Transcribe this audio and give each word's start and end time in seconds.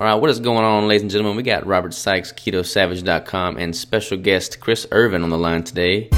All 0.00 0.06
right, 0.06 0.14
what 0.14 0.30
is 0.30 0.40
going 0.40 0.64
on, 0.64 0.88
ladies 0.88 1.02
and 1.02 1.10
gentlemen? 1.10 1.36
We 1.36 1.42
got 1.42 1.66
Robert 1.66 1.92
Sykes, 1.92 2.32
KetoSavage.com, 2.32 3.58
and 3.58 3.76
special 3.76 4.16
guest 4.16 4.58
Chris 4.58 4.86
Irvin 4.92 5.22
on 5.22 5.28
the 5.28 5.36
line 5.36 5.62
today. 5.62 6.08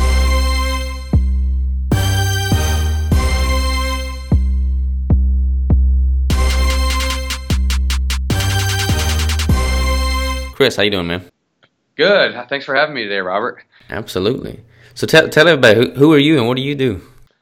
Chris, 10.54 10.76
how 10.76 10.84
you 10.84 10.92
doing, 10.92 11.08
man? 11.08 11.24
Good. 11.96 12.48
Thanks 12.48 12.64
for 12.64 12.76
having 12.76 12.94
me 12.94 13.02
today, 13.02 13.18
Robert. 13.18 13.64
Absolutely. 13.90 14.60
So 14.94 15.08
tell 15.08 15.28
tell 15.28 15.48
everybody 15.48 15.90
who, 15.90 15.90
who 15.94 16.12
are 16.12 16.18
you 16.18 16.38
and 16.38 16.46
what 16.46 16.56
do 16.56 16.62
you 16.62 16.76
do? 16.76 17.00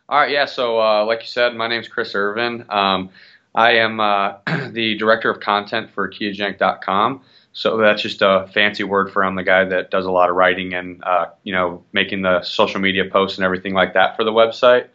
All 0.09 0.19
right. 0.19 0.31
Yeah. 0.31 0.47
So 0.47 0.81
uh, 0.81 1.05
like 1.05 1.21
you 1.21 1.29
said, 1.29 1.55
my 1.55 1.69
name's 1.69 1.89
Chris 1.89 2.15
Irvin. 2.15 2.65
Um, 2.71 3.11
I 3.55 3.73
am 3.73 4.01
uh, 4.01 4.35
the 4.71 4.96
director 4.96 5.30
of 5.30 5.41
content 5.41 5.91
for 5.91 6.09
ketogenic.com. 6.09 7.23
So 7.53 7.79
that's 7.79 8.03
just 8.03 8.23
a 8.23 8.48
fancy 8.55 8.84
word 8.84 9.11
for 9.12 9.25
I'm 9.25 9.34
the 9.34 9.42
guy 9.42 9.65
that 9.65 9.91
does 9.91 10.06
a 10.06 10.11
lot 10.11 10.30
of 10.30 10.37
writing 10.37 10.73
and 10.73 11.02
uh, 11.02 11.27
you 11.42 11.52
know 11.52 11.84
making 11.92 12.23
the 12.23 12.42
social 12.42 12.80
media 12.80 13.05
posts 13.11 13.39
and 13.39 13.45
everything 13.45 13.75
like 13.75 13.95
that 13.95 14.16
for 14.16 14.25
the 14.25 14.33
website. 14.33 14.89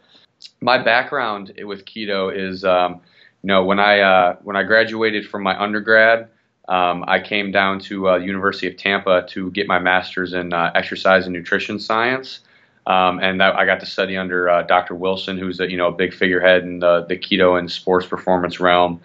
My 0.60 0.78
background 0.82 1.52
with 1.64 1.84
keto 1.84 2.34
is 2.34 2.64
um, 2.64 3.00
you 3.42 3.48
know 3.48 3.64
when 3.64 3.78
I 3.78 4.00
uh, 4.00 4.36
when 4.42 4.56
I 4.56 4.62
graduated 4.62 5.28
from 5.28 5.42
my 5.42 5.60
undergrad. 5.60 6.28
Um, 6.68 7.04
I 7.06 7.20
came 7.20 7.52
down 7.52 7.78
to 7.80 8.08
uh, 8.08 8.16
University 8.16 8.66
of 8.66 8.76
Tampa 8.76 9.24
to 9.28 9.52
get 9.52 9.68
my 9.68 9.78
master's 9.78 10.32
in 10.32 10.52
uh, 10.52 10.72
exercise 10.74 11.24
and 11.24 11.32
nutrition 11.32 11.78
science. 11.78 12.40
Um, 12.86 13.18
and 13.18 13.40
that, 13.40 13.56
I 13.56 13.66
got 13.66 13.80
to 13.80 13.86
study 13.86 14.16
under 14.16 14.48
uh, 14.48 14.62
Dr. 14.62 14.94
Wilson, 14.94 15.38
who's 15.38 15.58
a, 15.58 15.68
you 15.68 15.76
know 15.76 15.88
a 15.88 15.92
big 15.92 16.14
figurehead 16.14 16.62
in 16.62 16.78
the, 16.78 17.04
the 17.08 17.16
keto 17.16 17.58
and 17.58 17.70
sports 17.70 18.06
performance 18.06 18.60
realm. 18.60 19.00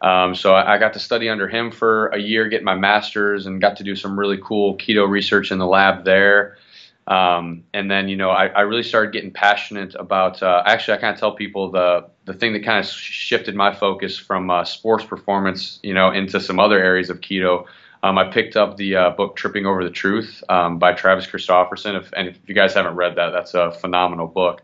Um, 0.00 0.34
so 0.34 0.54
I, 0.54 0.74
I, 0.74 0.78
got 0.78 0.92
to 0.92 1.00
study 1.00 1.28
under 1.28 1.48
him 1.48 1.70
for 1.70 2.08
a 2.08 2.18
year, 2.18 2.48
get 2.48 2.62
my 2.62 2.74
master's, 2.76 3.46
and 3.46 3.60
got 3.60 3.78
to 3.78 3.84
do 3.84 3.96
some 3.96 4.18
really 4.18 4.38
cool 4.42 4.76
keto 4.76 5.08
research 5.08 5.50
in 5.50 5.58
the 5.58 5.66
lab 5.66 6.04
there. 6.04 6.58
Um, 7.08 7.64
and 7.72 7.90
then 7.90 8.08
you 8.08 8.16
know 8.16 8.30
I, 8.30 8.46
I, 8.46 8.60
really 8.62 8.82
started 8.82 9.12
getting 9.12 9.32
passionate 9.32 9.94
about. 9.96 10.42
Uh, 10.42 10.62
actually, 10.66 10.98
I 10.98 11.00
kind 11.00 11.14
of 11.14 11.18
tell 11.18 11.32
people 11.32 11.70
the 11.70 12.08
the 12.26 12.34
thing 12.34 12.52
that 12.52 12.64
kind 12.64 12.78
of 12.78 12.86
shifted 12.86 13.54
my 13.54 13.74
focus 13.74 14.18
from 14.18 14.50
uh, 14.50 14.64
sports 14.64 15.04
performance, 15.04 15.80
you 15.82 15.94
know, 15.94 16.10
into 16.10 16.40
some 16.40 16.60
other 16.60 16.78
areas 16.78 17.10
of 17.10 17.20
keto 17.20 17.66
um, 18.06 18.18
I 18.18 18.30
picked 18.30 18.56
up 18.56 18.76
the 18.76 18.94
uh, 18.94 19.10
book 19.10 19.34
Tripping 19.34 19.66
Over 19.66 19.82
the 19.82 19.90
Truth 19.90 20.44
um, 20.48 20.78
by 20.78 20.92
Travis 20.92 21.26
Christofferson. 21.26 21.98
If, 21.98 22.12
and 22.12 22.28
if 22.28 22.38
you 22.46 22.54
guys 22.54 22.72
haven't 22.72 22.94
read 22.94 23.16
that, 23.16 23.30
that's 23.30 23.54
a 23.54 23.72
phenomenal 23.72 24.28
book. 24.28 24.62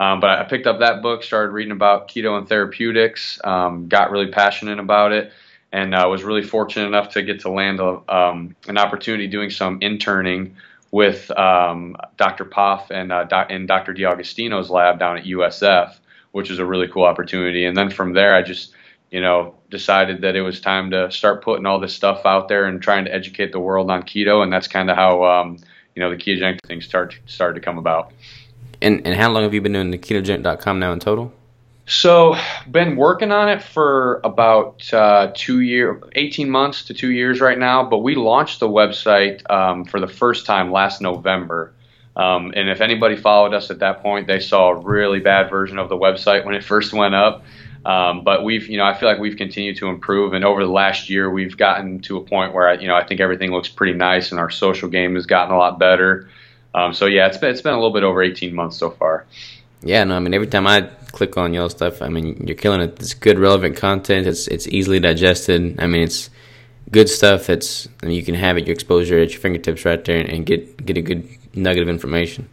Um, 0.00 0.18
but 0.18 0.30
I 0.30 0.42
picked 0.42 0.66
up 0.66 0.80
that 0.80 1.00
book, 1.00 1.22
started 1.22 1.52
reading 1.52 1.70
about 1.70 2.08
keto 2.08 2.36
and 2.36 2.48
therapeutics, 2.48 3.38
um, 3.44 3.86
got 3.86 4.10
really 4.10 4.32
passionate 4.32 4.80
about 4.80 5.12
it, 5.12 5.32
and 5.70 5.94
uh, 5.94 6.08
was 6.10 6.24
really 6.24 6.42
fortunate 6.42 6.88
enough 6.88 7.10
to 7.10 7.22
get 7.22 7.38
to 7.40 7.50
land 7.50 7.78
a, 7.78 8.00
um, 8.12 8.56
an 8.66 8.78
opportunity 8.78 9.28
doing 9.28 9.50
some 9.50 9.78
interning 9.80 10.56
with 10.90 11.30
um, 11.38 11.96
Dr. 12.16 12.44
Poff 12.44 12.90
and, 12.90 13.12
uh, 13.12 13.46
and 13.48 13.68
Dr. 13.68 13.94
D'Agostino's 13.94 14.70
lab 14.70 14.98
down 14.98 15.18
at 15.18 15.24
USF, 15.24 15.94
which 16.32 16.50
was 16.50 16.58
a 16.58 16.66
really 16.66 16.88
cool 16.88 17.04
opportunity. 17.04 17.64
And 17.64 17.76
then 17.76 17.90
from 17.90 18.12
there, 18.12 18.34
I 18.34 18.42
just 18.42 18.72
you 19.12 19.20
know, 19.20 19.54
decided 19.68 20.22
that 20.22 20.34
it 20.34 20.40
was 20.40 20.60
time 20.60 20.90
to 20.90 21.10
start 21.10 21.44
putting 21.44 21.66
all 21.66 21.78
this 21.78 21.94
stuff 21.94 22.24
out 22.24 22.48
there 22.48 22.64
and 22.64 22.82
trying 22.82 23.04
to 23.04 23.14
educate 23.14 23.52
the 23.52 23.60
world 23.60 23.90
on 23.90 24.02
keto, 24.02 24.42
and 24.42 24.50
that's 24.50 24.66
kind 24.66 24.90
of 24.90 24.96
how 24.96 25.22
um, 25.22 25.58
you 25.94 26.00
know 26.00 26.08
the 26.08 26.16
ketogenic 26.16 26.58
thing 26.66 26.80
start 26.80 27.20
started 27.26 27.54
to 27.54 27.60
come 27.60 27.76
about. 27.76 28.10
And 28.80 29.06
and 29.06 29.14
how 29.14 29.30
long 29.30 29.42
have 29.42 29.52
you 29.52 29.60
been 29.60 29.74
doing 29.74 29.90
the 29.90 29.98
ketogenic.com 29.98 30.80
now 30.80 30.92
in 30.92 30.98
total? 30.98 31.30
So, 31.84 32.36
been 32.70 32.96
working 32.96 33.32
on 33.32 33.48
it 33.48 33.60
for 33.60 34.20
about 34.24 34.90
uh, 34.94 35.30
two 35.34 35.60
year, 35.60 36.00
eighteen 36.14 36.48
months 36.48 36.84
to 36.86 36.94
two 36.94 37.10
years 37.10 37.38
right 37.38 37.58
now. 37.58 37.84
But 37.84 37.98
we 37.98 38.14
launched 38.14 38.60
the 38.60 38.68
website 38.68 39.48
um, 39.50 39.84
for 39.84 40.00
the 40.00 40.08
first 40.08 40.46
time 40.46 40.72
last 40.72 41.02
November. 41.02 41.74
Um, 42.16 42.52
and 42.56 42.68
if 42.68 42.80
anybody 42.80 43.16
followed 43.16 43.52
us 43.52 43.70
at 43.70 43.80
that 43.80 44.02
point, 44.02 44.26
they 44.26 44.40
saw 44.40 44.70
a 44.70 44.76
really 44.76 45.20
bad 45.20 45.50
version 45.50 45.78
of 45.78 45.88
the 45.88 45.96
website 45.96 46.44
when 46.46 46.54
it 46.54 46.64
first 46.64 46.92
went 46.92 47.14
up. 47.14 47.44
Um, 47.84 48.22
but 48.22 48.44
we've, 48.44 48.68
you 48.68 48.78
know, 48.78 48.84
I 48.84 48.94
feel 48.94 49.08
like 49.08 49.18
we've 49.18 49.36
continued 49.36 49.76
to 49.78 49.88
improve, 49.88 50.34
and 50.34 50.44
over 50.44 50.64
the 50.64 50.70
last 50.70 51.10
year, 51.10 51.28
we've 51.30 51.56
gotten 51.56 52.00
to 52.02 52.16
a 52.16 52.20
point 52.20 52.54
where, 52.54 52.72
you 52.80 52.86
know, 52.86 52.94
I 52.94 53.04
think 53.04 53.20
everything 53.20 53.50
looks 53.50 53.68
pretty 53.68 53.94
nice, 53.94 54.30
and 54.30 54.38
our 54.38 54.50
social 54.50 54.88
game 54.88 55.16
has 55.16 55.26
gotten 55.26 55.52
a 55.52 55.58
lot 55.58 55.78
better. 55.78 56.28
Um, 56.74 56.94
so 56.94 57.06
yeah, 57.06 57.26
it's 57.26 57.38
been 57.38 57.50
it's 57.50 57.60
been 57.60 57.74
a 57.74 57.76
little 57.76 57.92
bit 57.92 58.02
over 58.02 58.22
18 58.22 58.54
months 58.54 58.76
so 58.76 58.90
far. 58.90 59.26
Yeah, 59.82 60.04
no, 60.04 60.16
I 60.16 60.20
mean 60.20 60.32
every 60.32 60.46
time 60.46 60.66
I 60.66 60.82
click 61.12 61.36
on 61.36 61.52
your 61.52 61.68
stuff, 61.70 62.00
I 62.00 62.08
mean 62.08 62.44
you're 62.46 62.56
killing 62.56 62.80
it. 62.80 62.98
It's 63.00 63.14
good, 63.14 63.38
relevant 63.38 63.76
content. 63.76 64.26
It's 64.26 64.48
it's 64.48 64.66
easily 64.68 65.00
digested. 65.00 65.80
I 65.80 65.86
mean 65.86 66.02
it's 66.02 66.30
good 66.90 67.08
stuff. 67.08 67.50
It's 67.50 67.88
I 68.02 68.06
mean, 68.06 68.16
you 68.16 68.22
can 68.22 68.34
have 68.34 68.56
it 68.56 68.66
your 68.66 68.74
exposure 68.74 69.18
at 69.18 69.32
your 69.32 69.40
fingertips 69.40 69.84
right 69.84 70.02
there 70.04 70.18
and, 70.18 70.28
and 70.30 70.46
get 70.46 70.84
get 70.84 70.96
a 70.96 71.02
good 71.02 71.28
nugget 71.54 71.82
of 71.82 71.88
information. 71.88 72.48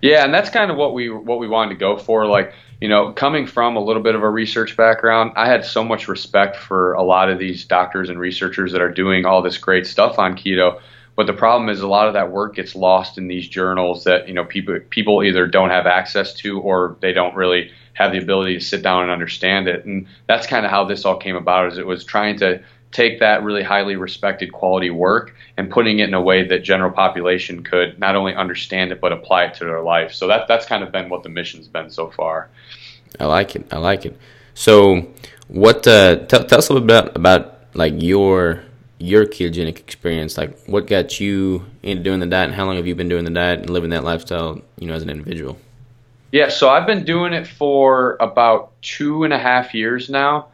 Yeah, 0.00 0.24
and 0.24 0.34
that's 0.34 0.50
kind 0.50 0.70
of 0.70 0.76
what 0.76 0.94
we 0.94 1.10
what 1.10 1.38
we 1.38 1.46
wanted 1.46 1.74
to 1.74 1.80
go 1.80 1.96
for. 1.96 2.26
Like 2.26 2.54
you 2.84 2.90
know, 2.90 3.12
coming 3.12 3.46
from 3.46 3.76
a 3.76 3.80
little 3.80 4.02
bit 4.02 4.14
of 4.14 4.22
a 4.22 4.28
research 4.28 4.76
background, 4.76 5.32
I 5.36 5.48
had 5.48 5.64
so 5.64 5.82
much 5.82 6.06
respect 6.06 6.54
for 6.54 6.92
a 6.92 7.02
lot 7.02 7.30
of 7.30 7.38
these 7.38 7.64
doctors 7.64 8.10
and 8.10 8.20
researchers 8.20 8.72
that 8.72 8.82
are 8.82 8.90
doing 8.90 9.24
all 9.24 9.40
this 9.40 9.56
great 9.56 9.86
stuff 9.86 10.18
on 10.18 10.36
keto. 10.36 10.82
But 11.16 11.26
the 11.26 11.32
problem 11.32 11.70
is 11.70 11.80
a 11.80 11.88
lot 11.88 12.08
of 12.08 12.12
that 12.12 12.30
work 12.30 12.56
gets 12.56 12.74
lost 12.74 13.16
in 13.16 13.26
these 13.26 13.48
journals 13.48 14.04
that, 14.04 14.28
you 14.28 14.34
know, 14.34 14.44
people 14.44 14.80
people 14.90 15.24
either 15.24 15.46
don't 15.46 15.70
have 15.70 15.86
access 15.86 16.34
to 16.34 16.60
or 16.60 16.98
they 17.00 17.14
don't 17.14 17.34
really 17.34 17.70
have 17.94 18.12
the 18.12 18.18
ability 18.18 18.58
to 18.58 18.62
sit 18.62 18.82
down 18.82 19.04
and 19.04 19.10
understand 19.10 19.66
it. 19.66 19.86
And 19.86 20.06
that's 20.26 20.46
kind 20.46 20.66
of 20.66 20.70
how 20.70 20.84
this 20.84 21.06
all 21.06 21.16
came 21.16 21.36
about 21.36 21.72
is 21.72 21.78
it 21.78 21.86
was 21.86 22.04
trying 22.04 22.36
to 22.40 22.62
take 22.94 23.18
that 23.20 23.42
really 23.42 23.62
highly 23.62 23.96
respected 23.96 24.52
quality 24.52 24.88
work 24.88 25.34
and 25.56 25.70
putting 25.70 25.98
it 25.98 26.08
in 26.08 26.14
a 26.14 26.22
way 26.22 26.46
that 26.46 26.60
general 26.62 26.90
population 26.90 27.62
could 27.62 27.98
not 27.98 28.14
only 28.14 28.34
understand 28.34 28.92
it 28.92 29.00
but 29.00 29.12
apply 29.12 29.44
it 29.44 29.54
to 29.54 29.64
their 29.64 29.82
life. 29.82 30.14
So 30.14 30.26
that 30.28 30.48
that's 30.48 30.64
kind 30.64 30.82
of 30.82 30.92
been 30.92 31.08
what 31.08 31.22
the 31.24 31.28
mission's 31.28 31.68
been 31.68 31.90
so 31.90 32.10
far. 32.10 32.48
I 33.20 33.26
like 33.26 33.56
it. 33.56 33.66
I 33.72 33.78
like 33.78 34.06
it. 34.06 34.16
So, 34.54 35.08
what? 35.48 35.86
Uh, 35.86 36.16
tell, 36.26 36.44
tell 36.44 36.58
us 36.58 36.68
a 36.68 36.72
little 36.72 36.86
bit 36.86 36.96
about, 36.96 37.16
about 37.16 37.58
like 37.74 37.94
your 37.96 38.62
your 38.98 39.26
ketogenic 39.26 39.78
experience. 39.78 40.38
Like, 40.38 40.56
what 40.66 40.86
got 40.86 41.20
you 41.20 41.64
into 41.82 42.02
doing 42.02 42.20
the 42.20 42.26
diet, 42.26 42.48
and 42.48 42.54
how 42.54 42.64
long 42.64 42.76
have 42.76 42.86
you 42.86 42.94
been 42.94 43.08
doing 43.08 43.24
the 43.24 43.30
diet 43.30 43.60
and 43.60 43.70
living 43.70 43.90
that 43.90 44.04
lifestyle? 44.04 44.60
You 44.78 44.86
know, 44.86 44.94
as 44.94 45.02
an 45.02 45.10
individual. 45.10 45.58
Yeah, 46.32 46.48
so 46.48 46.68
I've 46.68 46.86
been 46.86 47.04
doing 47.04 47.32
it 47.32 47.46
for 47.46 48.16
about 48.18 48.72
two 48.82 49.22
and 49.22 49.32
a 49.32 49.38
half 49.38 49.74
years 49.74 50.10
now. 50.10 50.48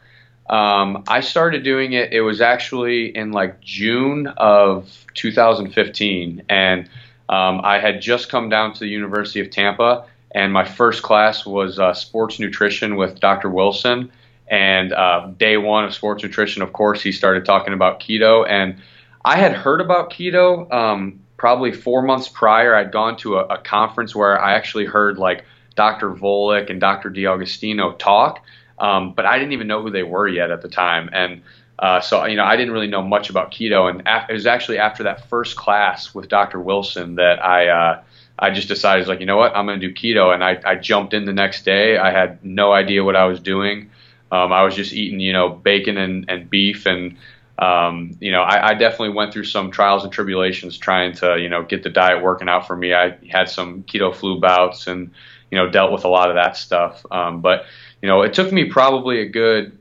Um, 0.51 1.05
I 1.07 1.21
started 1.21 1.63
doing 1.63 1.93
it. 1.93 2.13
It 2.13 2.23
was 2.23 2.41
actually 2.41 3.17
in 3.17 3.31
like 3.31 3.61
June 3.61 4.27
of 4.37 5.07
2015, 5.15 6.43
and 6.49 6.89
um, 7.29 7.61
I 7.63 7.79
had 7.79 8.03
just 8.03 8.29
come 8.29 8.49
down 8.49 8.75
to 8.75 8.81
the 8.81 8.89
University 8.89 9.39
of 9.39 9.51
Tampa, 9.51 10.07
and 10.33 10.53
my 10.53 10.65
first 10.65 11.05
class 11.05 11.47
was 11.47 11.79
uh, 11.79 11.95
sports 11.95 12.41
nutrition 12.41 12.97
with 12.97 13.21
Dr. 13.21 13.49
Wilson. 13.49 14.11
And 14.49 14.93
uh, 14.93 15.29
day 15.39 15.57
one 15.57 15.85
of 15.85 15.95
sports 15.95 16.25
nutrition, 16.25 16.63
of 16.63 16.73
course, 16.73 17.01
he 17.01 17.13
started 17.13 17.45
talking 17.45 17.73
about 17.73 18.01
keto, 18.01 18.45
and 18.49 18.77
I 19.25 19.37
had 19.37 19.53
heard 19.53 19.81
about 19.81 20.11
keto 20.11 20.69
um, 20.73 21.21
probably 21.37 21.71
four 21.71 22.03
months 22.03 22.27
prior. 22.27 22.75
I'd 22.75 22.91
gone 22.91 23.17
to 23.19 23.37
a, 23.37 23.45
a 23.45 23.59
conference 23.59 24.17
where 24.17 24.43
I 24.43 24.55
actually 24.55 24.87
heard 24.87 25.17
like 25.17 25.45
Dr. 25.77 26.11
Volek 26.11 26.71
and 26.71 26.81
Dr. 26.81 27.11
D'Agostino 27.11 27.93
talk 27.93 28.43
um, 28.81 29.13
but 29.13 29.27
I 29.27 29.39
didn't 29.39 29.53
even 29.53 29.67
know 29.67 29.83
who 29.83 29.91
they 29.91 30.03
were 30.03 30.27
yet 30.27 30.51
at 30.51 30.63
the 30.63 30.69
time. 30.69 31.11
And 31.13 31.43
uh, 31.79 32.01
so, 32.01 32.25
you 32.25 32.37
know, 32.37 32.45
I 32.45 32.57
didn't 32.57 32.73
really 32.73 32.89
know 32.89 33.03
much 33.03 33.31
about 33.31 33.53
keto. 33.53 33.91
And 33.91 34.03
af- 34.07 34.29
it 34.31 34.33
was 34.33 34.47
actually 34.47 34.79
after 34.79 35.05
that 35.05 35.29
first 35.29 35.57
class 35.57 36.15
with 36.15 36.29
Dr. 36.29 36.59
Wilson 36.59 37.17
that 37.17 37.45
I, 37.45 37.69
uh, 37.69 38.03
I 38.39 38.51
just 38.51 38.69
decided, 38.69 39.07
like, 39.07 39.21
you 39.21 39.27
know 39.27 39.37
what, 39.37 39.55
I'm 39.55 39.67
going 39.67 39.79
to 39.79 39.87
do 39.87 39.95
keto. 39.95 40.33
And 40.33 40.43
I, 40.43 40.61
I 40.65 40.75
jumped 40.77 41.13
in 41.13 41.27
the 41.27 41.33
next 41.33 41.65
day. 41.65 41.99
I 41.99 42.11
had 42.11 42.43
no 42.45 42.73
idea 42.73 43.05
what 43.05 43.17
I 43.17 43.27
was 43.27 43.39
doing. 43.39 43.91
Um, 44.33 44.53
I 44.53 44.63
was 44.63 44.75
just 44.75 44.93
eating, 44.95 45.21
you 45.21 45.35
know, 45.35 45.51
bacon 45.51 45.99
and, 45.99 46.25
and 46.29 46.49
beef. 46.49 46.87
And, 46.87 47.17
um, 47.59 48.17
you 48.21 48.33
know, 48.33 48.41
I, 48.41 48.69
I 48.69 48.75
definitely 48.75 49.11
went 49.11 49.35
through 49.35 49.45
some 49.45 49.71
trials 49.71 50.05
and 50.05 50.13
tribulations 50.13 50.79
trying 50.79 51.15
to, 51.17 51.39
you 51.39 51.51
know, 51.51 51.63
get 51.65 51.83
the 51.83 51.91
diet 51.91 52.23
working 52.23 52.49
out 52.49 52.67
for 52.67 52.77
me. 52.77 52.95
I 52.95 53.19
had 53.29 53.51
some 53.51 53.83
keto 53.83 54.15
flu 54.15 54.41
bouts 54.41 54.87
and, 54.87 55.11
you 55.51 55.59
know, 55.59 55.69
dealt 55.69 55.93
with 55.93 56.05
a 56.05 56.09
lot 56.09 56.31
of 56.31 56.37
that 56.37 56.57
stuff. 56.57 57.05
Um, 57.11 57.43
but, 57.43 57.65
you 58.03 58.09
know, 58.09 58.23
it 58.23 58.35
took 58.35 58.53
me 58.53 58.65
probably 58.65 59.21
a 59.21 59.29
good, 59.29 59.77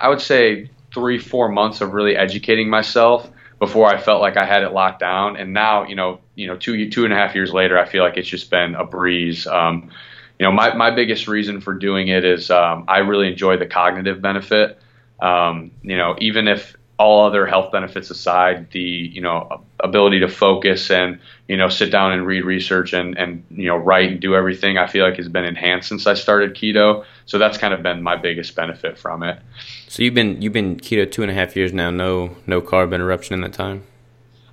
I 0.00 0.08
would 0.08 0.20
say, 0.20 0.70
three, 0.92 1.18
four 1.18 1.48
months 1.48 1.80
of 1.80 1.92
really 1.92 2.16
educating 2.16 2.68
myself 2.68 3.28
before 3.58 3.88
I 3.88 4.00
felt 4.00 4.20
like 4.20 4.36
I 4.36 4.44
had 4.44 4.62
it 4.62 4.72
locked 4.72 5.00
down. 5.00 5.36
And 5.36 5.52
now, 5.52 5.84
you 5.84 5.96
know, 5.96 6.20
you 6.34 6.46
know, 6.46 6.56
two 6.56 6.90
two 6.90 7.04
and 7.04 7.12
a 7.12 7.16
half 7.16 7.34
years 7.34 7.52
later, 7.52 7.78
I 7.78 7.86
feel 7.86 8.02
like 8.02 8.16
it's 8.16 8.28
just 8.28 8.50
been 8.50 8.74
a 8.74 8.84
breeze. 8.84 9.46
Um, 9.46 9.90
you 10.38 10.44
know, 10.44 10.52
my 10.52 10.74
my 10.74 10.90
biggest 10.90 11.28
reason 11.28 11.60
for 11.60 11.74
doing 11.74 12.08
it 12.08 12.24
is 12.24 12.50
um, 12.50 12.84
I 12.88 12.98
really 12.98 13.28
enjoy 13.28 13.56
the 13.56 13.66
cognitive 13.66 14.20
benefit. 14.20 14.78
Um, 15.20 15.70
you 15.82 15.96
know, 15.96 16.16
even 16.18 16.48
if 16.48 16.76
all 16.98 17.26
other 17.26 17.46
health 17.46 17.72
benefits 17.72 18.10
aside, 18.10 18.70
the 18.70 18.80
you 18.80 19.20
know 19.20 19.64
ability 19.84 20.20
to 20.20 20.28
focus 20.28 20.90
and 20.90 21.20
you 21.46 21.56
know 21.56 21.68
sit 21.68 21.92
down 21.92 22.12
and 22.12 22.26
read 22.26 22.44
research 22.44 22.92
and 22.92 23.16
and 23.16 23.44
you 23.50 23.66
know 23.66 23.76
write 23.76 24.10
and 24.10 24.20
do 24.20 24.34
everything, 24.34 24.78
I 24.78 24.86
feel 24.86 25.04
like 25.04 25.16
has 25.16 25.28
been 25.28 25.44
enhanced 25.44 25.88
since 25.88 26.06
I 26.06 26.14
started 26.14 26.54
keto. 26.54 27.04
So 27.26 27.38
that's 27.38 27.58
kind 27.58 27.74
of 27.74 27.82
been 27.82 28.02
my 28.02 28.16
biggest 28.16 28.56
benefit 28.56 28.98
from 28.98 29.22
it. 29.22 29.38
So 29.88 30.02
you've 30.02 30.14
been 30.14 30.42
you've 30.42 30.52
been 30.52 30.78
keto 30.78 31.10
two 31.10 31.22
and 31.22 31.30
a 31.30 31.34
half 31.34 31.54
years 31.54 31.72
now. 31.72 31.90
No 31.90 32.36
no 32.46 32.60
carb 32.60 32.94
interruption 32.94 33.34
in 33.34 33.42
that 33.42 33.52
time. 33.52 33.84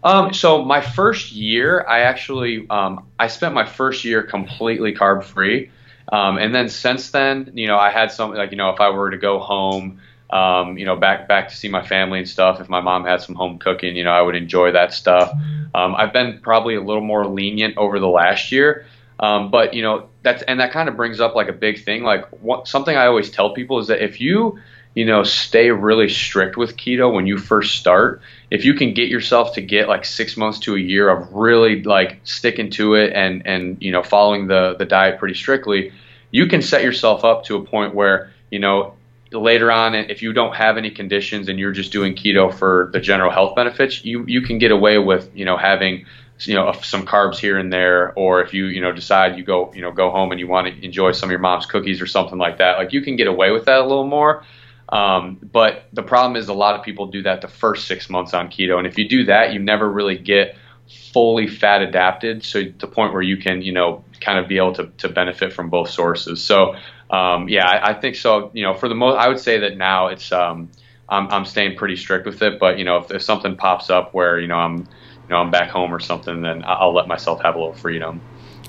Um, 0.04 0.34
so 0.34 0.66
my 0.66 0.82
first 0.82 1.32
year, 1.32 1.86
I 1.88 2.02
actually 2.02 2.68
um, 2.70 3.08
I 3.20 3.28
spent 3.28 3.54
my 3.54 3.66
first 3.66 4.04
year 4.04 4.24
completely 4.24 4.94
carb 4.94 5.24
free, 5.24 5.72
um, 6.12 6.38
and 6.38 6.54
then 6.54 6.70
since 6.70 7.12
then, 7.12 7.52
you 7.54 7.68
know, 7.68 7.78
I 7.78 7.92
had 7.92 8.12
something 8.12 8.38
like 8.38 8.52
you 8.52 8.58
know 8.58 8.70
if 8.72 8.82
I 8.82 8.90
were 8.90 9.12
to 9.12 9.18
go 9.18 9.40
home 9.40 10.02
um, 10.32 10.78
you 10.78 10.86
know, 10.86 10.96
back 10.96 11.28
back 11.28 11.50
to 11.50 11.56
see 11.56 11.68
my 11.68 11.86
family 11.86 12.20
and 12.20 12.28
stuff. 12.28 12.62
If 12.62 12.70
my 12.70 12.82
mom 12.82 13.06
had 13.06 13.22
some 13.22 13.36
home 13.36 13.60
cooking, 13.60 13.96
you 13.96 14.04
know, 14.04 14.12
I 14.12 14.22
would 14.22 14.36
enjoy 14.36 14.72
that 14.72 14.94
stuff. 14.94 15.32
Um, 15.76 15.96
I've 15.96 16.14
been 16.14 16.40
probably 16.42 16.76
a 16.76 16.82
little 16.82 17.04
more 17.04 17.26
lenient 17.28 17.78
over 17.78 18.00
the 18.00 18.08
last 18.08 18.52
year, 18.52 18.86
um, 19.20 19.52
but 19.52 19.74
you 19.74 19.82
know, 19.82 20.10
that's 20.24 20.42
and 20.44 20.60
that 20.60 20.72
kind 20.72 20.88
of 20.88 20.96
brings 20.96 21.20
up 21.20 21.36
like 21.36 21.50
a 21.50 21.54
big 21.54 21.84
thing. 21.84 22.04
Like 22.04 22.30
what, 22.42 22.68
something 22.68 22.96
I 22.96 23.08
always 23.08 23.30
tell 23.30 23.54
people 23.54 23.80
is 23.80 23.88
that 23.88 24.04
if 24.04 24.22
you 24.22 24.60
you 24.94 25.06
know 25.06 25.24
stay 25.24 25.70
really 25.72 26.10
strict 26.10 26.58
with 26.58 26.76
keto 26.76 27.14
when 27.14 27.28
you 27.28 27.38
first 27.38 27.76
start, 27.76 28.22
if 28.50 28.64
you 28.64 28.74
can 28.74 28.94
get 28.94 29.10
yourself 29.10 29.56
to 29.56 29.62
get 29.62 29.90
like 29.90 30.06
six 30.06 30.38
months 30.38 30.60
to 30.60 30.76
a 30.76 30.80
year 30.80 31.10
of 31.10 31.34
really 31.34 31.84
like 31.84 32.22
sticking 32.24 32.70
to 32.72 32.96
it 32.96 33.14
and 33.14 33.46
and 33.46 33.82
you 33.82 33.92
know 33.92 34.02
following 34.02 34.48
the 34.48 34.76
the 34.80 34.86
diet 34.86 35.20
pretty 35.20 35.36
strictly, 35.36 35.92
you 36.32 36.48
can 36.48 36.62
set 36.62 36.84
yourself 36.84 37.26
up 37.26 37.44
to 37.46 37.58
a 37.58 37.64
point 37.64 37.94
where 37.94 38.32
you 38.50 38.60
know 38.60 38.94
later 39.32 39.72
on, 39.72 39.96
if 39.96 40.22
you 40.22 40.34
don't 40.34 40.56
have 40.56 40.78
any 40.78 40.92
conditions 40.92 41.48
and 41.48 41.60
you're 41.60 41.72
just 41.72 41.92
doing 41.92 42.16
keto 42.16 42.54
for 42.54 42.90
the 42.94 43.00
general 43.00 43.32
health 43.32 43.56
benefits, 43.56 44.04
you 44.04 44.26
you 44.28 44.42
can 44.42 44.58
get 44.58 44.72
away 44.72 44.98
with 44.98 45.30
you 45.34 45.46
know 45.46 45.58
having 45.58 46.06
you 46.40 46.56
know 46.56 46.72
some 46.82 47.06
carbs 47.06 47.38
here 47.38 47.58
and 47.58 47.72
there, 47.72 48.14
or 48.14 48.42
if 48.42 48.54
you 48.54 48.66
you 48.66 48.82
know 48.82 48.92
decide 48.92 49.38
you 49.38 49.44
go 49.44 49.72
you 49.74 49.82
know 49.82 49.92
go 49.92 50.12
home 50.12 50.32
and 50.32 50.40
you 50.40 50.48
want 50.48 50.68
to 50.68 50.86
enjoy 50.86 51.12
some 51.12 51.28
of 51.28 51.32
your 51.32 51.40
mom's 51.40 51.66
cookies 51.66 52.02
or 52.02 52.08
something 52.08 52.38
like 52.38 52.58
that, 52.58 52.78
like 52.78 52.94
you 52.94 53.02
can 53.02 53.16
get 53.16 53.28
away 53.28 53.52
with 53.52 53.66
that 53.66 53.80
a 53.80 53.86
little 53.86 54.08
more. 54.08 54.44
Um, 54.90 55.40
but 55.42 55.86
the 55.94 56.04
problem 56.04 56.36
is 56.36 56.50
a 56.50 56.54
lot 56.54 56.76
of 56.76 56.84
people 56.84 57.08
do 57.08 57.24
that 57.24 57.42
the 57.42 57.48
first 57.48 57.88
six 57.88 58.10
months 58.10 58.34
on 58.34 58.50
keto, 58.50 58.78
and 58.78 58.86
if 58.86 58.98
you 58.98 59.08
do 59.08 59.26
that, 59.26 59.54
you 59.54 59.60
never 59.60 59.90
really 59.90 60.18
get 60.18 60.56
fully 61.14 61.48
fat 61.48 61.82
adapted, 61.82 62.44
so 62.44 62.62
to 62.64 62.72
the 62.72 62.88
point 62.88 63.14
where 63.14 63.22
you 63.22 63.38
can 63.38 63.62
you 63.62 63.72
know 63.72 64.04
kind 64.20 64.40
of 64.40 64.50
be 64.50 64.58
able 64.58 64.74
to 64.74 64.88
to 64.98 65.08
benefit 65.08 65.54
from 65.54 65.70
both 65.70 65.90
sources. 65.90 66.44
So 66.44 66.76
um, 67.12 67.50
yeah, 67.50 67.68
I, 67.68 67.90
I, 67.90 67.94
think 67.94 68.16
so. 68.16 68.52
You 68.54 68.64
know, 68.64 68.74
for 68.74 68.88
the 68.88 68.96
most, 68.96 69.18
I 69.18 69.28
would 69.28 69.40
say 69.40 69.60
that 69.60 69.78
now 69.78 70.08
it's 70.08 70.32
um, 70.32 70.72
I'm, 71.10 71.28
I'm 71.28 71.46
staying 71.46 71.76
pretty 71.76 71.98
strict 71.98 72.26
with 72.26 72.42
it. 72.42 72.58
But 72.58 72.80
you 72.80 72.86
know, 72.86 72.98
if, 72.98 73.12
if 73.12 73.22
something 73.22 73.58
pops 73.58 73.90
up 73.90 74.14
where 74.14 74.40
you 74.40 74.48
know 74.48 74.56
I'm 74.56 74.78
you 74.78 75.30
know 75.30 75.38
I'm 75.38 75.52
back 75.52 75.70
home 75.70 75.94
or 75.94 76.00
something, 76.00 76.42
then 76.42 76.64
I'll 76.66 76.94
let 76.94 77.08
myself 77.08 77.42
have 77.42 77.56
a 77.56 77.60
little 77.60 77.74
freedom. 77.74 78.22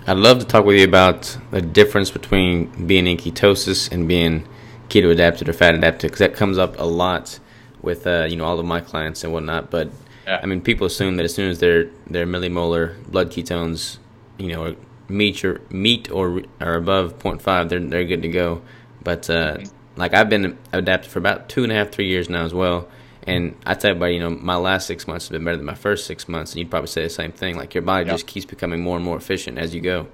I'd 0.07 0.17
love 0.17 0.41
to 0.41 0.45
talk 0.45 0.65
with 0.65 0.77
you 0.77 0.85
about 0.85 1.39
the 1.53 1.63
difference 1.63 2.11
between 2.11 2.87
being 2.89 3.07
in 3.07 3.17
ketosis 3.17 3.91
and 3.93 4.09
being 4.09 4.49
keto 4.89 5.13
adapted 5.13 5.49
or 5.49 5.53
fat 5.53 5.77
adapted 5.77 6.11
because 6.11 6.19
that 6.19 6.35
comes 6.35 6.59
up 6.59 6.79
a 6.81 6.85
lot 6.85 7.39
with 7.81 8.07
uh, 8.07 8.27
you 8.29 8.35
know 8.35 8.45
all 8.45 8.59
of 8.59 8.67
my 8.67 8.81
clients 8.81 9.23
and 9.23 9.33
whatnot. 9.33 9.71
But 9.71 9.93
yeah. 10.27 10.41
I 10.43 10.47
mean, 10.47 10.61
people 10.61 10.87
assume 10.87 11.17
that 11.17 11.25
as 11.25 11.35
soon 11.35 11.49
as 11.49 11.61
their 11.61 11.91
their 12.09 12.27
millimolar 12.27 13.01
blood 13.07 13.31
ketones, 13.31 13.99
you 14.39 14.49
know, 14.49 14.75
meet 15.13 15.45
or 15.45 15.61
meet 15.71 16.11
or 16.11 16.43
or 16.61 16.75
above 16.75 17.19
0.5, 17.19 17.69
they're 17.69 17.81
they're 17.81 18.05
good 18.05 18.23
to 18.23 18.29
go. 18.29 18.63
But 19.03 19.29
uh, 19.31 19.59
like 19.97 20.15
I've 20.15 20.29
been 20.29 20.59
adapted 20.73 21.11
for 21.11 21.19
about 21.19 21.49
two 21.49 21.63
and 21.63 21.73
a 21.73 21.75
half, 21.75 21.91
three 21.91 22.09
years 22.09 22.29
now 22.29 22.45
as 22.45 22.55
well. 22.55 22.89
And 23.25 23.57
I 23.65 23.75
tell 23.75 23.91
everybody, 23.91 24.15
you 24.15 24.21
know, 24.21 24.31
my 24.31 24.57
last 24.57 24.87
six 24.87 25.07
months 25.07 25.29
have 25.29 25.33
been 25.33 25.45
better 25.45 25.57
than 25.57 25.67
my 25.67 25.75
first 25.75 26.07
six 26.07 26.29
months, 26.29 26.53
and 26.53 26.59
you'd 26.59 26.71
probably 26.71 26.89
say 26.89 27.05
the 27.05 27.11
same 27.11 27.31
thing. 27.31 27.57
Like 27.57 27.75
your 27.75 27.83
body 27.83 28.11
just 28.11 28.27
keeps 28.27 28.47
becoming 28.47 28.83
more 28.83 28.97
and 28.97 29.05
more 29.05 29.17
efficient 29.17 29.59
as 29.59 29.75
you 29.75 29.81
go. 29.81 30.09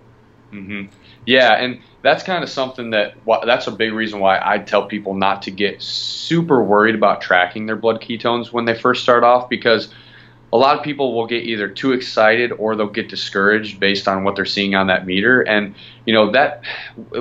Mm-hmm. 0.53 0.93
Yeah, 1.27 1.55
and 1.55 1.81
that's 2.03 2.23
kind 2.23 2.43
of 2.43 2.51
something 2.51 2.91
that 2.91 3.15
that's 3.45 3.67
a 3.67 3.71
big 3.71 3.93
reason 3.93 4.21
why 4.21 4.41
I 4.43 4.59
tell 4.59 4.87
people 4.87 5.15
not 5.15 5.43
to 5.43 5.51
get 5.51 5.83
super 5.83 6.63
worried 6.63 6.95
about 6.95 7.21
tracking 7.21 7.67
their 7.67 7.77
blood 7.77 8.01
ketones 8.01 8.53
when 8.53 8.65
they 8.65 8.79
first 8.79 9.03
start 9.03 9.25
off 9.25 9.49
because 9.49 9.89
a 10.53 10.57
lot 10.57 10.79
of 10.79 10.83
people 10.83 11.15
will 11.15 11.27
get 11.27 11.45
either 11.45 11.69
too 11.69 11.93
excited 11.93 12.53
or 12.53 12.75
they'll 12.75 12.89
get 12.89 13.09
discouraged 13.09 13.79
based 13.79 14.09
on 14.09 14.25
what 14.25 14.35
they're 14.35 14.47
seeing 14.47 14.75
on 14.75 14.87
that 14.87 15.07
meter. 15.07 15.43
And 15.43 15.75
you 16.07 16.15
know 16.15 16.33
that 16.33 16.63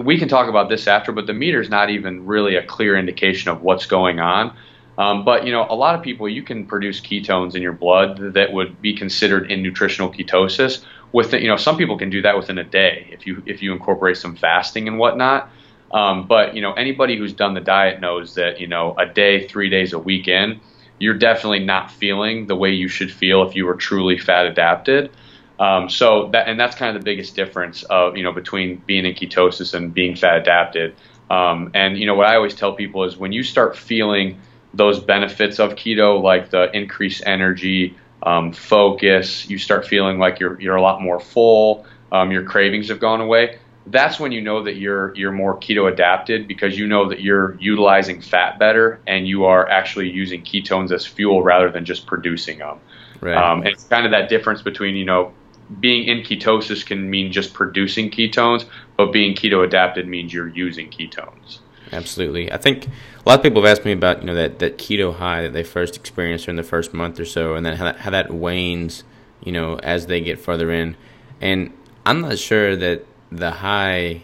we 0.02 0.18
can 0.18 0.30
talk 0.30 0.48
about 0.50 0.70
this 0.70 0.88
after 0.88 1.12
but 1.12 1.28
the 1.28 1.34
meter 1.34 1.62
is 1.62 1.70
not 1.70 1.90
even 1.90 2.26
really 2.26 2.56
a 2.56 2.66
clear 2.66 2.98
indication 2.98 3.52
of 3.52 3.62
what's 3.62 3.86
going 3.86 4.20
on. 4.20 4.56
Um, 4.98 5.26
but 5.26 5.46
you 5.46 5.52
know 5.52 5.68
a 5.70 5.76
lot 5.76 5.96
of 5.96 6.02
people 6.02 6.30
you 6.30 6.42
can 6.42 6.66
produce 6.66 7.02
ketones 7.02 7.56
in 7.56 7.62
your 7.62 7.74
blood 7.74 8.34
that 8.34 8.54
would 8.54 8.82
be 8.82 8.96
considered 8.96 9.52
in 9.52 9.62
nutritional 9.62 10.12
ketosis 10.12 10.84
with 11.12 11.34
you 11.34 11.48
know 11.48 11.58
some 11.58 11.78
people 11.78 11.98
can 11.98 12.10
do 12.10 12.22
that 12.22 12.38
within 12.38 12.58
a 12.58 12.64
day 12.64 13.10
if 13.12 13.28
you 13.28 13.44
if 13.46 13.62
you 13.62 13.74
incorporate 13.74 14.18
some 14.18 14.36
fasting 14.36 14.88
and 14.88 14.98
whatnot. 14.98 15.50
Um, 15.92 16.28
but 16.28 16.56
you 16.56 16.62
know 16.62 16.74
anybody 16.74 17.18
who's 17.18 17.34
done 17.34 17.54
the 17.54 17.62
diet 17.62 18.00
knows 18.00 18.36
that 18.36 18.62
you 18.62 18.68
know 18.68 18.96
a 18.98 19.06
day 19.06 19.48
three 19.48 19.70
days 19.70 19.92
a 19.92 20.00
week 20.00 20.28
in 20.30 20.62
you're 21.00 21.18
definitely 21.18 21.60
not 21.60 21.92
feeling 21.92 22.48
the 22.48 22.56
way 22.56 22.72
you 22.72 22.88
should 22.88 23.12
feel 23.12 23.48
if 23.48 23.56
you 23.56 23.66
were 23.66 23.76
truly 23.76 24.18
fat 24.18 24.46
adapted. 24.46 25.12
Um, 25.60 25.90
so 25.90 26.30
that 26.34 26.48
and 26.48 26.60
that's 26.60 26.76
kind 26.76 26.96
of 26.96 27.02
the 27.02 27.06
biggest 27.06 27.36
difference 27.36 27.84
of 27.84 28.16
you 28.16 28.24
know 28.24 28.32
between 28.32 28.78
being 28.86 29.06
in 29.06 29.14
ketosis 29.14 29.74
and 29.74 29.94
being 29.94 30.16
fat 30.16 30.38
adapted. 30.38 30.96
Um, 31.30 31.72
and 31.74 31.98
you 31.98 32.06
know 32.06 32.16
what 32.16 32.28
I 32.28 32.36
always 32.36 32.56
tell 32.56 32.74
people 32.74 33.04
is 33.04 33.18
when 33.18 33.32
you 33.32 33.44
start 33.44 33.76
feeling 33.76 34.40
those 34.74 35.00
benefits 35.00 35.60
of 35.60 35.76
keto, 35.76 36.22
like 36.22 36.52
the 36.52 36.70
increased 36.76 37.24
energy, 37.26 37.96
um, 38.22 38.54
focus, 38.54 39.50
you 39.50 39.58
start 39.58 39.88
feeling 39.88 40.20
like 40.20 40.40
you're 40.40 40.60
you're 40.62 40.76
a 40.76 40.82
lot 40.82 41.02
more 41.02 41.20
full. 41.20 41.86
Um, 42.12 42.32
your 42.32 42.44
cravings 42.44 42.88
have 42.88 43.02
gone 43.02 43.20
away 43.20 43.58
that's 43.90 44.20
when 44.20 44.32
you 44.32 44.42
know 44.42 44.64
that 44.64 44.76
you're 44.76 45.16
you're 45.16 45.32
more 45.32 45.58
keto 45.60 45.92
adapted 45.92 46.48
because 46.48 46.78
you 46.78 46.88
know 46.88 47.10
that 47.10 47.22
you're 47.22 47.56
utilizing 47.60 48.22
fat 48.22 48.60
better 48.60 49.00
and 49.08 49.28
you 49.28 49.46
are 49.46 49.68
actually 49.68 50.10
using 50.10 50.42
ketones 50.42 50.92
as 50.92 51.06
fuel 51.06 51.42
rather 51.42 51.72
than 51.72 51.86
just 51.86 52.06
producing 52.06 52.60
them. 52.60 52.80
Right. 53.22 53.36
Um, 53.36 53.60
and 53.60 53.70
it's 53.70 53.86
kind 53.86 54.06
of 54.06 54.12
that 54.12 54.30
difference 54.30 54.62
between 54.62 54.96
you 54.96 55.06
know 55.06 55.34
being 55.80 56.08
in 56.08 56.20
ketosis 56.20 56.86
can 56.86 57.10
mean 57.10 57.32
just 57.32 57.54
producing 57.54 58.10
ketones, 58.10 58.66
but 58.96 59.12
being 59.12 59.36
keto 59.36 59.66
adapted 59.66 60.08
means 60.08 60.34
you're 60.34 60.48
using 60.48 60.90
ketones. 60.90 61.60
Absolutely. 61.92 62.52
I 62.52 62.58
think 62.58 62.88
a 62.88 62.90
lot 63.26 63.40
of 63.40 63.44
people 63.44 63.62
have 63.62 63.72
asked 63.72 63.86
me 63.86 63.94
about 63.94 64.22
you 64.22 64.28
know 64.28 64.36
that, 64.36 64.60
that 64.60 64.78
keto 64.78 65.16
high 65.16 65.44
that 65.44 65.54
they 65.54 65.64
first 65.64 65.96
experience 65.96 66.44
during 66.44 66.58
the 66.58 66.64
first 66.64 66.94
month 66.94 67.20
or 67.20 67.26
so, 67.26 67.56
and 67.56 67.66
then 67.66 67.78
how 67.78 67.86
that, 67.86 67.98
how 67.98 68.10
that 68.10 68.34
wanes, 68.34 69.04
you 69.44 69.52
know, 69.52 69.80
as 69.80 70.08
they 70.08 70.20
get 70.20 70.40
further 70.40 70.72
in. 70.72 70.98
And 71.40 71.72
I'm 72.06 72.22
not 72.22 72.38
sure 72.38 72.76
that 72.76 73.06
the 73.32 73.52
high 73.52 74.22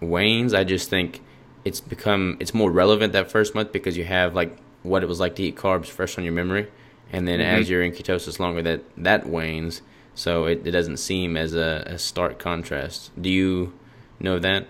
wanes, 0.00 0.54
I 0.54 0.64
just 0.64 0.90
think 0.90 1.22
it's 1.64 1.80
become 1.80 2.36
it's 2.40 2.54
more 2.54 2.70
relevant 2.70 3.12
that 3.12 3.30
first 3.30 3.54
month 3.54 3.72
because 3.72 3.96
you 3.96 4.04
have 4.04 4.34
like 4.34 4.56
what 4.82 5.02
it 5.02 5.06
was 5.06 5.18
like 5.18 5.34
to 5.36 5.42
eat 5.42 5.56
carbs 5.56 5.86
fresh 5.86 6.16
on 6.16 6.24
your 6.24 6.32
memory, 6.32 6.68
and 7.12 7.26
then 7.26 7.40
mm-hmm. 7.40 7.60
as 7.60 7.68
you're 7.68 7.82
in 7.82 7.92
ketosis 7.92 8.38
longer, 8.38 8.62
that 8.62 8.82
that 8.96 9.28
wanes. 9.28 9.82
So 10.14 10.46
it, 10.46 10.66
it 10.66 10.70
doesn't 10.70 10.96
seem 10.96 11.36
as 11.36 11.54
a, 11.54 11.82
a 11.86 11.98
stark 11.98 12.38
contrast. 12.38 13.10
Do 13.20 13.28
you 13.28 13.74
know 14.18 14.38
that? 14.38 14.66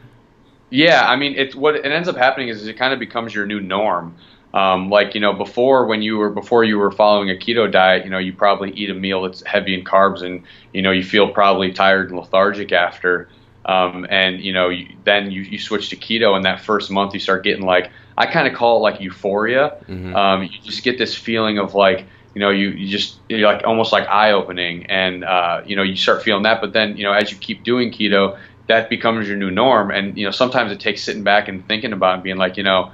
Yeah, 0.70 1.06
I 1.06 1.14
mean, 1.14 1.34
it's 1.36 1.54
what 1.54 1.76
it 1.76 1.84
ends 1.84 2.08
up 2.08 2.16
happening 2.16 2.48
is 2.48 2.66
it 2.66 2.74
kind 2.74 2.92
of 2.92 2.98
becomes 2.98 3.34
your 3.34 3.46
new 3.46 3.60
norm. 3.60 4.16
Um, 4.54 4.88
like 4.88 5.14
you 5.14 5.20
know, 5.20 5.32
before 5.32 5.86
when 5.86 6.02
you 6.02 6.16
were 6.16 6.30
before 6.30 6.64
you 6.64 6.78
were 6.78 6.90
following 6.90 7.30
a 7.30 7.34
keto 7.34 7.70
diet, 7.70 8.04
you 8.04 8.10
know, 8.10 8.18
you 8.18 8.32
probably 8.32 8.70
eat 8.72 8.90
a 8.90 8.94
meal 8.94 9.22
that's 9.22 9.44
heavy 9.44 9.74
in 9.74 9.84
carbs, 9.84 10.22
and 10.22 10.42
you 10.72 10.82
know, 10.82 10.90
you 10.90 11.04
feel 11.04 11.28
probably 11.28 11.72
tired 11.72 12.10
and 12.10 12.18
lethargic 12.18 12.72
after. 12.72 13.28
Um, 13.66 14.06
and 14.08 14.40
you 14.40 14.52
know, 14.52 14.68
you, 14.68 14.88
then 15.04 15.30
you, 15.30 15.42
you 15.42 15.58
switch 15.58 15.90
to 15.90 15.96
keto, 15.96 16.36
and 16.36 16.44
that 16.44 16.60
first 16.60 16.90
month 16.90 17.12
you 17.14 17.20
start 17.20 17.42
getting 17.42 17.64
like 17.64 17.90
I 18.16 18.26
kind 18.26 18.48
of 18.48 18.54
call 18.54 18.78
it 18.78 18.80
like 18.80 19.00
euphoria. 19.00 19.76
Mm-hmm. 19.88 20.16
Um, 20.16 20.42
you 20.44 20.48
just 20.62 20.82
get 20.82 20.98
this 20.98 21.14
feeling 21.14 21.58
of 21.58 21.74
like 21.74 22.06
you 22.34 22.40
know 22.40 22.50
you, 22.50 22.70
you 22.70 22.88
just 22.88 23.18
you're 23.28 23.46
like 23.46 23.66
almost 23.66 23.92
like 23.92 24.06
eye 24.08 24.32
opening, 24.32 24.86
and 24.86 25.24
uh, 25.24 25.62
you 25.66 25.76
know 25.76 25.82
you 25.82 25.96
start 25.96 26.22
feeling 26.22 26.44
that. 26.44 26.60
But 26.60 26.72
then 26.72 26.96
you 26.96 27.04
know 27.04 27.12
as 27.12 27.30
you 27.30 27.38
keep 27.38 27.64
doing 27.64 27.90
keto, 27.90 28.38
that 28.68 28.88
becomes 28.88 29.28
your 29.28 29.36
new 29.36 29.50
norm, 29.50 29.90
and 29.90 30.16
you 30.16 30.24
know 30.24 30.30
sometimes 30.30 30.70
it 30.70 30.78
takes 30.78 31.02
sitting 31.02 31.24
back 31.24 31.48
and 31.48 31.66
thinking 31.66 31.92
about 31.92 32.10
it 32.10 32.14
and 32.14 32.22
being 32.22 32.36
like 32.36 32.56
you 32.56 32.62
know 32.62 32.92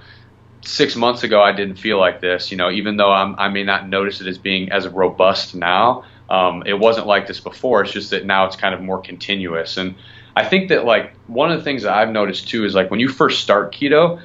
six 0.65 0.97
months 0.97 1.23
ago 1.23 1.43
I 1.43 1.53
didn't 1.53 1.77
feel 1.77 1.99
like 1.99 2.21
this. 2.23 2.51
You 2.51 2.57
know 2.57 2.71
even 2.71 2.97
though 2.97 3.13
I'm, 3.13 3.39
I 3.39 3.49
may 3.49 3.63
not 3.63 3.89
notice 3.89 4.21
it 4.21 4.27
as 4.27 4.39
being 4.39 4.73
as 4.73 4.89
robust 4.89 5.55
now. 5.55 6.05
Um, 6.31 6.63
it 6.65 6.79
wasn't 6.79 7.07
like 7.07 7.27
this 7.27 7.41
before. 7.41 7.83
It's 7.83 7.93
just 7.93 8.11
that 8.11 8.25
now 8.25 8.47
it's 8.47 8.57
kind 8.57 8.75
of 8.75 8.81
more 8.81 9.03
continuous 9.03 9.77
and 9.77 9.97
I 10.37 10.45
think 10.45 10.69
that 10.69 10.85
like 10.85 11.15
one 11.27 11.53
of 11.53 11.59
the 11.59 11.65
things 11.65 11.83
that 11.83 11.95
I've 11.95 12.11
noticed 12.11 12.49
too 12.49 12.65
is 12.65 12.75
like 12.75 12.91
when 12.91 13.01
you 13.01 13.09
first 13.09 13.43
start 13.43 13.75
keto, 13.75 14.21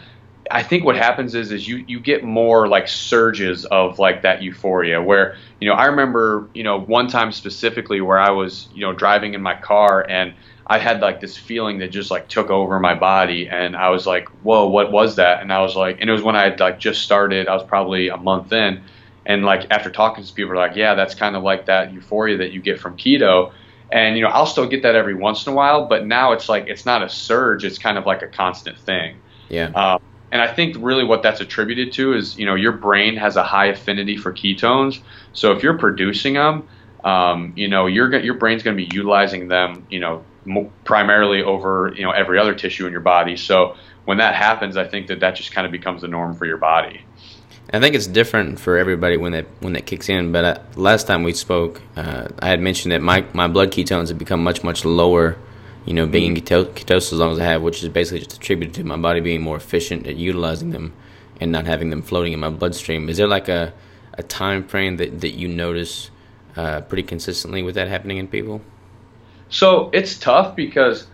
I 0.50 0.64
think 0.64 0.86
what 0.86 0.96
happens 0.96 1.36
is 1.36 1.52
is 1.52 1.68
you 1.68 1.84
you 1.88 2.00
get 2.00 2.24
more 2.24 2.68
like 2.70 2.88
surges 2.88 3.66
of 3.66 4.00
like 4.00 4.22
that 4.22 4.42
euphoria 4.42 5.02
where 5.02 5.36
you 5.60 5.68
know 5.68 5.76
I 5.76 5.86
remember 5.88 6.50
you 6.54 6.64
know 6.64 6.80
one 6.80 7.08
time 7.10 7.32
specifically 7.34 8.00
where 8.02 8.20
I 8.20 8.32
was 8.32 8.70
you 8.74 8.82
know 8.82 8.94
driving 8.94 9.34
in 9.34 9.42
my 9.42 9.56
car 9.56 10.06
and 10.08 10.34
I 10.66 10.80
had 10.80 11.02
like 11.02 11.20
this 11.20 11.38
feeling 11.38 11.80
that 11.80 11.90
just 11.90 12.12
like 12.12 12.30
took 12.30 12.50
over 12.50 12.80
my 12.80 12.96
body 12.96 13.50
and 13.50 13.76
I 13.76 13.90
was 13.90 14.08
like 14.08 14.30
whoa 14.42 14.68
what 14.70 14.92
was 14.92 15.18
that 15.18 15.42
and 15.42 15.52
I 15.52 15.62
was 15.62 15.76
like 15.76 15.98
and 16.00 16.10
it 16.10 16.14
was 16.14 16.24
when 16.24 16.36
I 16.38 16.44
had 16.44 16.60
like 16.62 16.80
just 16.80 17.02
started 17.02 17.48
I 17.50 17.54
was 17.54 17.64
probably 17.66 18.08
a 18.10 18.18
month 18.18 18.54
in 18.54 18.84
And 19.26 19.44
like 19.44 19.68
after 19.72 19.92
talking 19.92 20.24
to 20.24 20.34
people, 20.34 20.56
like, 20.56 20.76
yeah, 20.76 20.96
that's 20.96 21.14
kind 21.16 21.36
of 21.36 21.44
like 21.44 21.66
that 21.66 21.92
euphoria 21.94 22.38
that 22.38 22.52
you 22.54 22.62
get 22.62 22.80
from 22.80 22.98
keto. 22.98 23.52
And 23.92 24.18
you 24.18 24.24
know, 24.24 24.30
I'll 24.30 24.46
still 24.46 24.68
get 24.68 24.84
that 24.84 24.96
every 24.96 25.14
once 25.14 25.46
in 25.46 25.54
a 25.54 25.56
while, 25.56 25.86
but 25.86 26.06
now 26.06 26.34
it's 26.34 26.50
like 26.50 26.68
it's 26.68 26.86
not 26.86 27.04
a 27.04 27.10
surge; 27.10 27.64
it's 27.64 27.78
kind 27.78 27.98
of 27.98 28.06
like 28.06 28.22
a 28.22 28.28
constant 28.28 28.78
thing. 28.78 29.18
Yeah. 29.50 29.68
Um, 29.68 30.02
and 30.32 30.42
I 30.42 30.54
think 30.54 30.76
really 30.80 31.06
what 31.06 31.24
that's 31.24 31.40
attributed 31.40 31.94
to 31.94 32.14
is 32.14 32.38
you 32.38 32.46
know 32.46 32.56
your 32.56 32.74
brain 32.74 33.16
has 33.16 33.36
a 33.38 33.44
high 33.44 33.68
affinity 33.68 34.18
for 34.18 34.34
ketones. 34.34 35.02
So 35.34 35.54
if 35.54 35.64
you're 35.64 35.78
producing 35.78 36.34
them, 36.34 36.68
um, 37.04 37.54
you 37.56 37.68
know 37.68 37.86
your 37.86 38.14
your 38.20 38.34
brain's 38.34 38.64
going 38.64 38.76
to 38.76 38.86
be 38.86 38.94
utilizing 38.94 39.48
them, 39.48 39.88
you 39.90 40.00
know, 40.00 40.26
primarily 40.84 41.42
over 41.42 41.94
you 41.96 42.04
know 42.04 42.12
every 42.12 42.40
other 42.40 42.54
tissue 42.54 42.86
in 42.86 42.92
your 42.92 43.02
body. 43.02 43.38
So 43.38 43.78
when 44.04 44.18
that 44.18 44.36
happens, 44.36 44.76
I 44.76 44.86
think 44.88 45.08
that 45.08 45.22
that 45.22 45.36
just 45.36 45.54
kind 45.54 45.66
of 45.66 45.72
becomes 45.72 46.02
the 46.02 46.08
norm 46.08 46.36
for 46.36 46.46
your 46.46 46.58
body. 46.58 47.02
I 47.74 47.82
think 47.82 47.96
it's 47.96 48.08
different 48.08 48.60
for 48.60 48.78
everybody 48.78 49.18
when 49.18 49.34
that 49.34 49.46
when 49.60 49.74
that 49.74 49.86
kicks 49.86 50.08
in. 50.08 50.32
But 50.32 50.46
uh, 50.46 50.60
last 50.76 51.06
time 51.08 51.24
we 51.24 51.34
spoke, 51.34 51.82
uh, 51.98 52.30
I 52.40 52.48
had 52.48 52.62
mentioned 52.62 52.94
that 52.94 53.02
my 53.02 53.26
my 53.34 53.48
blood 53.48 53.72
ketones 53.72 54.08
have 54.08 54.18
become 54.18 54.44
much 54.44 54.64
much 54.64 54.86
lower. 54.86 55.38
You 55.86 55.94
know, 55.94 56.06
being 56.06 56.36
in 56.36 56.44
keto- 56.44 56.74
ketosis 56.74 57.14
as 57.14 57.20
long 57.20 57.32
as 57.32 57.40
I 57.40 57.46
have, 57.46 57.62
which 57.62 57.82
is 57.82 57.88
basically 57.88 58.20
just 58.20 58.36
attributed 58.36 58.76
to 58.76 58.84
my 58.84 58.98
body 58.98 59.22
being 59.22 59.42
more 59.42 59.56
efficient 59.56 60.06
at 60.06 60.18
utilizing 60.18 60.72
them 60.72 60.92
and 61.40 61.50
not 61.50 61.66
having 61.66 61.92
them 61.92 62.02
floating 62.02 62.34
in 62.34 62.42
my 62.42 62.50
bloodstream. 62.50 63.08
Is 63.08 63.18
there 63.18 63.28
like 63.28 63.48
a 63.48 63.74
a 64.14 64.24
time 64.24 64.64
frame 64.64 64.98
that 64.98 65.22
that 65.22 65.32
you 65.32 65.48
notice 65.48 66.10
uh, 66.56 66.82
pretty 66.82 67.04
consistently 67.04 67.64
with 67.64 67.76
that 67.76 67.88
happening 67.88 68.18
in 68.18 68.28
people? 68.28 68.62
So 69.50 69.90
it's 69.94 70.18
tough 70.18 70.56
because 70.56 71.08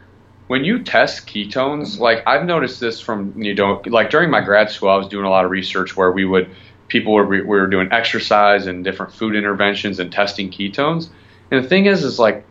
when 0.53 0.63
you 0.63 0.83
test 0.83 1.25
ketones, 1.25 1.97
like 1.97 2.21
I've 2.27 2.45
noticed 2.45 2.79
this 2.79 3.01
from 3.01 3.41
you 3.41 3.55
know, 3.55 3.81
like 3.87 4.11
during 4.11 4.29
my 4.29 4.39
grad 4.39 4.69
school, 4.69 4.89
I 4.89 4.97
was 4.97 5.07
doing 5.07 5.25
a 5.25 5.29
lot 5.31 5.45
of 5.45 5.49
research 5.49 5.97
where 5.97 6.11
we 6.11 6.25
would 6.25 6.47
people 6.89 7.13
were 7.13 7.25
we 7.25 7.41
were 7.41 7.65
doing 7.65 7.91
exercise 7.91 8.67
and 8.67 8.83
different 8.83 9.13
food 9.13 9.35
interventions 9.35 9.97
and 9.97 10.11
testing 10.11 10.51
ketones. 10.51 11.09
And 11.49 11.65
the 11.65 11.67
thing 11.67 11.87
is, 11.87 12.03
is 12.03 12.19
like 12.19 12.45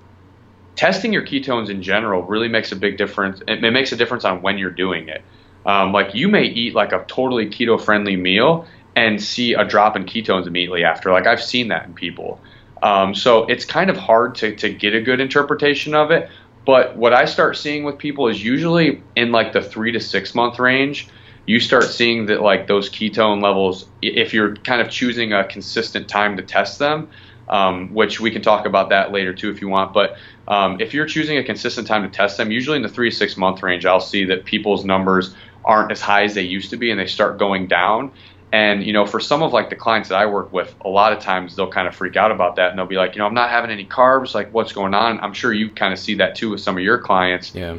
testing 0.74 1.12
your 1.12 1.24
ketones 1.24 1.70
in 1.70 1.80
general 1.80 2.24
really 2.24 2.48
makes 2.48 2.72
a 2.72 2.76
big 2.76 2.98
difference. 2.98 3.40
It, 3.46 3.60
makes 3.60 3.92
a 3.92 3.96
difference 3.96 4.24
on 4.24 4.42
when 4.42 4.58
you're 4.58 4.72
doing 4.72 5.08
it. 5.08 5.22
Um, 5.64 5.92
like 5.92 6.12
you 6.12 6.26
may 6.26 6.46
eat 6.46 6.74
like 6.74 6.90
a 6.90 7.04
totally 7.06 7.50
keto 7.50 7.80
friendly 7.80 8.16
meal 8.16 8.66
and 8.96 9.22
see 9.22 9.54
a 9.54 9.64
drop 9.64 9.94
in 9.94 10.06
ketones 10.06 10.48
immediately 10.48 10.82
after. 10.82 11.12
Like 11.12 11.28
I've 11.28 11.40
seen 11.40 11.68
that 11.68 11.86
in 11.86 11.94
people. 11.94 12.40
Um, 12.82 13.14
so 13.14 13.44
it's 13.44 13.64
kind 13.64 13.90
of 13.90 13.96
hard 13.96 14.34
to, 14.36 14.56
to 14.56 14.72
get 14.72 14.92
a 14.92 15.00
good 15.00 15.20
interpretation 15.20 15.94
of 15.94 16.10
it. 16.10 16.28
But 16.64 16.96
what 16.96 17.12
I 17.12 17.24
start 17.24 17.56
seeing 17.56 17.84
with 17.84 17.98
people 17.98 18.28
is 18.28 18.42
usually 18.42 19.02
in 19.16 19.32
like 19.32 19.52
the 19.52 19.62
three 19.62 19.92
to 19.92 20.00
six 20.00 20.34
month 20.34 20.58
range, 20.58 21.08
you 21.46 21.58
start 21.58 21.84
seeing 21.84 22.26
that 22.26 22.40
like 22.40 22.66
those 22.68 22.88
ketone 22.88 23.42
levels, 23.42 23.86
if 24.00 24.32
you're 24.32 24.54
kind 24.56 24.80
of 24.80 24.90
choosing 24.90 25.32
a 25.32 25.44
consistent 25.44 26.08
time 26.08 26.36
to 26.36 26.42
test 26.42 26.78
them, 26.78 27.10
um, 27.48 27.92
which 27.92 28.20
we 28.20 28.30
can 28.30 28.42
talk 28.42 28.64
about 28.64 28.90
that 28.90 29.10
later 29.10 29.34
too 29.34 29.50
if 29.50 29.60
you 29.60 29.68
want. 29.68 29.92
But 29.92 30.16
um, 30.46 30.80
if 30.80 30.94
you're 30.94 31.06
choosing 31.06 31.38
a 31.38 31.44
consistent 31.44 31.88
time 31.88 32.02
to 32.02 32.08
test 32.08 32.36
them, 32.36 32.52
usually 32.52 32.76
in 32.76 32.82
the 32.82 32.88
three 32.88 33.10
to 33.10 33.16
six 33.16 33.36
month 33.36 33.62
range, 33.62 33.84
I'll 33.84 34.00
see 34.00 34.24
that 34.26 34.44
people's 34.44 34.84
numbers 34.84 35.34
aren't 35.64 35.92
as 35.92 36.00
high 36.00 36.24
as 36.24 36.34
they 36.34 36.42
used 36.42 36.70
to 36.70 36.76
be 36.76 36.90
and 36.90 36.98
they 36.98 37.06
start 37.06 37.38
going 37.38 37.66
down. 37.66 38.12
And 38.52 38.84
you 38.84 38.92
know, 38.92 39.06
for 39.06 39.18
some 39.18 39.42
of 39.42 39.54
like 39.54 39.70
the 39.70 39.76
clients 39.76 40.10
that 40.10 40.16
I 40.16 40.26
work 40.26 40.52
with, 40.52 40.74
a 40.84 40.88
lot 40.88 41.14
of 41.14 41.20
times 41.20 41.56
they'll 41.56 41.70
kind 41.70 41.88
of 41.88 41.96
freak 41.96 42.16
out 42.16 42.30
about 42.30 42.56
that, 42.56 42.70
and 42.70 42.78
they'll 42.78 42.86
be 42.86 42.96
like, 42.96 43.14
you 43.14 43.20
know, 43.20 43.26
I'm 43.26 43.34
not 43.34 43.48
having 43.48 43.70
any 43.70 43.86
carbs. 43.86 44.34
Like, 44.34 44.52
what's 44.52 44.72
going 44.72 44.92
on? 44.92 45.20
I'm 45.20 45.32
sure 45.32 45.54
you 45.54 45.70
kind 45.70 45.92
of 45.92 45.98
see 45.98 46.16
that 46.16 46.34
too 46.34 46.50
with 46.50 46.60
some 46.60 46.76
of 46.76 46.84
your 46.84 46.98
clients. 46.98 47.54
Yeah. 47.54 47.78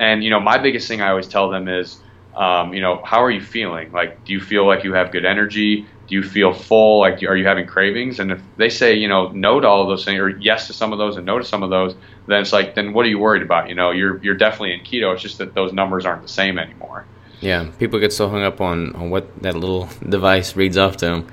And 0.00 0.24
you 0.24 0.30
know, 0.30 0.40
my 0.40 0.58
biggest 0.58 0.88
thing 0.88 1.00
I 1.00 1.10
always 1.10 1.28
tell 1.28 1.50
them 1.50 1.68
is, 1.68 2.00
um, 2.34 2.74
you 2.74 2.80
know, 2.80 3.00
how 3.04 3.22
are 3.22 3.30
you 3.30 3.40
feeling? 3.40 3.92
Like, 3.92 4.24
do 4.24 4.32
you 4.32 4.40
feel 4.40 4.66
like 4.66 4.82
you 4.82 4.92
have 4.94 5.12
good 5.12 5.24
energy? 5.24 5.86
Do 6.08 6.14
you 6.14 6.24
feel 6.24 6.52
full? 6.52 6.98
Like, 6.98 7.22
are 7.22 7.36
you 7.36 7.46
having 7.46 7.66
cravings? 7.66 8.18
And 8.18 8.32
if 8.32 8.40
they 8.56 8.70
say, 8.70 8.94
you 8.94 9.08
know, 9.08 9.28
no 9.28 9.60
to 9.60 9.68
all 9.68 9.82
of 9.82 9.88
those 9.88 10.04
things, 10.04 10.18
or 10.18 10.30
yes 10.30 10.66
to 10.66 10.72
some 10.72 10.92
of 10.92 10.98
those 10.98 11.16
and 11.16 11.26
no 11.26 11.38
to 11.38 11.44
some 11.44 11.62
of 11.62 11.70
those, 11.70 11.94
then 12.26 12.40
it's 12.40 12.52
like, 12.52 12.74
then 12.74 12.92
what 12.92 13.06
are 13.06 13.08
you 13.08 13.20
worried 13.20 13.42
about? 13.42 13.68
You 13.68 13.76
know, 13.76 13.92
you're 13.92 14.18
you're 14.24 14.34
definitely 14.34 14.72
in 14.72 14.80
keto. 14.80 15.12
It's 15.12 15.22
just 15.22 15.38
that 15.38 15.54
those 15.54 15.72
numbers 15.72 16.06
aren't 16.06 16.22
the 16.22 16.28
same 16.28 16.58
anymore. 16.58 17.06
Yeah, 17.40 17.70
people 17.78 18.00
get 18.00 18.12
so 18.12 18.28
hung 18.28 18.42
up 18.42 18.60
on, 18.60 18.94
on 18.96 19.10
what 19.10 19.42
that 19.42 19.54
little 19.54 19.88
device 20.08 20.56
reads 20.56 20.76
off 20.76 20.96
to 20.98 21.06
them. 21.06 21.26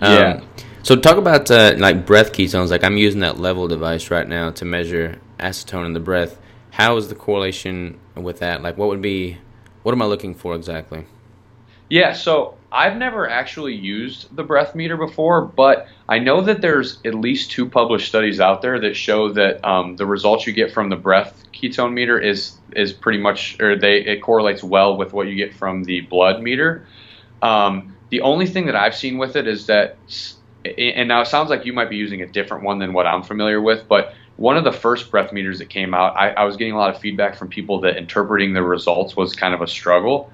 Um, 0.00 0.12
yeah. 0.12 0.40
So 0.82 0.96
talk 0.96 1.16
about 1.16 1.50
uh, 1.50 1.74
like 1.78 2.04
breath 2.04 2.32
ketones. 2.32 2.70
Like 2.70 2.84
I'm 2.84 2.96
using 2.96 3.20
that 3.20 3.36
LEVL 3.36 3.68
device 3.68 4.10
right 4.10 4.28
now 4.28 4.50
to 4.50 4.64
measure 4.64 5.18
acetone 5.38 5.86
in 5.86 5.92
the 5.92 6.00
breath. 6.00 6.38
How 6.70 6.96
is 6.96 7.08
the 7.08 7.14
correlation 7.14 7.98
with 8.16 8.40
that? 8.40 8.62
Like, 8.62 8.76
what 8.76 8.88
would 8.88 9.00
be, 9.00 9.38
what 9.82 9.92
am 9.92 10.02
I 10.02 10.06
looking 10.06 10.34
for 10.34 10.56
exactly? 10.56 11.06
Yeah, 11.88 12.12
so 12.12 12.56
I've 12.72 12.96
never 12.96 13.28
actually 13.28 13.74
used 13.74 14.34
the 14.34 14.42
breath 14.42 14.74
meter 14.74 14.96
before, 14.96 15.44
but 15.44 15.86
I 16.08 16.18
know 16.18 16.40
that 16.40 16.60
there's 16.60 16.98
at 17.04 17.14
least 17.14 17.52
two 17.52 17.68
published 17.68 18.08
studies 18.08 18.40
out 18.40 18.62
there 18.62 18.80
that 18.80 18.94
show 18.96 19.32
that 19.32 19.64
um, 19.64 19.94
the 19.96 20.04
results 20.04 20.46
you 20.46 20.52
get 20.52 20.72
from 20.72 20.88
the 20.88 20.96
breath 20.96 21.44
ketone 21.68 21.92
meter 21.92 22.18
is 22.18 22.56
is 22.74 22.92
pretty 22.92 23.18
much, 23.18 23.60
or 23.60 23.76
they 23.78 23.98
it 23.98 24.20
correlates 24.20 24.62
well 24.62 24.96
with 24.96 25.12
what 25.12 25.26
you 25.26 25.36
get 25.36 25.54
from 25.54 25.84
the 25.84 26.02
blood 26.02 26.42
meter. 26.42 26.86
Um, 27.42 27.96
the 28.10 28.20
only 28.20 28.46
thing 28.46 28.66
that 28.66 28.76
I've 28.76 28.94
seen 28.94 29.18
with 29.18 29.36
it 29.36 29.46
is 29.46 29.66
that, 29.66 29.96
and 30.64 31.08
now 31.08 31.20
it 31.20 31.26
sounds 31.26 31.50
like 31.50 31.64
you 31.64 31.72
might 31.72 31.90
be 31.90 31.96
using 31.96 32.22
a 32.22 32.26
different 32.26 32.64
one 32.64 32.78
than 32.78 32.92
what 32.92 33.06
I'm 33.06 33.22
familiar 33.22 33.60
with, 33.60 33.88
but 33.88 34.14
one 34.36 34.56
of 34.56 34.64
the 34.64 34.72
first 34.72 35.10
breath 35.10 35.32
meters 35.32 35.58
that 35.58 35.68
came 35.68 35.94
out, 35.94 36.16
I, 36.16 36.30
I 36.30 36.44
was 36.44 36.56
getting 36.56 36.74
a 36.74 36.76
lot 36.76 36.94
of 36.94 37.00
feedback 37.00 37.36
from 37.36 37.48
people 37.48 37.80
that 37.80 37.96
interpreting 37.96 38.52
the 38.52 38.62
results 38.62 39.16
was 39.16 39.34
kind 39.34 39.54
of 39.54 39.62
a 39.62 39.66
struggle. 39.66 40.32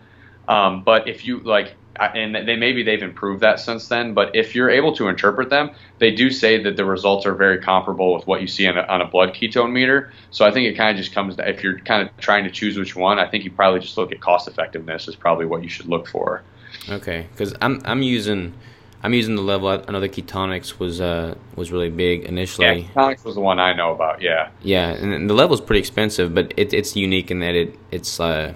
Um, 0.48 0.82
but 0.84 1.08
if 1.08 1.24
you 1.24 1.40
like, 1.40 1.76
and 2.00 2.34
they 2.34 2.56
maybe 2.56 2.82
they've 2.82 3.02
improved 3.02 3.42
that 3.42 3.60
since 3.60 3.88
then. 3.88 4.14
But 4.14 4.34
if 4.34 4.54
you're 4.54 4.70
able 4.70 4.94
to 4.96 5.08
interpret 5.08 5.50
them, 5.50 5.70
they 5.98 6.10
do 6.10 6.30
say 6.30 6.62
that 6.62 6.76
the 6.76 6.84
results 6.84 7.26
are 7.26 7.34
very 7.34 7.58
comparable 7.58 8.14
with 8.14 8.26
what 8.26 8.40
you 8.40 8.46
see 8.46 8.66
on 8.66 8.78
a, 8.78 8.82
on 8.82 9.00
a 9.00 9.06
blood 9.06 9.34
ketone 9.34 9.72
meter. 9.72 10.12
So 10.30 10.46
I 10.46 10.50
think 10.50 10.66
it 10.66 10.74
kind 10.74 10.90
of 10.90 10.96
just 10.96 11.14
comes 11.14 11.36
to 11.36 11.48
if 11.48 11.62
you're 11.62 11.78
kind 11.80 12.08
of 12.08 12.16
trying 12.16 12.44
to 12.44 12.50
choose 12.50 12.76
which 12.76 12.96
one. 12.96 13.18
I 13.18 13.28
think 13.28 13.44
you 13.44 13.50
probably 13.50 13.80
just 13.80 13.96
look 13.96 14.12
at 14.12 14.20
cost 14.20 14.48
effectiveness 14.48 15.08
is 15.08 15.16
probably 15.16 15.46
what 15.46 15.62
you 15.62 15.68
should 15.68 15.86
look 15.86 16.08
for. 16.08 16.42
Okay, 16.88 17.26
because 17.32 17.54
I'm 17.60 17.80
I'm 17.84 18.02
using. 18.02 18.54
I'm 19.02 19.14
using 19.14 19.34
the 19.34 19.40
LEVL. 19.40 19.88
I 19.88 19.92
know 19.92 20.00
the 20.00 20.10
Ketonix 20.10 20.78
was 20.78 21.00
uh 21.00 21.34
was 21.56 21.72
really 21.72 21.88
big 21.88 22.24
initially. 22.24 22.66
Yeah, 22.66 22.88
Ketonix 22.94 23.24
was 23.24 23.34
the 23.34 23.40
one 23.40 23.58
I 23.58 23.72
know 23.72 23.94
about. 23.94 24.20
Yeah. 24.20 24.50
Yeah, 24.62 24.90
and 24.90 25.28
the 25.28 25.34
LEVL 25.34 25.54
is 25.54 25.60
pretty 25.62 25.80
expensive, 25.80 26.34
but 26.34 26.52
it, 26.58 26.74
it's 26.74 26.94
unique 26.96 27.30
in 27.30 27.40
that 27.40 27.54
it 27.54 27.78
it's 27.90 28.20
uh 28.20 28.52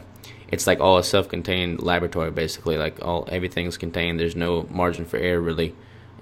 it's 0.54 0.68
like 0.68 0.80
all 0.80 0.98
a 0.98 1.04
self-contained 1.04 1.82
laboratory 1.82 2.30
basically. 2.30 2.78
Like 2.78 3.04
all 3.04 3.28
everything's 3.30 3.76
contained. 3.76 4.20
There's 4.20 4.36
no 4.36 4.66
margin 4.70 5.04
for 5.04 5.16
error 5.16 5.40
really. 5.40 5.74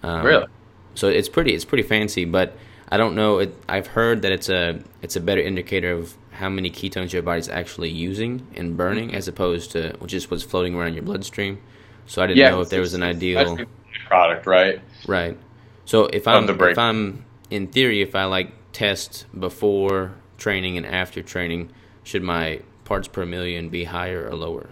Um, 0.02 0.24
really? 0.24 0.46
So 0.94 1.08
it's 1.08 1.28
pretty 1.28 1.54
it's 1.54 1.64
pretty 1.64 1.84
fancy 1.84 2.24
but 2.24 2.56
i 2.88 2.96
don't 2.96 3.14
know. 3.14 3.38
It, 3.38 3.54
i've 3.68 3.86
heard 3.86 4.22
that 4.22 4.32
it's 4.32 4.48
a 4.48 4.82
it's 5.02 5.16
a 5.16 5.20
better 5.20 5.40
indicator 5.40 5.92
of 5.92 6.14
how 6.30 6.48
many 6.48 6.70
ketones 6.70 7.12
your 7.12 7.22
body's 7.22 7.48
actually 7.48 7.90
using 7.90 8.46
and 8.56 8.76
burning 8.76 9.08
mm-hmm. 9.08 9.16
as 9.16 9.28
opposed 9.28 9.70
to 9.72 9.96
just 10.06 10.30
what's 10.30 10.42
floating 10.42 10.74
around 10.74 10.94
your 10.94 11.04
bloodstream. 11.04 11.60
So 12.06 12.22
i 12.22 12.26
didn't 12.26 12.38
yeah, 12.38 12.50
know 12.50 12.62
if 12.62 12.70
there 12.70 12.80
was 12.80 12.94
an 12.94 13.02
ideal 13.02 13.58
product 14.06 14.46
right? 14.46 14.80
Right. 15.06 15.36
So 15.84 16.06
if 16.06 16.26
i'm 16.26 16.48
if 16.48 16.78
i'm 16.78 17.24
in 17.50 17.66
theory 17.66 18.00
if 18.00 18.14
i 18.14 18.24
like 18.24 18.50
test 18.72 19.26
before 19.38 20.14
training 20.38 20.78
and 20.78 20.86
after 20.86 21.22
training 21.22 21.70
should 22.02 22.22
my 22.22 22.60
parts 22.84 23.08
per 23.08 23.24
million 23.24 23.68
be 23.68 23.84
higher 23.84 24.28
or 24.28 24.34
lower? 24.34 24.68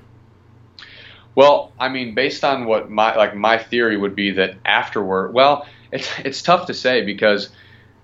Well, 1.34 1.72
I 1.78 1.88
mean, 1.88 2.14
based 2.14 2.44
on 2.44 2.66
what 2.66 2.90
my 2.90 3.14
like 3.16 3.34
my 3.34 3.58
theory 3.58 3.96
would 3.96 4.14
be 4.14 4.32
that 4.32 4.56
afterward, 4.64 5.32
well, 5.32 5.66
it's 5.92 6.08
it's 6.24 6.42
tough 6.42 6.66
to 6.66 6.74
say 6.74 7.02
because 7.04 7.50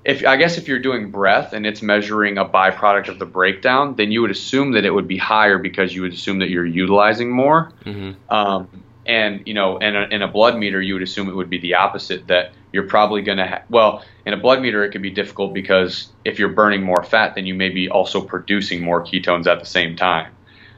if 0.04 0.24
I 0.24 0.36
guess 0.36 0.56
if 0.56 0.68
you're 0.68 0.78
doing 0.78 1.10
breath 1.10 1.52
and 1.52 1.66
it's 1.66 1.82
measuring 1.82 2.38
a 2.38 2.44
byproduct 2.44 3.08
of 3.08 3.18
the 3.18 3.26
breakdown, 3.26 3.96
then 3.96 4.12
you 4.12 4.22
would 4.22 4.30
assume 4.30 4.72
that 4.72 4.84
it 4.84 4.90
would 4.90 5.08
be 5.08 5.16
higher 5.16 5.58
because 5.58 5.92
you 5.92 6.02
would 6.02 6.12
assume 6.12 6.38
that 6.38 6.48
you're 6.48 6.64
utilizing 6.64 7.30
more. 7.30 7.72
Mm-hmm. 7.84 8.32
Um, 8.32 8.68
and 9.04 9.42
you 9.46 9.54
know, 9.54 9.78
and 9.78 10.12
in 10.12 10.22
a 10.22 10.28
blood 10.28 10.56
meter, 10.56 10.80
you 10.80 10.94
would 10.94 11.02
assume 11.02 11.28
it 11.28 11.34
would 11.34 11.50
be 11.50 11.58
the 11.58 11.74
opposite 11.74 12.28
that 12.28 12.52
you're 12.76 12.86
probably 12.86 13.22
going 13.22 13.38
to 13.38 13.46
ha- 13.46 13.62
well 13.70 14.04
in 14.26 14.34
a 14.34 14.36
blood 14.36 14.60
meter 14.60 14.84
it 14.84 14.90
can 14.90 15.00
be 15.00 15.10
difficult 15.10 15.54
because 15.54 16.12
if 16.26 16.38
you're 16.38 16.50
burning 16.50 16.82
more 16.82 17.02
fat 17.02 17.34
then 17.34 17.46
you 17.46 17.54
may 17.54 17.70
be 17.70 17.88
also 17.88 18.20
producing 18.20 18.84
more 18.84 19.02
ketones 19.02 19.46
at 19.46 19.58
the 19.58 19.66
same 19.66 19.96
time 19.96 20.30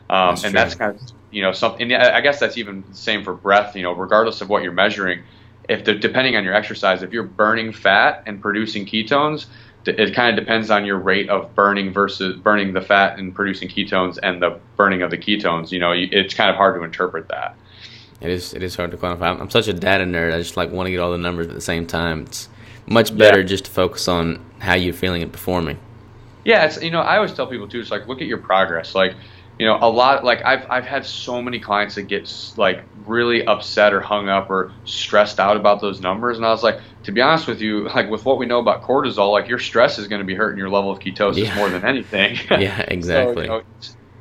um, 0.09 0.37
that's 0.37 0.45
and 0.45 0.53
true. 0.53 0.61
that's 0.61 0.75
kind 0.77 0.95
of 0.95 1.03
you 1.33 1.43
know 1.43 1.51
something 1.51 1.93
i 1.93 2.21
guess 2.21 2.39
that's 2.39 2.57
even 2.57 2.85
the 2.89 2.95
same 2.95 3.25
for 3.25 3.35
breath 3.35 3.75
you 3.75 3.83
know 3.83 3.93
regardless 3.93 4.41
of 4.41 4.49
what 4.49 4.63
you're 4.63 4.73
measuring 4.73 5.25
if 5.69 5.85
the, 5.85 5.93
depending 5.93 6.37
on 6.37 6.45
your 6.45 6.55
exercise 6.55 7.03
if 7.03 7.13
you're 7.13 7.25
burning 7.25 7.73
fat 7.73 8.23
and 8.27 8.41
producing 8.41 8.87
ketones 8.87 9.47
it 9.85 10.15
kind 10.15 10.39
of 10.39 10.45
depends 10.45 10.71
on 10.71 10.85
your 10.85 10.99
rate 10.99 11.31
of 11.31 11.55
burning 11.55 11.93
versus 11.93 12.37
burning 12.37 12.75
the 12.75 12.81
fat 12.81 13.19
and 13.19 13.35
producing 13.35 13.69
ketones 13.69 14.19
and 14.23 14.41
the 14.41 14.61
burning 14.77 15.03
of 15.03 15.11
the 15.11 15.19
ketones 15.19 15.73
you 15.73 15.81
know 15.81 15.93
it's 15.93 16.33
kind 16.33 16.49
of 16.49 16.57
hard 16.57 16.79
to 16.79 16.85
interpret 16.85 17.27
that 17.29 17.57
it 18.21 18.31
is 18.31 18.55
it 18.55 18.63
is 18.63 18.75
hard 18.77 18.91
to 18.91 18.97
quantify. 18.97 19.23
I'm, 19.23 19.41
I'm 19.43 19.51
such 19.51 19.69
a 19.69 19.73
data 19.73 20.05
nerd. 20.05 20.35
I 20.35 20.39
just 20.39 20.57
like 20.57 20.71
want 20.71 20.87
to 20.87 20.91
get 20.91 21.01
all 21.01 21.13
the 21.13 21.19
numbers 21.19 21.49
at 21.49 21.55
the 21.55 21.61
same 21.61 21.87
time. 21.87 22.23
It's 22.23 22.49
much 22.87 23.17
better 23.17 23.41
yeah. 23.41 23.47
just 23.47 23.67
to 23.67 23.71
focus 23.71 24.09
on 24.09 24.45
how 24.59 24.75
you're 24.75 24.95
feeling 24.95 25.23
and 25.23 25.33
performing. 25.33 25.79
Yeah, 26.45 26.65
it's 26.65 26.83
you 26.83 26.91
know 26.91 27.01
I 27.01 27.17
always 27.17 27.33
tell 27.33 27.47
people 27.47 27.69
too. 27.69 27.81
It's 27.81 27.91
like 27.91 28.09
look 28.09 28.21
at 28.21 28.27
your 28.27 28.39
progress. 28.39 28.95
Like 28.95 29.15
you 29.59 29.67
know, 29.67 29.77
a 29.81 29.91
lot 29.91 30.25
like 30.25 30.45
I've 30.45 30.71
I've 30.71 30.85
had 30.85 31.05
so 31.05 31.43
many 31.43 31.59
clients 31.59 31.97
that 31.97 32.05
get 32.05 32.33
like 32.57 32.85
really 33.07 33.45
upset 33.45 33.93
or 33.93 34.01
hung 34.01 34.29
up 34.29 34.51
or 34.51 34.73
stressed 34.85 35.41
out 35.41 35.57
about 35.57 35.81
those 35.81 36.01
numbers, 36.01 36.37
and 36.37 36.47
I 36.47 36.51
was 36.51 36.63
like, 36.63 36.81
to 37.05 37.13
be 37.13 37.21
honest 37.21 37.49
with 37.49 37.61
you, 37.61 37.89
like 37.95 38.09
with 38.09 38.25
what 38.25 38.39
we 38.39 38.47
know 38.47 38.61
about 38.61 38.83
cortisol, 38.83 39.33
like 39.33 39.49
your 39.49 39.59
stress 39.59 39.99
is 39.99 40.07
going 40.07 40.21
to 40.21 40.27
be 40.27 40.35
hurting 40.35 40.59
your 40.59 40.71
level 40.71 40.91
of 40.91 41.01
ketosis 41.01 41.45
yeah. 41.45 41.57
more 41.57 41.69
than 41.69 41.85
anything. 41.85 42.39
yeah, 42.51 42.81
exactly. 42.89 43.47
so, 43.47 43.53
you 43.53 43.61
know, 43.61 43.63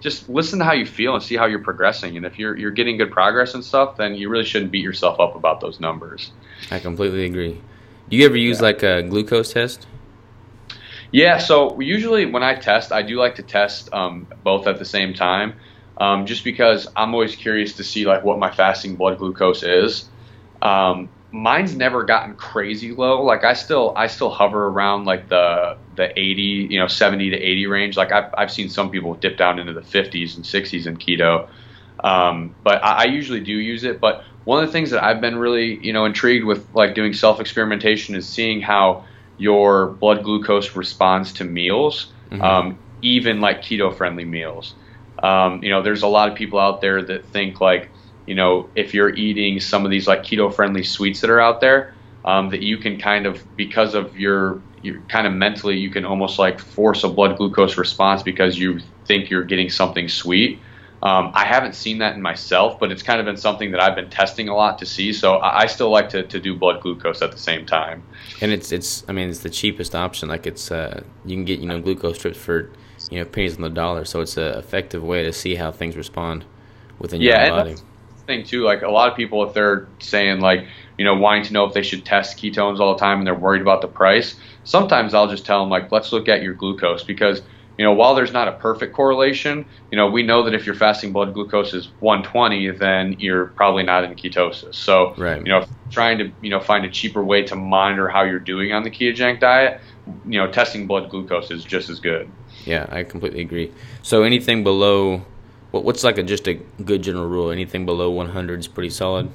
just 0.08 0.30
listen 0.30 0.60
to 0.60 0.66
how 0.66 0.74
you 0.74 0.86
feel 0.86 1.14
and 1.16 1.24
see 1.24 1.36
how 1.36 1.46
you're 1.46 1.64
progressing. 1.64 2.16
And 2.16 2.26
if 2.26 2.40
you're 2.40 2.56
you're 2.58 2.72
getting 2.72 2.98
good 2.98 3.12
progress 3.12 3.54
and 3.54 3.64
stuff, 3.64 3.98
then 3.98 4.16
you 4.16 4.30
really 4.30 4.46
shouldn't 4.46 4.72
beat 4.72 4.84
yourself 4.84 5.20
up 5.20 5.36
about 5.36 5.60
those 5.60 5.80
numbers. 5.80 6.32
I 6.72 6.80
completely 6.80 7.26
agree. 7.26 7.62
Do 8.10 8.16
you 8.16 8.26
ever 8.26 8.38
use 8.38 8.60
yeah. 8.60 8.64
like 8.64 8.84
a 8.84 9.04
glucose 9.04 9.52
test? 9.52 9.86
Yeah, 11.12 11.38
so 11.38 11.80
usually 11.80 12.26
when 12.26 12.44
I 12.44 12.56
test, 12.56 12.92
I 12.92 13.02
do 13.02 13.16
like 13.18 13.36
to 13.36 13.44
test 13.44 13.94
um, 13.94 14.28
both 14.44 14.68
at 14.68 14.78
the 14.78 14.86
same 14.86 15.14
time, 15.14 15.54
um, 15.98 16.26
just 16.26 16.44
because 16.44 16.88
I'm 16.96 17.14
always 17.14 17.36
curious 17.36 17.74
to 17.78 17.84
see 17.84 18.06
like 18.06 18.24
what 18.24 18.40
my 18.40 18.52
fasting 18.52 18.96
blood 18.96 19.18
glucose 19.18 19.64
is. 19.64 20.10
Um, 20.62 21.10
mine's 21.31 21.75
never 21.75 22.03
gotten 22.03 22.36
crazy 22.36 22.91
low. 22.91 23.24
Like 23.24 23.43
I 23.43 23.53
still 23.53 23.93
I 23.96 24.07
still 24.07 24.29
hover 24.29 24.67
around 24.67 25.05
like 25.05 25.29
the 25.29 25.77
the 25.96 26.17
80, 26.17 26.41
you 26.69 26.79
know, 26.79 26.88
70 26.88 27.31
to 27.31 27.38
80 27.38 27.67
range. 27.67 27.98
Like 27.98 28.12
I've 28.12 28.34
I've 28.38 28.51
seen 28.51 28.69
some 28.69 28.89
people 28.89 29.13
dip 29.15 29.38
down 29.38 29.60
into 29.60 29.74
the 29.74 29.81
50s 29.81 30.36
and 30.36 30.46
60s 30.46 30.86
in 30.88 30.98
keto. 30.98 31.48
Um, 32.00 32.55
but 32.63 32.84
I, 32.84 32.91
I, 32.91 33.03
usually 33.05 33.39
do 33.39 33.53
use 33.53 33.84
it. 33.84 34.00
But 34.00 34.24
one 34.43 34.63
of 34.63 34.69
the 34.69 34.72
things 34.72 34.91
that 34.91 35.03
I've 35.03 35.19
been 35.19 35.36
really 35.36 35.84
you 35.84 35.93
know 35.93 36.05
intrigued 36.05 36.46
with 36.46 36.67
like 36.75 36.93
doing 36.93 37.13
self 37.13 37.39
experimentation 37.39 38.15
is 38.15 38.27
seeing 38.29 38.62
how 38.62 39.05
your 39.38 39.88
blood 39.88 40.24
glucose 40.24 40.75
responds 40.75 41.34
to 41.34 41.43
meals, 41.43 42.12
mm-hmm. 42.29 42.41
um, 42.41 42.79
even 43.01 43.41
like 43.41 43.62
keto 43.62 43.96
friendly 43.96 44.25
meals. 44.25 44.75
Um, 45.22 45.63
you 45.63 45.69
know, 45.69 45.81
there's 45.81 46.03
a 46.03 46.07
lot 46.07 46.29
of 46.29 46.36
people 46.36 46.60
out 46.60 46.81
there 46.81 47.01
that 47.01 47.25
think 47.25 47.60
like, 47.60 47.89
you 48.27 48.36
know, 48.36 48.69
if 48.75 48.93
you're 48.93 49.15
eating 49.15 49.60
some 49.60 49.86
of 49.86 49.91
these 49.91 50.07
like 50.07 50.22
keto 50.22 50.53
friendly 50.53 50.84
sweets 50.84 51.22
that 51.22 51.29
are 51.29 51.41
out 51.41 51.62
there, 51.62 51.93
um, 52.25 52.50
that 52.50 52.62
you 52.62 52.77
can 52.77 53.00
kind 53.00 53.25
of 53.25 53.43
because 53.55 53.96
of 53.96 54.15
your 54.17 54.62
your 54.84 55.01
kind 55.07 55.25
of 55.25 55.34
mentally 55.34 55.77
you 55.77 55.89
can 55.89 56.05
almost 56.05 56.38
like 56.38 56.60
force 56.60 57.03
a 57.03 57.10
blood 57.10 57.38
glucose 57.38 57.77
response 57.77 58.22
because 58.22 58.60
you 58.60 58.79
think 59.05 59.29
you're 59.29 59.46
getting 59.46 59.69
something 59.69 60.07
sweet. 60.07 60.60
Um, 61.01 61.31
I 61.36 61.46
haven't 61.46 61.75
seen 61.75 62.00
that 62.00 62.15
in 62.15 62.22
myself, 62.22 62.79
but 62.79 62.91
it's 62.91 63.03
kind 63.03 63.19
of 63.19 63.25
been 63.25 63.38
something 63.38 63.72
that 63.72 63.79
I've 63.79 63.96
been 63.96 64.10
testing 64.10 64.50
a 64.50 64.55
lot 64.55 64.79
to 64.79 64.86
see. 64.86 65.13
So 65.13 65.36
I, 65.36 65.62
I 65.62 65.65
still 65.67 65.91
like 65.91 66.10
to, 66.10 66.24
to 66.24 66.39
do 66.39 66.55
blood 66.55 66.81
glucose 66.81 67.22
at 67.22 67.31
the 67.31 67.38
same 67.38 67.65
time. 67.67 68.01
And 68.41 68.51
it's 68.51 68.72
it's 68.72 69.05
I 69.07 69.13
mean 69.13 69.29
it's 69.29 69.39
the 69.39 69.50
cheapest 69.50 69.96
option. 69.96 70.27
Like 70.27 70.46
it's 70.46 70.72
uh, 70.72 71.03
you 71.24 71.36
can 71.36 71.46
get 71.46 71.60
you 71.60 71.67
know 71.67 71.79
glucose 71.79 72.17
strips 72.17 72.38
for 72.38 72.72
you 73.10 73.19
know 73.19 73.25
pennies 73.25 73.55
on 73.55 73.62
the 73.62 73.69
dollar. 73.69 74.03
So 74.05 74.22
it's 74.22 74.38
an 74.38 74.57
effective 74.57 75.03
way 75.03 75.24
to 75.24 75.31
see 75.31 75.55
how 75.55 75.72
things 75.72 75.96
respond 75.96 76.46
within 77.00 77.22
yeah, 77.22 77.46
your 77.46 77.55
body. 77.55 77.75
Thing 78.27 78.43
too, 78.43 78.63
like 78.63 78.81
a 78.81 78.89
lot 78.89 79.10
of 79.10 79.17
people, 79.17 79.48
if 79.48 79.53
they're 79.53 79.88
saying 80.00 80.41
like 80.41 80.67
you 80.98 81.05
know 81.05 81.15
wanting 81.15 81.43
to 81.46 81.53
know 81.53 81.65
if 81.65 81.74
they 81.74 81.84
should 81.84 82.05
test 82.05 82.38
ketones 82.38 82.79
all 82.79 82.93
the 82.93 83.00
time 83.00 83.19
and 83.19 83.27
they're 83.27 83.34
worried 83.34 83.62
about 83.62 83.81
the 83.81 83.88
price, 83.88 84.36
sometimes 84.63 85.13
I'll 85.13 85.27
just 85.27 85.46
tell 85.46 85.62
them 85.62 85.69
like 85.69 85.91
let's 85.91 86.12
look 86.12 86.27
at 86.27 86.43
your 86.43 86.53
glucose 86.53 87.03
because 87.03 87.41
you 87.77 87.86
know, 87.86 87.93
while 87.93 88.15
there's 88.15 88.31
not 88.31 88.48
a 88.48 88.53
perfect 88.53 88.93
correlation, 88.96 89.65
you 89.91 89.98
know, 89.98 90.10
we 90.10 90.24
know 90.24 90.43
that 90.43 90.55
if 90.55 90.65
your 90.65 90.74
fasting 90.74 91.13
blood 91.13 91.34
glucose 91.34 91.74
is 91.74 91.89
120, 92.00 92.72
then 92.72 93.15
you're 93.19 93.48
probably 93.48 93.84
not 93.84 94.03
in 94.03 94.15
ketosis. 94.15 94.74
So, 94.74 95.13
right. 95.15 95.38
you 95.38 95.51
know, 95.51 95.65
trying 95.91 96.17
to, 96.17 96.31
you 96.41 96.50
know, 96.50 96.60
find 96.60 96.86
a 96.86 96.89
cheaper 96.89 97.24
way 97.24 97.43
to 97.43 97.55
monitor 97.55 98.10
how 98.10 98.24
you're 98.24 98.39
doing 98.39 98.74
on 98.74 98.84
the 98.84 98.89
ketogenic 98.89 99.39
diet, 99.39 99.79
you 100.25 100.39
know, 100.39 100.51
testing 100.51 100.88
blood 100.88 101.10
glucose 101.10 101.51
is 101.51 101.63
just 101.63 101.89
as 101.89 102.00
good. 102.00 102.29
Yeah, 102.65 102.88
I 102.89 103.03
completely 103.03 103.41
agree. 103.41 103.72
So 104.01 104.24
anything 104.24 104.63
below, 104.63 105.24
what, 105.72 105.84
what's 105.84 106.04
like 106.04 106.18
a 106.18 106.24
just 106.24 106.48
a 106.48 106.56
good 106.84 107.02
general 107.02 107.28
rule? 107.28 107.52
Anything 107.52 107.86
below 107.86 108.10
100 108.10 108.60
is 108.60 108.68
pretty 108.68 108.90
solid. 108.90 109.30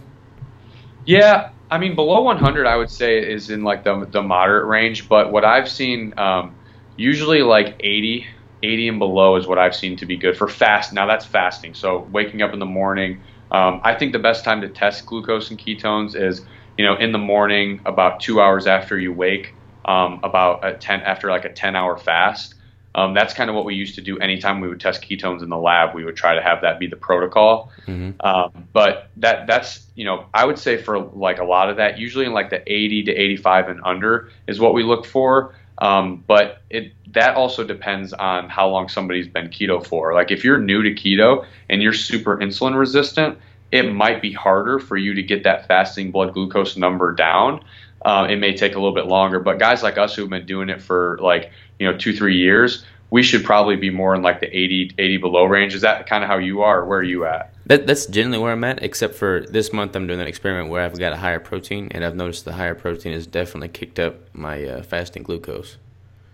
Yeah, 1.04 1.50
I 1.70 1.78
mean, 1.78 1.94
below 1.94 2.22
100, 2.22 2.66
I 2.66 2.76
would 2.76 2.90
say 2.90 3.18
is 3.18 3.50
in 3.50 3.62
like 3.64 3.84
the 3.84 4.06
the 4.10 4.22
moderate 4.22 4.66
range. 4.66 5.08
But 5.08 5.32
what 5.32 5.44
I've 5.44 5.68
seen. 5.68 6.14
Um, 6.18 6.54
usually 6.96 7.42
like 7.42 7.76
80 7.80 8.26
80 8.64 8.88
and 8.88 8.98
below 9.00 9.34
is 9.36 9.46
what 9.46 9.58
I've 9.58 9.74
seen 9.74 9.96
to 9.96 10.06
be 10.06 10.16
good 10.16 10.36
for 10.36 10.46
fast. 10.46 10.92
Now 10.92 11.06
that's 11.06 11.26
fasting. 11.26 11.74
So 11.74 12.08
waking 12.12 12.42
up 12.42 12.52
in 12.52 12.60
the 12.60 12.66
morning. 12.66 13.20
Um, 13.50 13.80
I 13.82 13.94
think 13.94 14.12
the 14.12 14.20
best 14.20 14.44
time 14.44 14.60
to 14.60 14.68
test 14.68 15.04
glucose 15.04 15.50
and 15.50 15.58
ketones 15.58 16.14
is, 16.14 16.42
you 16.78 16.84
know, 16.84 16.96
in 16.96 17.10
the 17.10 17.18
morning, 17.18 17.80
about 17.84 18.20
two 18.20 18.40
hours 18.40 18.68
after 18.68 18.98
you 18.98 19.12
wake, 19.12 19.54
um, 19.84 20.20
about 20.22 20.64
a 20.64 20.74
10 20.74 21.00
after 21.00 21.28
like 21.28 21.44
a 21.44 21.52
10 21.52 21.74
hour 21.74 21.98
fast. 21.98 22.54
Um, 22.94 23.14
that's 23.14 23.32
kind 23.32 23.48
of 23.48 23.56
what 23.56 23.64
we 23.64 23.74
used 23.74 23.94
to 23.94 24.00
do 24.00 24.18
anytime 24.18 24.60
we 24.60 24.68
would 24.68 24.80
test 24.80 25.02
ketones 25.02 25.42
in 25.42 25.48
the 25.48 25.56
lab. 25.56 25.94
We 25.94 26.04
would 26.04 26.16
try 26.16 26.34
to 26.34 26.42
have 26.42 26.60
that 26.62 26.78
be 26.78 26.86
the 26.86 26.96
protocol. 26.96 27.72
Mm-hmm. 27.86 28.24
Um, 28.26 28.68
but 28.72 29.08
that 29.16 29.46
that's 29.46 29.86
you 29.94 30.04
know 30.04 30.26
I 30.34 30.44
would 30.44 30.58
say 30.58 30.76
for 30.76 30.98
like 30.98 31.38
a 31.38 31.44
lot 31.44 31.70
of 31.70 31.76
that, 31.76 31.98
usually 31.98 32.26
in 32.26 32.32
like 32.32 32.50
the 32.50 32.62
80 32.70 33.04
to 33.04 33.12
85 33.12 33.68
and 33.68 33.80
under 33.84 34.30
is 34.46 34.60
what 34.60 34.74
we 34.74 34.82
look 34.82 35.06
for. 35.06 35.54
Um, 35.78 36.22
but 36.26 36.62
it 36.70 36.92
that 37.12 37.34
also 37.34 37.64
depends 37.64 38.12
on 38.12 38.48
how 38.48 38.68
long 38.68 38.88
somebody's 38.88 39.28
been 39.28 39.48
keto 39.48 39.84
for. 39.84 40.12
Like 40.14 40.30
if 40.30 40.44
you're 40.44 40.58
new 40.58 40.82
to 40.82 40.90
keto 40.90 41.46
and 41.70 41.82
you're 41.82 41.92
super 41.92 42.36
insulin 42.36 42.78
resistant, 42.78 43.38
it 43.70 43.90
might 43.90 44.20
be 44.20 44.32
harder 44.32 44.78
for 44.78 44.96
you 44.96 45.14
to 45.14 45.22
get 45.22 45.44
that 45.44 45.66
fasting 45.66 46.10
blood 46.10 46.34
glucose 46.34 46.76
number 46.76 47.12
down. 47.12 47.64
Uh, 48.04 48.26
it 48.28 48.36
may 48.36 48.56
take 48.56 48.72
a 48.72 48.78
little 48.78 48.94
bit 48.94 49.06
longer, 49.06 49.38
but 49.40 49.58
guys 49.58 49.82
like 49.82 49.98
us 49.98 50.14
who've 50.14 50.28
been 50.28 50.46
doing 50.46 50.68
it 50.68 50.82
for 50.82 51.18
like 51.20 51.52
you 51.78 51.90
know 51.90 51.96
two 51.96 52.12
three 52.12 52.36
years, 52.36 52.84
we 53.10 53.22
should 53.22 53.44
probably 53.44 53.76
be 53.76 53.90
more 53.90 54.14
in 54.14 54.22
like 54.22 54.40
the 54.40 54.46
80 54.46 54.94
80 54.98 55.16
below 55.18 55.44
range. 55.44 55.74
Is 55.74 55.82
that 55.82 56.06
kind 56.06 56.24
of 56.24 56.28
how 56.28 56.38
you 56.38 56.62
are? 56.62 56.80
Or 56.80 56.86
where 56.86 56.98
are 56.98 57.04
you 57.04 57.26
at? 57.26 57.54
That, 57.66 57.86
that's 57.86 58.06
generally 58.06 58.38
where 58.38 58.52
I'm 58.52 58.64
at, 58.64 58.82
except 58.82 59.14
for 59.14 59.44
this 59.48 59.72
month 59.72 59.94
I'm 59.94 60.06
doing 60.06 60.20
an 60.20 60.26
experiment 60.26 60.68
where 60.68 60.82
I've 60.82 60.98
got 60.98 61.12
a 61.12 61.16
higher 61.16 61.38
protein, 61.38 61.88
and 61.92 62.04
I've 62.04 62.16
noticed 62.16 62.44
the 62.44 62.52
higher 62.52 62.74
protein 62.74 63.12
has 63.12 63.26
definitely 63.26 63.68
kicked 63.68 63.98
up 63.98 64.34
my 64.34 64.64
uh, 64.64 64.82
fasting 64.82 65.22
glucose. 65.22 65.76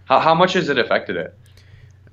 How, 0.07 0.21
how 0.21 0.35
much 0.35 0.55
has 0.55 0.69
it 0.69 0.79
affected 0.79 1.17
it? 1.17 1.37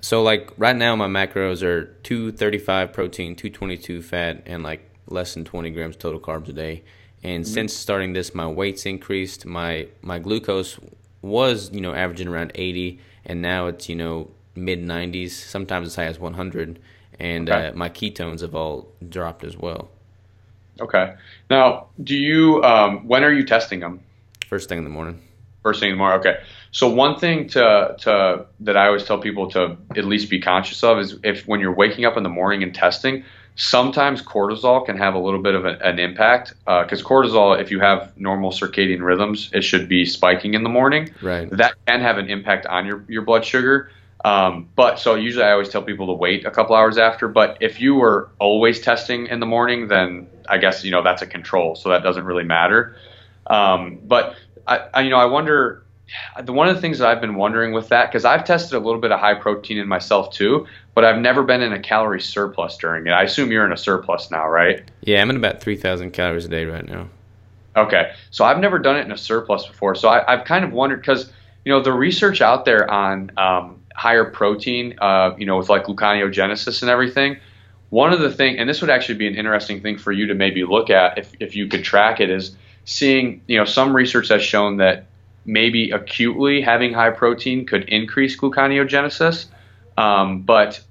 So 0.01 0.21
like 0.21 0.51
right 0.57 0.75
now 0.75 0.95
my 0.95 1.07
macros 1.07 1.63
are 1.63 1.85
235 2.03 2.91
protein, 2.91 3.35
222 3.35 4.01
fat, 4.01 4.43
and 4.45 4.63
like 4.63 4.89
less 5.07 5.33
than 5.33 5.45
20 5.45 5.71
grams 5.71 5.95
total 5.95 6.19
carbs 6.19 6.49
a 6.49 6.53
day. 6.53 6.83
And 7.25 7.43
mm-hmm. 7.43 7.53
since 7.53 7.73
starting 7.73 8.13
this, 8.13 8.35
my 8.35 8.47
weight's 8.47 8.85
increased. 8.85 9.45
My 9.45 9.87
my 10.01 10.19
glucose 10.19 10.79
was 11.21 11.71
you 11.71 11.81
know 11.81 11.93
averaging 11.93 12.27
around 12.27 12.51
80, 12.53 12.99
and 13.25 13.41
now 13.41 13.65
it's 13.67 13.89
you 13.89 13.95
know 13.95 14.29
mid 14.55 14.81
90s, 14.83 15.31
sometimes 15.31 15.87
as 15.87 15.95
high 15.95 16.05
as 16.05 16.19
100 16.19 16.79
and 17.19 17.49
okay. 17.49 17.67
uh, 17.67 17.73
my 17.73 17.89
ketones 17.89 18.41
have 18.41 18.55
all 18.55 18.87
dropped 19.07 19.43
as 19.43 19.57
well. 19.57 19.89
Okay. 20.79 21.15
Now, 21.49 21.87
do 22.03 22.15
you? 22.15 22.63
Um, 22.63 23.07
when 23.07 23.23
are 23.23 23.31
you 23.31 23.45
testing 23.45 23.79
them? 23.79 24.01
First 24.47 24.69
thing 24.69 24.77
in 24.77 24.83
the 24.83 24.89
morning. 24.89 25.21
First 25.63 25.79
thing 25.79 25.89
in 25.89 25.95
the 25.95 25.97
morning. 25.97 26.19
Okay. 26.19 26.39
So 26.71 26.89
one 26.89 27.17
thing 27.17 27.47
to 27.49 27.95
to 27.99 28.45
that 28.59 28.77
I 28.77 28.87
always 28.87 29.05
tell 29.05 29.17
people 29.17 29.49
to 29.51 29.77
at 29.95 30.05
least 30.05 30.29
be 30.29 30.39
conscious 30.39 30.83
of 30.83 30.99
is 30.99 31.17
if 31.23 31.47
when 31.47 31.59
you're 31.59 31.75
waking 31.75 32.05
up 32.05 32.17
in 32.17 32.23
the 32.23 32.29
morning 32.29 32.61
and 32.61 32.75
testing, 32.75 33.23
sometimes 33.55 34.21
cortisol 34.21 34.85
can 34.85 34.97
have 34.97 35.13
a 35.13 35.19
little 35.19 35.41
bit 35.41 35.55
of 35.55 35.65
a, 35.65 35.77
an 35.79 35.97
impact 35.99 36.53
because 36.65 37.01
uh, 37.01 37.07
cortisol, 37.07 37.59
if 37.59 37.71
you 37.71 37.79
have 37.79 38.15
normal 38.17 38.51
circadian 38.51 39.01
rhythms, 39.01 39.49
it 39.53 39.63
should 39.63 39.87
be 39.87 40.05
spiking 40.05 40.53
in 40.53 40.63
the 40.63 40.69
morning. 40.69 41.09
Right. 41.21 41.49
That 41.49 41.73
can 41.87 42.01
have 42.01 42.17
an 42.17 42.29
impact 42.29 42.65
on 42.65 42.85
your 42.85 43.03
your 43.07 43.23
blood 43.23 43.45
sugar. 43.45 43.89
Um, 44.23 44.69
but 44.75 44.99
so 44.99 45.15
usually 45.15 45.45
I 45.45 45.51
always 45.51 45.69
tell 45.69 45.83
people 45.83 46.07
to 46.07 46.13
wait 46.13 46.45
a 46.45 46.51
couple 46.51 46.75
hours 46.75 46.97
after. 46.97 47.27
But 47.27 47.57
if 47.61 47.79
you 47.79 47.95
were 47.95 48.29
always 48.39 48.81
testing 48.81 49.27
in 49.27 49.39
the 49.39 49.45
morning, 49.45 49.87
then 49.87 50.27
I 50.49 50.57
guess 50.57 50.83
you 50.83 50.91
know 50.91 51.03
that's 51.03 51.21
a 51.21 51.27
control, 51.27 51.75
so 51.75 51.89
that 51.89 52.03
doesn't 52.03 52.25
really 52.25 52.43
matter. 52.43 52.97
Um, 53.47 53.99
but 54.03 54.35
I, 54.67 54.79
I, 54.93 55.01
you 55.01 55.09
know, 55.09 55.17
I 55.17 55.25
wonder. 55.25 55.81
The 56.43 56.53
one 56.53 56.67
of 56.67 56.75
the 56.75 56.81
things 56.81 56.99
that 56.99 57.07
I've 57.07 57.21
been 57.21 57.35
wondering 57.35 57.73
with 57.73 57.89
that, 57.89 58.11
because 58.11 58.25
I've 58.25 58.43
tested 58.43 58.73
a 58.73 58.79
little 58.79 59.01
bit 59.01 59.11
of 59.11 59.19
high 59.19 59.33
protein 59.33 59.77
in 59.77 59.87
myself 59.87 60.31
too, 60.31 60.67
but 60.93 61.03
I've 61.03 61.19
never 61.19 61.43
been 61.43 61.61
in 61.61 61.73
a 61.73 61.79
calorie 61.79 62.21
surplus 62.21 62.77
during 62.77 63.07
it. 63.07 63.11
I 63.11 63.23
assume 63.23 63.51
you're 63.51 63.65
in 63.65 63.71
a 63.71 63.77
surplus 63.77 64.29
now, 64.29 64.47
right? 64.47 64.89
Yeah, 65.01 65.21
I'm 65.21 65.29
in 65.29 65.35
about 65.35 65.61
three 65.61 65.77
thousand 65.77 66.11
calories 66.11 66.45
a 66.45 66.49
day 66.49 66.65
right 66.65 66.87
now. 66.87 67.09
Okay, 67.75 68.13
so 68.31 68.45
I've 68.45 68.59
never 68.59 68.79
done 68.79 68.95
it 68.97 69.05
in 69.05 69.11
a 69.11 69.17
surplus 69.17 69.67
before, 69.67 69.95
so 69.95 70.07
I, 70.07 70.23
have 70.37 70.45
kind 70.45 70.63
of 70.63 70.71
wondered 70.71 71.01
because 71.01 71.31
you 71.65 71.71
know 71.71 71.81
the 71.81 71.91
research 71.91 72.41
out 72.41 72.65
there 72.65 72.89
on 72.89 73.31
um, 73.37 73.81
higher 73.95 74.25
protein, 74.25 74.97
uh, 74.99 75.35
you 75.37 75.45
know, 75.45 75.57
with 75.57 75.69
like 75.69 75.85
gluconeogenesis 75.85 76.81
and 76.81 76.91
everything. 76.91 77.37
One 77.89 78.11
of 78.13 78.19
the 78.19 78.31
thing, 78.31 78.57
and 78.57 78.69
this 78.69 78.81
would 78.81 78.89
actually 78.89 79.15
be 79.15 79.27
an 79.27 79.35
interesting 79.35 79.81
thing 79.81 79.97
for 79.97 80.11
you 80.11 80.27
to 80.27 80.35
maybe 80.35 80.63
look 80.65 80.89
at 80.89 81.17
if, 81.17 81.33
if 81.39 81.55
you 81.55 81.67
could 81.67 81.83
track 81.83 82.19
it, 82.19 82.29
is 82.29 82.55
seeing, 82.83 83.41
you 83.47 83.57
know, 83.57 83.65
some 83.65 83.95
research 83.95 84.29
has 84.29 84.43
shown 84.43 84.77
that 84.77 85.05
maybe 85.45 85.91
acutely 85.91 86.61
having 86.61 86.93
high 86.93 87.11
protein 87.11 87.65
could 87.65 87.87
increase 87.89 88.37
gluconeogenesis, 88.37 89.47
um, 89.97 90.41
but 90.41 90.81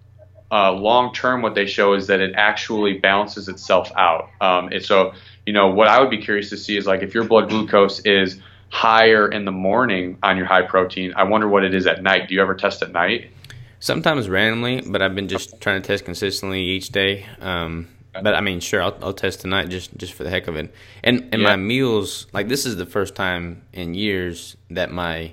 uh, 0.50 0.72
long 0.72 1.12
term, 1.12 1.42
what 1.42 1.54
they 1.54 1.66
show 1.66 1.94
is 1.94 2.06
that 2.06 2.20
it 2.20 2.34
actually 2.36 2.98
balances 2.98 3.48
itself 3.48 3.90
out. 3.96 4.30
Um, 4.40 4.68
and 4.68 4.82
so, 4.82 5.12
you 5.46 5.52
know, 5.52 5.68
what 5.68 5.88
I 5.88 6.00
would 6.00 6.10
be 6.10 6.18
curious 6.18 6.48
to 6.50 6.56
see 6.56 6.76
is 6.76 6.86
like 6.86 7.02
if 7.02 7.12
your 7.12 7.24
blood 7.24 7.48
glucose 7.48 8.00
is 8.00 8.40
higher 8.68 9.28
in 9.28 9.44
the 9.44 9.52
morning 9.52 10.18
on 10.22 10.36
your 10.36 10.46
high 10.46 10.62
protein. 10.62 11.12
I 11.14 11.22
wonder 11.24 11.48
what 11.48 11.64
it 11.64 11.74
is 11.74 11.86
at 11.86 12.02
night. 12.02 12.28
Do 12.28 12.34
you 12.34 12.42
ever 12.42 12.54
test 12.54 12.82
at 12.82 12.92
night? 12.92 13.30
Sometimes 13.78 14.28
randomly, 14.28 14.80
but 14.80 15.00
I've 15.00 15.14
been 15.14 15.28
just 15.28 15.60
trying 15.60 15.80
to 15.80 15.86
test 15.86 16.04
consistently 16.04 16.60
each 16.60 16.88
day. 16.88 17.26
Um, 17.40 17.88
but 18.22 18.35
I 18.35 18.40
mean, 18.40 18.61
sure, 18.61 18.83
I'll, 18.83 18.96
I'll 19.03 19.12
test 19.12 19.40
tonight 19.40 19.68
just 19.68 19.96
just 19.96 20.12
for 20.12 20.24
the 20.24 20.31
heck 20.31 20.48
of 20.48 20.57
it. 20.57 20.72
And 21.03 21.29
and 21.33 21.42
yeah. 21.42 21.48
my 21.48 21.57
meals, 21.57 22.27
like 22.33 22.48
this 22.48 22.66
is 22.66 22.77
the 22.77 22.87
first 22.87 23.14
time 23.14 23.62
in 23.72 23.94
years 23.94 24.57
that 24.70 24.90
my 24.90 25.33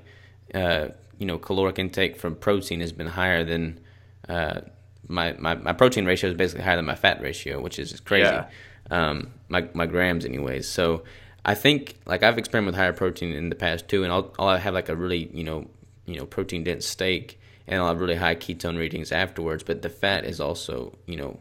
uh, 0.54 0.90
you 1.18 1.26
know 1.26 1.38
caloric 1.38 1.80
intake 1.80 2.18
from 2.18 2.36
protein 2.36 2.82
has 2.82 2.92
been 2.92 3.08
higher 3.08 3.44
than 3.44 3.80
uh, 4.28 4.62
my, 5.08 5.34
my 5.34 5.56
my 5.56 5.74
protein 5.74 6.06
ratio 6.06 6.30
is 6.30 6.36
basically 6.36 6.64
higher 6.64 6.78
than 6.78 6.86
my 6.86 6.96
fat 6.96 7.22
ratio, 7.22 7.62
which 7.62 7.78
is 7.78 8.00
crazy. 8.00 8.24
Yeah. 8.24 8.48
Um, 8.90 9.34
my 9.50 9.68
my 9.74 9.86
grams, 9.86 10.26
anyways. 10.26 10.68
So 10.68 11.04
I 11.46 11.54
think 11.54 11.98
like 12.06 12.24
I've 12.24 12.38
experimented 12.38 12.74
with 12.74 12.80
higher 12.80 12.94
protein 12.94 13.34
in 13.34 13.50
the 13.50 13.56
past 13.56 13.88
too, 13.88 14.04
and 14.04 14.12
I'll 14.12 14.34
I'll 14.40 14.58
have 14.58 14.74
like 14.74 14.90
a 14.90 14.96
really 14.96 15.30
you 15.34 15.44
know 15.44 15.68
you 16.06 16.18
know 16.18 16.26
protein 16.26 16.64
dense 16.64 16.86
steak, 16.86 17.40
and 17.68 17.80
I'll 17.80 17.88
have 17.88 18.00
really 18.00 18.16
high 18.16 18.36
ketone 18.36 18.78
readings 18.78 19.12
afterwards. 19.12 19.64
But 19.64 19.82
the 19.82 19.90
fat 19.90 20.26
is 20.26 20.40
also 20.40 20.98
you 21.06 21.18
know 21.18 21.40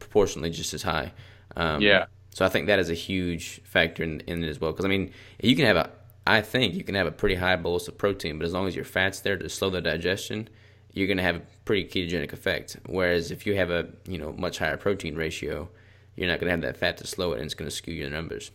proportionally 0.00 0.50
just 0.50 0.74
as 0.74 0.82
high. 0.82 1.12
Um, 1.56 1.80
yeah. 1.80 2.06
So 2.30 2.44
I 2.44 2.48
think 2.48 2.66
that 2.66 2.78
is 2.78 2.90
a 2.90 2.94
huge 2.94 3.60
factor 3.64 4.02
in, 4.02 4.20
in 4.20 4.42
it 4.42 4.48
as 4.48 4.60
well. 4.60 4.72
Because 4.72 4.84
I 4.84 4.88
mean, 4.88 5.12
you 5.40 5.54
can 5.54 5.66
have 5.66 5.76
a, 5.76 5.90
I 6.26 6.42
think 6.42 6.74
you 6.74 6.82
can 6.82 6.94
have 6.96 7.06
a 7.06 7.12
pretty 7.12 7.36
high 7.36 7.56
bolus 7.56 7.88
of 7.88 7.98
protein, 7.98 8.38
but 8.38 8.44
as 8.44 8.52
long 8.52 8.66
as 8.66 8.74
your 8.74 8.84
fat's 8.84 9.20
there 9.20 9.36
to 9.36 9.48
slow 9.48 9.70
the 9.70 9.80
digestion, 9.80 10.48
you're 10.92 11.06
going 11.06 11.16
to 11.16 11.22
have 11.22 11.36
a 11.36 11.42
pretty 11.64 11.84
ketogenic 11.84 12.32
effect. 12.32 12.76
Whereas 12.86 13.30
if 13.30 13.46
you 13.46 13.54
have 13.56 13.70
a 13.70 13.88
you 14.06 14.18
know 14.18 14.32
much 14.32 14.58
higher 14.58 14.76
protein 14.76 15.16
ratio, 15.16 15.68
you're 16.16 16.28
not 16.28 16.40
going 16.40 16.46
to 16.46 16.52
have 16.52 16.62
that 16.62 16.76
fat 16.76 16.96
to 16.98 17.06
slow 17.06 17.32
it, 17.32 17.36
and 17.36 17.44
it's 17.44 17.54
going 17.54 17.70
to 17.70 17.74
skew 17.74 17.94
your 17.94 18.10
numbers. 18.10 18.50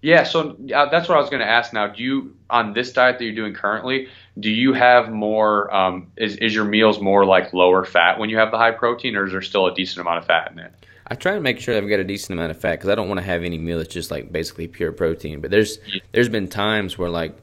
Yeah, 0.00 0.24
so 0.24 0.56
uh, 0.74 0.86
that's 0.90 1.08
what 1.08 1.16
I 1.16 1.20
was 1.20 1.30
going 1.30 1.40
to 1.42 1.48
ask. 1.48 1.72
Now, 1.72 1.86
do 1.86 2.02
you 2.02 2.36
on 2.50 2.72
this 2.72 2.92
diet 2.92 3.18
that 3.18 3.24
you're 3.24 3.34
doing 3.34 3.54
currently? 3.54 4.08
Do 4.38 4.50
you 4.50 4.72
have 4.72 5.10
more? 5.10 5.72
Um, 5.74 6.10
is 6.16 6.36
is 6.36 6.54
your 6.54 6.64
meals 6.64 7.00
more 7.00 7.26
like 7.26 7.52
lower 7.52 7.84
fat 7.84 8.18
when 8.18 8.30
you 8.30 8.38
have 8.38 8.50
the 8.50 8.58
high 8.58 8.70
protein, 8.70 9.14
or 9.16 9.26
is 9.26 9.32
there 9.32 9.42
still 9.42 9.66
a 9.66 9.74
decent 9.74 10.00
amount 10.00 10.18
of 10.18 10.26
fat 10.26 10.50
in 10.52 10.58
it? 10.58 10.72
I 11.06 11.14
try 11.14 11.34
to 11.34 11.40
make 11.40 11.60
sure 11.60 11.76
I've 11.76 11.88
got 11.88 12.00
a 12.00 12.04
decent 12.04 12.38
amount 12.38 12.52
of 12.52 12.58
fat 12.58 12.72
because 12.72 12.88
I 12.88 12.94
don't 12.94 13.08
want 13.08 13.18
to 13.18 13.26
have 13.26 13.42
any 13.42 13.58
meal 13.58 13.76
that's 13.76 13.92
just 13.92 14.10
like 14.10 14.32
basically 14.32 14.68
pure 14.68 14.92
protein. 14.92 15.40
But 15.42 15.50
there's 15.50 15.78
yeah. 15.86 16.00
there's 16.12 16.30
been 16.30 16.48
times 16.48 16.96
where 16.96 17.10
like 17.10 17.36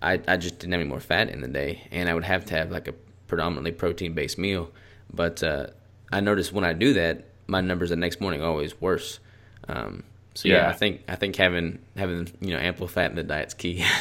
I 0.00 0.20
I 0.28 0.36
just 0.36 0.60
didn't 0.60 0.72
have 0.72 0.80
any 0.80 0.88
more 0.88 1.00
fat 1.00 1.30
in 1.30 1.40
the 1.40 1.48
day, 1.48 1.88
and 1.90 2.08
I 2.08 2.14
would 2.14 2.24
have 2.24 2.44
to 2.46 2.54
have 2.54 2.70
like 2.70 2.86
a 2.86 2.94
predominantly 3.26 3.72
protein 3.72 4.14
based 4.14 4.38
meal. 4.38 4.70
But 5.12 5.42
uh, 5.42 5.68
I 6.12 6.20
noticed 6.20 6.52
when 6.52 6.64
I 6.64 6.72
do 6.72 6.92
that, 6.94 7.24
my 7.48 7.60
numbers 7.60 7.90
the 7.90 7.96
next 7.96 8.20
morning 8.20 8.42
are 8.42 8.48
always 8.48 8.80
worse. 8.80 9.18
Um, 9.68 10.04
so 10.34 10.48
yeah. 10.48 10.56
yeah. 10.58 10.68
I 10.68 10.72
think 10.74 11.02
I 11.08 11.16
think 11.16 11.34
having 11.36 11.80
having 11.96 12.28
you 12.40 12.52
know 12.52 12.58
ample 12.58 12.86
fat 12.86 13.10
in 13.10 13.16
the 13.16 13.22
diet's 13.24 13.54
key. 13.54 13.84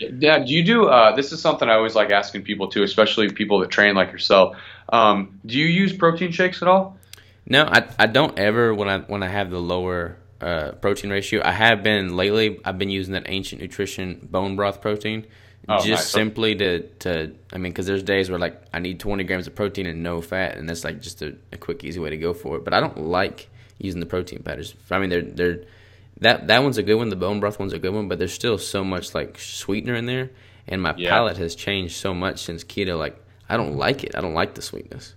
yeah, 0.00 0.38
do 0.38 0.52
you 0.52 0.64
do? 0.64 0.86
Uh, 0.86 1.14
this 1.14 1.32
is 1.32 1.40
something 1.40 1.68
I 1.68 1.74
always 1.74 1.94
like 1.94 2.10
asking 2.10 2.42
people 2.42 2.68
too, 2.68 2.82
especially 2.82 3.28
people 3.30 3.60
that 3.60 3.70
train 3.70 3.94
like 3.94 4.12
yourself. 4.12 4.56
Um, 4.88 5.40
do 5.46 5.58
you 5.58 5.66
use 5.66 5.92
protein 5.92 6.32
shakes 6.32 6.62
at 6.62 6.68
all? 6.68 6.98
No, 7.46 7.64
I 7.64 7.86
I 7.98 8.06
don't 8.06 8.38
ever 8.38 8.74
when 8.74 8.88
I 8.88 8.98
when 9.00 9.22
I 9.22 9.28
have 9.28 9.50
the 9.50 9.60
lower 9.60 10.16
uh, 10.40 10.72
protein 10.72 11.10
ratio. 11.10 11.42
I 11.44 11.52
have 11.52 11.82
been 11.82 12.16
lately. 12.16 12.60
I've 12.64 12.78
been 12.78 12.90
using 12.90 13.14
that 13.14 13.24
ancient 13.26 13.60
nutrition 13.60 14.26
bone 14.30 14.56
broth 14.56 14.80
protein. 14.80 15.26
Oh, 15.68 15.76
just 15.76 15.88
nice. 15.88 16.06
simply 16.08 16.56
to, 16.56 16.80
to 17.00 17.34
I 17.52 17.58
mean, 17.58 17.72
because 17.72 17.86
there's 17.86 18.02
days 18.02 18.30
where 18.30 18.38
like 18.38 18.60
I 18.72 18.78
need 18.78 18.98
20 18.98 19.24
grams 19.24 19.46
of 19.46 19.54
protein 19.54 19.86
and 19.86 20.02
no 20.02 20.20
fat, 20.20 20.56
and 20.56 20.68
that's 20.68 20.84
like 20.84 21.00
just 21.00 21.22
a, 21.22 21.36
a 21.52 21.58
quick, 21.58 21.84
easy 21.84 22.00
way 22.00 22.10
to 22.10 22.16
go 22.16 22.32
for 22.32 22.56
it. 22.56 22.64
But 22.64 22.74
I 22.74 22.80
don't 22.80 22.98
like 22.98 23.50
using 23.78 24.00
the 24.00 24.06
protein 24.06 24.42
powders. 24.42 24.74
I 24.90 24.98
mean, 24.98 25.10
they're 25.10 25.22
they're 25.22 25.64
that 26.20 26.46
that 26.46 26.62
one's 26.62 26.78
a 26.78 26.82
good 26.82 26.96
one. 26.96 27.08
The 27.08 27.16
bone 27.16 27.40
broth 27.40 27.58
one's 27.58 27.72
a 27.72 27.78
good 27.78 27.94
one, 27.94 28.08
but 28.08 28.18
there's 28.18 28.32
still 28.32 28.58
so 28.58 28.84
much 28.84 29.14
like 29.14 29.38
sweetener 29.38 29.94
in 29.94 30.06
there, 30.06 30.30
and 30.66 30.82
my 30.82 30.94
yeah. 30.96 31.10
palate 31.10 31.36
has 31.38 31.54
changed 31.54 31.96
so 31.96 32.14
much 32.14 32.42
since 32.42 32.64
keto. 32.64 32.98
Like 32.98 33.16
I 33.48 33.56
don't 33.56 33.76
like 33.76 34.04
it. 34.04 34.14
I 34.14 34.20
don't 34.20 34.34
like 34.34 34.54
the 34.54 34.62
sweetness. 34.62 35.14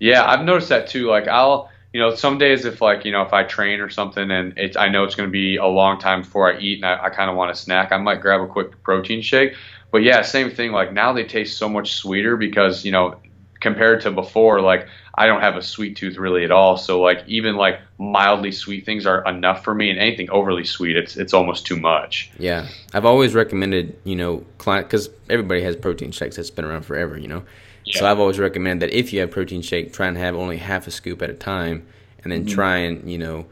Yeah, 0.00 0.24
I've 0.24 0.44
noticed 0.44 0.68
that 0.68 0.88
too. 0.88 1.08
Like 1.08 1.28
I'll 1.28 1.70
you 1.92 2.00
know, 2.00 2.14
some 2.14 2.38
days 2.38 2.64
if 2.64 2.80
like, 2.80 3.04
you 3.04 3.12
know, 3.12 3.22
if 3.22 3.32
I 3.32 3.44
train 3.44 3.80
or 3.80 3.88
something 3.88 4.30
and 4.30 4.52
it's, 4.58 4.76
I 4.76 4.88
know 4.88 5.04
it's 5.04 5.14
going 5.14 5.28
to 5.28 5.32
be 5.32 5.56
a 5.56 5.66
long 5.66 5.98
time 5.98 6.22
before 6.22 6.52
I 6.52 6.58
eat 6.58 6.82
and 6.82 6.86
I, 6.86 7.06
I 7.06 7.10
kind 7.10 7.30
of 7.30 7.36
want 7.36 7.50
a 7.50 7.54
snack, 7.54 7.92
I 7.92 7.96
might 7.96 8.20
grab 8.20 8.40
a 8.40 8.46
quick 8.46 8.82
protein 8.82 9.22
shake. 9.22 9.54
But 9.90 10.02
yeah, 10.02 10.20
same 10.22 10.50
thing. 10.50 10.72
Like 10.72 10.92
now 10.92 11.12
they 11.14 11.24
taste 11.24 11.56
so 11.56 11.68
much 11.68 11.94
sweeter 11.94 12.36
because, 12.36 12.84
you 12.84 12.92
know, 12.92 13.18
compared 13.60 14.02
to 14.02 14.10
before, 14.10 14.60
like 14.60 14.86
I 15.18 15.26
don't 15.26 15.40
have 15.40 15.56
a 15.56 15.62
sweet 15.62 15.96
tooth 15.96 16.16
really 16.16 16.44
at 16.44 16.52
all. 16.52 16.76
So 16.76 17.00
like 17.00 17.24
even 17.26 17.56
like 17.56 17.80
mildly 17.98 18.52
sweet 18.52 18.86
things 18.86 19.04
are 19.04 19.24
enough 19.28 19.64
for 19.64 19.74
me, 19.74 19.90
and 19.90 19.98
anything 19.98 20.30
overly 20.30 20.64
sweet, 20.64 20.96
it's 20.96 21.16
it's 21.16 21.34
almost 21.34 21.66
too 21.66 21.76
much. 21.76 22.30
Yeah, 22.38 22.68
I've 22.94 23.04
always 23.04 23.34
recommended 23.34 23.98
you 24.04 24.14
know 24.14 24.44
client 24.58 24.86
because 24.86 25.10
everybody 25.28 25.62
has 25.62 25.74
protein 25.74 26.12
shakes 26.12 26.36
that's 26.36 26.50
been 26.50 26.64
around 26.64 26.82
forever, 26.82 27.18
you 27.18 27.26
know. 27.26 27.42
Yeah. 27.84 27.98
So 27.98 28.06
I've 28.06 28.20
always 28.20 28.38
recommended 28.38 28.88
that 28.88 28.96
if 28.96 29.12
you 29.12 29.20
have 29.20 29.32
protein 29.32 29.60
shake, 29.60 29.92
try 29.92 30.06
and 30.06 30.16
have 30.16 30.36
only 30.36 30.58
half 30.58 30.86
a 30.86 30.92
scoop 30.92 31.20
at 31.20 31.30
a 31.30 31.34
time, 31.34 31.86
and 32.22 32.30
then 32.30 32.44
mm-hmm. 32.44 32.54
try 32.54 32.76
and 32.76 33.10
you 33.10 33.18
know 33.18 33.46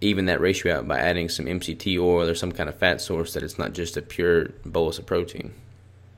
even 0.00 0.26
that 0.26 0.40
ratio 0.40 0.78
out 0.78 0.86
by 0.86 0.98
adding 0.98 1.28
some 1.28 1.46
MCT 1.46 1.98
oil 1.98 2.28
or 2.28 2.34
some 2.36 2.52
kind 2.52 2.68
of 2.68 2.76
fat 2.76 3.00
source 3.00 3.34
that 3.34 3.42
it's 3.42 3.58
not 3.58 3.72
just 3.72 3.96
a 3.96 4.02
pure 4.02 4.50
bolus 4.64 4.98
of 4.98 5.06
protein. 5.06 5.52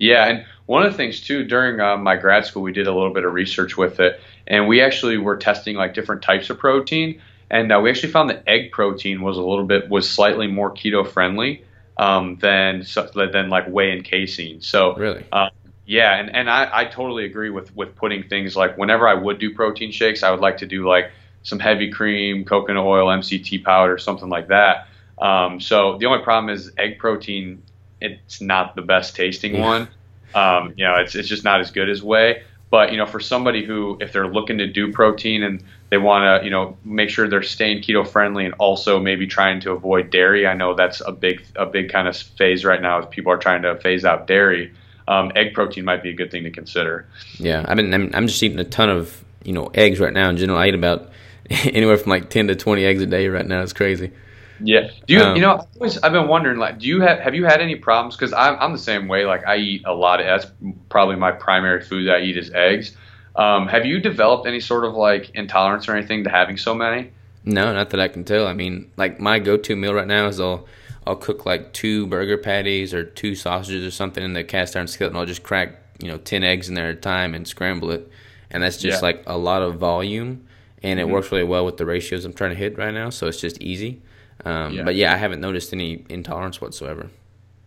Yeah, 0.02 0.24
and 0.24 0.44
one 0.66 0.84
of 0.84 0.90
the 0.90 0.96
things 0.96 1.20
too 1.20 1.44
during 1.44 1.78
uh, 1.78 1.96
my 1.96 2.16
grad 2.16 2.44
school, 2.44 2.60
we 2.62 2.72
did 2.72 2.88
a 2.88 2.92
little 2.92 3.12
bit 3.12 3.24
of 3.24 3.32
research 3.32 3.76
with 3.76 4.00
it, 4.00 4.20
and 4.48 4.66
we 4.66 4.80
actually 4.80 5.16
were 5.16 5.36
testing 5.36 5.76
like 5.76 5.94
different 5.94 6.22
types 6.22 6.50
of 6.50 6.58
protein, 6.58 7.22
and 7.48 7.70
uh, 7.70 7.78
we 7.80 7.88
actually 7.88 8.10
found 8.10 8.28
that 8.30 8.42
egg 8.48 8.72
protein 8.72 9.22
was 9.22 9.36
a 9.36 9.42
little 9.42 9.64
bit 9.64 9.88
was 9.88 10.10
slightly 10.10 10.48
more 10.48 10.72
keto 10.72 11.06
friendly 11.06 11.64
um, 11.98 12.36
than 12.40 12.84
than 13.14 13.48
like 13.48 13.68
whey 13.68 13.92
and 13.92 14.04
casein. 14.04 14.60
So 14.60 14.96
really. 14.96 15.24
Uh, 15.30 15.50
yeah, 15.86 16.18
and, 16.18 16.34
and 16.34 16.50
I, 16.50 16.68
I 16.72 16.84
totally 16.86 17.24
agree 17.24 17.50
with, 17.50 17.74
with 17.76 17.94
putting 17.94 18.28
things 18.28 18.56
like 18.56 18.76
whenever 18.78 19.06
I 19.06 19.14
would 19.14 19.38
do 19.38 19.54
protein 19.54 19.92
shakes, 19.92 20.22
I 20.22 20.30
would 20.30 20.40
like 20.40 20.58
to 20.58 20.66
do 20.66 20.88
like 20.88 21.10
some 21.42 21.58
heavy 21.60 21.90
cream, 21.90 22.44
coconut 22.44 22.84
oil, 22.84 23.06
MCT 23.06 23.62
powder, 23.62 23.98
something 23.98 24.28
like 24.28 24.48
that. 24.48 24.88
Um, 25.18 25.60
so 25.60 25.98
the 25.98 26.06
only 26.06 26.24
problem 26.24 26.52
is 26.52 26.72
egg 26.78 26.98
protein 26.98 27.62
it's 28.02 28.40
not 28.40 28.76
the 28.76 28.82
best 28.82 29.16
tasting 29.16 29.54
yeah. 29.54 29.60
one. 29.60 29.88
Um, 30.34 30.74
you 30.76 30.84
know, 30.84 30.96
it's 30.96 31.14
it's 31.14 31.28
just 31.28 31.44
not 31.44 31.60
as 31.60 31.70
good 31.70 31.88
as 31.88 32.02
whey. 32.02 32.42
But 32.70 32.90
you 32.90 32.96
know, 32.96 33.04
for 33.04 33.20
somebody 33.20 33.64
who, 33.64 33.98
if 34.00 34.14
they're 34.14 34.26
looking 34.28 34.56
to 34.58 34.66
do 34.66 34.90
protein 34.92 35.42
and 35.42 35.62
they 35.90 35.98
want 35.98 36.40
to, 36.40 36.44
you 36.44 36.50
know, 36.50 36.78
make 36.84 37.10
sure 37.10 37.28
they're 37.28 37.42
staying 37.42 37.82
keto 37.82 38.08
friendly 38.08 38.46
and 38.46 38.54
also 38.54 38.98
maybe 38.98 39.26
trying 39.26 39.60
to 39.60 39.72
avoid 39.72 40.08
dairy. 40.08 40.46
I 40.46 40.54
know 40.54 40.74
that's 40.74 41.02
a 41.02 41.12
big 41.12 41.44
a 41.54 41.66
big 41.66 41.92
kind 41.92 42.08
of 42.08 42.16
phase 42.16 42.64
right 42.64 42.80
now 42.80 43.00
as 43.00 43.06
people 43.10 43.30
are 43.30 43.36
trying 43.36 43.60
to 43.62 43.76
phase 43.80 44.06
out 44.06 44.26
dairy. 44.26 44.72
Um, 45.06 45.32
egg 45.36 45.52
protein 45.52 45.84
might 45.84 46.02
be 46.02 46.08
a 46.08 46.14
good 46.14 46.30
thing 46.30 46.44
to 46.44 46.50
consider. 46.50 47.06
Yeah, 47.36 47.66
I 47.68 47.74
mean, 47.74 47.92
I'm, 47.92 48.10
I'm 48.14 48.26
just 48.26 48.42
eating 48.42 48.58
a 48.58 48.64
ton 48.64 48.88
of 48.88 49.22
you 49.44 49.52
know 49.52 49.70
eggs 49.74 50.00
right 50.00 50.14
now 50.14 50.30
in 50.30 50.38
general. 50.38 50.58
I 50.58 50.68
eat 50.68 50.74
about 50.74 51.10
anywhere 51.50 51.98
from 51.98 52.08
like 52.08 52.30
10 52.30 52.48
to 52.48 52.56
20 52.56 52.84
eggs 52.86 53.02
a 53.02 53.06
day 53.06 53.28
right 53.28 53.46
now. 53.46 53.62
It's 53.62 53.74
crazy. 53.74 54.12
Yeah. 54.60 54.90
Do 55.06 55.14
you 55.14 55.20
um, 55.20 55.36
you 55.36 55.42
know 55.42 55.54
I've, 55.54 55.66
always, 55.76 55.98
I've 55.98 56.12
been 56.12 56.28
wondering 56.28 56.58
like 56.58 56.78
do 56.78 56.86
you 56.86 57.00
have 57.00 57.18
have 57.20 57.34
you 57.34 57.44
had 57.44 57.60
any 57.60 57.76
problems 57.76 58.16
because 58.16 58.32
I'm 58.32 58.56
I'm 58.60 58.72
the 58.72 58.78
same 58.78 59.08
way 59.08 59.24
like 59.24 59.46
I 59.46 59.56
eat 59.56 59.82
a 59.84 59.94
lot 59.94 60.20
of 60.20 60.26
that's 60.26 60.46
probably 60.88 61.16
my 61.16 61.32
primary 61.32 61.82
food 61.82 62.08
that 62.08 62.16
I 62.16 62.20
eat 62.20 62.36
is 62.36 62.50
eggs. 62.52 62.96
Um, 63.34 63.66
have 63.68 63.86
you 63.86 63.98
developed 63.98 64.46
any 64.46 64.60
sort 64.60 64.84
of 64.84 64.94
like 64.94 65.30
intolerance 65.30 65.88
or 65.88 65.96
anything 65.96 66.24
to 66.24 66.30
having 66.30 66.58
so 66.58 66.74
many? 66.74 67.10
No, 67.44 67.72
not 67.72 67.90
that 67.90 68.00
I 68.00 68.08
can 68.08 68.24
tell. 68.24 68.46
I 68.46 68.52
mean, 68.52 68.90
like 68.96 69.18
my 69.18 69.38
go-to 69.38 69.74
meal 69.74 69.94
right 69.94 70.06
now 70.06 70.26
is 70.26 70.38
I'll 70.38 70.66
I'll 71.06 71.16
cook 71.16 71.44
like 71.44 71.72
two 71.72 72.06
burger 72.06 72.38
patties 72.38 72.94
or 72.94 73.04
two 73.04 73.34
sausages 73.34 73.84
or 73.84 73.90
something 73.90 74.22
in 74.22 74.34
the 74.34 74.44
cast 74.44 74.76
iron 74.76 74.86
skillet, 74.86 75.12
and 75.12 75.18
I'll 75.18 75.26
just 75.26 75.42
crack 75.42 75.76
you 76.00 76.08
know 76.08 76.18
ten 76.18 76.44
eggs 76.44 76.68
in 76.68 76.74
there 76.74 76.90
at 76.90 76.98
a 76.98 77.00
time 77.00 77.34
and 77.34 77.46
scramble 77.48 77.90
it, 77.90 78.08
and 78.50 78.62
that's 78.62 78.76
just 78.76 79.02
yeah. 79.02 79.08
like 79.08 79.22
a 79.26 79.36
lot 79.36 79.62
of 79.62 79.76
volume, 79.76 80.46
and 80.82 81.00
it 81.00 81.04
mm-hmm. 81.04 81.12
works 81.12 81.32
really 81.32 81.44
well 81.44 81.64
with 81.64 81.78
the 81.78 81.86
ratios 81.86 82.24
I'm 82.24 82.32
trying 82.32 82.50
to 82.50 82.56
hit 82.56 82.78
right 82.78 82.94
now. 82.94 83.10
So 83.10 83.26
it's 83.26 83.40
just 83.40 83.60
easy. 83.60 84.02
Um, 84.44 84.74
yeah. 84.74 84.82
But 84.82 84.94
yeah, 84.94 85.12
I 85.12 85.16
haven't 85.16 85.40
noticed 85.40 85.72
any 85.72 86.04
intolerance 86.08 86.60
whatsoever. 86.60 87.10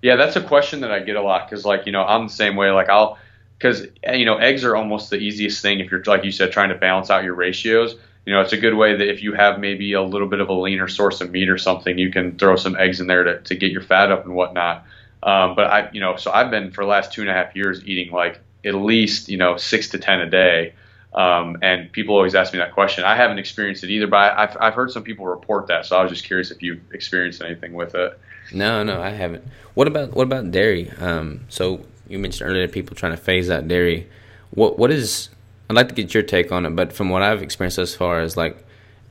Yeah, 0.02 0.18
that's 0.18 0.36
a 0.36 0.42
question 0.42 0.82
that 0.82 0.92
I 0.92 1.00
get 1.00 1.16
a 1.16 1.22
lot 1.22 1.50
because, 1.50 1.66
like, 1.66 1.86
you 1.86 1.92
know, 1.92 2.04
I'm 2.04 2.28
the 2.28 2.34
same 2.34 2.56
way. 2.56 2.70
Like, 2.72 2.90
I'll 2.90 3.18
because 3.58 3.88
you 4.14 4.26
know 4.26 4.38
eggs 4.38 4.64
are 4.64 4.76
almost 4.76 5.10
the 5.10 5.18
easiest 5.18 5.62
thing 5.62 5.80
if 5.80 5.90
you're 5.90 6.04
like 6.06 6.24
you 6.24 6.32
said 6.32 6.52
trying 6.52 6.70
to 6.70 6.76
balance 6.76 7.10
out 7.10 7.24
your 7.24 7.36
ratios. 7.36 7.96
You 8.26 8.34
know, 8.34 8.42
it's 8.42 8.54
a 8.54 8.58
good 8.58 8.74
way 8.74 8.98
that 8.98 9.08
if 9.08 9.22
you 9.22 9.34
have 9.34 9.60
maybe 9.60 9.94
a 9.94 10.02
little 10.02 10.28
bit 10.28 10.40
of 10.40 10.50
a 10.50 10.54
leaner 10.54 10.88
source 10.88 11.22
of 11.22 11.30
meat 11.30 11.48
or 11.48 11.60
something, 11.60 11.98
you 11.98 12.12
can 12.12 12.38
throw 12.38 12.56
some 12.56 12.76
eggs 12.76 13.00
in 13.00 13.06
there 13.06 13.24
to, 13.24 13.40
to 13.42 13.56
get 13.56 13.72
your 13.72 13.84
fat 13.84 14.12
up 14.12 14.26
and 14.26 14.34
whatnot. 14.34 14.84
Um, 15.22 15.54
but 15.56 15.68
I, 15.68 15.90
you 15.94 16.02
know, 16.02 16.16
so 16.16 16.32
I've 16.32 16.50
been 16.50 16.72
for 16.72 16.84
the 16.84 16.90
last 16.90 17.14
two 17.14 17.22
and 17.22 17.30
a 17.30 17.34
half 17.34 17.56
years 17.56 17.86
eating 17.86 18.12
like 18.12 18.40
at 18.64 18.74
least 18.74 19.30
you 19.30 19.38
know 19.38 19.58
six 19.58 19.90
to 19.90 20.00
ten 20.00 20.22
a 20.22 20.30
day. 20.30 20.74
Um, 21.16 21.58
and 21.62 21.90
people 21.94 22.14
always 22.14 22.36
ask 22.36 22.52
me 22.52 22.60
that 22.60 22.74
question. 22.74 23.06
I 23.06 23.16
haven't 23.16 23.40
experienced 23.40 23.84
it 23.86 23.90
either, 23.90 24.06
but 24.06 24.38
I've, 24.38 24.58
I've 24.60 24.74
heard 24.74 24.92
some 24.92 25.04
people 25.04 25.26
report 25.26 25.68
that. 25.68 25.86
So 25.86 25.98
I 25.98 26.04
was 26.04 26.12
just 26.12 26.26
curious 26.26 26.52
if 26.52 26.62
you've 26.62 26.82
experienced 26.94 27.42
anything 27.42 27.74
with 27.74 27.96
it. 27.96 28.20
No, 28.54 28.84
no, 28.84 29.02
I 29.02 29.10
haven't. 29.10 29.44
What 29.74 29.88
about 29.88 30.14
what 30.14 30.24
about 30.24 30.52
dairy? 30.52 30.92
Um, 31.00 31.46
so 31.50 31.86
you 32.08 32.20
mentioned 32.20 32.50
earlier 32.50 32.68
people 32.68 32.96
trying 32.96 33.14
to 33.14 33.18
phase 33.18 33.50
out 33.50 33.68
dairy. 33.68 34.10
What 34.52 34.78
what 34.78 34.92
is? 34.92 35.30
I'd 35.70 35.76
like 35.76 35.88
to 35.88 35.96
get 35.96 36.14
your 36.14 36.22
take 36.22 36.52
on 36.52 36.66
it, 36.66 36.76
but 36.76 36.94
from 36.94 37.10
what 37.10 37.24
I've 37.24 37.42
experienced 37.42 37.78
thus 37.78 37.96
far 37.96 38.22
is 38.22 38.38
like 38.38 38.64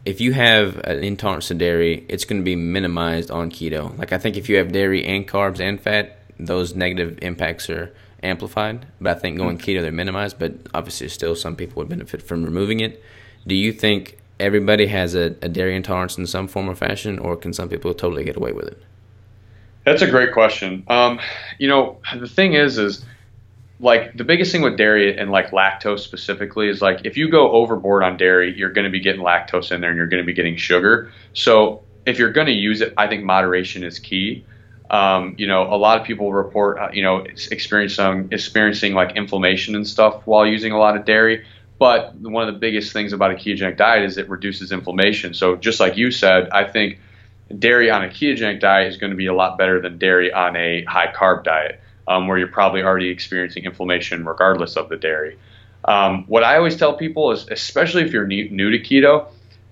if 0.05 0.21
you 0.21 0.35
have 0.35 0.77
an 0.85 1.03
intolerance 1.03 1.49
to 1.49 1.55
dairy, 1.55 2.05
it's 2.09 2.25
going 2.25 2.41
to 2.41 2.45
be 2.45 2.55
minimized 2.55 3.31
on 3.31 3.51
keto. 3.51 3.97
Like 3.99 4.13
I 4.13 4.19
think 4.19 4.37
if 4.37 4.49
you 4.49 4.57
have 4.59 4.73
dairy 4.73 5.05
and 5.05 5.27
carbs 5.27 5.59
and 5.59 5.81
fat, 5.81 6.19
those 6.39 6.75
negative 6.75 7.19
impacts 7.23 7.71
are 7.71 7.95
amplified, 8.25 8.87
but 9.01 9.17
I 9.17 9.21
think 9.21 9.39
going 9.39 9.59
keto 9.59 9.83
they're 9.83 9.93
minimized. 9.93 10.39
But 10.39 10.55
obviously, 10.73 11.09
still 11.09 11.37
some 11.37 11.57
people 11.57 11.81
would 11.81 11.89
benefit 11.89 12.23
from 12.23 12.45
removing 12.45 12.81
it. 12.81 13.03
Do 13.47 13.55
you 13.55 13.73
think 13.73 14.19
everybody 14.41 14.87
has 14.87 15.15
a, 15.15 15.37
a 15.43 15.49
dairy 15.49 15.77
intolerance 15.77 16.19
in 16.19 16.27
some 16.27 16.49
form 16.49 16.69
or 16.69 16.75
fashion, 16.75 17.19
or 17.19 17.37
can 17.37 17.53
some 17.53 17.69
people 17.69 17.95
totally 17.95 18.25
get 18.25 18.37
away 18.37 18.53
with 18.53 18.67
it? 18.67 18.83
That's 19.85 20.03
a 20.03 20.11
great 20.11 20.33
question. 20.33 20.85
Um, 20.89 21.21
you 21.59 21.69
know, 21.69 21.99
the 22.19 22.29
thing 22.29 22.55
is, 22.55 22.79
is 22.79 23.05
like 23.81 24.17
the 24.17 24.25
biggest 24.25 24.51
thing 24.51 24.63
with 24.63 24.77
dairy 24.77 25.17
and 25.17 25.31
like 25.31 25.51
lactose 25.51 26.01
specifically 26.01 26.69
is 26.69 26.81
like 26.81 27.05
if 27.05 27.17
you 27.17 27.29
go 27.31 27.51
overboard 27.53 28.03
on 28.03 28.17
dairy, 28.17 28.57
you're 28.57 28.73
going 28.73 28.87
to 28.87 28.91
be 28.91 29.01
getting 29.01 29.21
lactose 29.21 29.73
in 29.73 29.81
there 29.81 29.91
and 29.91 29.97
you're 29.97 30.07
going 30.07 30.23
to 30.23 30.27
be 30.27 30.33
getting 30.33 30.57
sugar. 30.57 31.13
So 31.35 31.83
if 32.07 32.19
you're 32.19 32.33
going 32.33 32.47
to 32.47 32.53
use 32.53 32.81
it, 32.81 32.95
I 32.97 33.09
think 33.09 33.25
moderation 33.25 33.85
is 33.85 33.99
key. 33.99 34.45
Um, 34.95 35.35
you 35.39 35.49
know, 35.49 35.63
a 35.63 35.75
lot 35.75 36.01
of 36.01 36.07
people 36.07 36.33
report, 36.33 36.79
uh, 36.79 36.91
you 36.93 37.03
know, 37.03 37.25
experiencing 37.51 38.29
experiencing 38.31 38.95
like 38.95 39.17
inflammation 39.17 39.75
and 39.75 39.85
stuff 39.85 40.23
while 40.25 40.47
using 40.47 40.71
a 40.71 40.79
lot 40.79 40.97
of 40.97 41.05
dairy. 41.05 41.45
But 41.81 42.15
one 42.15 42.47
of 42.47 42.55
the 42.55 42.61
biggest 42.61 42.93
things 42.93 43.13
about 43.13 43.33
a 43.33 43.35
ketogenic 43.35 43.77
diet 43.77 44.05
is 44.05 44.19
it 44.19 44.29
reduces 44.29 44.71
inflammation. 44.71 45.35
So 45.35 45.57
just 45.57 45.81
like 45.81 45.97
you 45.97 46.13
said, 46.13 46.49
I 46.51 46.63
think 46.63 47.01
dairy 47.59 47.91
on 47.91 48.05
a 48.05 48.09
ketogenic 48.09 48.61
diet 48.61 48.87
is 48.87 48.97
going 48.97 49.11
to 49.11 49.17
be 49.17 49.27
a 49.27 49.35
lot 49.35 49.59
better 49.59 49.81
than 49.81 49.99
dairy 49.99 50.33
on 50.33 50.55
a 50.55 50.85
high 50.85 51.13
carb 51.13 51.43
diet, 51.43 51.81
um, 52.07 52.29
where 52.29 52.39
you're 52.39 52.47
probably 52.47 52.83
already 52.83 53.09
experiencing 53.09 53.65
inflammation 53.65 54.25
regardless 54.25 54.77
of 54.77 54.89
the 54.89 54.97
dairy. 54.97 55.37
Um, 55.87 56.25
what 56.29 56.45
I 56.45 56.57
always 56.57 56.77
tell 56.77 56.95
people 56.97 57.33
is, 57.33 57.49
especially 57.51 58.05
if 58.05 58.13
you're 58.13 58.29
new, 58.29 58.49
new 58.49 58.71
to 58.71 58.79
keto, 58.79 59.27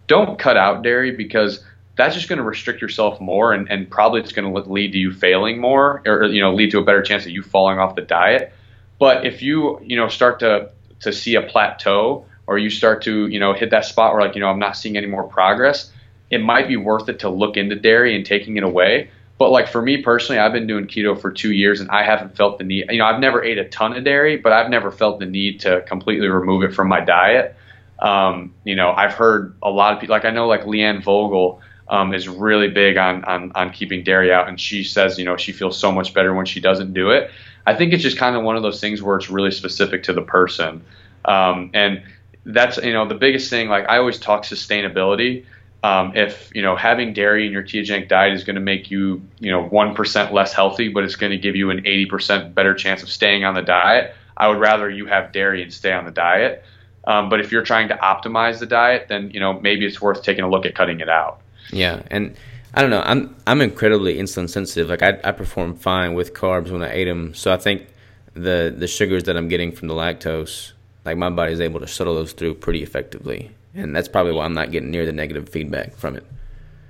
don't 0.09 0.37
cut 0.37 0.57
out 0.57 0.83
dairy 0.83 1.13
because 1.13 1.65
that's 1.97 2.15
just 2.15 2.29
going 2.29 2.39
to 2.39 2.45
restrict 2.45 2.81
yourself 2.81 3.21
more 3.21 3.53
and, 3.53 3.71
and 3.71 3.91
probably 3.91 4.21
it's 4.21 4.33
going 4.33 4.53
to 4.53 4.71
lead 4.71 4.93
to 4.93 4.99
you 4.99 5.13
failing 5.13 5.61
more 5.61 6.03
or 6.07 6.25
you 6.25 6.41
know 6.41 6.55
lead 6.55 6.71
to 6.71 6.79
a 6.79 6.85
better 6.85 7.03
chance 7.03 7.25
of 7.25 7.31
you 7.31 7.43
falling 7.43 7.79
off 7.79 7.95
the 7.95 8.03
diet. 8.03 8.53
But 8.99 9.27
if 9.27 9.43
you 9.43 9.81
you 9.83 9.97
know 9.97 10.09
start 10.09 10.41
to 10.41 10.71
to 11.01 11.13
see 11.13 11.35
a 11.35 11.43
plateau 11.43 12.25
or 12.47 12.59
you 12.59 12.71
start 12.71 13.03
to 13.03 13.27
you 13.27 13.39
know 13.39 13.53
hit 13.53 13.71
that 13.71 13.85
spot 13.85 14.15
where 14.15 14.23
like 14.23 14.35
you 14.35 14.41
know 14.41 14.49
I'm 14.49 14.59
not 14.59 14.77
seeing 14.77 14.97
any 14.97 15.07
more 15.07 15.25
progress 15.25 15.91
it 16.31 16.39
might 16.39 16.67
be 16.67 16.79
worth 16.79 17.11
it 17.11 17.19
to 17.19 17.29
look 17.29 17.59
into 17.59 17.77
dairy 17.77 18.17
and 18.17 18.25
taking 18.25 18.57
it 18.57 18.63
away. 18.63 19.11
But 19.37 19.51
like 19.51 19.69
for 19.69 19.83
me 19.83 20.01
personally 20.01 20.39
I've 20.39 20.53
been 20.53 20.67
doing 20.67 20.87
keto 20.87 21.21
for 21.21 21.31
2 21.31 21.53
years 21.53 21.81
and 21.81 21.91
I 21.91 22.05
haven't 22.05 22.37
felt 22.37 22.59
the 22.59 22.65
need 22.65 22.87
you 22.91 22.99
know 22.99 23.05
I've 23.05 23.21
never 23.21 23.43
ate 23.43 23.59
a 23.59 23.69
ton 23.69 23.95
of 23.95 24.05
dairy 24.05 24.39
but 24.39 24.53
I've 24.53 24.71
never 24.71 24.91
felt 24.91 25.19
the 25.19 25.27
need 25.27 25.61
to 25.61 25.83
completely 25.83 26.29
remove 26.29 26.63
it 26.63 26.75
from 26.75 26.89
my 26.89 27.01
diet. 27.01 27.55
Um, 27.99 28.55
you 28.65 28.77
know 28.77 28.93
I've 28.93 29.13
heard 29.13 29.55
a 29.63 29.71
lot 29.71 29.93
of 29.93 30.01
people 30.01 30.15
like 30.15 30.25
I 30.25 30.31
know 30.31 30.49
like 30.49 30.63
Leanne 30.63 31.03
Vogel 31.03 31.61
um, 31.93 32.15
is 32.15 32.27
really 32.27 32.69
big 32.69 32.97
on, 32.97 33.23
on 33.25 33.53
on 33.55 33.71
keeping 33.71 34.03
dairy 34.03 34.33
out, 34.33 34.49
and 34.49 34.59
she 34.59 34.83
says 34.83 35.19
you 35.19 35.27
know 35.27 35.37
she 35.37 35.53
feels 35.53 35.79
so 35.79 35.93
much 35.93 36.15
better 36.15 36.35
when 36.35 36.47
she 36.47 36.59
doesn't 36.59 36.95
do 36.95 37.11
it. 37.11 37.31
I 37.67 37.77
think 37.77 37.93
it's 37.93 38.03
just 38.03 38.17
kind 38.17 38.35
of 38.35 38.43
one 38.43 38.57
of 38.57 38.63
those 38.63 38.81
things 38.81 39.03
where 39.03 39.17
it's 39.17 39.29
really 39.31 39.51
specific 39.51 40.03
to 40.05 40.15
the 40.15 40.23
person, 40.23 40.83
um, 41.27 41.71
and 41.75 42.03
that's 42.47 42.79
you 42.79 42.95
know 42.95 43.07
the 43.07 43.15
biggest 43.15 43.51
thing. 43.51 43.69
Like 43.69 43.89
I 43.91 43.99
always 43.99 44.19
talk 44.19 44.45
sustainability. 44.45 45.45
Um, 45.85 46.17
if 46.17 46.51
you 46.55 46.63
know 46.63 46.77
having 46.77 47.13
dairy 47.13 47.47
in 47.47 47.53
your 47.53 47.63
ketogenic 47.63 48.09
diet 48.09 48.33
is 48.33 48.43
going 48.43 48.55
to 48.55 48.63
make 48.63 48.91
you 48.91 49.21
you 49.39 49.51
know 49.51 49.63
one 49.63 49.95
percent 49.95 50.33
less 50.33 50.55
healthy, 50.55 50.89
but 50.89 51.05
it's 51.05 51.17
going 51.17 51.33
to 51.33 51.39
give 51.39 51.57
you 51.57 51.71
an 51.71 51.81
eighty 51.81 52.07
percent 52.07 52.55
better 52.55 52.73
chance 52.73 53.03
of 53.03 53.11
staying 53.11 53.45
on 53.45 53.53
the 53.53 53.63
diet, 53.63 54.15
I 54.35 54.49
would 54.49 54.59
rather 54.59 54.89
you 54.89 55.05
have 55.07 55.31
dairy 55.33 55.63
and 55.63 55.71
stay 55.71 55.93
on 55.93 56.07
the 56.07 56.11
diet. 56.11 56.65
Um, 57.05 57.29
but 57.29 57.41
if 57.41 57.53
you're 57.53 57.65
trying 57.65 57.89
to 57.89 57.97
optimize 57.97 58.61
the 58.61 58.67
diet, 58.67 59.09
then 59.09 59.31
you 59.31 59.41
know 59.41 59.61
maybe 59.61 59.85
it's 59.85 60.01
worth 60.01 60.23
taking 60.23 60.43
a 60.43 60.49
look 60.49 60.65
at 60.65 60.75
cutting 60.75 61.01
it 61.01 61.11
out. 61.11 61.43
Yeah, 61.73 62.03
and 62.11 62.37
I 62.75 62.83
don't 62.83 62.91
know. 62.91 63.03
I'm 63.05 63.35
I'm 63.47 63.61
incredibly 63.61 64.17
insulin 64.17 64.49
sensitive. 64.49 64.89
Like 64.89 65.03
I 65.03 65.19
I 65.25 65.33
perform 65.33 65.75
fine 65.75 66.15
with 66.15 66.35
carbs 66.35 66.71
when 66.71 66.83
I 66.83 66.93
ate 66.93 67.07
them. 67.07 67.35
So 67.35 67.53
I 67.53 67.57
think 67.57 67.87
the 68.35 68.75
the 68.77 68.87
sugars 68.87 69.25
that 69.25 69.37
I'm 69.37 69.49
getting 69.49 69.73
from 69.73 69.89
the 69.89 69.95
lactose, 69.95 70.73
like 71.05 71.17
my 71.17 71.31
body's 71.31 71.61
able 71.61 71.81
to 71.81 71.87
shuttle 71.87 72.15
those 72.15 72.33
through 72.33 72.55
pretty 72.55 72.83
effectively, 72.83 73.51
and 73.75 73.95
that's 73.95 74.09
probably 74.09 74.33
why 74.33 74.45
I'm 74.45 74.55
not 74.55 74.71
getting 74.71 74.91
near 74.91 75.05
the 75.05 75.13
negative 75.13 75.49
feedback 75.49 75.95
from 75.95 76.17
it. 76.17 76.25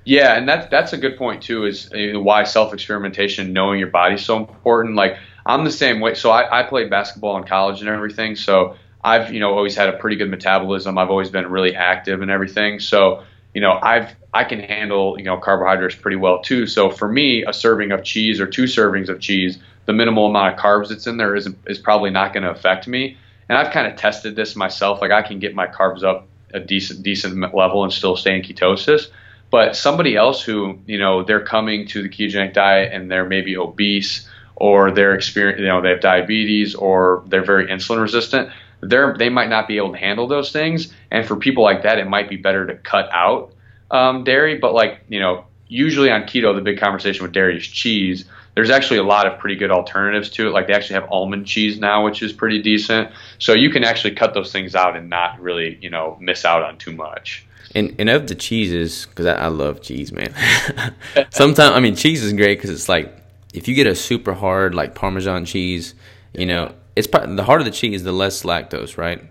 Yeah, 0.04 0.36
and 0.36 0.48
that's 0.48 0.68
that's 0.68 0.92
a 0.92 0.98
good 0.98 1.16
point 1.16 1.42
too. 1.42 1.64
Is 1.66 1.90
why 1.92 2.44
self 2.44 2.74
experimentation, 2.74 3.52
knowing 3.52 3.78
your 3.78 3.88
body, 3.88 4.16
is 4.16 4.24
so 4.24 4.38
important. 4.38 4.96
Like 4.96 5.16
I'm 5.46 5.64
the 5.64 5.70
same 5.70 6.00
way. 6.00 6.14
So 6.14 6.30
I, 6.30 6.60
I 6.60 6.62
played 6.64 6.90
basketball 6.90 7.36
in 7.38 7.44
college 7.44 7.80
and 7.80 7.88
everything. 7.88 8.36
So 8.36 8.76
I've 9.02 9.32
you 9.32 9.40
know 9.40 9.54
always 9.54 9.76
had 9.76 9.88
a 9.88 9.96
pretty 9.98 10.16
good 10.16 10.30
metabolism. 10.30 10.98
I've 10.98 11.10
always 11.10 11.30
been 11.30 11.48
really 11.48 11.74
active 11.74 12.20
and 12.22 12.30
everything. 12.30 12.80
So 12.80 13.24
you 13.54 13.60
know, 13.60 13.78
I've 13.82 14.14
I 14.34 14.44
can 14.44 14.60
handle 14.60 15.18
you 15.18 15.24
know 15.24 15.36
carbohydrates 15.36 15.96
pretty 15.96 16.16
well 16.16 16.40
too. 16.42 16.66
So 16.66 16.90
for 16.90 17.08
me, 17.08 17.44
a 17.44 17.52
serving 17.52 17.92
of 17.92 18.04
cheese 18.04 18.40
or 18.40 18.46
two 18.46 18.64
servings 18.64 19.08
of 19.08 19.20
cheese, 19.20 19.58
the 19.86 19.92
minimal 19.92 20.26
amount 20.26 20.54
of 20.54 20.60
carbs 20.60 20.88
that's 20.88 21.06
in 21.06 21.16
there 21.16 21.36
is 21.36 21.48
is 21.66 21.78
probably 21.78 22.10
not 22.10 22.32
going 22.32 22.44
to 22.44 22.50
affect 22.50 22.88
me. 22.88 23.16
And 23.48 23.58
I've 23.58 23.72
kind 23.72 23.86
of 23.86 23.96
tested 23.96 24.36
this 24.36 24.56
myself. 24.56 25.00
Like 25.00 25.10
I 25.10 25.22
can 25.22 25.38
get 25.38 25.54
my 25.54 25.66
carbs 25.66 26.02
up 26.02 26.28
a 26.54 26.60
decent 26.60 27.02
decent 27.02 27.54
level 27.54 27.84
and 27.84 27.92
still 27.92 28.16
stay 28.16 28.36
in 28.36 28.42
ketosis. 28.42 29.08
But 29.50 29.76
somebody 29.76 30.16
else 30.16 30.42
who 30.42 30.78
you 30.86 30.98
know 30.98 31.22
they're 31.22 31.44
coming 31.44 31.86
to 31.88 32.02
the 32.02 32.08
ketogenic 32.08 32.54
diet 32.54 32.92
and 32.92 33.10
they're 33.10 33.28
maybe 33.28 33.56
obese 33.56 34.28
or 34.56 34.90
they're 34.90 35.14
experience 35.14 35.60
you 35.60 35.66
know 35.66 35.82
they 35.82 35.90
have 35.90 36.00
diabetes 36.00 36.74
or 36.74 37.22
they're 37.26 37.44
very 37.44 37.66
insulin 37.66 38.00
resistant 38.00 38.50
they're 38.82 39.14
they 39.16 39.28
might 39.28 39.48
not 39.48 39.68
be 39.68 39.76
able 39.76 39.92
to 39.92 39.98
handle 39.98 40.26
those 40.26 40.52
things. 40.52 40.92
And 41.10 41.26
for 41.26 41.36
people 41.36 41.62
like 41.62 41.84
that, 41.84 41.98
it 41.98 42.08
might 42.08 42.28
be 42.28 42.36
better 42.36 42.66
to 42.66 42.74
cut 42.74 43.08
out 43.12 43.52
um, 43.90 44.24
dairy. 44.24 44.58
But 44.58 44.74
like 44.74 45.00
you 45.08 45.20
know, 45.20 45.44
usually 45.68 46.10
on 46.10 46.22
keto, 46.22 46.54
the 46.54 46.60
big 46.60 46.78
conversation 46.78 47.22
with 47.22 47.32
dairy 47.32 47.56
is 47.56 47.66
cheese. 47.66 48.24
There's 48.54 48.68
actually 48.68 48.98
a 48.98 49.04
lot 49.04 49.26
of 49.26 49.38
pretty 49.38 49.56
good 49.56 49.70
alternatives 49.70 50.28
to 50.30 50.48
it. 50.48 50.50
Like 50.50 50.66
they 50.66 50.74
actually 50.74 51.00
have 51.00 51.10
almond 51.10 51.46
cheese 51.46 51.78
now, 51.78 52.04
which 52.04 52.22
is 52.22 52.32
pretty 52.32 52.60
decent. 52.60 53.10
So 53.38 53.54
you 53.54 53.70
can 53.70 53.82
actually 53.82 54.14
cut 54.14 54.34
those 54.34 54.52
things 54.52 54.74
out 54.74 54.96
and 54.96 55.08
not 55.08 55.40
really 55.40 55.78
you 55.80 55.88
know 55.88 56.18
miss 56.20 56.44
out 56.44 56.62
on 56.62 56.76
too 56.76 56.92
much. 56.92 57.46
And, 57.74 57.94
and 57.98 58.10
of 58.10 58.26
the 58.26 58.34
cheeses, 58.34 59.06
because 59.06 59.24
I, 59.24 59.32
I, 59.32 59.46
love 59.46 59.80
cheese, 59.80 60.12
man. 60.12 60.34
Sometimes 61.30 61.74
I 61.74 61.80
mean 61.80 61.94
cheese 61.94 62.22
is 62.22 62.32
great 62.32 62.58
because 62.58 62.68
it's 62.68 62.88
like 62.88 63.16
if 63.54 63.68
you 63.68 63.74
get 63.74 63.86
a 63.86 63.94
super 63.94 64.34
hard 64.34 64.74
like 64.74 64.94
Parmesan 64.94 65.44
cheese, 65.44 65.94
you 66.34 66.46
know, 66.46 66.74
it's 66.96 67.06
the 67.06 67.44
harder 67.44 67.64
the 67.64 67.70
cheese, 67.70 68.02
the 68.04 68.12
less 68.12 68.42
lactose, 68.42 68.96
right? 68.96 69.22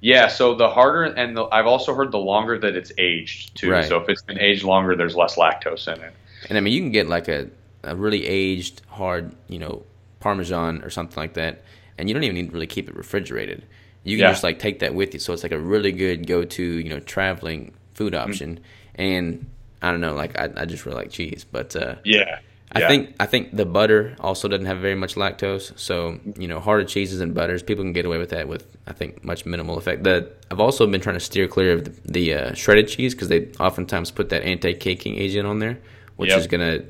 Yeah. 0.00 0.28
So 0.28 0.54
the 0.54 0.68
harder, 0.68 1.04
and 1.04 1.36
the, 1.36 1.44
I've 1.44 1.66
also 1.66 1.94
heard 1.94 2.12
the 2.12 2.18
longer 2.18 2.58
that 2.58 2.76
it's 2.76 2.92
aged 2.98 3.56
too. 3.56 3.70
Right. 3.70 3.84
So 3.84 3.98
if 3.98 4.08
it's 4.08 4.22
been 4.22 4.38
aged 4.38 4.64
longer, 4.64 4.94
there's 4.94 5.16
less 5.16 5.36
lactose 5.36 5.92
in 5.92 6.00
it. 6.02 6.12
And 6.48 6.56
I 6.56 6.60
mean, 6.60 6.72
you 6.72 6.80
can 6.80 6.92
get 6.92 7.08
like 7.08 7.28
a, 7.28 7.48
a 7.82 7.96
really 7.96 8.26
aged, 8.26 8.82
hard, 8.88 9.34
you 9.48 9.58
know, 9.58 9.82
Parmesan 10.20 10.82
or 10.82 10.90
something 10.90 11.16
like 11.16 11.34
that, 11.34 11.62
and 11.96 12.08
you 12.08 12.14
don't 12.14 12.24
even 12.24 12.36
need 12.36 12.48
to 12.48 12.52
really 12.52 12.66
keep 12.66 12.88
it 12.88 12.96
refrigerated. 12.96 13.64
You 14.04 14.16
can 14.16 14.24
yeah. 14.24 14.32
just 14.32 14.42
like 14.42 14.58
take 14.58 14.78
that 14.80 14.94
with 14.94 15.14
you, 15.14 15.20
so 15.20 15.32
it's 15.32 15.42
like 15.42 15.52
a 15.52 15.58
really 15.58 15.92
good 15.92 16.26
go-to, 16.26 16.62
you 16.62 16.88
know, 16.88 17.00
traveling 17.00 17.74
food 17.94 18.12
mm-hmm. 18.12 18.28
option. 18.28 18.56
Mm-hmm. 18.56 19.00
And 19.00 19.50
I 19.82 19.90
don't 19.90 20.00
know, 20.00 20.14
like 20.14 20.38
I, 20.38 20.50
I 20.56 20.64
just 20.64 20.86
really 20.86 20.96
like 20.96 21.10
cheese, 21.10 21.44
but 21.50 21.76
uh, 21.76 21.96
yeah, 22.04 22.40
I 22.72 22.80
yeah. 22.80 22.88
think 22.88 23.16
I 23.18 23.26
think 23.26 23.56
the 23.56 23.64
butter 23.64 24.14
also 24.20 24.46
doesn't 24.46 24.66
have 24.66 24.78
very 24.78 24.94
much 24.94 25.14
lactose, 25.14 25.76
so 25.78 26.20
you 26.38 26.46
know 26.46 26.60
harder 26.60 26.84
cheeses 26.84 27.20
and 27.20 27.34
butters 27.34 27.62
people 27.62 27.82
can 27.82 27.94
get 27.94 28.04
away 28.04 28.18
with 28.18 28.28
that 28.30 28.46
with 28.46 28.66
I 28.86 28.92
think 28.92 29.24
much 29.24 29.46
minimal 29.46 29.78
effect. 29.78 30.04
The 30.04 30.30
I've 30.50 30.60
also 30.60 30.86
been 30.86 31.00
trying 31.00 31.16
to 31.16 31.20
steer 31.20 31.48
clear 31.48 31.72
of 31.72 31.84
the, 31.84 32.12
the 32.12 32.34
uh, 32.34 32.54
shredded 32.54 32.88
cheese 32.88 33.14
because 33.14 33.28
they 33.28 33.46
oftentimes 33.58 34.10
put 34.10 34.28
that 34.30 34.42
anti-caking 34.42 35.16
agent 35.16 35.46
on 35.46 35.60
there, 35.60 35.78
which 36.16 36.30
yep. 36.30 36.40
is 36.40 36.46
gonna 36.46 36.80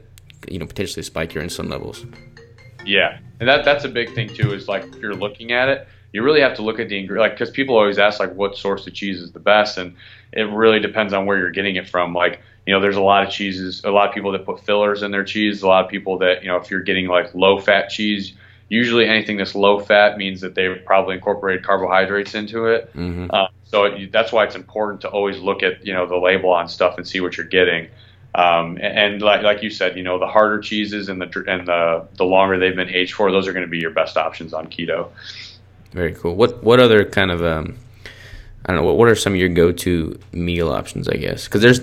you 0.49 0.59
know 0.59 0.67
potentially 0.67 1.05
spike 1.05 1.33
your 1.33 1.45
insulin 1.45 1.71
levels. 1.71 2.05
Yeah, 2.85 3.19
and 3.39 3.49
that 3.49 3.65
that's 3.65 3.85
a 3.85 3.89
big 3.89 4.15
thing 4.15 4.29
too. 4.35 4.53
Is 4.53 4.67
like 4.67 4.85
if 4.85 4.97
you're 4.97 5.15
looking 5.15 5.53
at 5.53 5.69
it, 5.69 5.87
you 6.13 6.25
really 6.25 6.41
have 6.41 6.55
to 6.57 6.63
look 6.63 6.81
at 6.81 6.89
the 6.89 6.99
ingredient, 6.99 7.31
like 7.31 7.39
because 7.39 7.51
people 7.51 7.77
always 7.77 7.99
ask 7.99 8.19
like 8.19 8.35
what 8.35 8.57
source 8.57 8.85
of 8.87 8.95
cheese 8.95 9.21
is 9.21 9.31
the 9.31 9.41
best, 9.41 9.79
and 9.79 9.95
it 10.33 10.43
really 10.43 10.81
depends 10.81 11.13
on 11.13 11.25
where 11.25 11.39
you're 11.39 11.53
getting 11.53 11.77
it 11.77 11.89
from. 11.89 12.15
Like 12.15 12.41
you 12.69 12.75
know, 12.75 12.81
there's 12.81 12.97
a 12.97 13.01
lot 13.01 13.27
of 13.27 13.33
cheeses, 13.33 13.81
a 13.83 13.91
lot 13.91 14.11
of 14.11 14.15
people 14.15 14.31
that 14.33 14.45
put 14.45 14.61
fillers 14.61 15.03
in 15.03 15.11
their 15.11 15.25
cheese, 15.25 15.63
a 15.63 15.67
lot 15.67 15.87
of 15.87 15.91
people 15.91 16.19
that, 16.19 16.43
you 16.43 16.49
know, 16.49 16.57
if 16.57 16.71
you're 16.71 16.83
getting 16.83 17.07
like 17.07 17.35
low 17.35 17.59
fat 17.59 17.89
cheese, 17.89 18.35
usually 18.69 19.09
anything 19.09 19.39
that's 19.39 19.55
low 19.55 19.81
fat 19.81 20.19
means 20.19 20.43
that 20.43 20.55
they've 20.55 20.85
probably 20.85 21.15
incorporated 21.15 21.65
carbohydrates 21.65 22.35
into 22.35 22.67
it. 22.67 22.95
Mm-hmm. 22.95 23.29
Uh, 23.31 23.47
so 23.65 23.85
it, 23.85 24.13
that's 24.13 24.33
why 24.33 24.45
it's 24.45 24.55
important 24.55 25.01
to 25.01 25.09
always 25.09 25.39
look 25.39 25.63
at, 25.63 25.87
you 25.87 25.95
know, 25.95 26.07
the 26.07 26.19
label 26.19 26.51
on 26.51 26.69
stuff 26.69 26.99
and 26.99 27.09
see 27.09 27.21
what 27.21 27.39
you're 27.39 27.47
getting. 27.47 27.89
Um, 28.35 28.77
and, 28.77 28.99
and 28.99 29.23
like, 29.23 29.41
like 29.41 29.63
you 29.63 29.71
said, 29.71 29.97
you 29.97 30.03
know, 30.03 30.19
the 30.19 30.27
harder 30.27 30.61
cheeses 30.61 31.09
and 31.09 31.23
the, 31.23 31.45
and 31.49 31.67
the, 31.67 32.07
the 32.17 32.25
longer 32.27 32.59
they've 32.59 32.77
been 32.77 32.91
aged 32.91 33.15
for, 33.15 33.33
those 33.33 33.49
are 33.49 33.55
going 33.55 33.65
to 33.65 33.71
be 33.71 33.79
your 33.79 33.93
best 33.93 34.19
options 34.19 34.53
on 34.53 34.67
keto. 34.67 35.09
Very 35.93 36.13
cool. 36.13 36.35
What, 36.35 36.63
what 36.63 36.81
other 36.81 37.07
kind 37.07 37.31
of, 37.31 37.43
um, 37.43 37.79
I 38.69 38.73
don't 38.73 38.83
know. 38.83 38.87
What, 38.87 38.99
what 38.99 39.09
are 39.09 39.15
some 39.15 39.33
of 39.33 39.39
your 39.39 39.49
go-to 39.49 40.21
meal 40.33 40.71
options? 40.71 41.09
I 41.09 41.17
guess 41.17 41.45
because 41.45 41.63
there's 41.63 41.81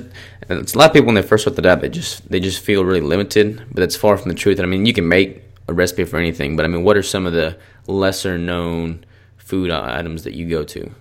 it's 0.49 0.75
a 0.75 0.77
lot 0.77 0.87
of 0.87 0.93
people 0.93 1.07
when 1.07 1.15
they 1.15 1.23
first 1.23 1.43
start 1.43 1.55
the 1.55 1.63
diet, 1.63 1.81
they 1.81 1.89
just 1.89 2.29
they 2.29 2.39
just 2.39 2.63
feel 2.63 2.85
really 2.85 3.01
limited, 3.01 3.57
but 3.71 3.77
that's 3.77 3.95
far 3.95 4.17
from 4.17 4.29
the 4.29 4.35
truth. 4.35 4.59
And 4.59 4.65
I 4.65 4.69
mean, 4.69 4.85
you 4.85 4.93
can 4.93 5.07
make 5.07 5.41
a 5.67 5.73
recipe 5.73 6.03
for 6.05 6.17
anything, 6.17 6.55
but 6.55 6.63
I 6.63 6.67
mean, 6.67 6.83
what 6.83 6.95
are 6.95 7.03
some 7.03 7.25
of 7.25 7.33
the 7.33 7.57
lesser 7.87 8.37
known 8.37 9.03
food 9.37 9.71
items 9.71 10.23
that 10.23 10.33
you 10.33 10.47
go 10.47 10.63
to? 10.63 10.91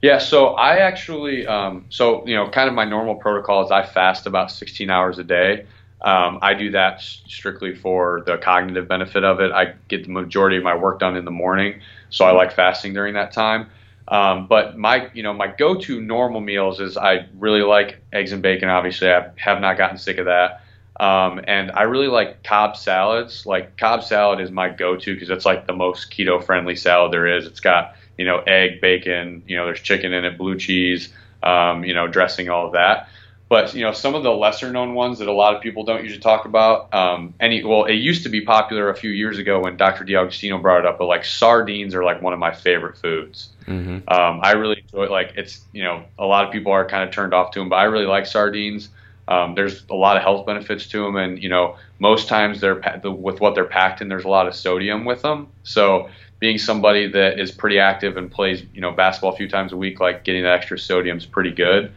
Yeah, 0.00 0.18
so 0.18 0.50
I 0.50 0.76
actually, 0.76 1.44
um, 1.48 1.86
so 1.88 2.24
you 2.24 2.36
know, 2.36 2.48
kind 2.48 2.68
of 2.68 2.74
my 2.74 2.84
normal 2.84 3.16
protocol 3.16 3.64
is 3.64 3.72
I 3.72 3.84
fast 3.84 4.26
about 4.26 4.52
16 4.52 4.88
hours 4.90 5.18
a 5.18 5.24
day. 5.24 5.66
Um, 6.00 6.38
I 6.40 6.54
do 6.54 6.70
that 6.70 7.00
strictly 7.00 7.74
for 7.74 8.22
the 8.24 8.38
cognitive 8.38 8.86
benefit 8.86 9.24
of 9.24 9.40
it. 9.40 9.50
I 9.50 9.74
get 9.88 10.04
the 10.04 10.10
majority 10.10 10.56
of 10.56 10.62
my 10.62 10.76
work 10.76 11.00
done 11.00 11.16
in 11.16 11.24
the 11.24 11.32
morning, 11.32 11.80
so 12.10 12.24
I 12.24 12.30
like 12.30 12.52
fasting 12.52 12.94
during 12.94 13.14
that 13.14 13.32
time. 13.32 13.68
Um, 14.08 14.46
but 14.46 14.78
my, 14.78 15.10
you 15.12 15.22
know, 15.22 15.34
my 15.34 15.48
go-to 15.48 16.00
normal 16.00 16.40
meals 16.40 16.80
is 16.80 16.96
I 16.96 17.26
really 17.34 17.62
like 17.62 18.02
eggs 18.12 18.32
and 18.32 18.42
bacon. 18.42 18.68
Obviously, 18.68 19.10
I 19.10 19.30
have 19.36 19.60
not 19.60 19.76
gotten 19.76 19.98
sick 19.98 20.18
of 20.18 20.26
that. 20.26 20.62
Um, 20.98 21.40
and 21.46 21.70
I 21.70 21.82
really 21.82 22.08
like 22.08 22.42
Cobb 22.42 22.76
salads. 22.76 23.46
Like 23.46 23.76
Cobb 23.76 24.02
salad 24.02 24.40
is 24.40 24.50
my 24.50 24.68
go-to 24.68 25.14
because 25.14 25.30
it's 25.30 25.44
like 25.44 25.66
the 25.66 25.74
most 25.74 26.10
keto-friendly 26.10 26.74
salad 26.76 27.12
there 27.12 27.26
is. 27.26 27.46
It's 27.46 27.60
got 27.60 27.94
you 28.16 28.24
know 28.24 28.40
egg, 28.40 28.80
bacon, 28.80 29.44
you 29.46 29.56
know 29.56 29.64
there's 29.66 29.80
chicken 29.80 30.12
in 30.12 30.24
it, 30.24 30.36
blue 30.36 30.58
cheese, 30.58 31.12
um, 31.42 31.84
you 31.84 31.94
know 31.94 32.08
dressing, 32.08 32.48
all 32.48 32.66
of 32.66 32.72
that. 32.72 33.08
But 33.48 33.74
you 33.74 33.82
know 33.82 33.92
some 33.92 34.14
of 34.14 34.22
the 34.22 34.30
lesser-known 34.30 34.92
ones 34.94 35.20
that 35.20 35.28
a 35.28 35.32
lot 35.32 35.56
of 35.56 35.62
people 35.62 35.84
don't 35.84 36.02
usually 36.02 36.20
talk 36.20 36.44
about. 36.44 36.92
Um, 36.92 37.32
any 37.40 37.64
well, 37.64 37.84
it 37.84 37.94
used 37.94 38.24
to 38.24 38.28
be 38.28 38.42
popular 38.42 38.90
a 38.90 38.94
few 38.94 39.10
years 39.10 39.38
ago 39.38 39.60
when 39.60 39.76
Dr. 39.78 40.04
D'Agostino 40.04 40.58
brought 40.58 40.80
it 40.80 40.86
up, 40.86 40.98
but 40.98 41.06
like 41.06 41.24
sardines 41.24 41.94
are 41.94 42.04
like 42.04 42.20
one 42.20 42.34
of 42.34 42.38
my 42.38 42.54
favorite 42.54 42.98
foods. 42.98 43.48
Mm-hmm. 43.66 44.08
Um, 44.08 44.40
I 44.42 44.52
really 44.52 44.80
enjoy 44.80 45.04
it. 45.04 45.10
Like 45.10 45.32
it's 45.36 45.62
you 45.72 45.82
know 45.82 46.04
a 46.18 46.26
lot 46.26 46.44
of 46.44 46.52
people 46.52 46.72
are 46.72 46.86
kind 46.86 47.08
of 47.08 47.14
turned 47.14 47.32
off 47.32 47.52
to 47.52 47.60
them, 47.60 47.70
but 47.70 47.76
I 47.76 47.84
really 47.84 48.06
like 48.06 48.26
sardines. 48.26 48.90
Um, 49.28 49.54
there's 49.54 49.84
a 49.90 49.94
lot 49.94 50.16
of 50.16 50.22
health 50.22 50.46
benefits 50.46 50.86
to 50.88 51.02
them, 51.02 51.16
and 51.16 51.42
you 51.42 51.48
know 51.48 51.76
most 51.98 52.28
times 52.28 52.60
they're 52.60 52.82
with 53.04 53.40
what 53.40 53.54
they're 53.54 53.64
packed 53.64 54.02
in. 54.02 54.08
There's 54.08 54.24
a 54.24 54.28
lot 54.28 54.46
of 54.46 54.54
sodium 54.54 55.04
with 55.04 55.22
them, 55.22 55.48
so 55.62 56.08
being 56.38 56.58
somebody 56.58 57.08
that 57.08 57.38
is 57.38 57.50
pretty 57.50 57.78
active 57.78 58.16
and 58.16 58.30
plays 58.30 58.62
you 58.72 58.80
know 58.80 58.92
basketball 58.92 59.32
a 59.32 59.36
few 59.36 59.48
times 59.48 59.72
a 59.72 59.76
week, 59.76 60.00
like 60.00 60.24
getting 60.24 60.42
that 60.44 60.54
extra 60.54 60.78
sodium 60.78 61.18
is 61.18 61.26
pretty 61.26 61.50
good. 61.50 61.92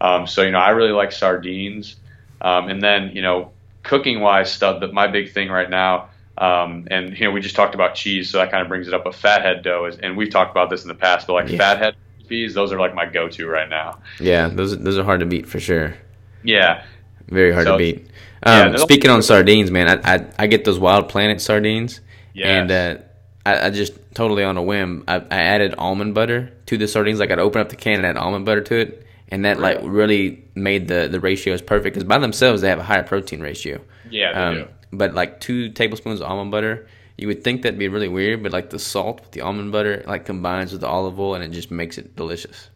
Um, 0.00 0.26
so 0.26 0.42
you 0.42 0.50
know 0.50 0.58
I 0.58 0.70
really 0.70 0.92
like 0.92 1.12
sardines, 1.12 1.96
um, 2.40 2.68
and 2.68 2.82
then 2.82 3.10
you 3.14 3.22
know 3.22 3.52
cooking 3.82 4.20
wise 4.20 4.52
stuff. 4.52 4.80
That 4.80 4.92
my 4.92 5.06
big 5.06 5.32
thing 5.32 5.48
right 5.48 5.70
now. 5.70 6.10
Um, 6.38 6.86
and 6.90 7.18
you 7.18 7.24
know, 7.24 7.30
we 7.30 7.40
just 7.40 7.56
talked 7.56 7.74
about 7.74 7.94
cheese, 7.94 8.28
so 8.28 8.36
that 8.38 8.50
kind 8.50 8.60
of 8.60 8.68
brings 8.68 8.86
it 8.88 8.92
up. 8.92 9.04
But 9.04 9.14
fathead 9.14 9.62
dough 9.62 9.86
is, 9.86 9.96
and 9.96 10.18
we've 10.18 10.30
talked 10.30 10.50
about 10.50 10.68
this 10.68 10.82
in 10.82 10.88
the 10.88 10.94
past, 10.94 11.26
but 11.26 11.32
like 11.32 11.48
yeah. 11.48 11.56
fathead 11.56 11.96
recipes, 12.18 12.54
those 12.54 12.72
are 12.72 12.78
like 12.78 12.94
my 12.94 13.06
go-to 13.06 13.46
right 13.46 13.68
now. 13.68 13.98
Yeah, 14.20 14.48
those 14.48 14.76
those 14.78 14.98
are 14.98 15.04
hard 15.04 15.20
to 15.20 15.26
beat 15.26 15.48
for 15.48 15.60
sure. 15.60 15.94
Yeah, 16.42 16.84
very 17.28 17.52
hard 17.52 17.66
so, 17.66 17.72
to 17.72 17.78
beat. 17.78 18.06
Um, 18.42 18.72
yeah, 18.72 18.76
speaking 18.76 19.10
on 19.10 19.22
sardines, 19.22 19.70
man, 19.70 19.88
I, 20.04 20.14
I, 20.14 20.26
I 20.40 20.46
get 20.46 20.64
those 20.64 20.78
Wild 20.78 21.08
Planet 21.08 21.40
sardines, 21.40 22.00
yes. 22.34 22.46
and 22.46 22.70
uh, 22.70 23.02
I, 23.46 23.66
I, 23.66 23.70
just 23.70 23.94
totally 24.14 24.44
on 24.44 24.56
a 24.56 24.62
whim, 24.62 25.04
I, 25.08 25.16
I, 25.16 25.38
added 25.38 25.74
almond 25.78 26.14
butter 26.14 26.52
to 26.66 26.76
the 26.76 26.86
sardines. 26.86 27.18
Like 27.18 27.30
I'd 27.30 27.38
open 27.38 27.60
up 27.60 27.70
the 27.70 27.76
can 27.76 27.94
and 27.94 28.06
add 28.06 28.16
almond 28.16 28.44
butter 28.44 28.60
to 28.60 28.74
it, 28.76 29.05
and 29.28 29.44
that 29.44 29.58
like 29.58 29.78
really 29.82 30.44
made 30.54 30.88
the 30.88 31.08
the 31.08 31.20
ratios 31.20 31.62
perfect. 31.62 31.94
Because 31.94 32.04
by 32.04 32.18
themselves, 32.18 32.62
they 32.62 32.68
have 32.68 32.78
a 32.78 32.84
higher 32.84 33.02
protein 33.02 33.40
ratio. 33.40 33.80
Yeah, 34.10 34.32
they 34.32 34.38
um, 34.38 34.54
do. 34.54 34.68
But 34.92 35.14
like 35.14 35.40
two 35.40 35.70
tablespoons 35.70 36.20
of 36.20 36.26
almond 36.30 36.50
butter, 36.50 36.88
you 37.16 37.26
would 37.28 37.42
think 37.42 37.62
that'd 37.62 37.78
be 37.78 37.88
really 37.88 38.08
weird, 38.08 38.42
but 38.42 38.52
like 38.52 38.70
the 38.70 38.78
salt 38.78 39.20
with 39.20 39.32
the 39.32 39.40
almond 39.40 39.72
butter 39.72 40.04
like 40.06 40.24
combines 40.24 40.72
with 40.72 40.80
the 40.80 40.88
olive 40.88 41.18
oil, 41.18 41.34
and 41.34 41.44
it 41.44 41.50
just 41.50 41.70
makes 41.70 41.98
it 41.98 42.16
delicious. 42.16 42.70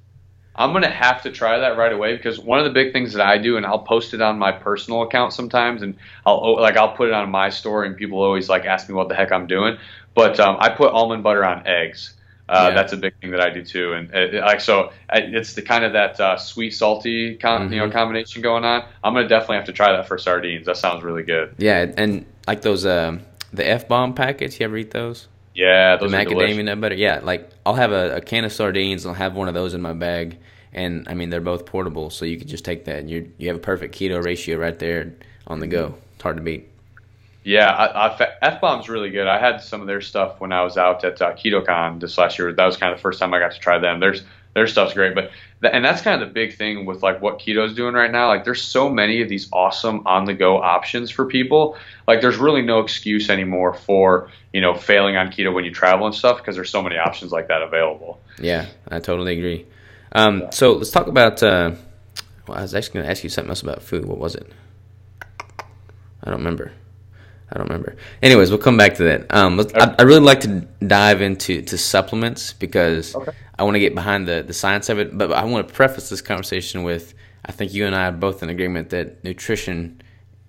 I'm 0.56 0.72
gonna 0.72 0.90
have 0.90 1.22
to 1.22 1.30
try 1.30 1.58
that 1.58 1.78
right 1.78 1.92
away 1.92 2.16
because 2.16 2.40
one 2.40 2.58
of 2.58 2.64
the 2.64 2.72
big 2.72 2.92
things 2.92 3.12
that 3.14 3.26
I 3.26 3.38
do, 3.38 3.56
and 3.56 3.64
I'll 3.64 3.78
post 3.78 4.12
it 4.14 4.20
on 4.20 4.38
my 4.38 4.52
personal 4.52 5.02
account 5.02 5.32
sometimes, 5.32 5.82
and 5.82 5.96
I'll 6.26 6.40
oh, 6.42 6.52
like 6.52 6.76
I'll 6.76 6.94
put 6.94 7.08
it 7.08 7.14
on 7.14 7.30
my 7.30 7.48
story, 7.50 7.86
and 7.86 7.96
people 7.96 8.20
always 8.20 8.48
like 8.48 8.64
ask 8.64 8.88
me 8.88 8.94
what 8.94 9.08
the 9.08 9.14
heck 9.14 9.32
I'm 9.32 9.46
doing. 9.46 9.78
But 10.14 10.40
um, 10.40 10.56
I 10.58 10.68
put 10.68 10.92
almond 10.92 11.22
butter 11.22 11.44
on 11.44 11.66
eggs. 11.66 12.14
Uh, 12.50 12.66
yeah. 12.68 12.74
That's 12.74 12.92
a 12.92 12.96
big 12.96 13.14
thing 13.20 13.30
that 13.30 13.40
I 13.40 13.50
do 13.50 13.64
too, 13.64 13.92
and 13.92 14.12
it, 14.12 14.34
it, 14.34 14.40
like 14.40 14.60
so, 14.60 14.90
it's 15.12 15.54
the 15.54 15.62
kind 15.62 15.84
of 15.84 15.92
that 15.92 16.18
uh, 16.18 16.36
sweet 16.36 16.72
salty 16.72 17.36
con- 17.36 17.62
mm-hmm. 17.62 17.72
you 17.72 17.78
know 17.78 17.84
mm-hmm. 17.84 17.92
combination 17.92 18.42
going 18.42 18.64
on. 18.64 18.82
I'm 19.04 19.14
gonna 19.14 19.28
definitely 19.28 19.58
have 19.58 19.66
to 19.66 19.72
try 19.72 19.92
that 19.92 20.08
for 20.08 20.18
sardines. 20.18 20.66
That 20.66 20.76
sounds 20.76 21.04
really 21.04 21.22
good. 21.22 21.54
Yeah, 21.58 21.92
and 21.96 22.26
like 22.48 22.62
those 22.62 22.84
um, 22.84 23.20
the 23.52 23.64
F 23.64 23.86
bomb 23.86 24.14
packets. 24.14 24.58
You 24.58 24.64
ever 24.64 24.76
eat 24.78 24.90
those? 24.90 25.28
Yeah, 25.54 25.96
those 25.96 26.10
the 26.10 26.16
macadamia 26.16 26.64
nut 26.64 26.80
butter. 26.80 26.96
Yeah, 26.96 27.20
like 27.22 27.48
I'll 27.64 27.74
have 27.74 27.92
a, 27.92 28.16
a, 28.16 28.20
can 28.20 28.44
of 28.44 28.52
sardines. 28.52 29.06
I'll 29.06 29.14
have 29.14 29.36
one 29.36 29.46
of 29.46 29.54
those 29.54 29.72
in 29.72 29.80
my 29.80 29.92
bag, 29.92 30.36
and 30.72 31.06
I 31.08 31.14
mean 31.14 31.30
they're 31.30 31.40
both 31.40 31.66
portable, 31.66 32.10
so 32.10 32.24
you 32.24 32.36
can 32.36 32.48
just 32.48 32.64
take 32.64 32.86
that. 32.86 32.98
and 32.98 33.08
You 33.08 33.30
you 33.38 33.46
have 33.46 33.58
a 33.58 33.60
perfect 33.60 33.94
keto 33.94 34.20
ratio 34.20 34.58
right 34.58 34.76
there 34.76 35.12
on 35.46 35.60
the 35.60 35.68
go. 35.68 35.94
It's 36.14 36.22
hard 36.24 36.36
to 36.36 36.42
beat. 36.42 36.68
Yeah, 37.42 38.16
F 38.42 38.60
bomb's 38.60 38.88
really 38.88 39.10
good. 39.10 39.26
I 39.26 39.38
had 39.38 39.62
some 39.62 39.80
of 39.80 39.86
their 39.86 40.02
stuff 40.02 40.40
when 40.40 40.52
I 40.52 40.62
was 40.62 40.76
out 40.76 41.04
at 41.04 41.22
uh, 41.22 41.32
KetoCon 41.32 42.00
this 42.00 42.18
last 42.18 42.38
year. 42.38 42.52
That 42.52 42.66
was 42.66 42.76
kind 42.76 42.92
of 42.92 42.98
the 42.98 43.02
first 43.02 43.18
time 43.18 43.32
I 43.32 43.38
got 43.38 43.52
to 43.52 43.58
try 43.58 43.78
them. 43.78 43.98
There's 43.98 44.22
their 44.52 44.66
stuff's 44.66 44.94
great, 44.94 45.14
but 45.14 45.30
th- 45.62 45.72
and 45.72 45.84
that's 45.84 46.02
kind 46.02 46.20
of 46.20 46.28
the 46.28 46.32
big 46.32 46.56
thing 46.56 46.84
with 46.84 47.02
like 47.02 47.22
what 47.22 47.38
keto's 47.38 47.74
doing 47.74 47.94
right 47.94 48.10
now. 48.10 48.28
Like 48.28 48.44
there's 48.44 48.60
so 48.60 48.90
many 48.90 49.22
of 49.22 49.28
these 49.28 49.48
awesome 49.52 50.06
on 50.06 50.24
the 50.24 50.34
go 50.34 50.60
options 50.60 51.10
for 51.10 51.24
people. 51.24 51.76
Like 52.06 52.20
there's 52.20 52.36
really 52.36 52.62
no 52.62 52.80
excuse 52.80 53.30
anymore 53.30 53.72
for 53.74 54.30
you 54.52 54.60
know 54.60 54.74
failing 54.74 55.16
on 55.16 55.28
keto 55.28 55.54
when 55.54 55.64
you 55.64 55.72
travel 55.72 56.06
and 56.06 56.14
stuff 56.14 56.38
because 56.38 56.56
there's 56.56 56.70
so 56.70 56.82
many 56.82 56.98
options 56.98 57.32
like 57.32 57.48
that 57.48 57.62
available. 57.62 58.20
Yeah, 58.38 58.66
I 58.88 58.98
totally 58.98 59.38
agree. 59.38 59.66
Um, 60.12 60.48
so 60.50 60.72
let's 60.72 60.90
talk 60.90 61.06
about. 61.06 61.42
Uh, 61.42 61.72
well, 62.46 62.58
I 62.58 62.62
was 62.62 62.74
actually 62.74 62.94
going 62.94 63.04
to 63.04 63.10
ask 63.10 63.22
you 63.22 63.30
something 63.30 63.50
else 63.50 63.62
about 63.62 63.82
food. 63.82 64.04
What 64.04 64.18
was 64.18 64.34
it? 64.34 64.50
I 66.22 66.30
don't 66.30 66.38
remember. 66.38 66.72
I 67.52 67.58
don't 67.58 67.68
remember. 67.68 67.96
Anyways, 68.22 68.50
we'll 68.50 68.58
come 68.58 68.76
back 68.76 68.94
to 68.94 69.04
that. 69.04 69.34
Um, 69.34 69.58
okay. 69.58 69.78
I, 69.78 69.96
I, 69.98 70.02
really 70.02 70.20
like 70.20 70.40
to 70.40 70.60
dive 70.86 71.20
into 71.20 71.62
to 71.62 71.76
supplements 71.76 72.52
because 72.52 73.14
okay. 73.16 73.32
I 73.58 73.64
want 73.64 73.74
to 73.74 73.80
get 73.80 73.94
behind 73.94 74.28
the, 74.28 74.44
the 74.46 74.52
science 74.52 74.88
of 74.88 74.98
it. 74.98 75.16
But 75.16 75.32
I 75.32 75.44
want 75.44 75.66
to 75.66 75.74
preface 75.74 76.08
this 76.08 76.20
conversation 76.20 76.84
with 76.84 77.14
I 77.44 77.52
think 77.52 77.72
you 77.72 77.86
and 77.86 77.96
I 77.96 78.08
are 78.08 78.12
both 78.12 78.42
in 78.42 78.50
agreement 78.50 78.90
that 78.90 79.24
nutrition 79.24 80.02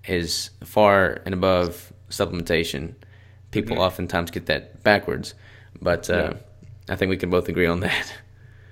is 0.06 0.50
far 0.64 1.22
and 1.24 1.34
above 1.34 1.92
supplementation. 2.10 2.94
People 3.50 3.76
mm-hmm. 3.76 3.84
oftentimes 3.84 4.30
get 4.30 4.46
that 4.46 4.82
backwards, 4.82 5.34
but 5.80 6.08
uh, 6.08 6.34
yeah. 6.34 6.92
I 6.92 6.96
think 6.96 7.10
we 7.10 7.16
can 7.16 7.30
both 7.30 7.48
agree 7.48 7.66
on 7.66 7.80
that. 7.80 8.12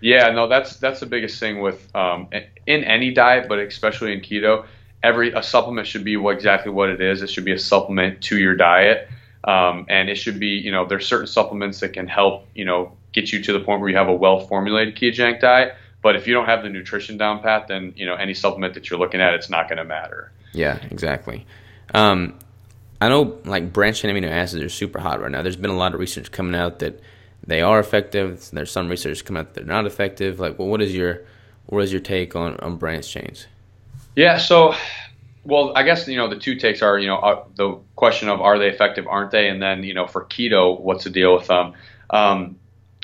Yeah, 0.03 0.31
no, 0.31 0.49
that's 0.49 0.77
that's 0.77 1.01
the 1.01 1.07
biggest 1.07 1.39
thing 1.39 1.61
with 1.61 1.95
um, 1.95 2.31
in 2.67 2.85
any 2.85 3.13
diet, 3.13 3.49
but 3.49 3.59
especially 3.59 4.15
in 4.15 4.21
keto 4.21 4.65
every 5.03 5.33
a 5.33 5.43
supplement 5.43 5.87
should 5.87 6.05
be 6.05 6.17
what, 6.17 6.35
exactly 6.35 6.73
what 6.73 6.91
it 6.91 7.01
is. 7.01 7.23
It 7.23 7.31
should 7.31 7.45
be 7.45 7.53
a 7.53 7.59
supplement 7.59 8.21
to 8.23 8.39
your 8.39 8.55
diet, 8.55 9.09
um, 9.45 9.87
and 9.89 10.09
it 10.09 10.17
should 10.17 10.39
be 10.39 10.49
you 10.49 10.71
know 10.71 10.87
there's 10.87 11.07
certain 11.07 11.27
supplements 11.27 11.81
that 11.81 11.93
can 11.93 12.07
help 12.07 12.47
you 12.55 12.65
know 12.65 12.93
get 13.13 13.33
you 13.33 13.43
to 13.43 13.53
the 13.53 13.61
point 13.61 13.81
where 13.81 13.91
you 13.91 13.97
have 13.97 14.09
a 14.09 14.15
well 14.15 14.41
formulated 14.41 14.97
ketogenic 14.97 15.41
diet. 15.41 15.75
But 16.03 16.17
if 16.17 16.27
you 16.27 16.33
don't 16.33 16.47
have 16.47 16.63
the 16.63 16.71
nutrition 16.71 17.19
down 17.19 17.43
pat, 17.43 17.69
then 17.69 17.93
you 17.97 18.07
know 18.07 18.15
any 18.15 18.35
supplement 18.35 18.75
that 18.75 18.89
you're 18.91 18.99
looking 18.99 19.21
at, 19.21 19.35
it's 19.35 19.51
not 19.51 19.69
going 19.69 19.79
to 19.79 19.85
matter. 19.85 20.33
Yeah, 20.53 20.79
exactly. 20.91 21.47
Um, 21.95 22.39
I 23.01 23.09
know 23.09 23.39
like 23.45 23.73
branched 23.73 24.03
amino 24.05 24.31
acids 24.31 24.63
are 24.63 24.69
super 24.69 24.99
hot 24.99 25.21
right 25.21 25.31
now. 25.31 25.43
There's 25.43 25.57
been 25.57 25.71
a 25.71 25.77
lot 25.77 25.95
of 25.95 26.01
research 26.01 26.31
coming 26.31 26.55
out 26.55 26.81
that 26.81 27.01
they 27.47 27.63
are 27.63 27.81
effective. 27.81 28.51
There's 28.53 28.71
some 28.71 28.89
research 28.89 29.25
coming 29.25 29.41
out 29.41 29.55
that 29.55 29.67
they're 29.67 29.75
not 29.75 29.87
effective. 29.87 30.39
Like, 30.39 30.59
well, 30.59 30.69
what 30.69 30.83
is 30.83 30.95
your 30.95 31.23
what 31.67 31.83
is 31.83 31.93
your 31.93 32.01
take 32.01 32.37
on 32.37 32.57
on 32.57 32.77
branched 32.77 33.11
chains? 33.11 33.47
Yeah. 34.17 34.39
So, 34.39 34.75
well, 35.45 35.73
I 35.77 35.83
guess 35.83 36.07
you 36.07 36.17
know 36.17 36.29
the 36.29 36.39
two 36.39 36.57
takes 36.57 36.83
are 36.83 36.99
you 36.99 37.07
know 37.07 37.17
uh, 37.17 37.45
the 37.55 37.79
question 37.97 38.29
of 38.29 38.41
are 38.41 38.59
they 38.59 38.69
effective, 38.69 39.07
aren't 39.07 39.31
they, 39.31 39.49
and 39.49 39.63
then 39.63 39.83
you 39.83 39.95
know 39.95 40.07
for 40.07 40.25
keto, 40.25 40.81
what's 40.81 41.05
the 41.05 41.11
deal 41.11 41.35
with 41.35 41.47
them? 41.47 41.75
Um, 42.11 42.57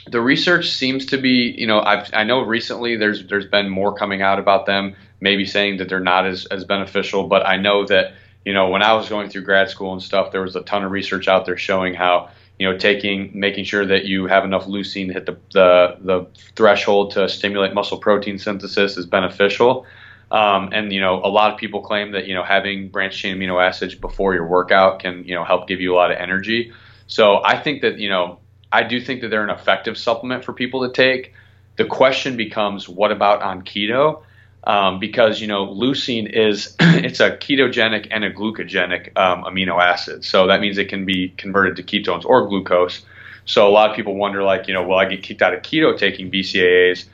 the 0.08 0.20
research 0.20 0.70
seems 0.70 1.06
to 1.06 1.18
be, 1.18 1.54
you 1.58 1.66
know, 1.66 1.80
I've, 1.80 2.08
I 2.12 2.24
know 2.24 2.42
recently 2.42 2.96
there's 2.96 3.26
there's 3.26 3.46
been 3.46 3.68
more 3.68 3.94
coming 3.94 4.22
out 4.22 4.38
about 4.38 4.66
them, 4.66 4.94
maybe 5.20 5.44
saying 5.44 5.78
that 5.78 5.88
they're 5.88 6.00
not 6.00 6.26
as, 6.26 6.46
as 6.46 6.64
beneficial, 6.64 7.26
but 7.26 7.46
I 7.46 7.56
know 7.56 7.84
that, 7.86 8.14
you 8.44 8.52
know, 8.52 8.68
when 8.68 8.82
I 8.82 8.92
was 8.94 9.08
going 9.08 9.28
through 9.28 9.42
grad 9.42 9.68
school 9.68 9.92
and 9.92 10.02
stuff, 10.02 10.30
there 10.30 10.42
was 10.42 10.54
a 10.54 10.62
ton 10.62 10.84
of 10.84 10.92
research 10.92 11.26
out 11.26 11.44
there 11.44 11.56
showing 11.56 11.94
how, 11.94 12.30
you 12.58 12.70
know, 12.70 12.78
taking 12.78 13.30
making 13.34 13.64
sure 13.64 13.84
that 13.84 14.04
you 14.04 14.26
have 14.26 14.44
enough 14.44 14.66
leucine 14.66 15.08
to 15.08 15.12
hit 15.12 15.26
the 15.26 15.36
the, 15.52 15.96
the 16.00 16.26
threshold 16.54 17.12
to 17.12 17.28
stimulate 17.28 17.74
muscle 17.74 17.98
protein 17.98 18.38
synthesis 18.38 18.96
is 18.96 19.06
beneficial. 19.06 19.86
Um, 20.30 20.70
and 20.72 20.92
you 20.92 21.00
know, 21.00 21.20
a 21.22 21.28
lot 21.28 21.52
of 21.52 21.58
people 21.58 21.82
claim 21.82 22.12
that 22.12 22.26
you 22.26 22.34
know 22.34 22.42
having 22.42 22.88
branched 22.88 23.18
chain 23.18 23.36
amino 23.36 23.64
acids 23.64 23.94
before 23.94 24.34
your 24.34 24.46
workout 24.46 25.00
can 25.00 25.24
you 25.24 25.34
know 25.34 25.44
help 25.44 25.68
give 25.68 25.80
you 25.80 25.94
a 25.94 25.96
lot 25.96 26.10
of 26.10 26.18
energy. 26.18 26.72
So 27.06 27.42
I 27.44 27.58
think 27.58 27.82
that 27.82 27.98
you 27.98 28.08
know 28.08 28.40
I 28.72 28.82
do 28.82 29.00
think 29.00 29.20
that 29.20 29.28
they're 29.28 29.44
an 29.44 29.50
effective 29.50 29.96
supplement 29.96 30.44
for 30.44 30.52
people 30.52 30.86
to 30.86 30.92
take. 30.92 31.32
The 31.76 31.84
question 31.84 32.36
becomes, 32.36 32.88
what 32.88 33.12
about 33.12 33.42
on 33.42 33.62
keto? 33.62 34.22
Um, 34.64 34.98
because 34.98 35.40
you 35.40 35.46
know 35.46 35.64
leucine 35.64 36.28
is 36.28 36.74
it's 36.80 37.20
a 37.20 37.30
ketogenic 37.30 38.08
and 38.10 38.24
a 38.24 38.32
glucogenic 38.32 39.16
um, 39.16 39.44
amino 39.44 39.80
acid, 39.80 40.24
so 40.24 40.48
that 40.48 40.60
means 40.60 40.76
it 40.76 40.88
can 40.88 41.04
be 41.04 41.28
converted 41.36 41.76
to 41.76 41.82
ketones 41.84 42.24
or 42.24 42.48
glucose. 42.48 43.04
So 43.44 43.68
a 43.68 43.70
lot 43.70 43.90
of 43.90 43.94
people 43.94 44.16
wonder, 44.16 44.42
like, 44.42 44.66
you 44.66 44.74
know, 44.74 44.82
will 44.82 44.96
I 44.96 45.04
get 45.04 45.22
kicked 45.22 45.40
out 45.40 45.54
of 45.54 45.62
keto 45.62 45.96
taking 45.96 46.32
BCAAs? 46.32 47.04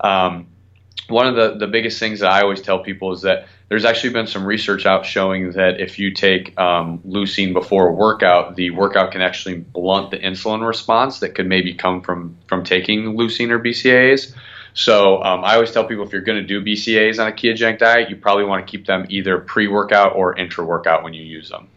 Um, 0.00 0.46
one 1.08 1.26
of 1.26 1.34
the, 1.36 1.58
the 1.58 1.66
biggest 1.66 1.98
things 1.98 2.20
that 2.20 2.30
I 2.30 2.42
always 2.42 2.60
tell 2.60 2.78
people 2.78 3.12
is 3.12 3.22
that 3.22 3.46
there's 3.68 3.84
actually 3.84 4.12
been 4.12 4.26
some 4.26 4.44
research 4.44 4.86
out 4.86 5.06
showing 5.06 5.52
that 5.52 5.80
if 5.80 5.98
you 5.98 6.12
take 6.12 6.58
um, 6.58 6.98
leucine 7.06 7.52
before 7.52 7.88
a 7.88 7.92
workout, 7.92 8.56
the 8.56 8.70
workout 8.70 9.12
can 9.12 9.20
actually 9.20 9.58
blunt 9.58 10.10
the 10.10 10.18
insulin 10.18 10.66
response 10.66 11.20
that 11.20 11.34
could 11.34 11.46
maybe 11.46 11.74
come 11.74 12.02
from 12.02 12.36
from 12.46 12.64
taking 12.64 13.16
leucine 13.16 13.50
or 13.50 13.58
BCAAs. 13.58 14.34
So 14.74 15.22
um, 15.22 15.44
I 15.44 15.54
always 15.54 15.70
tell 15.70 15.84
people 15.84 16.04
if 16.04 16.12
you're 16.12 16.22
going 16.22 16.40
to 16.40 16.46
do 16.46 16.62
BCAAs 16.62 17.18
on 17.20 17.28
a 17.28 17.32
ketogenic 17.32 17.78
diet, 17.78 18.08
you 18.08 18.16
probably 18.16 18.44
want 18.44 18.66
to 18.66 18.70
keep 18.70 18.86
them 18.86 19.06
either 19.10 19.38
pre-workout 19.38 20.14
or 20.16 20.36
intra-workout 20.38 21.02
when 21.02 21.12
you 21.12 21.22
use 21.22 21.50
them. 21.50 21.68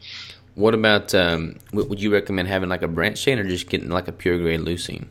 What 0.56 0.74
about? 0.74 1.14
Um, 1.14 1.58
would 1.74 2.02
you 2.02 2.12
recommend 2.12 2.48
having 2.48 2.70
like 2.70 2.82
a 2.82 2.88
branch 2.88 3.22
chain 3.22 3.38
or 3.40 3.44
just 3.44 3.70
getting 3.70 3.90
like 3.90 4.08
a 4.08 4.14
pure 4.14 4.38
grade 4.38 4.62
leucine? 4.62 5.08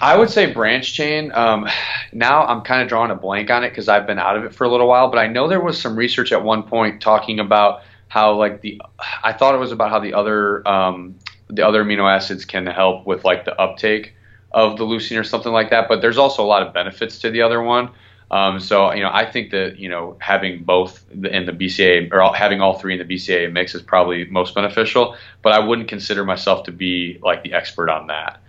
I 0.00 0.16
would 0.16 0.30
say 0.30 0.52
branch 0.52 0.94
chain. 0.94 1.30
Um, 1.32 1.68
now 2.12 2.44
I'm 2.44 2.62
kind 2.62 2.82
of 2.82 2.88
drawing 2.88 3.10
a 3.10 3.14
blank 3.14 3.50
on 3.50 3.64
it 3.64 3.70
because 3.70 3.88
I've 3.88 4.06
been 4.06 4.18
out 4.18 4.36
of 4.36 4.44
it 4.44 4.54
for 4.54 4.64
a 4.64 4.68
little 4.68 4.88
while, 4.88 5.08
but 5.08 5.18
I 5.18 5.28
know 5.28 5.48
there 5.48 5.60
was 5.60 5.80
some 5.80 5.96
research 5.96 6.32
at 6.32 6.42
one 6.42 6.64
point 6.64 7.00
talking 7.00 7.38
about 7.38 7.82
how 8.08 8.34
like 8.34 8.60
the 8.60 8.80
I 9.22 9.32
thought 9.32 9.54
it 9.54 9.58
was 9.58 9.72
about 9.72 9.90
how 9.90 10.00
the 10.00 10.14
other 10.14 10.66
um, 10.66 11.16
the 11.48 11.66
other 11.66 11.84
amino 11.84 12.10
acids 12.10 12.44
can 12.44 12.66
help 12.66 13.06
with 13.06 13.24
like 13.24 13.44
the 13.44 13.54
uptake 13.60 14.14
of 14.50 14.78
the 14.78 14.84
leucine 14.84 15.18
or 15.18 15.24
something 15.24 15.52
like 15.52 15.70
that. 15.70 15.88
But 15.88 16.00
there's 16.00 16.18
also 16.18 16.42
a 16.42 16.46
lot 16.46 16.66
of 16.66 16.72
benefits 16.72 17.18
to 17.20 17.30
the 17.30 17.42
other 17.42 17.62
one. 17.62 17.90
Um, 18.30 18.60
so 18.60 18.92
you 18.92 19.02
know, 19.02 19.10
I 19.12 19.30
think 19.30 19.50
that 19.52 19.78
you 19.78 19.88
know 19.88 20.16
having 20.20 20.64
both 20.64 21.04
in 21.12 21.46
the 21.46 21.52
BCA 21.52 22.12
or 22.12 22.34
having 22.34 22.60
all 22.60 22.78
three 22.78 22.98
in 22.98 23.06
the 23.06 23.14
BCA 23.14 23.50
mix 23.52 23.74
is 23.74 23.82
probably 23.82 24.24
most 24.26 24.54
beneficial. 24.54 25.16
But 25.42 25.52
I 25.52 25.60
wouldn't 25.60 25.88
consider 25.88 26.24
myself 26.24 26.64
to 26.64 26.72
be 26.72 27.18
like 27.22 27.42
the 27.42 27.52
expert 27.52 27.88
on 27.90 28.08
that. 28.08 28.40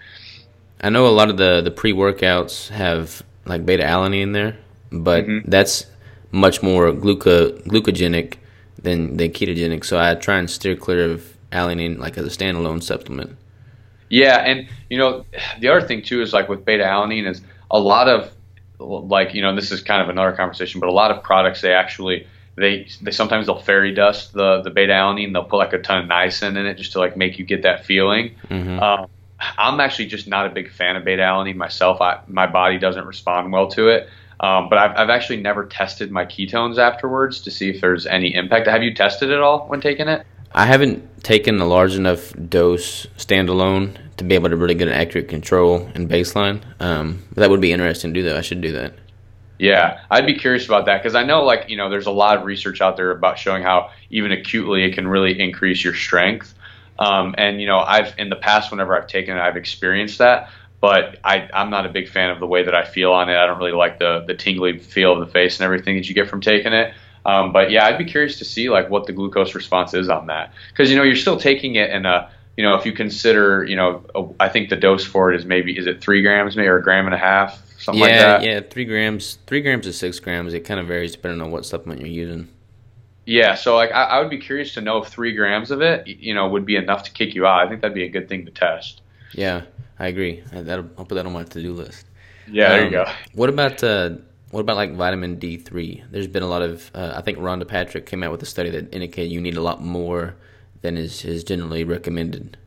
I 0.82 0.90
know 0.90 1.08
a 1.08 1.10
lot 1.10 1.30
of 1.30 1.38
the 1.38 1.62
the 1.62 1.72
pre 1.72 1.94
workouts 1.94 2.70
have 2.70 3.22
like 3.46 3.66
beta 3.66 3.84
alanine 3.84 4.22
in 4.22 4.32
there, 4.32 4.58
but 4.92 5.26
mm-hmm. 5.26 5.50
that's 5.50 5.86
much 6.32 6.62
more 6.62 6.92
gluca 6.92 7.62
glucogenic 7.64 8.36
than 8.82 9.18
than 9.18 9.32
ketogenic. 9.32 9.84
So 9.84 10.00
I 10.00 10.16
try 10.16 10.38
and 10.38 10.50
steer 10.50 10.76
clear 10.76 11.12
of 11.12 11.38
alanine 11.52 11.98
like 11.98 12.18
as 12.18 12.26
a 12.26 12.30
standalone 12.30 12.82
supplement. 12.82 13.38
Yeah, 14.10 14.38
and 14.38 14.68
you 14.90 14.98
know 14.98 15.26
the 15.60 15.68
other 15.68 15.86
thing 15.86 16.02
too 16.02 16.22
is 16.22 16.34
like 16.34 16.50
with 16.50 16.66
beta 16.66 16.84
alanine 16.84 17.28
is 17.30 17.42
a 17.70 17.80
lot 17.80 18.08
of 18.08 18.32
like 18.80 19.34
you 19.34 19.42
know 19.42 19.56
this 19.56 19.72
is 19.72 19.82
kind 19.82 20.02
of 20.02 20.10
another 20.10 20.32
conversation, 20.32 20.80
but 20.80 20.90
a 20.90 20.94
lot 20.94 21.12
of 21.12 21.22
products 21.24 21.62
they 21.62 21.74
actually 21.74 22.26
they 22.56 22.88
they 23.02 23.12
sometimes 23.12 23.46
they'll 23.46 23.60
fairy 23.60 23.94
dust 23.94 24.34
the 24.34 24.62
the 24.62 24.70
beta 24.70 24.94
alanine. 24.94 25.34
They'll 25.34 25.44
put 25.44 25.58
like 25.58 25.74
a 25.74 25.80
ton 25.80 26.04
of 26.04 26.10
niacin 26.10 26.58
in 26.58 26.66
it 26.66 26.76
just 26.76 26.94
to 26.94 27.00
like 27.00 27.18
make 27.18 27.38
you 27.38 27.46
get 27.46 27.64
that 27.64 27.86
feeling. 27.86 28.36
Mm-hmm. 28.50 28.80
Um, 28.80 29.08
I'm 29.58 29.80
actually 29.80 30.08
just 30.08 30.28
not 30.28 30.46
a 30.46 30.50
big 30.50 30.72
fan 30.72 30.96
of 30.96 31.06
beta 31.06 31.22
alanine 31.22 31.56
myself. 31.56 32.02
I, 32.02 32.20
my 32.28 32.48
body 32.48 32.78
doesn't 32.78 33.06
respond 33.06 33.52
well 33.52 33.68
to 33.70 33.90
it. 33.90 34.10
Um, 34.42 34.70
but 34.70 34.78
I've, 34.78 34.98
I've 34.98 35.10
actually 35.10 35.42
never 35.42 35.66
tested 35.66 36.12
my 36.12 36.26
ketones 36.26 36.78
afterwards 36.78 37.42
to 37.42 37.52
see 37.52 37.70
if 37.70 37.82
there's 37.82 38.06
any 38.06 38.34
impact. 38.34 38.68
Have 38.68 38.84
you 38.84 38.94
tested 38.94 39.30
it 39.32 39.40
all 39.40 39.68
when 39.68 39.82
taking 39.82 40.08
it? 40.08 40.26
I 40.54 40.66
haven't 40.66 41.24
taken 41.24 41.60
a 41.60 41.66
large 41.66 41.96
enough 41.96 42.34
dose 42.48 43.06
standalone 43.18 43.98
to 44.18 44.24
be 44.24 44.36
able 44.36 44.50
to 44.50 44.56
really 44.56 44.76
get 44.76 44.88
an 44.88 44.94
accurate 44.94 45.28
control 45.28 45.90
and 45.94 46.10
baseline. 46.10 46.62
Um, 46.80 47.24
but 47.34 47.42
that 47.42 47.50
would 47.50 47.62
be 47.62 47.72
interesting 47.72 48.14
to 48.14 48.22
do 48.22 48.30
that. 48.30 48.38
I 48.38 48.42
should 48.42 48.62
do 48.62 48.72
that. 48.74 48.94
Yeah, 49.60 50.00
I'd 50.10 50.26
be 50.26 50.36
curious 50.36 50.66
about 50.66 50.86
that 50.86 51.04
because 51.04 51.16
I 51.16 51.24
know, 51.24 51.44
like, 51.44 51.70
you 51.70 51.76
know, 51.76 51.90
there's 51.90 52.08
a 52.08 52.12
lot 52.12 52.38
of 52.38 52.46
research 52.46 52.80
out 52.80 52.96
there 52.96 53.12
about 53.12 53.38
showing 53.38 53.62
how 53.62 53.92
even 54.10 54.32
acutely 54.32 54.86
it 54.86 54.94
can 54.94 55.06
really 55.06 55.38
increase 55.38 55.84
your 55.84 55.94
strength. 55.94 56.54
Um, 57.00 57.34
and 57.38 57.60
you 57.60 57.66
know, 57.66 57.80
I've 57.80 58.14
in 58.20 58.30
the 58.30 58.36
past, 58.36 58.70
whenever 58.70 58.96
I've 58.96 59.08
taken 59.08 59.36
it, 59.36 59.40
I've 59.40 59.58
experienced 59.58 60.20
that. 60.20 60.52
But 60.82 61.18
I, 61.26 61.50
I'm 61.54 61.70
not 61.70 61.86
a 61.86 61.90
big 61.90 62.08
fan 62.08 62.30
of 62.30 62.40
the 62.40 62.48
way 62.48 62.64
that 62.64 62.74
I 62.74 62.86
feel 62.86 63.12
on 63.12 63.30
it. 63.30 63.36
I 63.36 63.46
don't 63.48 63.58
really 63.58 63.72
like 63.72 64.00
the 64.00 64.24
the 64.28 64.36
tingly 64.36 64.78
feel 64.78 65.14
of 65.14 65.20
the 65.20 65.32
face 65.32 65.60
and 65.60 65.66
everything 65.66 65.96
that 65.96 66.08
you 66.08 66.16
get 66.16 66.30
from 66.30 66.42
taking 66.42 66.74
it. 66.74 66.94
Um, 67.26 67.52
but 67.52 67.70
yeah, 67.72 67.86
I'd 67.86 67.98
be 67.98 68.06
curious 68.06 68.38
to 68.40 68.46
see 68.46 68.70
like 68.70 68.90
what 68.90 69.06
the 69.06 69.14
glucose 69.14 69.56
response 69.56 69.94
is 69.94 70.08
on 70.08 70.28
that 70.28 70.54
because 70.70 70.90
you 70.90 70.96
know 70.96 71.04
you're 71.04 71.16
still 71.16 71.38
taking 71.38 71.76
it 71.76 71.90
in 71.90 72.06
a 72.06 72.32
you 72.56 72.64
know 72.64 72.76
if 72.76 72.86
you 72.86 72.94
consider 72.94 73.66
you 73.66 73.76
know 73.76 74.06
a, 74.16 74.26
I 74.40 74.48
think 74.48 74.70
the 74.70 74.78
dose 74.78 75.06
for 75.06 75.34
it 75.34 75.38
is 75.38 75.46
maybe 75.46 75.78
is 75.78 75.86
it 75.86 76.00
three 76.02 76.22
grams 76.22 76.56
maybe 76.56 76.68
or 76.68 76.78
a 76.78 76.84
gram 76.84 77.06
and 77.06 77.14
a 77.14 77.18
half 77.18 77.62
something 77.80 78.02
yeah, 78.02 78.08
like 78.08 78.42
that. 78.42 78.44
Yeah, 78.44 78.60
three 78.62 78.86
grams, 78.86 79.38
three 79.48 79.62
grams 79.62 79.86
to 79.86 79.94
six 79.94 80.20
grams. 80.20 80.54
It 80.54 80.62
kind 80.62 80.80
of 80.80 80.88
varies 80.88 81.14
depending 81.14 81.42
on 81.42 81.52
what 81.52 81.66
supplement 81.66 82.02
you're 82.02 82.10
using. 82.10 82.50
Yeah, 83.30 83.54
so 83.54 83.76
like 83.76 83.92
I, 83.92 84.06
I, 84.06 84.20
would 84.22 84.32
be 84.32 84.40
curious 84.40 84.74
to 84.74 84.82
know 84.82 85.04
if 85.04 85.10
three 85.10 85.36
grams 85.36 85.70
of 85.70 85.84
it, 85.84 86.08
you 86.08 86.34
know, 86.34 86.50
would 86.50 86.66
be 86.66 86.76
enough 86.76 87.04
to 87.04 87.12
kick 87.12 87.36
you 87.36 87.46
out. 87.46 87.64
I 87.64 87.70
think 87.70 87.82
that'd 87.82 87.94
be 87.94 88.04
a 88.04 88.10
good 88.10 88.28
thing 88.28 88.44
to 88.46 88.52
test. 88.52 89.04
Yeah, 89.34 89.66
I 90.00 90.08
agree. 90.08 90.44
I, 90.52 90.62
will 90.62 90.84
put 91.06 91.10
that 91.10 91.28
on 91.28 91.34
my 91.34 91.44
to-do 91.44 91.74
list. 91.74 92.08
Yeah, 92.48 92.66
um, 92.66 92.72
there 92.72 92.86
you 92.86 92.90
go. 92.90 93.06
What 93.34 93.50
about 93.50 93.84
uh, 93.84 94.16
what 94.50 94.62
about 94.62 94.78
like 94.78 94.96
vitamin 94.96 95.38
D 95.38 95.58
three? 95.58 96.04
There's 96.10 96.26
been 96.26 96.42
a 96.42 96.48
lot 96.48 96.64
of 96.64 96.90
uh, 96.96 97.14
I 97.16 97.22
think 97.22 97.38
Rhonda 97.38 97.68
Patrick 97.68 98.08
came 98.08 98.24
out 98.24 98.32
with 98.32 98.42
a 98.42 98.48
study 98.48 98.72
that 98.72 98.92
indicated 98.92 99.32
you 99.32 99.42
need 99.42 99.58
a 99.58 99.62
lot 99.62 99.80
more 99.80 100.36
than 100.82 100.98
is 100.98 101.24
is 101.24 101.44
generally 101.44 101.84
recommended. 101.84 102.58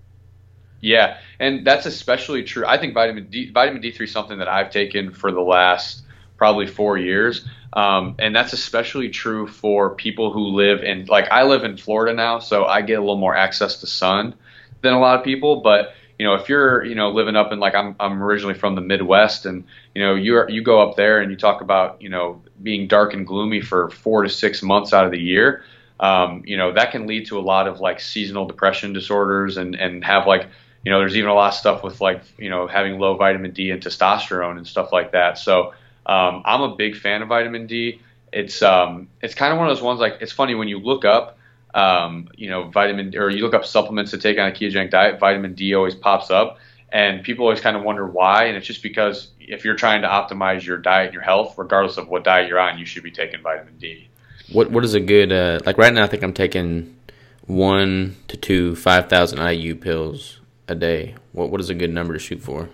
Yeah, 0.81 1.19
and 1.41 1.67
that's 1.67 1.87
especially 1.87 2.45
true. 2.45 2.65
I 2.67 2.79
think 2.79 2.95
vitamin 2.95 3.27
D 3.29 3.51
vitamin 3.51 3.83
D 3.83 3.91
three 3.91 4.07
is 4.07 4.13
something 4.13 4.39
that 4.39 4.47
I've 4.47 4.71
taken 4.71 5.13
for 5.13 5.33
the 5.33 5.41
last 5.41 6.03
probably 6.37 6.69
four 6.69 6.99
years. 6.99 7.49
Um, 7.75 8.17
and 8.19 8.37
that's 8.37 8.53
especially 8.53 9.09
true 9.09 9.47
for 9.47 9.95
people 9.95 10.31
who 10.31 10.41
live 10.49 10.83
in, 10.83 11.07
like, 11.07 11.31
I 11.31 11.45
live 11.45 11.65
in 11.65 11.79
Florida 11.79 12.15
now, 12.15 12.39
so 12.39 12.67
I 12.67 12.83
get 12.83 12.99
a 12.99 13.01
little 13.01 13.17
more 13.17 13.35
access 13.35 13.81
to 13.81 13.87
sun 13.87 14.35
than 14.83 14.93
a 14.93 15.01
lot 15.01 15.19
of 15.19 15.25
people. 15.25 15.63
But, 15.63 15.95
you 16.19 16.27
know, 16.27 16.35
if 16.35 16.51
you're, 16.51 16.85
you 16.85 16.95
know, 16.95 17.11
living 17.11 17.35
up 17.35 17.51
in, 17.51 17.61
like, 17.61 17.75
I'm, 17.75 17.97
I'm 17.99 18.23
originally 18.23 18.55
from 18.55 18.75
the 18.75 18.83
Midwest, 18.83 19.47
and, 19.47 19.65
you 19.95 20.03
know, 20.03 20.15
you 20.15 20.47
you 20.49 20.63
go 20.63 20.83
up 20.87 20.97
there 20.97 21.21
and 21.21 21.31
you 21.31 21.37
talk 21.37 21.63
about, 21.63 22.03
you 22.03 22.11
know, 22.11 22.43
being 22.63 22.89
dark 22.89 23.15
and 23.15 23.27
gloomy 23.27 23.63
for 23.63 23.89
four 23.89 24.23
to 24.23 24.29
six 24.29 24.63
months 24.63 24.93
out 24.93 25.07
of 25.07 25.11
the 25.11 25.21
year. 25.21 25.65
Um, 25.99 26.43
you 26.45 26.59
know, 26.59 26.73
that 26.75 26.91
can 26.91 27.07
lead 27.07 27.27
to 27.29 27.39
a 27.39 27.41
lot 27.41 27.69
of, 27.69 27.81
like, 27.81 28.01
seasonal 28.01 28.45
depression 28.45 28.93
disorders 28.93 29.57
and, 29.57 29.75
and 29.77 30.05
have, 30.05 30.27
like, 30.27 30.49
you 30.85 30.91
know, 30.91 30.99
there's 30.99 31.17
even 31.17 31.31
a 31.31 31.35
lot 31.35 31.49
of 31.49 31.55
stuff 31.55 31.83
with, 31.83 32.03
like, 32.03 32.23
you 32.37 32.51
know, 32.51 32.67
having 32.67 32.99
low 32.99 33.17
vitamin 33.17 33.53
D 33.53 33.71
and 33.71 33.83
testosterone 33.83 34.59
and 34.59 34.67
stuff 34.67 34.93
like 34.93 35.13
that. 35.13 35.39
So, 35.39 35.73
um, 36.07 36.43
I'm 36.45 36.63
a 36.63 36.77
big 36.77 36.97
fan 36.97 37.23
of 37.23 37.29
vitamin 37.29 37.67
D. 37.67 38.01
It's 38.33 38.63
um, 38.63 39.09
it's 39.21 39.35
kind 39.35 39.53
of 39.53 39.59
one 39.59 39.69
of 39.69 39.77
those 39.77 39.83
ones 39.83 40.01
like 40.01 40.19
it's 40.21 40.33
funny 40.33 40.55
when 40.55 40.69
you 40.69 40.79
look 40.79 41.05
up, 41.05 41.39
um, 41.75 42.29
you 42.37 42.49
know, 42.51 42.69
vitamin 42.69 43.17
or 43.17 43.31
you 43.31 43.43
look 43.43 43.55
up 43.55 43.65
supplements 43.65 44.11
to 44.13 44.19
take 44.19 44.39
on 44.39 44.49
a 44.49 44.53
ketogenic 44.53 44.91
diet, 44.91 45.21
vitamin 45.21 45.55
D 45.55 45.75
always 45.75 45.95
pops 45.95 46.31
up, 46.31 46.59
and 46.91 47.23
people 47.23 47.45
always 47.45 47.61
kind 47.61 47.77
of 47.77 47.83
wonder 47.83 48.07
why. 48.07 48.45
And 48.45 48.57
it's 48.57 48.67
just 48.67 48.83
because 48.83 49.29
if 49.39 49.65
you're 49.65 49.77
trying 49.77 50.03
to 50.03 50.09
optimize 50.09 50.65
your 50.65 50.79
diet 50.79 51.07
and 51.07 51.15
your 51.15 51.23
health, 51.23 51.55
regardless 51.59 51.99
of 51.99 52.09
what 52.09 52.25
diet 52.25 52.49
you're 52.49 52.59
on, 52.59 52.79
you 52.79 52.87
should 52.87 53.03
be 53.03 53.11
taking 53.11 53.43
vitamin 53.43 53.77
D. 53.79 54.09
What 54.51 54.71
what 54.71 54.85
is 54.85 54.95
a 54.95 55.01
good 55.01 55.33
uh, 55.33 55.61
like 55.67 55.79
right 55.79 55.93
now? 55.93 56.05
I 56.05 56.07
think 56.07 56.23
I'm 56.23 56.33
taking 56.33 56.97
one 57.47 58.17
to 58.29 58.37
two 58.37 58.75
five 58.77 59.09
thousand 59.09 59.39
IU 59.47 59.75
pills 59.77 60.41
a 60.69 60.75
day. 60.75 61.15
What 61.33 61.51
what 61.51 61.61
is 61.61 61.71
a 61.71 61.75
good 61.75 61.91
number 61.91 62.13
to 62.15 62.19
shoot 62.19 62.41
for? 62.41 62.71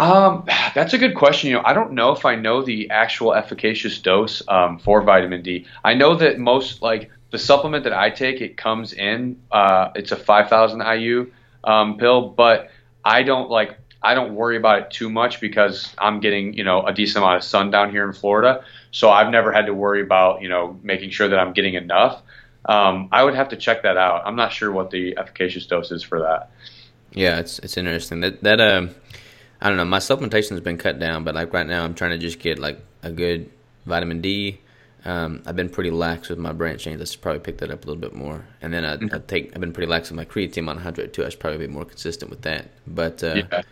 Um, 0.00 0.44
that's 0.74 0.94
a 0.94 0.98
good 0.98 1.14
question. 1.14 1.50
You 1.50 1.56
know, 1.56 1.62
I 1.64 1.74
don't 1.74 1.92
know 1.92 2.12
if 2.12 2.24
I 2.24 2.34
know 2.34 2.62
the 2.62 2.90
actual 2.90 3.34
efficacious 3.34 3.98
dose 3.98 4.42
um, 4.48 4.78
for 4.78 5.02
vitamin 5.02 5.42
D. 5.42 5.66
I 5.84 5.94
know 5.94 6.16
that 6.16 6.38
most 6.38 6.82
like 6.82 7.10
the 7.30 7.38
supplement 7.38 7.84
that 7.84 7.92
I 7.92 8.10
take, 8.10 8.40
it 8.40 8.56
comes 8.56 8.92
in. 8.92 9.40
Uh, 9.52 9.90
it's 9.94 10.10
a 10.10 10.16
5,000 10.16 10.80
IU 10.80 11.30
um, 11.62 11.98
pill, 11.98 12.28
but 12.28 12.70
I 13.04 13.22
don't 13.22 13.50
like. 13.50 13.76
I 14.02 14.14
don't 14.14 14.34
worry 14.34 14.56
about 14.56 14.78
it 14.80 14.90
too 14.90 15.10
much 15.10 15.42
because 15.42 15.94
I'm 15.98 16.20
getting 16.20 16.54
you 16.54 16.64
know 16.64 16.86
a 16.86 16.92
decent 16.92 17.22
amount 17.22 17.36
of 17.36 17.44
sun 17.44 17.70
down 17.70 17.90
here 17.90 18.06
in 18.06 18.14
Florida, 18.14 18.64
so 18.92 19.10
I've 19.10 19.28
never 19.28 19.52
had 19.52 19.66
to 19.66 19.74
worry 19.74 20.00
about 20.00 20.40
you 20.40 20.48
know 20.48 20.78
making 20.82 21.10
sure 21.10 21.28
that 21.28 21.38
I'm 21.38 21.52
getting 21.52 21.74
enough. 21.74 22.22
Um, 22.64 23.10
I 23.12 23.24
would 23.24 23.34
have 23.34 23.50
to 23.50 23.56
check 23.56 23.82
that 23.82 23.98
out. 23.98 24.22
I'm 24.24 24.36
not 24.36 24.52
sure 24.52 24.72
what 24.72 24.90
the 24.90 25.18
efficacious 25.18 25.66
dose 25.66 25.90
is 25.90 26.02
for 26.02 26.20
that. 26.20 26.50
Yeah, 27.12 27.40
it's 27.40 27.58
it's 27.58 27.76
interesting 27.76 28.20
that 28.20 28.42
that 28.42 28.60
uh 28.60 28.88
I 29.60 29.68
don't 29.68 29.76
know. 29.76 29.84
My 29.84 29.98
supplementation 29.98 30.50
has 30.50 30.60
been 30.60 30.78
cut 30.78 30.98
down, 30.98 31.24
but 31.24 31.34
like 31.34 31.52
right 31.52 31.66
now, 31.66 31.84
I'm 31.84 31.94
trying 31.94 32.12
to 32.12 32.18
just 32.18 32.38
get 32.38 32.58
like 32.58 32.80
a 33.02 33.10
good 33.10 33.50
vitamin 33.86 34.20
D. 34.20 34.60
Um, 35.04 35.42
I've 35.46 35.56
been 35.56 35.70
pretty 35.70 35.90
lax 35.90 36.28
with 36.28 36.38
my 36.38 36.52
branch 36.52 36.82
chains. 36.82 37.00
I 37.00 37.04
should 37.04 37.20
probably 37.20 37.40
pick 37.40 37.58
that 37.58 37.70
up 37.70 37.84
a 37.84 37.86
little 37.86 38.00
bit 38.00 38.14
more. 38.14 38.44
And 38.60 38.72
then 38.72 38.84
I, 38.84 38.96
mm-hmm. 38.96 39.14
I 39.14 39.18
take. 39.18 39.52
I've 39.54 39.60
been 39.60 39.72
pretty 39.72 39.90
lax 39.90 40.10
with 40.10 40.16
my 40.16 40.24
creatine 40.24 40.68
on 40.68 40.76
100 40.76 41.12
too. 41.12 41.24
I 41.24 41.28
should 41.28 41.40
probably 41.40 41.66
be 41.66 41.72
more 41.72 41.84
consistent 41.84 42.30
with 42.30 42.42
that. 42.42 42.68
But 42.86 43.22
uh, 43.22 43.42
yeah. 43.50 43.62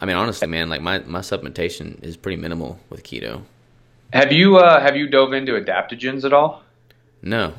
I 0.00 0.06
mean, 0.06 0.16
honestly, 0.16 0.48
man, 0.48 0.68
like 0.68 0.82
my 0.82 0.98
my 1.00 1.20
supplementation 1.20 2.02
is 2.02 2.16
pretty 2.16 2.40
minimal 2.40 2.78
with 2.90 3.02
keto. 3.02 3.42
Have 4.12 4.32
you 4.32 4.56
uh, 4.58 4.80
have 4.80 4.96
you 4.96 5.08
dove 5.08 5.32
into 5.32 5.52
adaptogens 5.52 6.24
at 6.24 6.32
all? 6.32 6.62
No. 7.22 7.54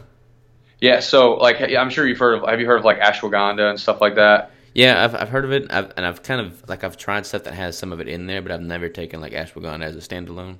Yeah, 0.79 0.99
so 0.99 1.35
like 1.35 1.61
I'm 1.61 1.89
sure 1.89 2.07
you've 2.07 2.19
heard 2.19 2.35
of. 2.35 2.49
Have 2.49 2.59
you 2.59 2.65
heard 2.65 2.79
of 2.79 2.85
like 2.85 2.99
ashwagandha 2.99 3.69
and 3.69 3.79
stuff 3.79 4.01
like 4.01 4.15
that? 4.15 4.51
Yeah, 4.75 5.05
I've, 5.05 5.15
I've 5.15 5.29
heard 5.29 5.45
of 5.45 5.53
it, 5.53 5.71
I've, 5.71 5.93
and 5.95 6.05
I've 6.05 6.21
kind 6.21 6.41
of 6.41 6.67
like 6.67 6.83
I've 6.83 6.97
tried 6.97 7.25
stuff 7.25 7.45
that 7.45 7.53
has 7.53 7.77
some 7.77 7.93
of 7.93 8.01
it 8.01 8.09
in 8.09 8.27
there, 8.27 8.41
but 8.41 8.51
I've 8.51 8.61
never 8.61 8.89
taken 8.89 9.21
like 9.21 9.31
ashwagandha 9.31 9.83
as 9.83 9.95
a 9.95 9.99
standalone. 9.99 10.57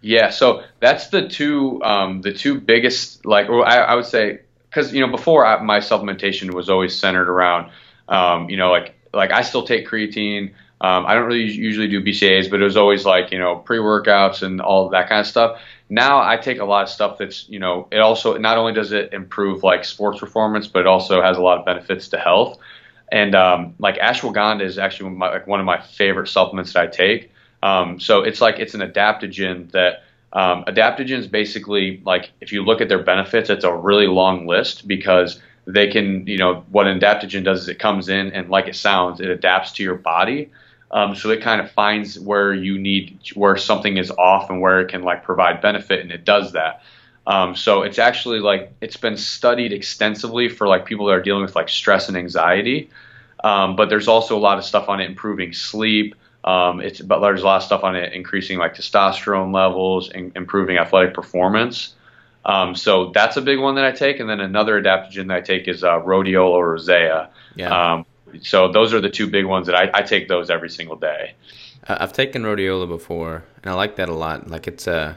Yeah, 0.00 0.30
so 0.30 0.64
that's 0.80 1.08
the 1.08 1.28
two 1.28 1.80
um, 1.84 2.22
the 2.22 2.32
two 2.32 2.60
biggest 2.60 3.24
like 3.24 3.48
I, 3.48 3.78
I 3.78 3.94
would 3.94 4.04
say 4.04 4.40
because 4.68 4.92
you 4.92 5.00
know 5.00 5.12
before 5.12 5.46
I, 5.46 5.62
my 5.62 5.78
supplementation 5.78 6.52
was 6.52 6.68
always 6.68 6.98
centered 6.98 7.28
around 7.30 7.70
um, 8.08 8.50
you 8.50 8.56
know 8.56 8.72
like 8.72 8.96
like 9.14 9.30
I 9.30 9.42
still 9.42 9.64
take 9.64 9.88
creatine. 9.88 10.54
Um, 10.80 11.06
I 11.06 11.14
don't 11.14 11.26
really 11.26 11.44
usually 11.44 11.86
do 11.86 12.02
BCAAs, 12.02 12.50
but 12.50 12.60
it 12.60 12.64
was 12.64 12.76
always 12.76 13.04
like 13.06 13.30
you 13.30 13.38
know 13.38 13.54
pre 13.54 13.78
workouts 13.78 14.42
and 14.42 14.60
all 14.60 14.88
that 14.88 15.08
kind 15.08 15.20
of 15.20 15.26
stuff. 15.28 15.60
Now 15.88 16.20
I 16.20 16.36
take 16.36 16.58
a 16.58 16.64
lot 16.64 16.82
of 16.82 16.88
stuff 16.88 17.18
that's 17.18 17.48
you 17.48 17.60
know 17.60 17.86
it 17.92 18.00
also 18.00 18.36
not 18.38 18.58
only 18.58 18.72
does 18.72 18.90
it 18.90 19.12
improve 19.12 19.62
like 19.62 19.84
sports 19.84 20.18
performance, 20.18 20.66
but 20.66 20.80
it 20.80 20.88
also 20.88 21.22
has 21.22 21.38
a 21.38 21.42
lot 21.42 21.60
of 21.60 21.64
benefits 21.64 22.08
to 22.08 22.18
health. 22.18 22.58
And 23.12 23.34
um, 23.34 23.74
like 23.78 23.98
ashwagandha 23.98 24.62
is 24.62 24.78
actually 24.78 25.04
one 25.04 25.12
of, 25.12 25.18
my, 25.18 25.30
like 25.30 25.46
one 25.46 25.60
of 25.60 25.66
my 25.66 25.80
favorite 25.82 26.28
supplements 26.28 26.72
that 26.72 26.82
I 26.82 26.86
take. 26.86 27.30
Um, 27.62 28.00
so 28.00 28.22
it's 28.22 28.40
like 28.40 28.58
it's 28.58 28.72
an 28.72 28.80
adaptogen 28.80 29.70
that 29.72 30.02
um, 30.32 30.64
adaptogens 30.64 31.30
basically 31.30 32.00
like 32.06 32.32
if 32.40 32.52
you 32.52 32.64
look 32.64 32.80
at 32.80 32.88
their 32.88 33.02
benefits, 33.02 33.50
it's 33.50 33.64
a 33.64 33.72
really 33.72 34.06
long 34.06 34.46
list 34.46 34.88
because 34.88 35.40
they 35.66 35.88
can 35.88 36.26
you 36.26 36.38
know 36.38 36.64
what 36.70 36.86
an 36.88 36.98
adaptogen 36.98 37.44
does 37.44 37.60
is 37.60 37.68
it 37.68 37.78
comes 37.78 38.08
in 38.08 38.32
and 38.32 38.48
like 38.48 38.66
it 38.66 38.76
sounds, 38.76 39.20
it 39.20 39.28
adapts 39.28 39.72
to 39.72 39.82
your 39.82 39.94
body. 39.94 40.50
Um, 40.90 41.14
so 41.14 41.28
it 41.30 41.42
kind 41.42 41.60
of 41.60 41.70
finds 41.70 42.18
where 42.18 42.54
you 42.54 42.78
need 42.78 43.18
where 43.34 43.58
something 43.58 43.98
is 43.98 44.10
off 44.10 44.48
and 44.48 44.62
where 44.62 44.80
it 44.80 44.88
can 44.88 45.02
like 45.02 45.22
provide 45.22 45.60
benefit, 45.60 46.00
and 46.00 46.10
it 46.10 46.24
does 46.24 46.52
that. 46.52 46.82
Um, 47.26 47.54
so 47.54 47.82
it's 47.82 47.98
actually 47.98 48.40
like 48.40 48.72
it's 48.80 48.96
been 48.96 49.16
studied 49.16 49.72
extensively 49.72 50.48
for 50.48 50.66
like 50.66 50.84
people 50.86 51.06
that 51.06 51.12
are 51.12 51.22
dealing 51.22 51.42
with 51.42 51.54
like 51.54 51.68
stress 51.68 52.08
and 52.08 52.16
anxiety. 52.16 52.90
Um, 53.44 53.76
but 53.76 53.88
there's 53.88 54.08
also 54.08 54.36
a 54.36 54.40
lot 54.40 54.58
of 54.58 54.64
stuff 54.64 54.88
on 54.88 55.00
it 55.00 55.08
improving 55.08 55.52
sleep. 55.52 56.14
Um, 56.44 56.80
it's 56.80 57.00
but 57.00 57.20
there's 57.20 57.42
a 57.42 57.44
lot 57.44 57.56
of 57.58 57.62
stuff 57.62 57.84
on 57.84 57.94
it 57.94 58.12
increasing 58.12 58.58
like 58.58 58.74
testosterone 58.74 59.54
levels 59.54 60.10
and 60.10 60.32
improving 60.36 60.78
athletic 60.78 61.14
performance. 61.14 61.94
Um, 62.44 62.74
so 62.74 63.10
that's 63.10 63.36
a 63.36 63.40
big 63.40 63.60
one 63.60 63.76
that 63.76 63.84
I 63.84 63.92
take, 63.92 64.18
and 64.18 64.28
then 64.28 64.40
another 64.40 64.82
adaptogen 64.82 65.28
that 65.28 65.36
I 65.36 65.40
take 65.40 65.68
is 65.68 65.84
uh, 65.84 66.00
rhodiola 66.00 66.60
rosea. 66.60 67.30
Yeah. 67.54 67.92
Um, 67.92 68.06
so 68.40 68.72
those 68.72 68.92
are 68.92 69.00
the 69.00 69.10
two 69.10 69.28
big 69.28 69.46
ones 69.46 69.66
that 69.68 69.76
I, 69.76 69.90
I 69.94 70.02
take 70.02 70.26
those 70.26 70.50
every 70.50 70.70
single 70.70 70.96
day. 70.96 71.34
I've 71.86 72.12
taken 72.12 72.42
rhodiola 72.42 72.88
before, 72.88 73.44
and 73.62 73.70
I 73.70 73.74
like 73.74 73.96
that 73.96 74.08
a 74.08 74.14
lot. 74.14 74.48
Like 74.50 74.66
it's 74.66 74.88
a 74.88 74.96
uh, 74.96 75.14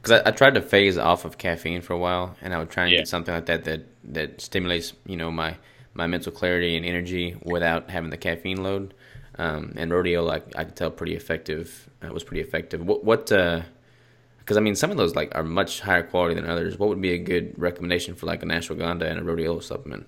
because 0.00 0.20
I, 0.24 0.28
I, 0.28 0.32
tried 0.32 0.54
to 0.54 0.62
phase 0.62 0.96
off 0.96 1.24
of 1.24 1.38
caffeine 1.38 1.82
for 1.82 1.92
a 1.92 1.98
while, 1.98 2.36
and 2.40 2.54
I 2.54 2.58
would 2.58 2.70
try 2.70 2.84
and 2.84 2.92
yeah. 2.92 2.98
get 2.98 3.08
something 3.08 3.34
like 3.34 3.46
that 3.46 3.64
that 3.64 3.82
that 4.04 4.40
stimulates 4.40 4.94
you 5.06 5.16
know 5.16 5.30
my 5.30 5.56
my 5.94 6.06
mental 6.06 6.32
clarity 6.32 6.76
and 6.76 6.86
energy 6.86 7.36
without 7.42 7.90
having 7.90 8.10
the 8.10 8.16
caffeine 8.16 8.62
load. 8.62 8.94
Um, 9.38 9.72
and 9.76 9.90
rhodiola, 9.90 10.42
I, 10.56 10.60
I 10.60 10.64
could 10.64 10.76
tell 10.76 10.90
pretty 10.90 11.14
effective. 11.14 11.88
It 12.02 12.12
was 12.12 12.24
pretty 12.24 12.42
effective. 12.42 12.84
What 12.84 13.04
what? 13.04 13.26
Because 13.26 14.56
uh, 14.56 14.56
I 14.56 14.60
mean, 14.60 14.74
some 14.74 14.90
of 14.90 14.96
those 14.96 15.14
like 15.14 15.34
are 15.34 15.42
much 15.42 15.80
higher 15.80 16.02
quality 16.02 16.34
than 16.34 16.48
others. 16.48 16.78
What 16.78 16.88
would 16.88 17.00
be 17.00 17.12
a 17.12 17.18
good 17.18 17.54
recommendation 17.56 18.14
for 18.14 18.26
like 18.26 18.42
an 18.42 18.50
ashwagandha 18.50 19.02
and 19.02 19.20
a 19.20 19.22
rhodiola 19.22 19.62
supplement? 19.62 20.06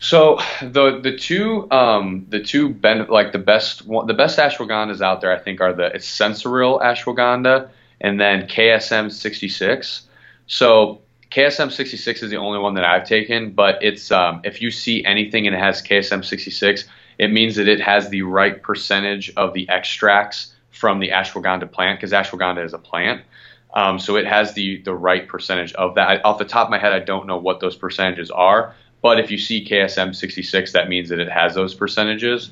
So 0.00 0.38
the 0.62 1.00
the 1.00 1.16
two 1.16 1.68
um, 1.70 2.26
the 2.28 2.40
two 2.40 2.68
ben, 2.70 3.06
like 3.08 3.32
the 3.32 3.38
best 3.38 3.86
one, 3.86 4.06
the 4.06 4.14
best 4.14 4.38
ashwagandhas 4.38 5.00
out 5.00 5.20
there 5.20 5.32
I 5.32 5.38
think 5.38 5.60
are 5.60 5.72
the 5.72 5.86
it's 5.86 6.08
Sensoril 6.08 6.80
ashwagandha 6.80 7.70
and 8.00 8.20
then 8.20 8.46
KSM 8.46 9.10
66. 9.10 10.02
So 10.46 11.00
KSM 11.30 11.70
66 11.70 12.22
is 12.22 12.30
the 12.30 12.36
only 12.36 12.58
one 12.58 12.74
that 12.74 12.84
I've 12.84 13.06
taken, 13.06 13.52
but 13.52 13.82
it's 13.82 14.10
um, 14.10 14.40
if 14.44 14.62
you 14.62 14.70
see 14.70 15.04
anything 15.04 15.46
and 15.46 15.54
it 15.54 15.58
has 15.58 15.82
KSM 15.82 16.24
66, 16.24 16.84
it 17.18 17.32
means 17.32 17.56
that 17.56 17.68
it 17.68 17.80
has 17.80 18.08
the 18.08 18.22
right 18.22 18.62
percentage 18.62 19.32
of 19.36 19.52
the 19.52 19.68
extracts 19.68 20.54
from 20.70 21.00
the 21.00 21.10
ashwagandha 21.10 21.70
plant 21.70 21.98
because 21.98 22.12
ashwagandha 22.12 22.64
is 22.64 22.72
a 22.72 22.78
plant. 22.78 23.22
Um, 23.74 23.98
so 23.98 24.16
it 24.16 24.26
has 24.26 24.54
the 24.54 24.80
the 24.82 24.94
right 24.94 25.28
percentage 25.28 25.74
of 25.74 25.94
that. 25.96 26.08
I, 26.08 26.20
off 26.22 26.38
the 26.38 26.44
top 26.44 26.68
of 26.68 26.70
my 26.70 26.78
head, 26.78 26.92
I 26.92 27.00
don't 27.00 27.26
know 27.26 27.36
what 27.36 27.60
those 27.60 27.76
percentages 27.76 28.30
are, 28.30 28.74
but 29.02 29.20
if 29.20 29.30
you 29.30 29.36
see 29.38 29.64
KSM 29.64 30.14
66, 30.14 30.72
that 30.72 30.88
means 30.88 31.10
that 31.10 31.20
it 31.20 31.30
has 31.30 31.54
those 31.54 31.74
percentages. 31.74 32.50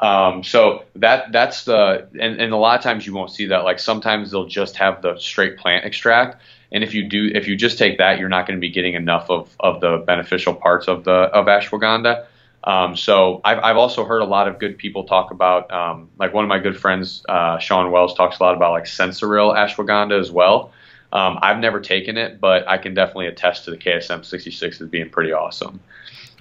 Um, 0.00 0.42
so 0.42 0.84
that 0.96 1.32
that's 1.32 1.64
the 1.64 2.08
and, 2.18 2.40
and 2.40 2.52
a 2.52 2.56
lot 2.56 2.78
of 2.78 2.82
times 2.82 3.06
you 3.06 3.14
won't 3.14 3.30
see 3.30 3.46
that. 3.46 3.64
Like 3.64 3.78
sometimes 3.78 4.30
they'll 4.30 4.46
just 4.46 4.76
have 4.76 5.02
the 5.02 5.18
straight 5.18 5.58
plant 5.58 5.84
extract, 5.84 6.40
and 6.72 6.82
if 6.82 6.94
you 6.94 7.08
do 7.08 7.30
if 7.34 7.46
you 7.46 7.56
just 7.56 7.78
take 7.78 7.98
that, 7.98 8.18
you're 8.18 8.30
not 8.30 8.46
going 8.46 8.56
to 8.56 8.60
be 8.60 8.70
getting 8.70 8.94
enough 8.94 9.28
of, 9.28 9.54
of 9.60 9.80
the 9.80 9.98
beneficial 9.98 10.54
parts 10.54 10.88
of 10.88 11.04
the 11.04 11.12
of 11.12 11.46
ashwagandha. 11.46 12.26
Um, 12.64 12.96
so 12.96 13.40
I've, 13.44 13.58
I've 13.58 13.76
also 13.76 14.04
heard 14.04 14.22
a 14.22 14.24
lot 14.24 14.46
of 14.46 14.58
good 14.58 14.78
people 14.78 15.04
talk 15.04 15.32
about 15.32 15.70
um, 15.72 16.10
like 16.18 16.32
one 16.32 16.44
of 16.44 16.48
my 16.48 16.60
good 16.60 16.78
friends 16.78 17.24
uh, 17.28 17.58
Sean 17.58 17.90
Wells 17.90 18.14
talks 18.14 18.38
a 18.38 18.42
lot 18.42 18.54
about 18.54 18.70
like 18.70 18.84
Sensoril 18.84 19.54
ashwagandha 19.54 20.18
as 20.18 20.30
well. 20.30 20.72
Um, 21.12 21.38
I've 21.42 21.58
never 21.58 21.80
taken 21.80 22.16
it, 22.16 22.40
but 22.40 22.66
I 22.66 22.78
can 22.78 22.94
definitely 22.94 23.26
attest 23.26 23.64
to 23.66 23.72
the 23.72 23.76
KSM 23.76 24.24
66 24.24 24.80
as 24.80 24.88
being 24.88 25.10
pretty 25.10 25.32
awesome. 25.32 25.80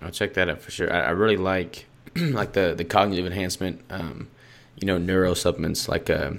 I'll 0.02 0.12
check 0.12 0.36
that 0.36 0.47
out 0.47 0.62
for 0.62 0.72
sure. 0.72 0.93
I, 0.93 1.08
I 1.08 1.10
really 1.10 1.38
like 1.38 1.88
like 2.16 2.53
the 2.53 2.74
the 2.76 2.84
cognitive 2.84 3.26
enhancement, 3.26 3.82
um, 3.89 4.28
you 4.76 4.86
know, 4.86 4.97
neuro 4.97 5.34
supplements. 5.34 5.88
Like 5.88 6.09
uh, 6.09 6.32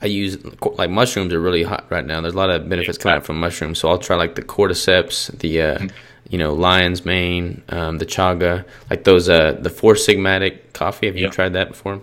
I 0.00 0.06
use 0.06 0.38
like 0.62 0.90
mushrooms 0.90 1.32
are 1.32 1.40
really 1.40 1.62
hot 1.62 1.86
right 1.90 2.04
now. 2.04 2.20
There's 2.20 2.34
a 2.34 2.36
lot 2.36 2.50
of 2.50 2.68
benefits 2.68 2.98
coming 2.98 3.16
out 3.16 3.26
from 3.26 3.40
mushrooms, 3.40 3.78
so 3.78 3.88
I'll 3.88 3.98
try 3.98 4.16
like 4.16 4.34
the 4.34 4.42
cordyceps, 4.42 5.36
the 5.38 5.62
uh, 5.62 5.78
mm-hmm. 5.78 5.96
you 6.28 6.38
know 6.38 6.54
lion's 6.54 7.04
mane, 7.04 7.62
um, 7.70 7.98
the 7.98 8.06
chaga, 8.06 8.64
like 8.90 9.04
those 9.04 9.28
uh, 9.28 9.52
the 9.52 9.70
four 9.70 9.94
sigmatic 9.94 10.72
coffee. 10.72 11.06
Have 11.06 11.16
you 11.16 11.24
yep. 11.24 11.32
tried 11.32 11.52
that 11.54 11.68
before? 11.68 12.00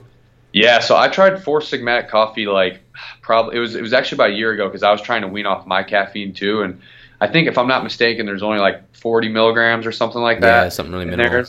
Yeah, 0.51 0.79
so 0.79 0.95
I 0.95 1.09
tried 1.09 1.43
four 1.43 1.59
sigmatic 1.59 2.09
coffee 2.09 2.47
like 2.47 2.81
probably 3.21 3.57
it 3.57 3.59
was 3.59 3.75
it 3.75 3.81
was 3.81 3.93
actually 3.93 4.17
about 4.17 4.29
a 4.31 4.33
year 4.33 4.51
ago 4.51 4.67
because 4.67 4.83
I 4.83 4.91
was 4.91 5.01
trying 5.01 5.21
to 5.21 5.27
wean 5.27 5.45
off 5.45 5.65
my 5.65 5.83
caffeine 5.83 6.33
too, 6.33 6.63
and 6.63 6.81
I 7.21 7.27
think 7.27 7.47
if 7.47 7.57
I'm 7.57 7.67
not 7.67 7.83
mistaken, 7.83 8.25
there's 8.25 8.43
only 8.43 8.59
like 8.59 8.95
40 8.95 9.29
milligrams 9.29 9.85
or 9.85 9.91
something 9.91 10.21
like 10.21 10.41
that. 10.41 10.63
Yeah, 10.63 10.69
something 10.69 10.93
really 10.93 11.05
minimal. 11.05 11.45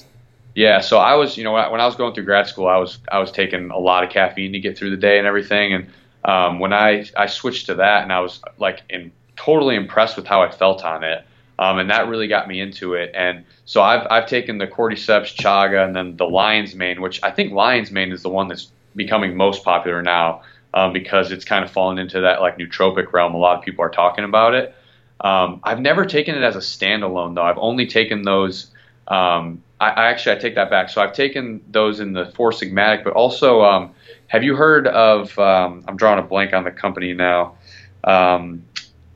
Yeah, 0.57 0.81
so 0.81 0.97
I 0.97 1.17
was, 1.17 1.37
you 1.37 1.45
know, 1.45 1.53
when 1.53 1.83
I 1.83 1.85
was 1.85 1.97
going 1.97 2.15
through 2.15 2.25
grad 2.25 2.47
school, 2.47 2.67
I 2.67 2.79
was 2.79 2.99
I 3.13 3.19
was 3.19 3.31
taking 3.31 3.71
a 3.71 3.79
lot 3.79 4.05
of 4.05 4.11
caffeine 4.11 4.55
to 4.55 4.59
get 4.59 4.79
through 4.79 4.89
the 4.89 4.97
day 4.97 5.19
and 5.19 5.27
everything. 5.27 5.75
And 5.75 5.89
um, 6.25 6.61
when 6.61 6.73
I 6.73 7.05
I 7.15 7.27
switched 7.27 7.67
to 7.67 7.75
that, 7.75 8.03
and 8.05 8.11
I 8.11 8.21
was 8.21 8.41
like 8.57 8.81
in, 8.89 9.13
totally 9.37 9.77
impressed 9.77 10.17
with 10.17 10.27
how 10.27 10.41
I 10.41 10.51
felt 10.51 10.83
on 10.83 11.05
it, 11.05 11.23
um, 11.59 11.79
and 11.79 11.91
that 11.91 12.09
really 12.09 12.27
got 12.27 12.49
me 12.49 12.59
into 12.59 12.95
it. 12.95 13.13
And 13.15 13.45
so 13.67 13.83
I've 13.83 14.07
I've 14.11 14.29
taken 14.29 14.57
the 14.57 14.67
cordyceps 14.67 15.37
chaga 15.37 15.85
and 15.85 15.95
then 15.95 16.17
the 16.17 16.25
lion's 16.25 16.75
mane, 16.75 17.03
which 17.03 17.23
I 17.23 17.33
think 17.33 17.53
lion's 17.53 17.91
mane 17.91 18.11
is 18.11 18.23
the 18.23 18.31
one 18.31 18.49
that's 18.49 18.71
becoming 18.95 19.37
most 19.37 19.63
popular 19.63 20.01
now 20.01 20.41
um, 20.73 20.95
because 20.95 21.33
it's 21.33 21.45
kind 21.45 21.67
of 21.67 21.71
fallen 21.71 21.99
into 21.99 22.23
that 22.23 22.41
like 22.41 22.57
nootropic 22.57 23.13
realm. 23.13 23.35
A 23.35 23.39
lot 23.39 23.59
of 23.59 23.63
people 23.63 23.85
are 23.85 23.91
talking 23.91 24.25
about 24.25 24.55
it. 24.55 24.75
Um, 25.21 25.61
I've 25.65 25.81
never 25.81 26.07
taken 26.07 26.35
it 26.35 26.43
as 26.43 26.57
a 26.57 26.61
standalone 26.61 27.35
though. 27.35 27.43
I've 27.43 27.59
only 27.59 27.87
taken 27.87 28.23
those 28.23 28.69
um, 29.07 29.63
I, 29.81 29.91
I, 29.91 30.07
actually 30.07 30.37
I 30.37 30.39
take 30.39 30.55
that 30.55 30.71
back. 30.71 30.89
So 30.89 31.03
I've 31.03 31.13
taken 31.13 31.63
those 31.71 32.01
in 32.01 32.13
the 32.13 32.27
Four 32.27 32.51
Sigmatic, 32.51 33.05
but 33.05 33.13
also 33.13 33.63
um, 33.63 33.93
have 34.29 34.43
you 34.43 34.57
heard 34.57 34.87
of? 34.87 35.39
Um, 35.39 35.85
I'm 35.87 35.97
drawing 35.97 36.19
a 36.19 36.23
blank 36.23 36.53
on 36.53 36.65
the 36.65 36.71
company 36.71 37.13
now. 37.13 37.57
Um, 38.05 38.65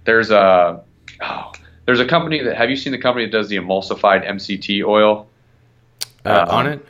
there's 0.04 0.30
a 0.30 0.82
oh, 1.22 1.52
there's 1.86 2.00
a 2.00 2.06
company 2.06 2.42
that 2.42 2.56
have 2.56 2.70
you 2.70 2.76
seen 2.76 2.92
the 2.92 2.98
company 2.98 3.26
that 3.26 3.32
does 3.32 3.48
the 3.48 3.56
emulsified 3.56 4.28
MCT 4.28 4.84
oil? 4.84 5.28
Uh, 6.24 6.46
um, 6.48 6.66
Onnit. 6.66 6.80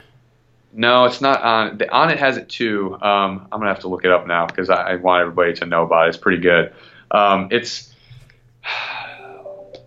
No, 0.72 1.04
it's 1.04 1.20
not 1.20 1.42
on. 1.42 1.78
The 1.78 1.86
Onnit 1.86 2.16
has 2.16 2.36
it 2.36 2.48
too. 2.48 2.94
Um, 2.94 3.48
I'm 3.50 3.60
gonna 3.60 3.68
have 3.68 3.80
to 3.80 3.88
look 3.88 4.04
it 4.04 4.10
up 4.10 4.26
now 4.26 4.46
because 4.46 4.70
I, 4.70 4.92
I, 4.92 4.96
want 4.96 5.22
everybody 5.22 5.52
to 5.54 5.66
know 5.66 5.84
about 5.84 6.06
it. 6.06 6.10
It's 6.10 6.18
pretty 6.18 6.40
good. 6.42 6.72
Um, 7.10 7.48
it's 7.50 7.94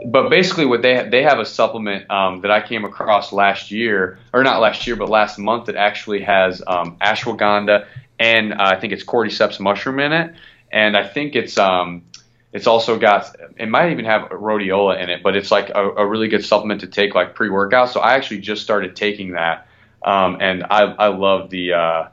but 0.05 0.29
basically, 0.29 0.65
what 0.65 0.81
they 0.81 1.07
they 1.09 1.23
have 1.23 1.39
a 1.39 1.45
supplement 1.45 2.09
um, 2.09 2.41
that 2.41 2.51
I 2.51 2.65
came 2.65 2.85
across 2.85 3.31
last 3.31 3.71
year, 3.71 4.19
or 4.33 4.43
not 4.43 4.61
last 4.61 4.85
year, 4.87 4.95
but 4.95 5.09
last 5.09 5.37
month 5.39 5.65
that 5.65 5.75
actually 5.75 6.21
has 6.21 6.61
um, 6.65 6.97
ashwagandha 6.97 7.85
and 8.19 8.53
uh, 8.53 8.57
I 8.59 8.79
think 8.79 8.93
it's 8.93 9.03
cordyceps 9.03 9.59
mushroom 9.59 9.99
in 9.99 10.13
it, 10.13 10.33
and 10.71 10.95
I 10.95 11.07
think 11.07 11.35
it's 11.35 11.57
um, 11.57 12.03
it's 12.51 12.67
also 12.67 12.97
got 12.97 13.35
it 13.57 13.67
might 13.67 13.91
even 13.91 14.05
have 14.05 14.29
rhodiola 14.29 15.01
in 15.01 15.09
it, 15.09 15.23
but 15.23 15.35
it's 15.35 15.51
like 15.51 15.69
a, 15.69 15.89
a 15.91 16.05
really 16.05 16.27
good 16.27 16.45
supplement 16.45 16.81
to 16.81 16.87
take 16.87 17.15
like 17.15 17.35
pre 17.35 17.49
workout. 17.49 17.89
So 17.89 17.99
I 17.99 18.13
actually 18.13 18.39
just 18.39 18.61
started 18.61 18.95
taking 18.95 19.31
that, 19.31 19.67
um, 20.03 20.37
and 20.39 20.63
I 20.63 20.83
I 20.83 21.07
love 21.07 21.49
the 21.49 21.73
uh, 21.73 22.07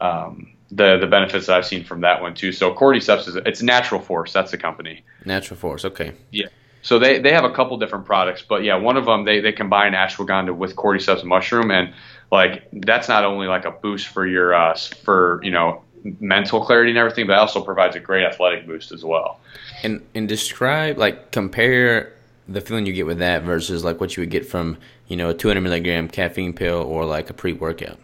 um, 0.00 0.52
the 0.70 0.98
the 0.98 1.06
benefits 1.06 1.46
that 1.46 1.56
I've 1.56 1.66
seen 1.66 1.84
from 1.84 2.02
that 2.02 2.20
one 2.20 2.34
too. 2.34 2.52
So 2.52 2.74
cordyceps 2.74 3.26
is 3.26 3.36
it's 3.36 3.62
Natural 3.62 4.00
Force. 4.00 4.32
That's 4.32 4.50
the 4.50 4.58
company. 4.58 5.02
Natural 5.24 5.58
Force. 5.58 5.84
Okay. 5.84 6.12
Yeah. 6.30 6.46
So 6.82 6.98
they, 6.98 7.18
they 7.18 7.32
have 7.32 7.44
a 7.44 7.52
couple 7.52 7.76
different 7.78 8.06
products, 8.06 8.42
but 8.46 8.64
yeah, 8.64 8.76
one 8.76 8.96
of 8.96 9.04
them 9.04 9.24
they, 9.24 9.40
they 9.40 9.52
combine 9.52 9.92
ashwagandha 9.92 10.56
with 10.56 10.76
cordyceps 10.76 11.24
mushroom, 11.24 11.70
and 11.70 11.92
like 12.32 12.68
that's 12.72 13.08
not 13.08 13.24
only 13.24 13.48
like 13.48 13.64
a 13.64 13.70
boost 13.70 14.08
for 14.08 14.26
your 14.26 14.54
uh, 14.54 14.74
for 14.74 15.40
you 15.42 15.50
know 15.50 15.82
mental 16.20 16.64
clarity 16.64 16.90
and 16.90 16.98
everything, 16.98 17.26
but 17.26 17.36
also 17.36 17.62
provides 17.62 17.96
a 17.96 18.00
great 18.00 18.24
athletic 18.24 18.66
boost 18.66 18.92
as 18.92 19.04
well. 19.04 19.40
And 19.82 20.04
and 20.14 20.28
describe 20.28 20.96
like 20.96 21.32
compare 21.32 22.14
the 22.48 22.60
feeling 22.60 22.86
you 22.86 22.92
get 22.92 23.06
with 23.06 23.18
that 23.18 23.42
versus 23.42 23.84
like 23.84 24.00
what 24.00 24.16
you 24.16 24.22
would 24.22 24.30
get 24.30 24.46
from 24.46 24.78
you 25.08 25.16
know 25.16 25.30
a 25.30 25.34
200 25.34 25.60
milligram 25.60 26.08
caffeine 26.08 26.52
pill 26.52 26.82
or 26.82 27.04
like 27.04 27.28
a 27.30 27.34
pre 27.34 27.52
workout. 27.52 27.98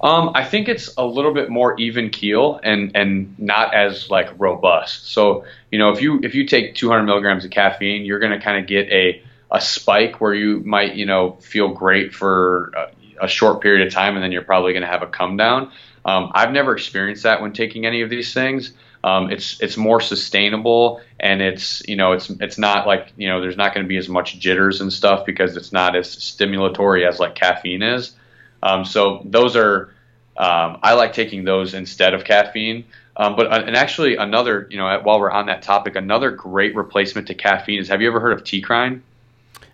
Um, 0.00 0.32
I 0.34 0.44
think 0.44 0.68
it's 0.68 0.94
a 0.98 1.06
little 1.06 1.32
bit 1.32 1.48
more 1.48 1.78
even 1.78 2.10
keel 2.10 2.60
and 2.62 2.92
and 2.94 3.38
not 3.38 3.74
as 3.74 4.10
like 4.10 4.28
robust. 4.38 5.10
So 5.12 5.44
you 5.70 5.78
know, 5.78 5.90
if 5.90 6.02
you 6.02 6.20
if 6.22 6.34
you 6.34 6.46
take 6.46 6.74
200 6.74 7.04
milligrams 7.04 7.44
of 7.44 7.50
caffeine, 7.50 8.04
you're 8.04 8.18
going 8.18 8.32
to 8.32 8.40
kind 8.40 8.58
of 8.58 8.66
get 8.66 8.88
a 8.88 9.22
a 9.50 9.60
spike 9.60 10.20
where 10.20 10.34
you 10.34 10.60
might 10.60 10.94
you 10.94 11.06
know 11.06 11.32
feel 11.40 11.68
great 11.68 12.12
for 12.12 12.72
a, 12.76 13.24
a 13.24 13.28
short 13.28 13.62
period 13.62 13.86
of 13.86 13.92
time, 13.92 14.14
and 14.14 14.22
then 14.22 14.32
you're 14.32 14.42
probably 14.42 14.72
going 14.72 14.82
to 14.82 14.88
have 14.88 15.02
a 15.02 15.06
come 15.06 15.36
down. 15.36 15.72
Um, 16.04 16.30
I've 16.34 16.52
never 16.52 16.76
experienced 16.76 17.24
that 17.24 17.40
when 17.40 17.52
taking 17.52 17.86
any 17.86 18.02
of 18.02 18.10
these 18.10 18.34
things. 18.34 18.72
Um, 19.02 19.30
it's 19.30 19.60
it's 19.60 19.76
more 19.76 20.00
sustainable 20.00 21.00
and 21.20 21.40
it's 21.40 21.80
you 21.86 21.94
know 21.94 22.12
it's 22.12 22.28
it's 22.28 22.58
not 22.58 22.88
like 22.88 23.12
you 23.16 23.28
know 23.28 23.40
there's 23.40 23.56
not 23.56 23.72
going 23.72 23.84
to 23.84 23.88
be 23.88 23.98
as 23.98 24.08
much 24.08 24.38
jitters 24.40 24.80
and 24.80 24.92
stuff 24.92 25.24
because 25.24 25.56
it's 25.56 25.72
not 25.72 25.94
as 25.94 26.08
stimulatory 26.16 27.08
as 27.08 27.20
like 27.20 27.34
caffeine 27.36 27.82
is. 27.82 28.16
Um, 28.62 28.84
so 28.84 29.22
those 29.24 29.56
are 29.56 29.92
um, 30.36 30.78
I 30.82 30.94
like 30.94 31.12
taking 31.12 31.44
those 31.44 31.74
instead 31.74 32.14
of 32.14 32.24
caffeine. 32.24 32.84
Um, 33.16 33.34
but 33.34 33.46
uh, 33.46 33.62
and 33.66 33.74
actually 33.74 34.16
another, 34.16 34.66
you 34.70 34.76
know, 34.76 35.00
while 35.02 35.18
we're 35.18 35.30
on 35.30 35.46
that 35.46 35.62
topic, 35.62 35.96
another 35.96 36.30
great 36.30 36.74
replacement 36.74 37.28
to 37.28 37.34
caffeine 37.34 37.80
is. 37.80 37.88
Have 37.88 38.02
you 38.02 38.08
ever 38.08 38.20
heard 38.20 38.32
of 38.32 38.44
TeaCrine? 38.44 39.00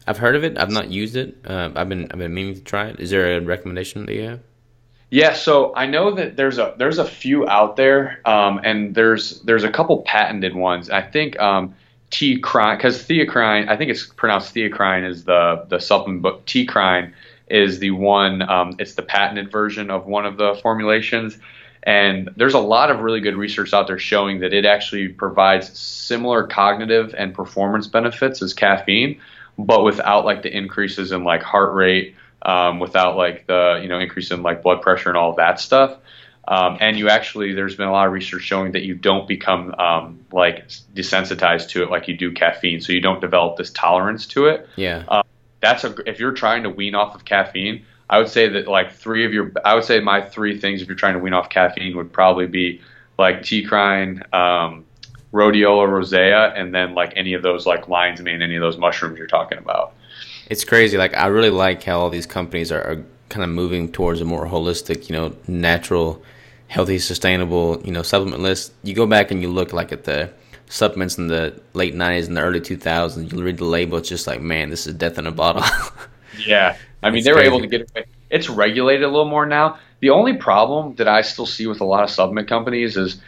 I've 0.07 0.19
heard 0.19 0.37
of 0.37 0.45
it. 0.45 0.59
I've 0.59 0.71
not 0.71 0.91
used 0.91 1.17
it. 1.17 1.37
Uh, 1.45 1.71
I've 1.75 1.89
been 1.89 2.05
I've 2.11 2.19
been 2.19 2.35
meaning 2.35 2.55
to 2.55 2.61
try 2.61 2.89
it. 2.89 3.01
Is 3.01 3.11
there 3.11 3.37
a 3.37 3.41
recommendation 3.41 4.07
that 4.07 4.15
you 4.15 4.23
have? 4.23 4.41
Yeah, 5.11 5.35
so 5.35 5.75
I 5.77 5.87
know 5.87 6.15
that 6.15 6.37
there's 6.37 6.59
a 6.59 6.75
there's 6.79 6.99
a 6.99 7.05
few 7.05 7.49
out 7.49 7.77
there, 7.77 8.21
um, 8.25 8.61
and 8.63 8.95
there's 8.95 9.41
there's 9.43 9.65
a 9.65 9.71
couple 9.71 10.03
patented 10.03 10.55
ones. 10.55 10.89
I 10.89 11.03
think 11.03 11.39
um, 11.41 11.75
TeaCrine 12.13 12.79
because 12.79 13.03
theacrine, 13.03 13.69
I 13.69 13.77
think 13.77 13.91
it's 13.91 14.07
pronounced 14.07 14.55
theacrine 14.55 15.05
is 15.05 15.25
the 15.25 15.67
the 15.69 15.81
supplement, 15.81 16.23
but 16.23 16.47
TeaCrine 16.47 17.13
is 17.53 17.79
the 17.79 17.91
one. 17.91 18.43
Um, 18.43 18.77
it's 18.79 18.95
the 18.95 19.03
patented 19.03 19.53
version 19.53 19.91
of 19.91 20.07
one 20.07 20.25
of 20.25 20.39
the 20.39 20.59
formulations. 20.63 21.37
And 21.83 22.31
there's 22.37 22.55
a 22.55 22.61
lot 22.61 22.91
of 22.91 23.01
really 23.01 23.21
good 23.21 23.37
research 23.37 23.75
out 23.75 23.89
there 23.89 23.99
showing 23.99 24.41
that 24.41 24.55
it 24.55 24.65
actually 24.65 25.09
provides 25.09 25.77
similar 25.79 26.47
cognitive 26.47 27.15
and 27.17 27.35
performance 27.35 27.89
benefits 27.89 28.41
as 28.41 28.55
caffeine, 28.55 29.21
but 29.59 29.85
without 29.85 30.25
like 30.25 30.43
the 30.43 30.57
increases 30.57 31.13
in 31.13 31.25
like 31.25 31.43
heart 31.43 31.75
rate, 31.75 32.15
um, 32.43 32.79
without 32.79 33.17
like 33.17 33.47
the 33.47 33.81
you 33.83 33.89
know 33.89 33.99
increase 33.99 34.31
in 34.31 34.43
like 34.43 34.63
blood 34.63 34.81
pressure 34.81 35.09
and 35.09 35.19
all 35.19 35.35
that 35.35 35.61
stuff. 35.61 35.99
Um, 36.47 36.79
and 36.81 36.99
you 36.99 37.09
actually, 37.09 37.53
there's 37.53 37.77
been 37.77 37.87
a 37.87 37.93
lot 37.93 38.07
of 38.07 38.13
research 38.13 38.43
showing 38.43 38.73
that 38.73 38.83
you 38.83 38.95
don't 38.95 39.29
become 39.29 39.75
um, 39.75 40.25
like 40.33 40.69
desensitized 40.95 41.69
to 41.71 41.83
it 41.83 41.91
like 41.91 42.09
you 42.09 42.17
do 42.17 42.33
caffeine. 42.33 42.81
So 42.81 42.93
you 42.93 43.01
don't 43.01 43.21
develop 43.21 43.57
this 43.57 43.71
tolerance 43.71 44.27
to 44.29 44.47
it. 44.47 44.69
Yeah. 44.77 45.05
Um, 45.09 45.23
that's 45.63 45.85
a 45.85 45.95
if 46.07 46.21
you're 46.21 46.33
trying 46.33 46.65
to 46.65 46.71
wean 46.71 46.95
off 46.95 47.15
of 47.15 47.25
caffeine, 47.25 47.87
I 48.11 48.19
would 48.19 48.29
say 48.29 48.49
that 48.49 48.69
like 48.69 48.93
three 48.93 49.25
of 49.25 49.33
your 49.33 49.53
I 49.65 49.75
would 49.75 49.85
say 49.85 50.01
my 50.01 50.21
three 50.21 50.59
things 50.59 50.83
if 50.83 50.89
you're 50.89 50.97
trying 50.97 51.15
to 51.15 51.21
wean 51.21 51.33
off 51.33 51.49
caffeine 51.49 51.97
would 51.97 52.13
probably 52.13 52.47
be 52.47 52.83
like 53.19 53.41
TeaCrine, 53.41 54.35
um, 54.35 54.85
rhodiola 55.33 55.89
rosea, 55.89 56.53
and 56.55 56.75
then 56.75 56.95
like 56.95 57.13
any 57.17 57.33
of 57.33 57.43
those 57.43 57.65
like 57.65 57.89
lion's 57.89 58.21
mane, 58.21 58.43
any 58.43 58.57
of 58.57 58.61
those 58.61 58.77
mushrooms 58.77 59.17
you're 59.17 59.27
talking 59.27 59.59
about. 59.59 59.95
It's 60.51 60.65
crazy. 60.65 60.99
Like 60.99 61.17
I 61.17 61.29
really 61.29 61.51
like 61.51 61.83
how 61.85 62.01
all 62.01 62.11
these 62.11 62.27
companies 62.27 62.73
are, 62.73 62.83
are 62.83 63.05
kind 63.29 63.45
of 63.45 63.51
moving 63.51 63.91
towards 63.91 64.21
a 64.21 64.25
more 64.25 64.47
holistic, 64.47 65.09
you 65.09 65.17
know, 65.17 65.35
natural, 65.47 66.23
healthy, 66.69 66.99
sustainable, 66.99 67.81
you 67.85 67.93
know, 67.93 68.03
supplement 68.03 68.43
list. 68.43 68.73
You 68.83 68.95
go 68.95 69.07
back 69.07 69.31
and 69.31 69.41
you 69.41 69.49
look 69.49 69.73
like 69.73 69.93
at 69.93 70.05
the 70.05 70.31
supplements 70.73 71.19
in 71.19 71.27
the 71.27 71.61
late 71.75 71.95
90s 71.95 72.27
and 72.27 72.37
the 72.37 72.41
early 72.41 72.61
2000s, 72.61 73.31
you 73.31 73.43
read 73.43 73.59
the 73.59 73.65
label, 73.65 73.99
it's 73.99 74.09
just 74.09 74.27
like, 74.27 74.41
man, 74.41 74.71
this 74.71 74.87
is 74.87 74.95
death 74.95 75.19
in 75.19 75.27
a 75.27 75.31
bottle. 75.31 75.63
yeah. 76.47 76.79
I 77.03 77.11
mean, 77.11 77.25
they 77.25 77.33
were 77.33 77.41
able 77.41 77.61
to 77.61 77.67
get 77.67 77.83
it. 77.95 78.09
It's 78.31 78.49
regulated 78.49 79.03
a 79.03 79.09
little 79.09 79.29
more 79.29 79.45
now. 79.45 79.79
The 80.01 80.09
only 80.09 80.35
problem 80.35 80.95
that 80.95 81.07
I 81.07 81.21
still 81.21 81.45
see 81.45 81.67
with 81.67 81.83
a 81.83 81.85
lot 81.85 82.05
of 82.05 82.11
supplement 82.11 82.49
companies 82.49 82.97
is, 82.97 83.21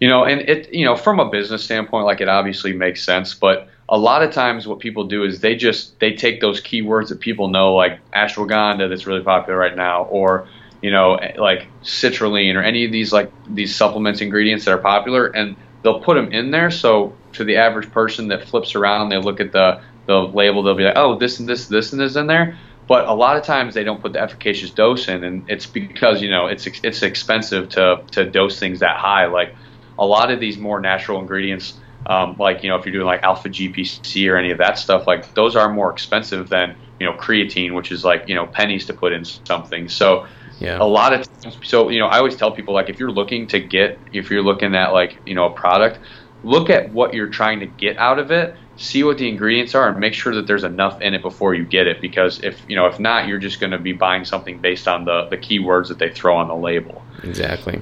you 0.00 0.08
know, 0.08 0.24
and 0.24 0.42
it, 0.42 0.72
you 0.72 0.84
know, 0.84 0.94
from 0.94 1.18
a 1.18 1.28
business 1.28 1.64
standpoint, 1.64 2.06
like 2.06 2.20
it 2.20 2.28
obviously 2.28 2.72
makes 2.72 3.02
sense, 3.02 3.34
but 3.34 3.68
a 3.88 3.98
lot 3.98 4.22
of 4.22 4.32
times 4.32 4.68
what 4.68 4.78
people 4.78 5.04
do 5.04 5.24
is 5.24 5.40
they 5.40 5.56
just 5.56 5.98
they 5.98 6.14
take 6.14 6.40
those 6.40 6.62
keywords 6.62 7.08
that 7.08 7.18
people 7.18 7.48
know, 7.48 7.74
like 7.74 7.98
ashwagandha, 8.12 8.88
that's 8.88 9.06
really 9.08 9.22
popular 9.22 9.58
right 9.58 9.74
now, 9.74 10.04
or 10.04 10.46
you 10.82 10.92
know, 10.92 11.18
like 11.36 11.66
citrulline 11.82 12.54
or 12.54 12.62
any 12.62 12.84
of 12.84 12.92
these 12.92 13.12
like 13.12 13.32
these 13.48 13.74
supplements 13.74 14.20
ingredients 14.20 14.64
that 14.66 14.72
are 14.72 14.78
popular, 14.78 15.26
and 15.26 15.56
they'll 15.82 16.00
put 16.00 16.14
them 16.14 16.32
in 16.32 16.50
there. 16.50 16.70
So 16.70 17.14
to 17.32 17.44
the 17.44 17.56
average 17.56 17.90
person 17.90 18.28
that 18.28 18.48
flips 18.48 18.74
around, 18.74 19.02
and 19.02 19.12
they 19.12 19.18
look 19.18 19.40
at 19.40 19.52
the 19.52 19.80
the 20.06 20.18
label, 20.18 20.62
they'll 20.62 20.74
be 20.74 20.84
like, 20.84 20.96
oh, 20.96 21.16
this 21.16 21.38
and 21.38 21.48
this, 21.48 21.66
this 21.68 21.92
and 21.92 22.00
this 22.00 22.16
in 22.16 22.26
there. 22.26 22.58
But 22.88 23.06
a 23.06 23.14
lot 23.14 23.36
of 23.36 23.44
times 23.44 23.74
they 23.74 23.84
don't 23.84 24.02
put 24.02 24.12
the 24.12 24.20
efficacious 24.20 24.70
dose 24.70 25.08
in, 25.08 25.22
and 25.22 25.48
it's 25.48 25.66
because 25.66 26.20
you 26.20 26.30
know 26.30 26.46
it's 26.46 26.66
it's 26.82 27.02
expensive 27.02 27.68
to 27.70 28.02
to 28.12 28.28
dose 28.28 28.58
things 28.58 28.80
that 28.80 28.96
high. 28.96 29.26
Like 29.26 29.54
a 29.98 30.04
lot 30.06 30.30
of 30.30 30.40
these 30.40 30.58
more 30.58 30.80
natural 30.80 31.20
ingredients, 31.20 31.74
um, 32.06 32.36
like 32.38 32.62
you 32.64 32.68
know 32.68 32.76
if 32.76 32.84
you're 32.84 32.92
doing 32.92 33.06
like 33.06 33.22
alpha 33.22 33.48
GPC 33.48 34.30
or 34.30 34.36
any 34.36 34.50
of 34.50 34.58
that 34.58 34.78
stuff, 34.78 35.06
like 35.06 35.32
those 35.34 35.54
are 35.54 35.72
more 35.72 35.92
expensive 35.92 36.48
than 36.48 36.76
you 36.98 37.06
know 37.06 37.12
creatine, 37.14 37.74
which 37.74 37.92
is 37.92 38.04
like 38.04 38.28
you 38.28 38.34
know 38.34 38.46
pennies 38.46 38.86
to 38.86 38.94
put 38.94 39.12
in 39.12 39.24
something. 39.24 39.88
So 39.88 40.26
yeah. 40.62 40.78
a 40.80 40.84
lot 40.84 41.12
of 41.12 41.40
times, 41.40 41.58
so 41.62 41.88
you 41.88 41.98
know 41.98 42.06
I 42.06 42.18
always 42.18 42.36
tell 42.36 42.52
people 42.52 42.74
like 42.74 42.88
if 42.88 42.98
you're 42.98 43.10
looking 43.10 43.46
to 43.48 43.60
get 43.60 43.98
if 44.12 44.30
you're 44.30 44.42
looking 44.42 44.74
at 44.74 44.92
like 44.92 45.18
you 45.26 45.34
know 45.34 45.46
a 45.46 45.50
product, 45.50 45.98
look 46.44 46.70
at 46.70 46.92
what 46.92 47.14
you're 47.14 47.28
trying 47.28 47.60
to 47.60 47.66
get 47.66 47.96
out 47.98 48.18
of 48.18 48.30
it 48.30 48.56
see 48.76 49.04
what 49.04 49.18
the 49.18 49.28
ingredients 49.28 49.74
are 49.74 49.88
and 49.88 49.98
make 49.98 50.14
sure 50.14 50.34
that 50.34 50.46
there's 50.46 50.64
enough 50.64 51.00
in 51.00 51.14
it 51.14 51.22
before 51.22 51.54
you 51.54 51.64
get 51.64 51.86
it 51.86 52.00
because 52.00 52.42
if 52.42 52.60
you 52.68 52.76
know 52.76 52.86
if 52.86 52.98
not 52.98 53.28
you're 53.28 53.38
just 53.38 53.60
going 53.60 53.70
to 53.70 53.78
be 53.78 53.92
buying 53.92 54.24
something 54.24 54.58
based 54.58 54.88
on 54.88 55.04
the 55.04 55.26
the 55.30 55.36
keywords 55.36 55.88
that 55.88 55.98
they 55.98 56.10
throw 56.10 56.36
on 56.36 56.48
the 56.48 56.54
label 56.54 57.02
exactly 57.22 57.80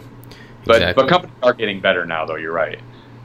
but 0.65 0.77
exactly. 0.77 1.03
but 1.03 1.09
companies 1.09 1.37
are 1.43 1.55
getting 1.55 1.81
better 1.81 2.05
now 2.05 2.27
though 2.27 2.37
you're 2.37 2.53
right 2.53 2.81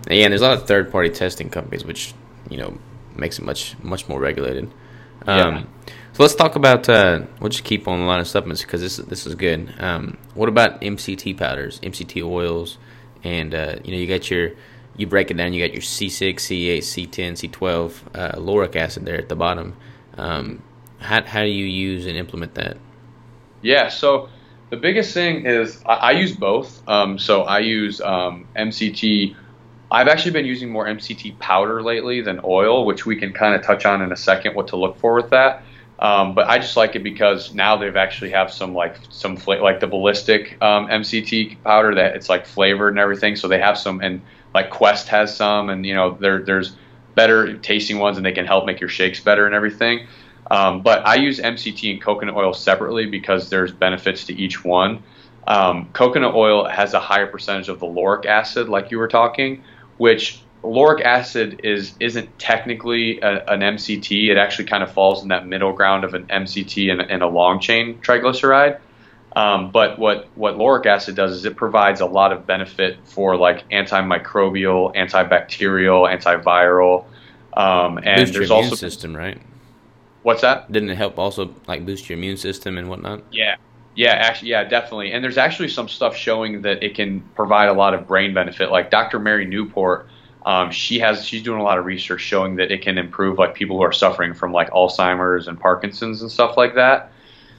yeah 0.09 0.23
and 0.23 0.31
there's 0.31 0.41
a 0.41 0.47
lot 0.47 0.57
of 0.57 0.67
third 0.67 0.91
party 0.91 1.09
testing 1.09 1.49
companies 1.49 1.83
which 1.83 2.13
you 2.49 2.57
know 2.57 2.77
makes 3.15 3.39
it 3.39 3.45
much 3.45 3.77
much 3.81 4.07
more 4.07 4.19
regulated 4.19 4.71
um, 5.27 5.55
yeah. 5.55 5.63
So 6.15 6.23
let's 6.23 6.35
talk 6.35 6.55
about 6.55 6.89
uh, 6.89 7.21
we'll 7.39 7.49
just 7.49 7.63
keep 7.63 7.87
on 7.87 7.99
a 7.99 8.05
lot 8.07 8.19
of 8.19 8.27
supplements 8.27 8.63
because 8.63 8.81
this 8.81 8.97
this 8.97 9.27
is 9.27 9.35
good 9.35 9.71
um, 9.79 10.17
what 10.33 10.49
about 10.49 10.81
mct 10.81 11.37
powders 11.37 11.79
mct 11.81 12.25
oils 12.25 12.77
and 13.23 13.53
uh, 13.53 13.75
you 13.83 13.91
know 13.91 13.97
you 13.97 14.07
got 14.07 14.31
your 14.31 14.51
you 14.97 15.07
break 15.07 15.31
it 15.31 15.35
down, 15.35 15.53
you 15.53 15.65
got 15.65 15.73
your 15.73 15.81
C6, 15.81 16.35
C8, 16.35 16.77
C10, 16.77 17.49
C12, 17.49 17.93
uh, 18.13 18.39
lauric 18.39 18.75
acid 18.75 19.05
there 19.05 19.17
at 19.17 19.29
the 19.29 19.35
bottom. 19.35 19.75
Um, 20.17 20.61
how, 20.99 21.23
how 21.23 21.41
do 21.41 21.49
you 21.49 21.65
use 21.65 22.05
and 22.05 22.15
implement 22.17 22.55
that? 22.55 22.77
Yeah, 23.61 23.89
so 23.89 24.29
the 24.69 24.77
biggest 24.77 25.13
thing 25.13 25.45
is 25.45 25.81
I, 25.85 25.93
I 25.93 26.11
use 26.11 26.35
both. 26.35 26.81
Um, 26.87 27.19
so 27.19 27.41
I 27.41 27.59
use 27.59 27.99
um, 27.99 28.47
MCT. 28.55 29.35
I've 29.91 30.07
actually 30.07 30.31
been 30.31 30.45
using 30.45 30.71
more 30.71 30.85
MCT 30.85 31.39
powder 31.39 31.81
lately 31.83 32.21
than 32.21 32.39
oil, 32.43 32.85
which 32.85 33.05
we 33.05 33.17
can 33.17 33.33
kind 33.33 33.55
of 33.55 33.63
touch 33.63 33.85
on 33.85 34.01
in 34.01 34.11
a 34.11 34.17
second 34.17 34.55
what 34.55 34.69
to 34.69 34.77
look 34.77 34.97
for 34.97 35.13
with 35.13 35.29
that. 35.31 35.63
Um, 35.97 36.35
but 36.35 36.47
I 36.47 36.59
just 36.59 36.75
like 36.75 36.95
it 36.95 37.03
because 37.03 37.53
now 37.53 37.77
they've 37.77 37.95
actually 37.95 38.31
have 38.31 38.51
some 38.51 38.73
like 38.73 38.97
some 39.09 39.37
fla- 39.37 39.61
like 39.61 39.79
the 39.79 39.87
ballistic 39.87 40.61
um, 40.61 40.87
MCT 40.87 41.63
powder 41.63 41.95
that 41.95 42.15
it's 42.15 42.27
like 42.29 42.45
flavored 42.45 42.93
and 42.93 42.99
everything. 42.99 43.35
So 43.35 43.47
they 43.47 43.59
have 43.59 43.77
some 43.77 44.01
and 44.01 44.21
like 44.53 44.69
Quest 44.69 45.07
has 45.09 45.35
some, 45.35 45.69
and 45.69 45.85
you 45.85 45.93
know 45.93 46.17
there 46.19 46.43
there's 46.43 46.75
better 47.15 47.57
tasting 47.57 47.99
ones, 47.99 48.17
and 48.17 48.25
they 48.25 48.33
can 48.33 48.45
help 48.45 48.65
make 48.65 48.79
your 48.81 48.89
shakes 48.89 49.21
better 49.21 49.45
and 49.45 49.55
everything. 49.55 50.07
Um, 50.51 50.81
but 50.81 51.05
I 51.07 51.15
use 51.15 51.39
MCT 51.39 51.91
and 51.91 52.01
coconut 52.01 52.35
oil 52.35 52.53
separately 52.53 53.05
because 53.05 53.49
there's 53.49 53.71
benefits 53.71 54.25
to 54.25 54.33
each 54.33 54.63
one. 54.63 55.03
Um, 55.47 55.89
coconut 55.93 56.35
oil 56.35 56.67
has 56.67 56.93
a 56.93 56.99
higher 56.99 57.27
percentage 57.27 57.69
of 57.69 57.79
the 57.79 57.85
lauric 57.85 58.25
acid, 58.25 58.67
like 58.69 58.91
you 58.91 58.97
were 58.97 59.07
talking, 59.07 59.63
which 59.97 60.44
lauric 60.65 61.03
acid 61.05 61.61
is 61.63 61.93
isn't 61.99 62.37
technically 62.39 63.19
a, 63.21 63.45
an 63.45 63.61
MCT. 63.61 64.29
It 64.29 64.37
actually 64.37 64.65
kind 64.65 64.83
of 64.83 64.91
falls 64.91 65.23
in 65.23 65.29
that 65.29 65.47
middle 65.47 65.73
ground 65.73 66.03
of 66.03 66.13
an 66.13 66.25
MCT 66.27 66.91
and, 66.91 67.01
and 67.01 67.23
a 67.23 67.27
long 67.27 67.59
chain 67.59 67.99
triglyceride. 68.01 68.79
Um, 69.35 69.71
but 69.71 69.99
what, 69.99 70.29
what 70.35 70.57
lauric 70.57 70.85
acid 70.85 71.15
does 71.15 71.33
is 71.33 71.43
it 71.43 71.57
provides 71.57 71.99
a 71.99 72.05
lot 72.05 72.31
of 72.31 72.47
benefit 72.47 72.99
for 73.03 73.35
like 73.35 73.67
antimicrobial, 73.69 74.95
antibacterial, 74.95 76.09
antiviral, 76.09 77.05
um, 77.51 77.97
and 77.97 78.21
boost 78.21 78.33
there's 78.33 78.49
your 78.49 78.55
also 78.55 78.67
immune 78.67 78.77
system, 78.77 79.15
right? 79.15 79.41
What's 80.23 80.41
that? 80.41 80.71
Didn't 80.71 80.89
it 80.89 80.95
help 80.95 81.19
also 81.19 81.53
like 81.67 81.85
boost 81.85 82.09
your 82.09 82.17
immune 82.17 82.37
system 82.37 82.77
and 82.77 82.89
whatnot? 82.89 83.23
Yeah, 83.31 83.57
yeah, 83.95 84.11
actually, 84.11 84.49
yeah, 84.49 84.63
definitely. 84.63 85.11
And 85.11 85.23
there's 85.23 85.37
actually 85.37 85.69
some 85.69 85.87
stuff 85.87 86.15
showing 86.15 86.61
that 86.63 86.83
it 86.83 86.95
can 86.95 87.21
provide 87.35 87.67
a 87.67 87.73
lot 87.73 87.93
of 87.93 88.07
brain 88.07 88.33
benefit. 88.33 88.71
Like 88.71 88.89
Dr. 88.89 89.19
Mary 89.19 89.45
Newport, 89.45 90.07
um, 90.45 90.69
she 90.69 90.99
has 90.99 91.25
she's 91.25 91.41
doing 91.41 91.59
a 91.59 91.63
lot 91.63 91.79
of 91.79 91.85
research 91.85 92.21
showing 92.21 92.57
that 92.57 92.71
it 92.71 92.83
can 92.83 92.99
improve 92.99 93.39
like 93.39 93.55
people 93.55 93.77
who 93.77 93.83
are 93.83 93.91
suffering 93.91 94.35
from 94.35 94.51
like 94.51 94.69
Alzheimer's 94.69 95.47
and 95.47 95.59
Parkinson's 95.59 96.21
and 96.21 96.31
stuff 96.31 96.55
like 96.55 96.75
that. 96.75 97.11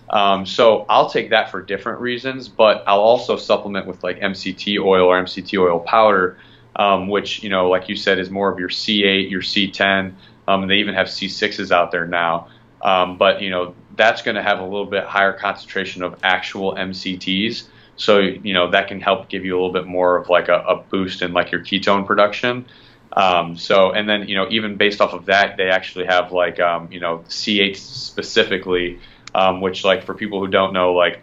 Um, 0.09 0.47
so 0.47 0.87
I'll 0.89 1.11
take 1.11 1.30
that 1.30 1.51
for 1.51 1.61
different 1.61 2.01
reasons, 2.01 2.47
but 2.49 2.84
I'll 2.87 3.01
also 3.01 3.37
supplement 3.37 3.89
with 3.89 4.05
like 4.05 4.20
MCT 4.20 4.80
oil 4.80 5.07
or 5.07 5.20
MCT 5.20 5.61
oil 5.61 5.80
powder, 5.80 6.39
um, 6.76 7.09
which 7.09 7.43
you 7.43 7.51
know, 7.51 7.68
like 7.68 7.89
you 7.89 7.97
said, 7.97 8.20
is 8.20 8.30
more 8.30 8.53
of 8.53 8.61
your 8.61 8.68
C8, 8.68 9.30
your 9.30 9.43
C10. 9.43 10.14
Um, 10.47 10.68
they 10.68 10.76
even 10.76 10.95
have 10.95 11.09
C6s 11.09 11.72
out 11.72 11.91
there 11.91 12.07
now, 12.07 12.49
um, 12.82 13.18
but 13.18 13.43
you 13.43 13.51
know 13.51 13.74
that's 13.97 14.22
going 14.22 14.37
to 14.37 14.43
have 14.43 14.61
a 14.61 14.64
little 14.64 14.87
bit 14.87 15.03
higher 15.03 15.32
concentration 15.32 16.05
of 16.05 16.20
actual 16.22 16.76
MCTs. 16.76 17.64
So 17.97 18.18
you 18.18 18.55
know 18.55 18.70
that 18.70 18.88
can 18.88 19.01
help 19.01 19.28
give 19.28 19.44
you 19.44 19.55
a 19.55 19.57
little 19.57 19.72
bit 19.72 19.86
more 19.86 20.16
of 20.16 20.28
like 20.28 20.49
a, 20.49 20.59
a 20.59 20.76
boost 20.76 21.22
in 21.22 21.32
like 21.32 21.51
your 21.51 21.62
ketone 21.62 22.07
production. 22.07 22.66
Um, 23.12 23.57
so 23.57 23.92
and 23.92 24.09
then 24.09 24.28
you 24.28 24.36
know 24.36 24.47
even 24.51 24.76
based 24.76 25.01
off 25.01 25.12
of 25.12 25.26
that, 25.26 25.57
they 25.57 25.70
actually 25.70 26.07
have 26.07 26.32
like 26.32 26.61
um, 26.61 26.92
you 26.92 27.01
know 27.01 27.24
C8 27.28 27.76
specifically 27.76 29.01
um, 29.36 29.61
which 29.61 29.84
like 29.84 30.05
for 30.05 30.14
people 30.14 30.40
who 30.40 30.49
don't 30.49 30.72
know, 30.72 30.94
like 30.94 31.20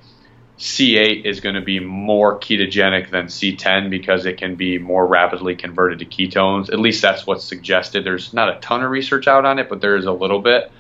C8 0.60 1.26
is 1.26 1.40
going 1.40 1.56
to 1.56 1.62
be 1.62 1.80
more 1.80 2.40
ketogenic 2.40 3.10
than 3.10 3.26
C10 3.26 3.90
because 3.90 4.28
it 4.28 4.38
can 4.38 4.56
be 4.56 4.78
more 4.78 5.06
rapidly 5.08 5.56
converted 5.56 5.98
to 6.00 6.06
ketones. 6.06 6.72
At 6.72 6.80
least 6.80 7.02
that's 7.02 7.26
what's 7.26 7.44
suggested. 7.44 8.04
There's 8.06 8.32
not 8.32 8.56
a 8.56 8.60
ton 8.60 8.84
of 8.84 8.92
research 8.92 9.28
out 9.28 9.46
on 9.46 9.58
it, 9.58 9.68
but 9.68 9.82
there 9.82 9.96
is 9.96 10.06
a 10.06 10.12
little 10.12 10.40
bit. 10.40 10.72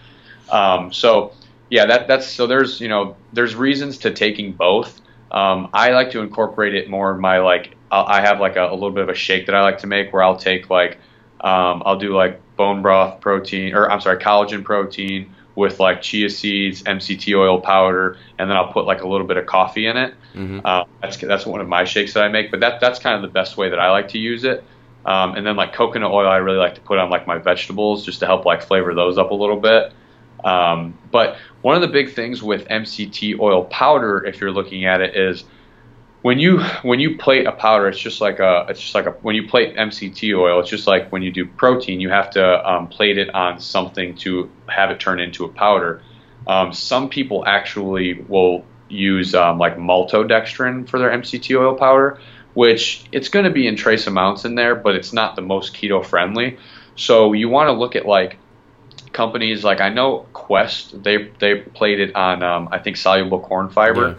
Um, 0.51 0.93
so 0.93 1.33
yeah, 1.71 1.87
that 1.87 2.07
that's 2.07 2.27
so 2.27 2.45
there's 2.45 2.79
you 2.79 2.87
know 2.87 3.15
there's 3.33 3.55
reasons 3.55 3.97
to 3.99 4.11
taking 4.11 4.53
both. 4.53 5.01
Um, 5.33 5.69
I 5.73 5.91
like 5.91 6.11
to 6.11 6.21
incorporate 6.21 6.75
it 6.75 6.89
more 6.89 7.13
in 7.13 7.19
my 7.19 7.39
like 7.39 7.75
I'll, 7.91 8.05
I 8.05 8.21
have 8.21 8.39
like 8.39 8.55
a, 8.55 8.69
a 8.69 8.73
little 8.73 8.91
bit 8.91 9.03
of 9.03 9.09
a 9.09 9.15
shake 9.15 9.47
that 9.47 9.55
I 9.55 9.61
like 9.61 9.79
to 9.79 9.87
make 9.87 10.13
where 10.13 10.23
I'll 10.23 10.37
take 10.37 10.69
like 10.69 10.97
um, 11.41 11.83
I'll 11.85 11.97
do 11.97 12.15
like 12.15 12.39
bone 12.55 12.81
broth 12.81 13.19
protein 13.19 13.73
or 13.73 13.91
I'm 13.91 13.99
sorry 13.99 14.17
collagen 14.17 14.63
protein 14.63 15.33
with 15.55 15.79
like 15.79 16.01
chia 16.01 16.29
seeds, 16.29 16.83
MCT 16.83 17.37
oil 17.37 17.61
powder, 17.61 18.17
and 18.39 18.49
then 18.49 18.57
I'll 18.57 18.71
put 18.71 18.85
like 18.85 19.01
a 19.01 19.07
little 19.07 19.27
bit 19.27 19.37
of 19.37 19.45
coffee 19.45 19.85
in 19.85 19.97
it. 19.97 20.13
Mm-hmm. 20.33 20.59
Uh, 20.63 20.85
that's 21.01 21.17
that's 21.17 21.45
one 21.45 21.61
of 21.61 21.67
my 21.67 21.83
shakes 21.83 22.13
that 22.13 22.23
I 22.23 22.27
make, 22.29 22.51
but 22.51 22.59
that 22.61 22.79
that's 22.79 22.99
kind 22.99 23.15
of 23.15 23.21
the 23.21 23.33
best 23.33 23.57
way 23.57 23.69
that 23.69 23.79
I 23.79 23.91
like 23.91 24.09
to 24.09 24.19
use 24.19 24.43
it. 24.43 24.63
Um, 25.05 25.35
and 25.35 25.45
then 25.45 25.55
like 25.55 25.73
coconut 25.73 26.11
oil, 26.11 26.27
I 26.27 26.37
really 26.37 26.57
like 26.57 26.75
to 26.75 26.81
put 26.81 26.97
on 26.97 27.09
like 27.09 27.27
my 27.27 27.37
vegetables 27.37 28.05
just 28.05 28.19
to 28.21 28.25
help 28.25 28.45
like 28.45 28.63
flavor 28.63 28.93
those 28.93 29.17
up 29.17 29.31
a 29.31 29.35
little 29.35 29.59
bit. 29.59 29.93
Um, 30.43 30.97
but 31.11 31.37
one 31.61 31.75
of 31.75 31.81
the 31.81 31.87
big 31.87 32.13
things 32.13 32.43
with 32.43 32.67
MCT 32.67 33.39
oil 33.39 33.65
powder, 33.65 34.25
if 34.25 34.41
you're 34.41 34.51
looking 34.51 34.85
at 34.85 35.01
it, 35.01 35.15
is 35.15 35.45
when 36.23 36.39
you 36.39 36.61
when 36.83 36.99
you 36.99 37.17
plate 37.17 37.45
a 37.45 37.51
powder, 37.51 37.87
it's 37.87 37.99
just 37.99 38.21
like 38.21 38.39
a 38.39 38.65
it's 38.69 38.79
just 38.79 38.95
like 38.95 39.05
a 39.05 39.11
when 39.11 39.35
you 39.35 39.47
plate 39.47 39.75
MCT 39.75 40.37
oil, 40.37 40.59
it's 40.59 40.69
just 40.69 40.87
like 40.87 41.11
when 41.11 41.21
you 41.21 41.31
do 41.31 41.45
protein, 41.45 41.99
you 41.99 42.09
have 42.09 42.31
to 42.31 42.69
um, 42.69 42.87
plate 42.87 43.17
it 43.17 43.33
on 43.35 43.59
something 43.59 44.15
to 44.17 44.49
have 44.67 44.89
it 44.89 44.99
turn 44.99 45.19
into 45.19 45.45
a 45.45 45.49
powder. 45.49 46.01
Um, 46.47 46.73
some 46.73 47.09
people 47.09 47.45
actually 47.45 48.13
will 48.13 48.65
use 48.89 49.35
um, 49.35 49.57
like 49.57 49.77
maltodextrin 49.77 50.87
for 50.87 50.99
their 50.99 51.09
MCT 51.09 51.57
oil 51.59 51.75
powder, 51.75 52.19
which 52.53 53.05
it's 53.11 53.29
going 53.29 53.45
to 53.45 53.51
be 53.51 53.67
in 53.67 53.75
trace 53.75 54.07
amounts 54.07 54.45
in 54.45 54.55
there, 54.55 54.75
but 54.75 54.95
it's 54.95 55.13
not 55.13 55.35
the 55.35 55.41
most 55.41 55.73
keto 55.73 56.05
friendly. 56.05 56.57
So 56.95 57.33
you 57.33 57.49
want 57.49 57.67
to 57.67 57.73
look 57.73 57.95
at 57.95 58.05
like 58.05 58.37
companies 59.13 59.63
like 59.63 59.79
I 59.81 59.89
know 59.89 60.25
Quest 60.33 61.03
they 61.03 61.29
they 61.39 61.55
played 61.55 61.99
it 61.99 62.15
on 62.15 62.43
um, 62.43 62.69
I 62.71 62.79
think 62.79 62.97
soluble 62.97 63.39
corn 63.39 63.69
fiber. 63.69 64.09
Yeah 64.09 64.15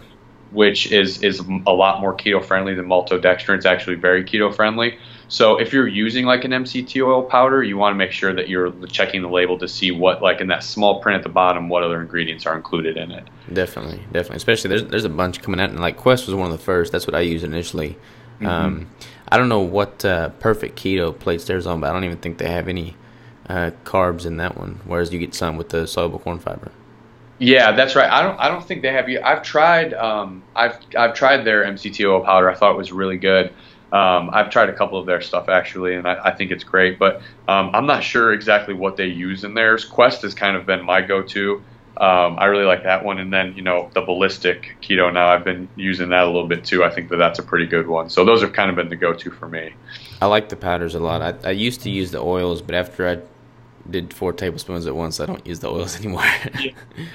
which 0.55 0.91
is 0.93 1.23
is 1.23 1.41
a 1.67 1.73
lot 1.73 2.01
more 2.01 2.17
keto 2.17 2.43
friendly 2.43 2.75
than 2.75 2.87
maltodextrin. 2.87 3.57
It's 3.57 3.67
actually 3.67 3.97
very 3.97 4.25
keto 4.25 4.55
friendly. 4.55 4.99
So 5.29 5.59
if 5.59 5.73
you're 5.73 5.89
using 5.89 6.27
like 6.27 6.45
an 6.45 6.53
MCT 6.53 7.05
oil 7.05 7.23
powder, 7.23 7.63
you 7.63 7.77
want 7.77 7.93
to 7.93 7.97
make 7.97 8.13
sure 8.13 8.33
that 8.33 8.49
you're 8.49 8.71
checking 8.87 9.23
the 9.23 9.29
label 9.29 9.59
to 9.59 9.67
see 9.67 9.91
what 9.91 10.23
like 10.23 10.41
in 10.41 10.47
that 10.49 10.63
small 10.63 11.03
print 11.03 11.17
at 11.17 11.23
the 11.25 11.29
bottom 11.29 11.69
what 11.69 11.83
other 11.83 12.01
ingredients 12.01 12.47
are 12.47 12.57
included 12.57 12.97
in 12.97 13.11
it. 13.11 13.25
Definitely, 13.53 13.99
definitely. 14.13 14.37
Especially 14.37 14.69
there's 14.69 14.85
there's 14.85 15.05
a 15.05 15.11
bunch 15.11 15.43
coming 15.43 15.61
out 15.61 15.71
and 15.71 15.81
like 15.81 15.97
Quest 15.97 16.27
was 16.27 16.35
one 16.35 16.51
of 16.51 16.57
the 16.57 16.65
first. 16.65 16.93
That's 16.93 17.07
what 17.07 17.17
I 17.17 17.21
used 17.21 17.45
initially. 17.45 17.99
Mm-hmm. 18.37 18.47
Um, 18.47 18.91
I 19.29 19.37
don't 19.37 19.49
know 19.49 19.61
what 19.61 20.05
uh, 20.05 20.29
perfect 20.29 20.79
keto 20.79 21.19
plates 21.19 21.45
there's 21.45 21.67
on, 21.67 21.81
but 21.81 21.91
I 21.91 21.93
don't 21.93 22.05
even 22.05 22.19
think 22.19 22.39
they 22.39 22.49
have 22.49 22.69
any 22.69 22.97
uh, 23.49 23.71
carbs 23.85 24.27
in 24.27 24.37
that 24.39 24.57
one. 24.57 24.81
Whereas 24.85 25.13
you 25.13 25.19
get 25.19 25.35
some 25.35 25.57
with 25.57 25.71
the 25.71 25.87
soluble 25.87 26.19
corn 26.19 26.39
fiber. 26.39 26.71
Yeah, 27.39 27.73
that's 27.73 27.97
right. 27.97 28.11
I 28.11 28.23
don't. 28.23 28.39
I 28.39 28.49
don't 28.49 28.65
think 28.65 28.83
they 28.83 28.93
have. 28.93 29.09
I've 29.25 29.43
tried. 29.43 29.93
Um, 29.93 30.43
I've 30.55 30.79
I've 30.97 31.15
tried 31.15 31.45
their 31.45 31.65
MCT 31.65 32.09
oil 32.09 32.25
powder. 32.25 32.51
I 32.51 32.55
thought 32.55 32.73
it 32.73 32.79
was 32.79 32.93
really 32.93 33.17
good. 33.17 33.53
Um, 33.93 34.31
I've 34.33 34.51
tried 34.51 34.69
a 34.71 34.73
couple 34.73 34.99
of 34.99 35.07
their 35.07 35.21
stuff 35.21 35.49
actually, 35.49 35.95
and 35.95 36.07
I, 36.09 36.19
I 36.25 36.35
think 36.35 36.51
it's 36.51 36.65
great. 36.65 36.99
But 36.99 37.23
um, 37.49 37.71
I'm 37.75 37.87
not 37.87 38.03
sure 38.03 38.33
exactly 38.33 38.75
what 38.75 38.97
they 38.97 39.07
use 39.07 39.45
in 39.45 39.55
theirs. 39.55 39.85
Quest 39.85 40.23
has 40.23 40.35
kind 40.35 40.57
of 40.57 40.67
been 40.67 40.85
my 40.85 41.01
go-to. 41.01 41.63
Um, 41.97 42.37
I 42.41 42.47
really 42.47 42.65
like 42.65 42.83
that 42.83 43.05
one, 43.05 43.19
and 43.19 43.33
then 43.33 43.55
you 43.55 43.63
know 43.63 43.91
the 43.95 44.01
ballistic 44.01 44.77
keto. 44.83 45.13
Now 45.13 45.29
I've 45.29 45.45
been 45.45 45.69
using 45.77 46.09
that 46.09 46.25
a 46.25 46.27
little 46.27 46.49
bit 46.49 46.65
too. 46.65 46.83
I 46.83 46.91
think 46.91 47.09
that 47.11 47.19
that's 47.19 47.39
a 47.39 47.43
pretty 47.43 47.67
good 47.67 47.87
one. 47.87 48.11
So 48.11 48.25
those 48.25 48.43
have 48.43 48.53
kind 48.53 48.69
of 48.69 48.75
been 48.77 48.89
the 48.89 48.97
go-to 48.97 49.31
for 49.31 49.49
me. 49.49 49.75
I 50.21 50.27
like 50.27 50.49
the 50.49 50.57
powders 50.57 50.95
a 50.95 51.01
lot. 51.01 51.23
I, 51.23 51.49
I 51.49 51.53
used 51.53 51.83
to 51.83 51.91
use 51.91 52.11
the 52.11 52.21
oils, 52.21 52.63
but 52.63 52.75
after 52.75 53.09
I 53.09 53.19
did 53.91 54.13
four 54.13 54.33
tablespoons 54.33 54.87
at 54.87 54.95
once. 54.95 55.21
I 55.21 55.27
don't 55.27 55.47
use 55.47 55.61
the 55.61 55.71
oils 55.71 55.97
anymore. 56.01 56.25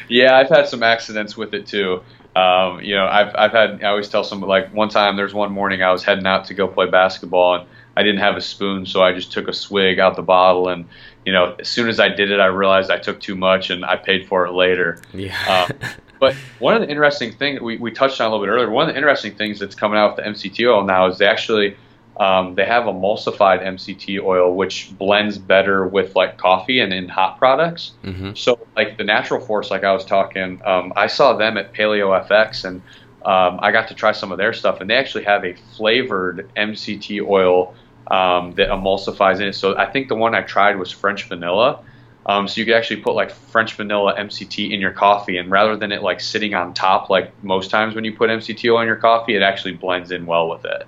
yeah, 0.08 0.38
I've 0.38 0.50
had 0.50 0.68
some 0.68 0.84
accidents 0.84 1.36
with 1.36 1.54
it 1.54 1.66
too. 1.66 2.02
Um, 2.36 2.82
you 2.82 2.96
know, 2.96 3.08
I've 3.08 3.36
I've 3.36 3.52
had. 3.52 3.84
I 3.84 3.90
always 3.90 4.10
tell 4.10 4.24
someone 4.24 4.50
like 4.50 4.74
one 4.74 4.90
time. 4.90 5.16
There's 5.16 5.34
one 5.34 5.52
morning 5.52 5.82
I 5.82 5.92
was 5.92 6.04
heading 6.04 6.26
out 6.26 6.46
to 6.46 6.54
go 6.54 6.68
play 6.68 6.90
basketball 6.90 7.56
and 7.56 7.70
I 7.98 8.04
didn't 8.04 8.20
have 8.20 8.38
a 8.38 8.42
spoon, 8.42 8.86
so 8.86 9.04
I 9.04 9.14
just 9.14 9.32
took 9.32 9.48
a 9.48 9.54
swig 9.54 10.00
out 10.00 10.16
the 10.16 10.22
bottle 10.22 10.70
and. 10.70 10.86
You 11.26 11.34
know, 11.34 11.56
as 11.60 11.68
soon 11.68 11.90
as 11.90 12.00
I 12.00 12.08
did 12.08 12.32
it, 12.32 12.40
I 12.40 12.48
realized 12.48 12.90
I 12.90 12.98
took 12.98 13.20
too 13.20 13.36
much, 13.36 13.70
and 13.70 13.86
I 13.86 13.98
paid 13.98 14.28
for 14.28 14.48
it 14.48 14.54
later. 14.54 15.00
Yeah. 15.14 15.68
Um, 15.70 15.92
but 16.20 16.36
one 16.60 16.76
of 16.76 16.82
the 16.82 16.90
interesting 16.90 17.32
things 17.32 17.62
we, 17.62 17.78
we 17.78 17.92
touched 17.92 18.20
on 18.20 18.28
a 18.28 18.30
little 18.32 18.46
bit 18.46 18.52
earlier, 18.52 18.70
one 18.70 18.88
of 18.88 18.94
the 18.94 18.98
interesting 18.98 19.36
things 19.36 19.60
that's 19.60 19.76
coming 19.76 19.98
out 19.98 20.16
with 20.16 20.26
the 20.26 20.32
MCT 20.32 20.68
oil 20.68 20.84
now 20.84 21.08
is 21.08 21.18
they 21.18 21.28
actually 21.28 21.78
um, 22.20 22.56
they 22.56 22.66
have 22.66 22.84
emulsified 22.84 23.64
MCT 23.66 24.22
oil, 24.22 24.54
which 24.54 24.92
blends 24.98 25.38
better 25.38 25.88
with 25.88 26.18
like 26.18 26.38
coffee 26.38 26.82
and 26.82 26.94
in 26.94 27.08
hot 27.08 27.38
products. 27.38 27.94
Mm-hmm. 28.04 28.34
So, 28.36 28.60
like 28.76 28.98
the 28.98 29.06
Natural 29.06 29.40
Force, 29.40 29.72
like 29.72 29.86
I 29.86 29.94
was 29.94 30.04
talking, 30.04 30.62
um, 30.66 30.92
I 30.98 31.08
saw 31.08 31.38
them 31.38 31.58
at 31.58 31.74
Paleo 31.74 32.28
FX, 32.28 32.66
and 32.66 32.82
um, 33.24 33.60
I 33.62 33.72
got 33.72 33.88
to 33.88 33.94
try 33.96 34.12
some 34.12 34.34
of 34.34 34.38
their 34.38 34.52
stuff, 34.52 34.82
and 34.82 34.90
they 34.90 34.98
actually 34.98 35.24
have 35.24 35.46
a 35.46 35.54
flavored 35.78 36.52
MCT 36.58 37.26
oil 37.26 37.74
um, 38.12 38.52
that 38.56 38.68
emulsifies 38.68 39.38
in 39.38 39.48
it. 39.48 39.54
So, 39.54 39.78
I 39.78 39.86
think 39.86 40.10
the 40.10 40.16
one 40.16 40.36
I 40.36 40.42
tried 40.42 40.78
was 40.78 40.92
French 40.92 41.24
vanilla. 41.30 41.86
Um, 42.26 42.50
so 42.50 42.60
you 42.60 42.66
could 42.66 42.76
actually 42.76 43.02
put 43.02 43.16
like 43.16 43.32
French 43.32 43.74
vanilla 43.76 44.14
MCT 44.16 44.72
in 44.72 44.82
your 44.82 44.92
coffee, 44.92 45.38
and 45.38 45.50
rather 45.50 45.78
than 45.78 45.94
it 45.94 46.04
like 46.04 46.20
sitting 46.20 46.54
on 46.54 46.74
top, 46.74 47.10
like 47.10 47.32
most 47.46 47.72
times 47.72 47.96
when 47.96 48.04
you 48.04 48.14
put 48.14 48.30
MCT 48.30 48.70
oil 48.72 48.82
in 48.82 48.88
your 48.88 48.98
coffee, 48.98 49.38
it 49.38 49.42
actually 49.42 49.76
blends 49.76 50.12
in 50.12 50.26
well 50.26 50.50
with 50.50 50.66
it. 50.66 50.86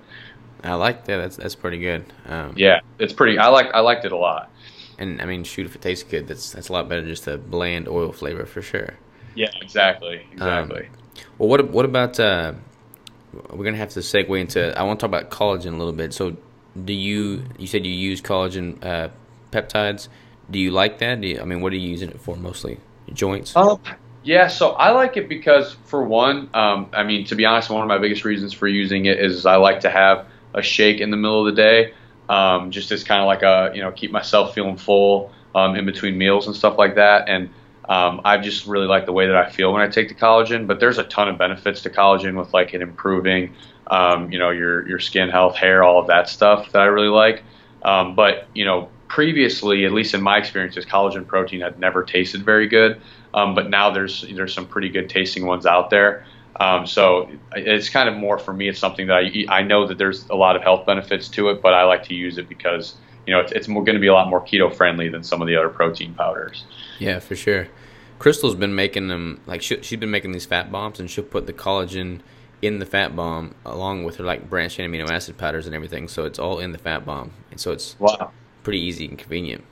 I 0.63 0.75
like 0.75 1.05
that. 1.05 1.17
That's 1.17 1.37
that's 1.37 1.55
pretty 1.55 1.79
good. 1.79 2.05
Um, 2.25 2.53
yeah, 2.55 2.81
it's 2.99 3.13
pretty. 3.13 3.37
I 3.37 3.47
like 3.47 3.67
I 3.73 3.79
liked 3.79 4.05
it 4.05 4.11
a 4.11 4.17
lot. 4.17 4.51
And 4.97 5.21
I 5.21 5.25
mean, 5.25 5.43
shoot, 5.43 5.65
if 5.65 5.75
it 5.75 5.81
tastes 5.81 6.03
good, 6.03 6.27
that's 6.27 6.51
that's 6.51 6.69
a 6.69 6.73
lot 6.73 6.87
better 6.87 7.01
than 7.01 7.09
just 7.09 7.27
a 7.27 7.37
bland 7.37 7.87
oil 7.87 8.11
flavor 8.11 8.45
for 8.45 8.61
sure. 8.61 8.93
Yeah, 9.33 9.49
exactly, 9.61 10.25
exactly. 10.31 10.85
Um, 10.85 10.91
well, 11.37 11.49
what 11.49 11.69
what 11.69 11.85
about? 11.85 12.19
Uh, 12.19 12.53
we're 13.49 13.65
gonna 13.65 13.77
have 13.77 13.89
to 13.91 13.99
segue 14.01 14.39
into. 14.39 14.77
I 14.77 14.83
want 14.83 14.99
to 14.99 15.07
talk 15.07 15.09
about 15.09 15.31
collagen 15.31 15.73
a 15.73 15.77
little 15.77 15.93
bit. 15.93 16.13
So, 16.13 16.37
do 16.83 16.93
you? 16.93 17.43
You 17.57 17.67
said 17.67 17.85
you 17.85 17.93
use 17.93 18.21
collagen 18.21 18.83
uh, 18.83 19.09
peptides. 19.51 20.09
Do 20.49 20.59
you 20.59 20.71
like 20.71 20.99
that? 20.99 21.23
You, 21.23 21.41
I 21.41 21.45
mean, 21.45 21.61
what 21.61 21.73
are 21.73 21.77
you 21.77 21.89
using 21.89 22.09
it 22.09 22.19
for 22.19 22.35
mostly? 22.35 22.79
Joints. 23.13 23.55
Um, 23.55 23.79
yeah, 24.23 24.47
so 24.47 24.71
I 24.71 24.91
like 24.91 25.17
it 25.17 25.27
because, 25.27 25.75
for 25.85 26.03
one, 26.03 26.49
um, 26.53 26.89
I 26.93 27.03
mean, 27.03 27.25
to 27.25 27.35
be 27.35 27.45
honest, 27.45 27.69
one 27.69 27.81
of 27.81 27.87
my 27.87 27.97
biggest 27.97 28.23
reasons 28.23 28.53
for 28.53 28.67
using 28.67 29.05
it 29.05 29.19
is 29.19 29.45
I 29.45 29.55
like 29.55 29.79
to 29.81 29.89
have 29.89 30.27
a 30.53 30.61
shake 30.61 30.99
in 30.99 31.11
the 31.11 31.17
middle 31.17 31.47
of 31.47 31.55
the 31.55 31.61
day, 31.61 31.93
um, 32.29 32.71
just 32.71 32.91
as 32.91 33.03
kind 33.03 33.21
of 33.21 33.27
like 33.27 33.43
a 33.43 33.71
you 33.75 33.81
know 33.81 33.91
keep 33.91 34.11
myself 34.11 34.53
feeling 34.53 34.77
full 34.77 35.31
um, 35.55 35.75
in 35.75 35.85
between 35.85 36.17
meals 36.17 36.47
and 36.47 36.55
stuff 36.55 36.77
like 36.77 36.95
that. 36.95 37.27
And 37.27 37.49
um, 37.87 38.21
I 38.23 38.37
just 38.37 38.67
really 38.67 38.87
like 38.87 39.05
the 39.05 39.11
way 39.11 39.27
that 39.27 39.35
I 39.35 39.49
feel 39.49 39.73
when 39.73 39.81
I 39.81 39.87
take 39.87 40.09
the 40.09 40.15
collagen. 40.15 40.67
But 40.67 40.79
there's 40.79 40.97
a 40.97 41.03
ton 41.03 41.27
of 41.27 41.37
benefits 41.37 41.81
to 41.81 41.89
collagen 41.89 42.37
with 42.37 42.53
like 42.53 42.73
it 42.73 42.81
improving, 42.81 43.53
um, 43.87 44.31
you 44.31 44.39
know, 44.39 44.49
your 44.49 44.87
your 44.87 44.99
skin 44.99 45.29
health, 45.29 45.55
hair, 45.55 45.83
all 45.83 45.99
of 45.99 46.07
that 46.07 46.29
stuff 46.29 46.71
that 46.71 46.81
I 46.81 46.85
really 46.85 47.09
like. 47.09 47.43
Um, 47.83 48.15
but 48.15 48.47
you 48.53 48.65
know, 48.65 48.89
previously, 49.07 49.85
at 49.85 49.91
least 49.91 50.13
in 50.13 50.21
my 50.21 50.37
experiences, 50.37 50.85
collagen 50.85 51.27
protein 51.27 51.61
had 51.61 51.79
never 51.79 52.03
tasted 52.03 52.43
very 52.43 52.67
good. 52.67 53.01
Um, 53.33 53.55
but 53.55 53.69
now 53.69 53.91
there's 53.91 54.25
there's 54.33 54.53
some 54.53 54.67
pretty 54.67 54.89
good 54.89 55.09
tasting 55.09 55.45
ones 55.45 55.65
out 55.65 55.89
there. 55.89 56.25
Um, 56.57 56.85
so 56.85 57.29
it's 57.55 57.89
kind 57.89 58.09
of 58.09 58.15
more 58.15 58.37
for 58.37 58.53
me. 58.53 58.67
It's 58.67 58.79
something 58.79 59.07
that 59.07 59.15
I 59.15 59.45
I 59.47 59.61
know 59.61 59.87
that 59.87 59.97
there's 59.97 60.27
a 60.29 60.35
lot 60.35 60.55
of 60.55 60.61
health 60.61 60.85
benefits 60.85 61.27
to 61.29 61.49
it, 61.49 61.61
but 61.61 61.73
I 61.73 61.83
like 61.83 62.03
to 62.05 62.13
use 62.13 62.37
it 62.37 62.49
because 62.49 62.95
you 63.25 63.33
know 63.33 63.39
it's, 63.39 63.51
it's 63.53 63.67
going 63.67 63.85
to 63.85 63.99
be 63.99 64.07
a 64.07 64.13
lot 64.13 64.29
more 64.29 64.41
keto 64.41 64.73
friendly 64.73 65.09
than 65.09 65.23
some 65.23 65.41
of 65.41 65.47
the 65.47 65.55
other 65.55 65.69
protein 65.69 66.13
powders. 66.13 66.65
Yeah, 66.99 67.19
for 67.19 67.35
sure. 67.35 67.67
Crystal's 68.19 68.55
been 68.55 68.75
making 68.75 69.07
them 69.07 69.41
like 69.47 69.61
she, 69.61 69.81
she's 69.81 69.99
been 69.99 70.11
making 70.11 70.33
these 70.33 70.45
fat 70.45 70.71
bombs, 70.71 70.99
and 70.99 71.09
she'll 71.09 71.23
put 71.23 71.47
the 71.47 71.53
collagen 71.53 72.19
in 72.61 72.77
the 72.77 72.85
fat 72.85 73.15
bomb 73.15 73.55
along 73.65 74.03
with 74.03 74.17
her 74.17 74.23
like 74.23 74.49
branched 74.49 74.77
chain 74.77 74.91
amino 74.91 75.09
acid 75.09 75.37
powders 75.37 75.65
and 75.65 75.75
everything. 75.75 76.07
So 76.07 76.25
it's 76.25 76.37
all 76.37 76.59
in 76.59 76.71
the 76.73 76.77
fat 76.77 77.05
bomb, 77.05 77.31
and 77.49 77.59
so 77.59 77.71
it's 77.71 77.95
wow. 77.99 78.31
pretty 78.63 78.79
easy 78.79 79.07
and 79.07 79.17
convenient. 79.17 79.63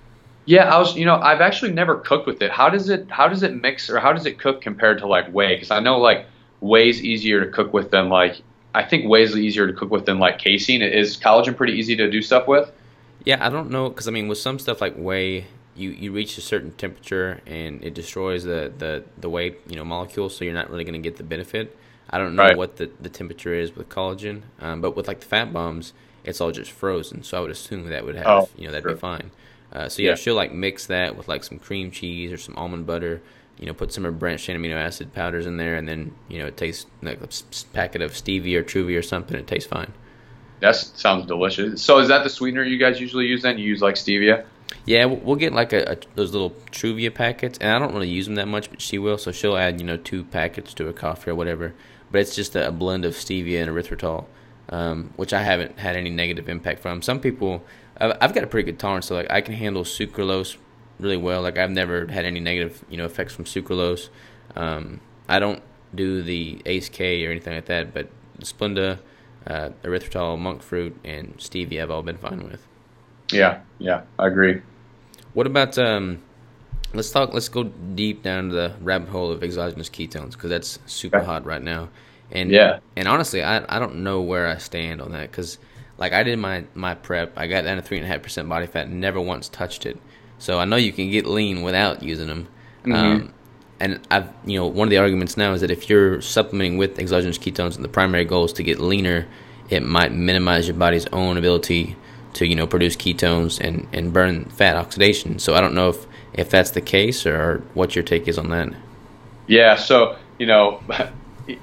Yeah, 0.45 0.73
I 0.73 0.79
was. 0.79 0.95
You 0.95 1.05
know, 1.05 1.17
I've 1.17 1.41
actually 1.41 1.73
never 1.73 1.97
cooked 1.97 2.25
with 2.25 2.41
it. 2.41 2.51
How 2.51 2.69
does 2.69 2.89
it? 2.89 3.11
How 3.11 3.27
does 3.27 3.43
it 3.43 3.53
mix, 3.61 3.89
or 3.89 3.99
how 3.99 4.13
does 4.13 4.25
it 4.25 4.39
cook 4.39 4.61
compared 4.61 4.97
to 4.99 5.07
like 5.07 5.31
whey? 5.31 5.53
Because 5.53 5.69
I 5.69 5.79
know 5.79 5.99
like 5.99 6.25
whey's 6.61 7.03
easier 7.03 7.43
to 7.43 7.51
cook 7.51 7.73
with 7.73 7.91
than 7.91 8.09
like 8.09 8.41
I 8.73 8.83
think 8.83 9.05
whey's 9.05 9.35
easier 9.35 9.67
to 9.67 9.73
cook 9.73 9.89
with 9.89 10.05
than 10.05 10.19
like 10.19 10.39
casein. 10.39 10.81
Is 10.81 11.17
collagen 11.17 11.55
pretty 11.55 11.73
easy 11.73 11.95
to 11.95 12.09
do 12.09 12.21
stuff 12.21 12.47
with? 12.47 12.71
Yeah, 13.25 13.45
I 13.45 13.49
don't 13.49 13.71
know 13.71 13.89
because 13.89 14.07
I 14.07 14.11
mean 14.11 14.27
with 14.27 14.37
some 14.37 14.59
stuff 14.59 14.81
like 14.81 14.95
whey, 14.95 15.45
you, 15.75 15.89
you 15.91 16.11
reach 16.11 16.37
a 16.37 16.41
certain 16.41 16.71
temperature 16.71 17.41
and 17.45 17.83
it 17.83 17.93
destroys 17.93 18.43
the, 18.43 18.71
the, 18.77 19.03
the 19.17 19.29
whey 19.29 19.55
you 19.67 19.75
know 19.75 19.83
molecule, 19.83 20.29
so 20.29 20.45
you're 20.45 20.53
not 20.53 20.69
really 20.69 20.83
going 20.83 21.01
to 21.01 21.09
get 21.09 21.17
the 21.17 21.23
benefit. 21.23 21.75
I 22.09 22.17
don't 22.17 22.35
know 22.35 22.43
right. 22.43 22.57
what 22.57 22.77
the, 22.77 22.89
the 22.99 23.09
temperature 23.09 23.53
is 23.53 23.75
with 23.75 23.87
collagen, 23.89 24.41
um, 24.59 24.81
but 24.81 24.95
with 24.95 25.07
like 25.07 25.19
the 25.19 25.27
fat 25.27 25.53
bombs, 25.53 25.93
it's 26.23 26.41
all 26.41 26.51
just 26.51 26.71
frozen. 26.71 27.23
So 27.23 27.37
I 27.37 27.41
would 27.41 27.51
assume 27.51 27.87
that 27.87 28.05
would 28.05 28.15
have 28.15 28.27
oh, 28.27 28.49
you 28.55 28.65
know 28.65 28.71
that'd 28.71 28.83
sure. 28.83 28.93
be 28.93 28.99
fine. 28.99 29.31
Uh, 29.71 29.87
so 29.87 30.01
yeah, 30.01 30.09
yeah, 30.09 30.15
she'll 30.15 30.35
like 30.35 30.51
mix 30.51 30.87
that 30.87 31.15
with 31.15 31.27
like 31.27 31.43
some 31.43 31.59
cream 31.59 31.91
cheese 31.91 32.31
or 32.31 32.37
some 32.37 32.55
almond 32.55 32.87
butter 32.87 33.21
you 33.59 33.65
know, 33.65 33.73
put 33.73 33.91
some 33.91 34.05
of 34.05 34.17
branched 34.17 34.45
chain 34.45 34.57
amino 34.57 34.75
acid 34.75 35.13
powders 35.13 35.45
in 35.45 35.57
there, 35.57 35.75
and 35.75 35.87
then 35.87 36.15
you 36.29 36.39
know 36.39 36.47
it 36.47 36.57
tastes 36.57 36.85
like 37.01 37.21
a 37.21 37.27
packet 37.73 38.01
of 38.01 38.11
stevia 38.13 38.57
or 38.57 38.63
Truvia 38.63 38.97
or 38.97 39.01
something. 39.01 39.37
It 39.37 39.47
tastes 39.47 39.69
fine. 39.69 39.93
That 40.61 40.75
sounds 40.75 41.25
delicious. 41.25 41.81
So 41.81 41.99
is 41.99 42.07
that 42.09 42.23
the 42.23 42.29
sweetener 42.29 42.63
you 42.63 42.77
guys 42.77 42.99
usually 42.99 43.25
use? 43.27 43.41
Then 43.43 43.57
you 43.57 43.65
use 43.65 43.81
like 43.81 43.95
stevia? 43.95 44.45
Yeah, 44.85 45.05
we'll 45.05 45.35
get 45.35 45.53
like 45.53 45.73
a, 45.73 45.93
a, 45.93 45.97
those 46.15 46.31
little 46.31 46.51
Truvia 46.71 47.13
packets, 47.13 47.57
and 47.59 47.71
I 47.71 47.79
don't 47.79 47.93
really 47.93 48.09
use 48.09 48.25
them 48.25 48.35
that 48.35 48.47
much, 48.47 48.69
but 48.69 48.81
she 48.81 48.97
will. 48.97 49.17
So 49.17 49.31
she'll 49.31 49.57
add 49.57 49.79
you 49.79 49.85
know 49.85 49.97
two 49.97 50.23
packets 50.23 50.73
to 50.75 50.87
a 50.87 50.93
coffee 50.93 51.31
or 51.31 51.35
whatever. 51.35 51.73
But 52.11 52.21
it's 52.21 52.35
just 52.35 52.55
a, 52.55 52.71
blend 52.71 53.05
of 53.05 53.13
stevia 53.13 53.61
and 53.61 53.69
erythritol. 53.69 54.25
um, 54.69 55.13
which 55.15 55.33
I 55.33 55.43
haven't 55.43 55.79
had 55.79 55.95
any 55.95 56.09
negative 56.09 56.47
impact 56.49 56.81
from. 56.81 57.01
Some 57.01 57.19
people, 57.19 57.63
I've 57.97 58.33
got 58.33 58.43
a 58.43 58.47
pretty 58.47 58.65
good 58.71 58.79
tolerance, 58.79 59.07
so 59.07 59.15
like 59.15 59.29
I 59.29 59.41
can 59.41 59.53
handle 59.55 59.83
sucralose 59.83 60.57
really 60.99 61.17
well. 61.17 61.41
Like 61.41 61.57
I've 61.57 61.71
never 61.71 62.07
had 62.07 62.25
any 62.25 62.39
negative, 62.39 62.83
you 62.89 62.97
know, 62.97 63.05
effects 63.05 63.33
from 63.33 63.45
sucralose. 63.45 64.09
Um, 64.55 64.99
I 65.27 65.39
don't 65.39 65.61
do 65.93 66.21
the 66.21 66.61
Ace 66.65 66.89
K 66.89 67.25
or 67.25 67.31
anything 67.31 67.55
like 67.55 67.65
that, 67.65 67.93
but 67.93 68.09
Splenda, 68.39 68.99
uh, 69.47 69.69
erythritol, 69.83 70.39
monk 70.39 70.61
fruit, 70.61 70.97
and 71.03 71.37
stevia 71.37 71.81
I've 71.83 71.91
all 71.91 72.03
been 72.03 72.17
fine 72.17 72.43
with. 72.43 72.65
Yeah, 73.31 73.61
yeah, 73.77 74.03
I 74.17 74.27
agree. 74.27 74.61
What 75.33 75.47
about 75.47 75.77
um? 75.77 76.21
Let's 76.93 77.11
talk. 77.11 77.33
Let's 77.33 77.49
go 77.49 77.63
deep 77.63 78.23
down 78.23 78.49
to 78.49 78.55
the 78.55 78.73
rabbit 78.81 79.09
hole 79.09 79.31
of 79.31 79.43
exogenous 79.43 79.89
ketones 79.89 80.31
because 80.31 80.49
that's 80.49 80.79
super 80.87 81.17
okay. 81.17 81.25
hot 81.25 81.45
right 81.45 81.61
now. 81.61 81.89
And 82.31 82.51
yeah, 82.51 82.79
and 82.95 83.07
honestly, 83.07 83.43
I 83.43 83.63
I 83.75 83.79
don't 83.79 83.97
know 83.97 84.21
where 84.21 84.47
I 84.47 84.57
stand 84.57 85.01
on 85.01 85.11
that 85.11 85.29
because 85.29 85.59
like 85.99 86.13
I 86.13 86.23
did 86.23 86.39
my 86.39 86.65
my 86.73 86.95
prep, 86.95 87.37
I 87.37 87.47
got 87.47 87.63
down 87.63 87.75
to 87.75 87.83
three 87.83 87.97
and 87.97 88.05
a 88.05 88.09
half 88.09 88.23
percent 88.23 88.49
body 88.49 88.65
fat, 88.65 88.89
never 88.89 89.21
once 89.21 89.49
touched 89.49 89.85
it. 89.85 89.99
So 90.39 90.59
I 90.59 90.65
know 90.65 90.77
you 90.77 90.91
can 90.91 91.11
get 91.11 91.25
lean 91.25 91.61
without 91.61 92.01
using 92.01 92.27
them. 92.27 92.47
Mm-hmm. 92.83 92.93
Um, 92.93 93.33
and 93.79 93.99
I've 94.09 94.29
you 94.45 94.59
know 94.59 94.67
one 94.67 94.87
of 94.87 94.89
the 94.89 94.97
arguments 94.97 95.37
now 95.37 95.53
is 95.53 95.61
that 95.61 95.71
if 95.71 95.89
you're 95.89 96.21
supplementing 96.21 96.77
with 96.77 96.99
exogenous 96.99 97.37
ketones 97.37 97.75
and 97.75 97.83
the 97.83 97.89
primary 97.89 98.25
goal 98.25 98.45
is 98.45 98.53
to 98.53 98.63
get 98.63 98.79
leaner, 98.79 99.27
it 99.69 99.83
might 99.83 100.11
minimize 100.11 100.67
your 100.67 100.75
body's 100.75 101.05
own 101.07 101.37
ability 101.37 101.95
to 102.33 102.45
you 102.45 102.55
know 102.55 102.67
produce 102.67 102.95
ketones 102.95 103.59
and 103.59 103.87
and 103.93 104.11
burn 104.11 104.45
fat 104.45 104.75
oxidation. 104.75 105.39
So 105.39 105.55
I 105.55 105.61
don't 105.61 105.75
know 105.75 105.89
if 105.89 106.07
if 106.33 106.49
that's 106.49 106.71
the 106.71 106.81
case 106.81 107.25
or 107.25 107.63
what 107.73 107.95
your 107.95 108.03
take 108.03 108.27
is 108.27 108.37
on 108.37 108.49
that. 108.49 108.69
Yeah. 109.47 109.75
So 109.75 110.17
you 110.37 110.45
know. 110.45 110.81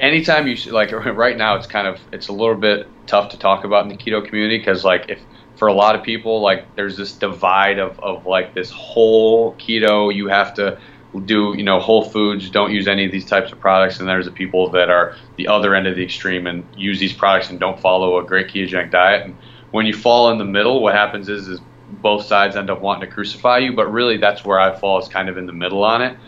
anytime 0.01 0.49
you 0.49 0.57
like 0.73 0.91
right 1.17 1.37
now 1.37 1.55
it's 1.55 1.69
kind 1.69 1.87
of 1.87 2.01
it's 2.13 2.27
a 2.27 2.33
little 2.33 2.57
bit 2.57 2.89
tough 3.07 3.31
to 3.31 3.39
talk 3.39 3.63
about 3.63 3.85
in 3.85 3.89
the 3.89 3.97
keto 3.97 4.25
community 4.25 4.59
because 4.59 4.85
like 4.85 5.09
if 5.09 5.21
for 5.57 5.69
a 5.69 5.73
lot 5.73 5.97
of 5.97 6.03
people 6.03 6.41
like 6.41 6.75
there's 6.77 6.97
this 6.97 7.13
divide 7.13 7.79
of, 7.79 7.99
of 8.01 8.27
like 8.27 8.55
this 8.55 8.71
whole 8.71 9.55
keto 9.55 10.15
you 10.15 10.29
have 10.29 10.55
to 10.55 10.79
do 11.25 11.55
you 11.57 11.63
know 11.63 11.81
whole 11.81 12.05
foods 12.05 12.51
don't 12.51 12.73
use 12.73 12.87
any 12.87 13.05
of 13.07 13.13
these 13.13 13.25
types 13.25 13.51
of 13.51 13.59
products 13.59 13.99
and 13.99 14.09
there's 14.09 14.27
the 14.27 14.31
people 14.31 14.69
that 14.71 14.91
are 14.91 15.17
the 15.37 15.49
other 15.49 15.75
end 15.75 15.87
of 15.87 15.97
the 15.97 16.05
extreme 16.05 16.47
and 16.47 16.65
use 16.77 17.01
these 17.01 17.13
products 17.13 17.49
and 17.51 17.59
don't 17.59 17.81
follow 17.81 18.19
a 18.19 18.25
great 18.25 18.49
ketogenic 18.49 18.91
diet. 18.91 19.25
And 19.25 19.37
when 19.71 19.87
you 19.87 19.95
fall 19.95 20.31
in 20.31 20.39
the 20.39 20.45
middle 20.45 20.83
what 20.83 20.95
happens 20.95 21.29
is 21.29 21.49
is 21.49 21.61
both 21.89 22.25
sides 22.25 22.57
end 22.57 22.69
up 22.69 22.81
wanting 22.81 23.09
to 23.09 23.15
crucify 23.15 23.59
you 23.59 23.73
but 23.73 23.91
really 23.91 24.17
that's 24.17 24.45
where 24.45 24.59
i 24.59 24.77
fall 24.77 24.99
is 24.99 25.09
kind 25.09 25.29
of 25.29 25.39
in 25.39 25.47
the 25.47 25.53
middle 25.53 25.85
on 25.85 26.03
it. 26.03 26.19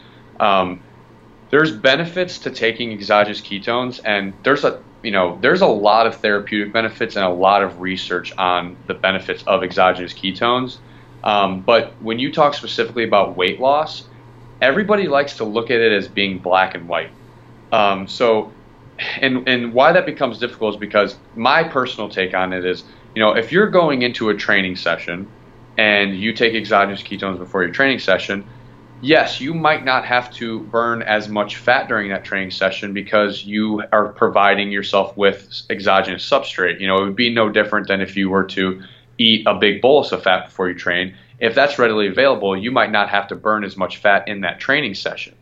Um, 0.41 0.81
there's 1.51 1.72
benefits 1.72 2.39
to 2.41 2.51
taking 2.51 2.93
exogenous 2.93 3.41
ketones 3.41 4.01
and 4.05 4.33
there's 4.43 4.64
a 4.64 4.83
you 5.09 5.12
know 5.12 5.38
there's 5.40 5.62
a 5.62 5.66
lot 5.66 6.06
of 6.06 6.14
therapeutic 6.16 6.70
benefits 6.70 7.16
and 7.16 7.24
a 7.24 7.30
lot 7.30 7.62
of 7.62 7.80
research 7.80 8.30
on 8.36 8.76
the 8.88 8.94
benefits 8.94 9.42
of 9.46 9.62
exogenous 9.62 10.12
ketones 10.12 10.78
um, 11.24 11.62
but 11.62 11.94
when 12.02 12.18
you 12.18 12.30
talk 12.30 12.52
specifically 12.52 13.04
about 13.04 13.36
weight 13.36 13.59
loss 13.59 14.04
everybody 14.61 15.09
likes 15.09 15.36
to 15.36 15.44
look 15.44 15.70
at 15.70 15.80
it 15.80 15.92
as 15.92 16.09
being 16.09 16.38
black 16.38 16.74
and 16.74 16.88
white. 16.88 17.11
Um, 17.72 18.06
so, 18.09 18.52
and 19.20 19.48
and 19.48 19.72
why 19.72 19.92
that 19.92 20.06
becomes 20.06 20.38
difficult 20.38 20.74
is 20.74 20.80
because 20.80 21.16
my 21.34 21.64
personal 21.64 22.09
take 22.09 22.34
on 22.34 22.52
it 22.52 22.64
is, 22.64 22.84
you 23.14 23.22
know, 23.22 23.32
if 23.32 23.52
you're 23.52 23.70
going 23.70 24.02
into 24.02 24.30
a 24.30 24.34
training 24.34 24.76
session 24.76 25.32
and 25.76 26.18
you 26.18 26.32
take 26.32 26.54
exogenous 26.54 27.02
ketones 27.02 27.38
before 27.38 27.62
your 27.62 27.72
training 27.72 28.00
session, 28.00 28.44
yes, 29.01 29.40
you 29.40 29.55
might 29.55 29.84
not 29.84 30.05
have 30.05 30.32
to 30.34 30.61
burn 30.61 31.03
as 31.03 31.28
much 31.28 31.57
fat 31.57 31.88
during 31.88 32.11
that 32.11 32.24
training 32.24 32.51
session 32.51 32.92
because 32.92 33.44
you 33.44 33.82
are 33.92 34.12
providing 34.12 34.70
yourself 34.70 35.16
with 35.16 35.62
exogenous 35.70 36.28
substrate. 36.28 36.80
You 36.80 36.86
know, 36.86 36.96
it 36.99 37.05
would 37.05 37.16
be 37.16 37.32
no 37.32 37.49
different 37.49 37.88
than 37.88 38.01
if 38.01 38.16
you 38.16 38.30
were 38.30 38.44
to 38.44 38.82
eat 39.18 39.46
a 39.46 39.55
big 39.55 39.80
bolus 39.80 40.12
of 40.12 40.22
fat 40.22 40.46
before 40.46 40.68
you 40.68 40.74
train 40.74 41.14
if 41.38 41.55
that's 41.55 41.78
readily 41.78 42.09
available, 42.09 42.57
you 42.57 42.70
might 42.70 42.90
not 42.90 43.09
have 43.11 43.28
to 43.28 43.36
burn 43.36 43.64
as 43.64 43.76
much 43.76 43.99
fat 43.99 44.26
in 44.28 44.40
that 44.40 44.59
training 44.59 44.94
session. 44.94 45.34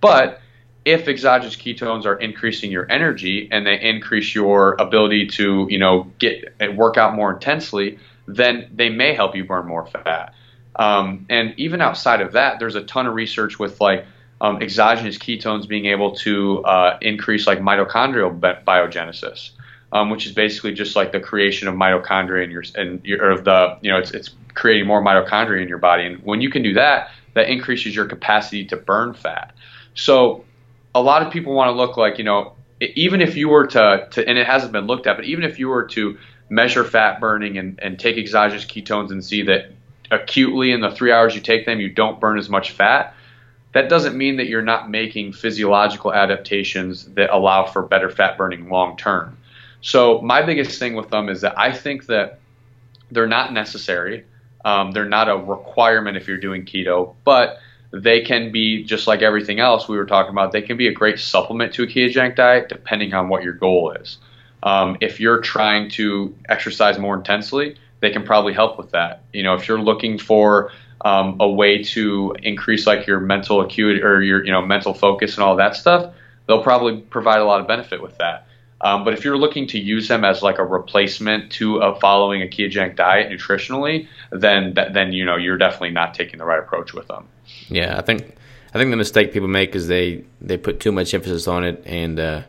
But 0.00 0.40
if 0.84 1.06
exogenous 1.08 1.56
ketones 1.56 2.06
are 2.06 2.16
increasing 2.16 2.72
your 2.72 2.90
energy 2.90 3.48
and 3.52 3.66
they 3.66 3.80
increase 3.80 4.34
your 4.34 4.74
ability 4.80 5.26
to, 5.28 5.66
you 5.70 5.78
know, 5.78 6.10
get 6.18 6.44
work 6.74 6.96
out 6.96 7.14
more 7.14 7.32
intensely, 7.32 7.98
then 8.26 8.68
they 8.74 8.88
may 8.88 9.14
help 9.14 9.36
you 9.36 9.44
burn 9.44 9.66
more 9.66 9.86
fat. 9.86 10.34
Um, 10.76 11.26
and 11.28 11.54
even 11.58 11.80
outside 11.80 12.20
of 12.20 12.32
that, 12.32 12.58
there's 12.58 12.74
a 12.74 12.82
ton 12.82 13.06
of 13.06 13.14
research 13.14 13.58
with 13.58 13.80
like 13.80 14.06
um, 14.40 14.62
exogenous 14.62 15.18
ketones 15.18 15.68
being 15.68 15.86
able 15.86 16.16
to 16.16 16.64
uh, 16.64 16.98
increase 17.00 17.46
like 17.46 17.60
mitochondrial 17.60 18.38
biogenesis, 18.64 19.50
um, 19.92 20.10
which 20.10 20.26
is 20.26 20.32
basically 20.32 20.72
just 20.72 20.96
like 20.96 21.12
the 21.12 21.20
creation 21.20 21.68
of 21.68 21.74
mitochondria 21.74 22.44
in 22.44 22.50
your 22.50 22.64
and 22.74 23.04
your, 23.04 23.30
of 23.30 23.44
the 23.44 23.78
you 23.82 23.90
know 23.90 23.98
it's 23.98 24.10
it's 24.10 24.30
creating 24.54 24.86
more 24.86 25.02
mitochondria 25.02 25.62
in 25.62 25.68
your 25.68 25.78
body. 25.78 26.04
And 26.04 26.22
when 26.24 26.40
you 26.40 26.50
can 26.50 26.62
do 26.62 26.74
that, 26.74 27.10
that 27.34 27.48
increases 27.48 27.94
your 27.94 28.06
capacity 28.06 28.64
to 28.66 28.76
burn 28.76 29.14
fat. 29.14 29.54
So 29.94 30.44
a 30.94 31.02
lot 31.02 31.22
of 31.26 31.32
people 31.32 31.54
want 31.54 31.68
to 31.68 31.72
look 31.72 31.96
like, 31.96 32.18
you 32.18 32.24
know, 32.24 32.54
even 32.80 33.20
if 33.20 33.36
you 33.36 33.48
were 33.48 33.66
to, 33.68 34.08
to 34.10 34.28
and 34.28 34.38
it 34.38 34.46
hasn't 34.46 34.72
been 34.72 34.86
looked 34.86 35.06
at, 35.06 35.16
but 35.16 35.24
even 35.24 35.44
if 35.44 35.58
you 35.58 35.68
were 35.68 35.84
to 35.84 36.18
measure 36.48 36.84
fat 36.84 37.20
burning 37.20 37.56
and, 37.56 37.78
and 37.80 37.98
take 37.98 38.18
exogenous 38.18 38.64
ketones 38.64 39.10
and 39.10 39.24
see 39.24 39.42
that 39.42 39.72
acutely 40.12 40.72
in 40.72 40.80
the 40.80 40.90
three 40.90 41.12
hours 41.12 41.34
you 41.34 41.40
take 41.40 41.66
them, 41.66 41.80
you 41.80 41.88
don't 41.88 42.20
burn 42.20 42.38
as 42.38 42.48
much 42.48 42.72
fat, 42.72 43.14
that 43.72 43.88
doesn't 43.88 44.16
mean 44.16 44.36
that 44.36 44.46
you're 44.46 44.62
not 44.62 44.90
making 44.90 45.32
physiological 45.32 46.12
adaptations 46.12 47.06
that 47.14 47.30
allow 47.34 47.64
for 47.64 47.82
better 47.82 48.10
fat 48.10 48.36
burning 48.36 48.68
long 48.68 48.96
term. 48.96 49.38
So 49.80 50.20
my 50.20 50.42
biggest 50.42 50.78
thing 50.78 50.94
with 50.94 51.10
them 51.10 51.28
is 51.28 51.40
that 51.40 51.58
I 51.58 51.72
think 51.72 52.06
that 52.06 52.38
they're 53.10 53.26
not 53.26 53.52
necessary. 53.52 54.24
Um, 54.64 54.92
they're 54.92 55.08
not 55.08 55.28
a 55.28 55.36
requirement 55.36 56.16
if 56.16 56.28
you're 56.28 56.38
doing 56.38 56.64
keto, 56.64 57.14
but 57.24 57.58
they 57.92 58.20
can 58.22 58.52
be 58.52 58.84
just 58.84 59.06
like 59.06 59.22
everything 59.22 59.60
else 59.60 59.88
we 59.88 59.96
were 59.96 60.06
talking 60.06 60.30
about. 60.30 60.52
They 60.52 60.62
can 60.62 60.76
be 60.76 60.88
a 60.88 60.92
great 60.92 61.18
supplement 61.18 61.74
to 61.74 61.82
a 61.82 61.86
ketogenic 61.86 62.36
diet 62.36 62.68
depending 62.68 63.12
on 63.12 63.28
what 63.28 63.42
your 63.42 63.52
goal 63.54 63.92
is. 63.92 64.18
Um, 64.62 64.96
if 65.00 65.18
you're 65.18 65.40
trying 65.40 65.90
to 65.90 66.34
exercise 66.48 66.98
more 66.98 67.16
intensely, 67.16 67.76
they 68.02 68.10
can 68.10 68.24
probably 68.24 68.52
help 68.52 68.76
with 68.76 68.90
that. 68.90 69.22
You 69.32 69.42
know, 69.44 69.54
if 69.54 69.66
you're 69.66 69.80
looking 69.80 70.18
for 70.18 70.72
um, 71.04 71.36
a 71.40 71.48
way 71.48 71.82
to 71.84 72.36
increase 72.42 72.86
like 72.86 73.06
your 73.06 73.20
mental 73.20 73.62
acuity 73.62 74.02
or 74.02 74.20
your 74.20 74.44
you 74.44 74.52
know 74.52 74.60
mental 74.60 74.92
focus 74.92 75.36
and 75.36 75.44
all 75.44 75.56
that 75.56 75.74
stuff, 75.76 76.12
they'll 76.46 76.62
probably 76.62 77.00
provide 77.00 77.38
a 77.38 77.44
lot 77.44 77.60
of 77.60 77.66
benefit 77.66 78.02
with 78.02 78.18
that. 78.18 78.46
Um, 78.82 79.04
but 79.04 79.14
if 79.14 79.24
you're 79.24 79.38
looking 79.38 79.68
to 79.68 79.78
use 79.78 80.08
them 80.08 80.24
as 80.24 80.42
like 80.42 80.58
a 80.58 80.64
replacement 80.64 81.52
to 81.52 81.78
a 81.78 81.98
following 82.00 82.42
a 82.42 82.46
ketogenic 82.46 82.96
diet 82.96 83.30
nutritionally, 83.30 84.08
then 84.32 84.74
then 84.74 85.12
you 85.12 85.24
know 85.24 85.36
you're 85.36 85.56
definitely 85.56 85.90
not 85.90 86.12
taking 86.12 86.38
the 86.38 86.44
right 86.44 86.58
approach 86.58 86.92
with 86.92 87.06
them. 87.06 87.28
Yeah, 87.68 87.96
I 87.96 88.02
think 88.02 88.36
I 88.74 88.78
think 88.78 88.90
the 88.90 88.96
mistake 88.96 89.32
people 89.32 89.48
make 89.48 89.76
is 89.76 89.86
they 89.86 90.24
they 90.40 90.56
put 90.56 90.80
too 90.80 90.90
much 90.90 91.14
emphasis 91.14 91.46
on 91.46 91.64
it, 91.64 91.82
and 91.86 92.18
uh, 92.18 92.42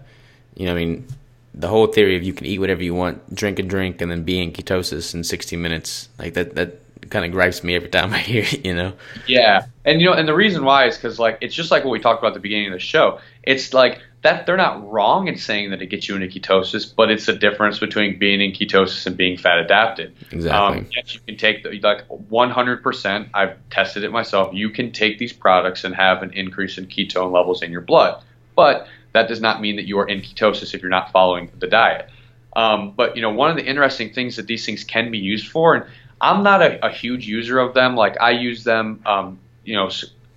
you 0.55 0.65
know, 0.65 0.71
I 0.71 0.75
mean, 0.75 1.07
the 1.53 1.67
whole 1.67 1.87
theory 1.87 2.15
of 2.15 2.23
you 2.23 2.33
can 2.33 2.45
eat 2.45 2.59
whatever 2.59 2.83
you 2.83 2.95
want, 2.95 3.33
drink 3.33 3.59
a 3.59 3.63
drink, 3.63 4.01
and 4.01 4.09
then 4.09 4.23
be 4.23 4.41
in 4.41 4.51
ketosis 4.51 5.13
in 5.13 5.23
60 5.23 5.55
minutes, 5.55 6.09
like 6.17 6.33
that 6.33 6.55
that 6.55 6.79
kind 7.09 7.25
of 7.25 7.31
gripes 7.31 7.63
me 7.63 7.75
every 7.75 7.89
time 7.89 8.13
I 8.13 8.19
hear 8.19 8.43
it, 8.43 8.65
you 8.65 8.73
know. 8.73 8.93
Yeah, 9.27 9.67
and 9.85 10.01
you 10.01 10.07
know, 10.07 10.13
and 10.13 10.27
the 10.27 10.33
reason 10.33 10.65
why 10.65 10.87
is 10.87 10.95
because 10.95 11.19
like 11.19 11.37
it's 11.41 11.55
just 11.55 11.71
like 11.71 11.83
what 11.83 11.91
we 11.91 11.99
talked 11.99 12.21
about 12.21 12.29
at 12.29 12.33
the 12.33 12.39
beginning 12.39 12.67
of 12.67 12.73
the 12.73 12.79
show. 12.79 13.19
It's 13.43 13.73
like 13.73 13.99
that 14.23 14.45
they're 14.45 14.57
not 14.57 14.89
wrong 14.89 15.27
in 15.27 15.37
saying 15.37 15.71
that 15.71 15.81
it 15.81 15.87
gets 15.87 16.07
you 16.07 16.15
into 16.15 16.27
ketosis, 16.27 16.91
but 16.95 17.11
it's 17.11 17.25
the 17.25 17.33
difference 17.33 17.79
between 17.79 18.17
being 18.17 18.41
in 18.41 18.51
ketosis 18.51 19.05
and 19.05 19.17
being 19.17 19.37
fat 19.37 19.59
adapted. 19.59 20.15
Exactly. 20.31 20.79
Um, 20.79 20.87
yes, 20.95 21.13
you 21.13 21.19
can 21.27 21.37
take 21.37 21.63
the, 21.63 21.77
like 21.81 22.07
100%. 22.07 23.29
I've 23.33 23.57
tested 23.69 24.05
it 24.05 24.11
myself. 24.11 24.53
You 24.53 24.69
can 24.69 24.93
take 24.93 25.19
these 25.19 25.33
products 25.33 25.83
and 25.83 25.93
have 25.93 26.23
an 26.23 26.31
increase 26.31 26.77
in 26.77 26.87
ketone 26.87 27.33
levels 27.33 27.61
in 27.61 27.71
your 27.71 27.81
blood, 27.81 28.23
but 28.55 28.87
that 29.13 29.27
does 29.27 29.41
not 29.41 29.61
mean 29.61 29.75
that 29.77 29.85
you 29.85 29.99
are 29.99 30.07
in 30.07 30.21
ketosis 30.21 30.73
if 30.73 30.81
you're 30.81 30.89
not 30.89 31.11
following 31.11 31.51
the 31.59 31.67
diet. 31.67 32.09
Um, 32.55 32.93
but 32.95 33.15
you 33.15 33.21
know, 33.21 33.31
one 33.31 33.49
of 33.49 33.55
the 33.55 33.65
interesting 33.65 34.13
things 34.13 34.35
that 34.35 34.47
these 34.47 34.65
things 34.65 34.83
can 34.83 35.11
be 35.11 35.17
used 35.17 35.47
for, 35.47 35.75
and 35.75 35.85
I'm 36.21 36.43
not 36.43 36.61
a, 36.61 36.85
a 36.85 36.89
huge 36.91 37.27
user 37.27 37.59
of 37.59 37.73
them. 37.73 37.95
Like 37.95 38.19
I 38.21 38.31
use 38.31 38.63
them, 38.63 39.01
um, 39.05 39.39
you 39.63 39.75
know, 39.75 39.89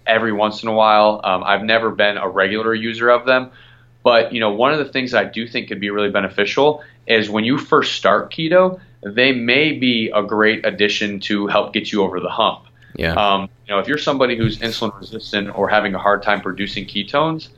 every 0.07 0.33
once 0.33 0.63
in 0.63 0.69
a 0.69 0.73
while. 0.73 1.21
Um, 1.25 1.45
I've 1.45 1.63
never 1.63 1.91
been 1.91 2.17
a 2.17 2.29
regular 2.29 2.75
user 2.75 3.11
of 3.11 3.27
them 3.27 3.51
but 4.07 4.33
you 4.33 4.39
know, 4.39 4.53
one 4.53 4.73
of 4.73 4.79
the 4.79 4.85
things 4.85 5.15
I 5.15 5.25
do 5.25 5.49
think 5.49 5.67
could 5.67 5.81
be 5.81 5.91
really 5.91 6.11
beneficial 6.11 6.85
is 7.09 7.29
when 7.29 7.43
you 7.43 7.59
first 7.59 7.97
start 7.97 8.33
keto, 8.33 8.79
they 9.03 9.33
may 9.33 9.73
be 9.73 10.13
a 10.15 10.23
great 10.23 10.65
addition 10.65 11.19
to 11.23 11.49
help 11.49 11.73
get 11.73 11.91
you 11.91 12.05
over 12.05 12.21
the 12.21 12.29
hump. 12.29 12.67
Yeah. 12.95 13.15
Um, 13.15 13.49
you 13.67 13.75
know, 13.75 13.81
if 13.81 13.89
you're 13.89 13.99
somebody 13.99 14.37
who's 14.37 14.59
insulin 14.59 14.97
resistant 14.97 15.59
or 15.59 15.69
having 15.69 15.97
a 15.97 15.99
hard 15.99 16.23
time 16.23 16.41
producing 16.41 16.85
ketones, 16.85 17.49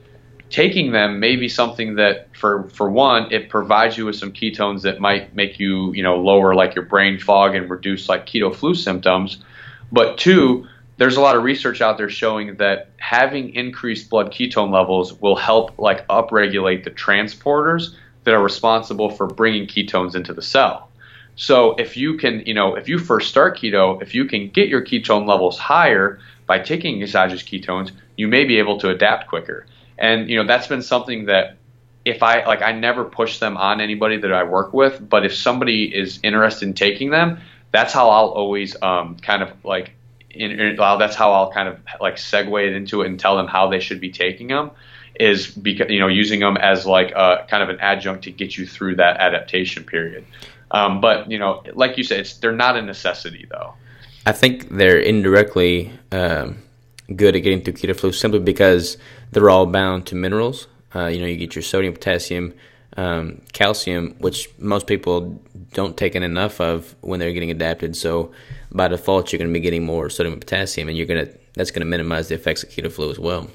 taking 0.50 0.92
them 0.92 1.20
may 1.20 1.36
be 1.36 1.48
something 1.48 1.96
that 1.96 2.34
for 2.36 2.68
for 2.70 2.90
one 2.90 3.30
it 3.32 3.48
provides 3.48 3.96
you 3.98 4.06
with 4.06 4.16
some 4.16 4.32
ketones 4.32 4.82
that 4.82 5.00
might 5.00 5.34
make 5.34 5.58
you 5.58 5.92
you 5.92 6.02
know 6.02 6.16
lower 6.16 6.54
like 6.54 6.74
your 6.74 6.84
brain 6.84 7.18
fog 7.18 7.54
and 7.54 7.70
reduce 7.70 8.08
like 8.08 8.26
keto 8.26 8.54
flu 8.54 8.74
symptoms 8.74 9.42
but 9.92 10.16
two 10.18 10.66
there's 10.98 11.16
a 11.16 11.20
lot 11.20 11.36
of 11.36 11.44
research 11.44 11.80
out 11.80 11.96
there 11.96 12.10
showing 12.10 12.56
that 12.56 12.90
having 12.98 13.54
increased 13.54 14.10
blood 14.10 14.32
ketone 14.32 14.72
levels 14.72 15.14
will 15.14 15.36
help 15.36 15.78
like 15.78 16.06
upregulate 16.08 16.84
the 16.84 16.90
transporters 16.90 17.94
that 18.24 18.34
are 18.34 18.42
responsible 18.42 19.08
for 19.08 19.26
bringing 19.26 19.66
ketones 19.66 20.14
into 20.14 20.34
the 20.34 20.42
cell. 20.42 20.90
So 21.36 21.76
if 21.76 21.96
you 21.96 22.16
can, 22.16 22.42
you 22.46 22.52
know, 22.52 22.74
if 22.74 22.88
you 22.88 22.98
first 22.98 23.30
start 23.30 23.56
keto, 23.56 24.02
if 24.02 24.12
you 24.12 24.24
can 24.24 24.48
get 24.50 24.68
your 24.68 24.84
ketone 24.84 25.26
levels 25.26 25.56
higher 25.56 26.18
by 26.46 26.58
taking 26.58 27.00
exogenous 27.00 27.44
ketones, 27.44 27.92
you 28.16 28.26
may 28.26 28.44
be 28.44 28.58
able 28.58 28.80
to 28.80 28.90
adapt 28.90 29.28
quicker. 29.28 29.66
And 29.98 30.30
you 30.30 30.36
know, 30.36 30.46
that's 30.46 30.66
been 30.66 30.82
something 30.82 31.26
that 31.26 31.56
if 32.04 32.22
I 32.22 32.44
like 32.44 32.62
I 32.62 32.72
never 32.72 33.04
push 33.04 33.38
them 33.38 33.56
on 33.56 33.80
anybody 33.80 34.18
that 34.18 34.32
I 34.32 34.44
work 34.44 34.72
with, 34.72 35.06
but 35.08 35.26
if 35.26 35.34
somebody 35.34 35.94
is 35.94 36.20
interested 36.22 36.66
in 36.66 36.74
taking 36.74 37.10
them, 37.10 37.40
that's 37.72 37.92
how 37.92 38.10
I'll 38.10 38.28
always 38.28 38.80
um, 38.82 39.16
kind 39.16 39.42
of 39.42 39.64
like 39.64 39.92
in, 40.30 40.52
in, 40.52 40.76
that's 40.76 41.16
how 41.16 41.32
I'll 41.32 41.52
kind 41.52 41.68
of 41.68 41.78
like 42.00 42.16
segue 42.16 42.66
it 42.66 42.74
into 42.74 43.02
it 43.02 43.06
and 43.06 43.18
tell 43.18 43.36
them 43.36 43.46
how 43.46 43.68
they 43.68 43.80
should 43.80 44.00
be 44.00 44.10
taking 44.10 44.48
them 44.48 44.70
is 45.18 45.48
because 45.48 45.90
you 45.90 45.98
know 45.98 46.06
using 46.06 46.40
them 46.40 46.56
as 46.56 46.86
like 46.86 47.10
a 47.10 47.46
kind 47.50 47.62
of 47.62 47.68
an 47.68 47.78
adjunct 47.80 48.24
to 48.24 48.30
get 48.30 48.56
you 48.56 48.66
through 48.66 48.96
that 48.96 49.18
adaptation 49.18 49.84
period. 49.84 50.24
Um, 50.70 51.00
but 51.00 51.30
you 51.30 51.38
know, 51.38 51.62
like 51.74 51.98
you 51.98 52.04
said, 52.04 52.20
it's 52.20 52.34
they're 52.38 52.52
not 52.52 52.76
a 52.76 52.82
necessity 52.82 53.46
though. 53.50 53.74
I 54.26 54.32
think 54.32 54.68
they're 54.68 55.00
indirectly 55.00 55.90
um, 56.12 56.62
good 57.14 57.34
at 57.36 57.40
getting 57.40 57.62
through 57.62 57.74
keto 57.74 57.98
flu 57.98 58.12
simply 58.12 58.40
because 58.40 58.98
they're 59.32 59.50
all 59.50 59.66
bound 59.66 60.06
to 60.06 60.14
minerals. 60.14 60.66
Uh, 60.94 61.06
you 61.06 61.20
know, 61.20 61.26
you 61.26 61.36
get 61.36 61.54
your 61.54 61.62
sodium, 61.62 61.94
potassium, 61.94 62.54
um, 62.96 63.40
calcium, 63.52 64.14
which 64.18 64.48
most 64.58 64.86
people 64.86 65.40
don't 65.72 65.96
take 65.96 66.14
in 66.14 66.22
enough 66.22 66.60
of 66.60 66.94
when 67.00 67.20
they're 67.20 67.32
getting 67.32 67.50
adapted. 67.50 67.96
So 67.96 68.32
by 68.72 68.88
default, 68.88 69.32
you're 69.32 69.38
going 69.38 69.50
to 69.50 69.54
be 69.54 69.60
getting 69.60 69.84
more 69.84 70.10
sodium 70.10 70.34
and 70.34 70.40
potassium, 70.40 70.88
and 70.88 70.96
you're 70.96 71.06
going 71.06 71.26
to 71.26 71.38
that's 71.54 71.70
going 71.70 71.80
to 71.80 71.86
minimize 71.86 72.28
the 72.28 72.34
effects 72.34 72.62
of 72.62 72.70
keto 72.70 72.90
flu 72.90 73.10
as 73.10 73.18
well. 73.18 73.50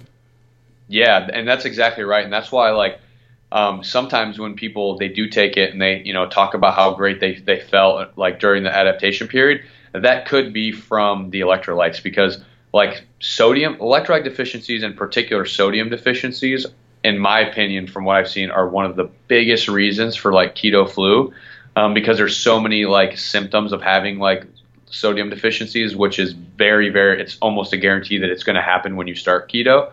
Yeah, 0.87 1.29
and 1.31 1.47
that's 1.47 1.65
exactly 1.65 2.03
right, 2.03 2.23
and 2.23 2.33
that's 2.33 2.51
why 2.51 2.71
like 2.71 2.99
um, 3.51 3.83
sometimes 3.83 4.39
when 4.39 4.55
people 4.55 4.97
they 4.97 5.09
do 5.09 5.29
take 5.29 5.57
it 5.57 5.71
and 5.71 5.81
they 5.81 6.01
you 6.03 6.13
know 6.13 6.27
talk 6.27 6.53
about 6.53 6.75
how 6.75 6.93
great 6.93 7.19
they 7.19 7.35
they 7.35 7.59
felt 7.59 8.17
like 8.17 8.39
during 8.39 8.63
the 8.63 8.75
adaptation 8.75 9.27
period, 9.27 9.63
that 9.93 10.27
could 10.27 10.53
be 10.53 10.71
from 10.71 11.29
the 11.29 11.41
electrolytes 11.41 12.01
because 12.01 12.43
like 12.73 13.05
sodium 13.19 13.75
electrolyte 13.75 14.23
deficiencies 14.23 14.83
in 14.83 14.93
particular 14.93 15.45
sodium 15.45 15.89
deficiencies 15.89 16.65
in 17.03 17.17
my 17.19 17.39
opinion 17.39 17.87
from 17.87 18.03
what 18.03 18.17
i've 18.17 18.29
seen 18.29 18.49
are 18.49 18.67
one 18.67 18.85
of 18.85 18.95
the 18.95 19.09
biggest 19.27 19.67
reasons 19.67 20.15
for 20.15 20.33
like 20.33 20.55
keto 20.55 20.89
flu 20.89 21.33
um, 21.75 21.93
because 21.93 22.17
there's 22.17 22.37
so 22.37 22.59
many 22.59 22.85
like 22.85 23.17
symptoms 23.17 23.71
of 23.71 23.81
having 23.81 24.19
like 24.19 24.45
sodium 24.87 25.29
deficiencies 25.29 25.95
which 25.95 26.19
is 26.19 26.33
very 26.33 26.89
very 26.89 27.21
it's 27.21 27.37
almost 27.41 27.73
a 27.73 27.77
guarantee 27.77 28.17
that 28.17 28.29
it's 28.29 28.43
going 28.43 28.55
to 28.55 28.61
happen 28.61 28.95
when 28.95 29.07
you 29.07 29.15
start 29.15 29.49
keto 29.49 29.91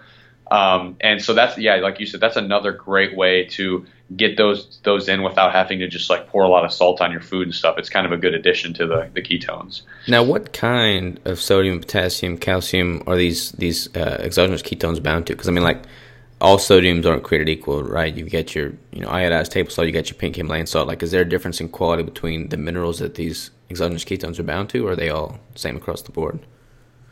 um, 0.51 0.96
and 1.01 1.22
so 1.22 1.34
that's 1.34 1.57
yeah 1.59 1.76
like 1.76 2.01
you 2.01 2.07
said 2.07 2.20
that's 2.20 2.36
another 2.36 2.72
great 2.72 3.16
way 3.16 3.44
to 3.46 3.86
get 4.16 4.36
those 4.36 4.80
those 4.82 5.09
in 5.09 5.22
without 5.22 5.53
having 5.53 5.78
to 5.78 5.88
just 5.88 6.11
like 6.11 6.28
pour 6.28 6.42
a 6.42 6.48
lot 6.48 6.64
of 6.64 6.72
salt 6.72 7.01
on 7.01 7.12
your 7.12 7.20
food 7.20 7.46
and 7.46 7.55
stuff. 7.55 7.78
It's 7.78 7.88
kind 7.88 8.07
of 8.07 8.12
a 8.12 8.16
good 8.16 8.34
addition 8.34 8.74
to 8.74 8.86
the, 8.86 9.11
the 9.14 9.22
ketones. 9.22 9.82
Now, 10.09 10.22
what 10.22 10.53
kind 10.53 11.20
of 11.24 11.40
sodium, 11.40 11.80
potassium, 11.80 12.38
calcium 12.38 13.03
are 13.07 13.16
these 13.16 13.53
these 13.53 13.94
uh, 13.96 14.18
exogenous 14.20 14.62
ketones 14.62 15.03
bound 15.03 15.26
to? 15.28 15.34
Because 15.34 15.48
I 15.48 15.53
mean, 15.53 15.64
like 15.64 15.82
all 16.40 16.59
sodiums 16.59 17.07
aren't 17.07 17.22
created 17.22 17.48
equal, 17.48 17.84
right? 17.84 18.14
You 18.14 18.24
get 18.24 18.55
your 18.55 18.72
you 18.92 19.01
know 19.01 19.09
iodized 19.09 19.51
table 19.51 19.70
salt, 19.70 19.86
you 19.86 19.92
get 19.92 20.11
your 20.11 20.18
pink 20.18 20.36
Himalayan 20.36 20.66
salt. 20.66 20.88
Like, 20.88 21.03
is 21.03 21.12
there 21.12 21.22
a 21.22 21.28
difference 21.28 21.61
in 21.61 21.68
quality 21.68 22.03
between 22.03 22.48
the 22.48 22.57
minerals 22.57 22.98
that 22.98 23.14
these 23.14 23.51
exogenous 23.70 24.05
ketones 24.05 24.38
are 24.38 24.44
bound 24.44 24.70
to, 24.70 24.86
or 24.86 24.92
are 24.92 24.96
they 24.96 25.11
all 25.11 25.38
same 25.55 25.76
across 25.76 26.03
the 26.03 26.12
board? 26.12 26.40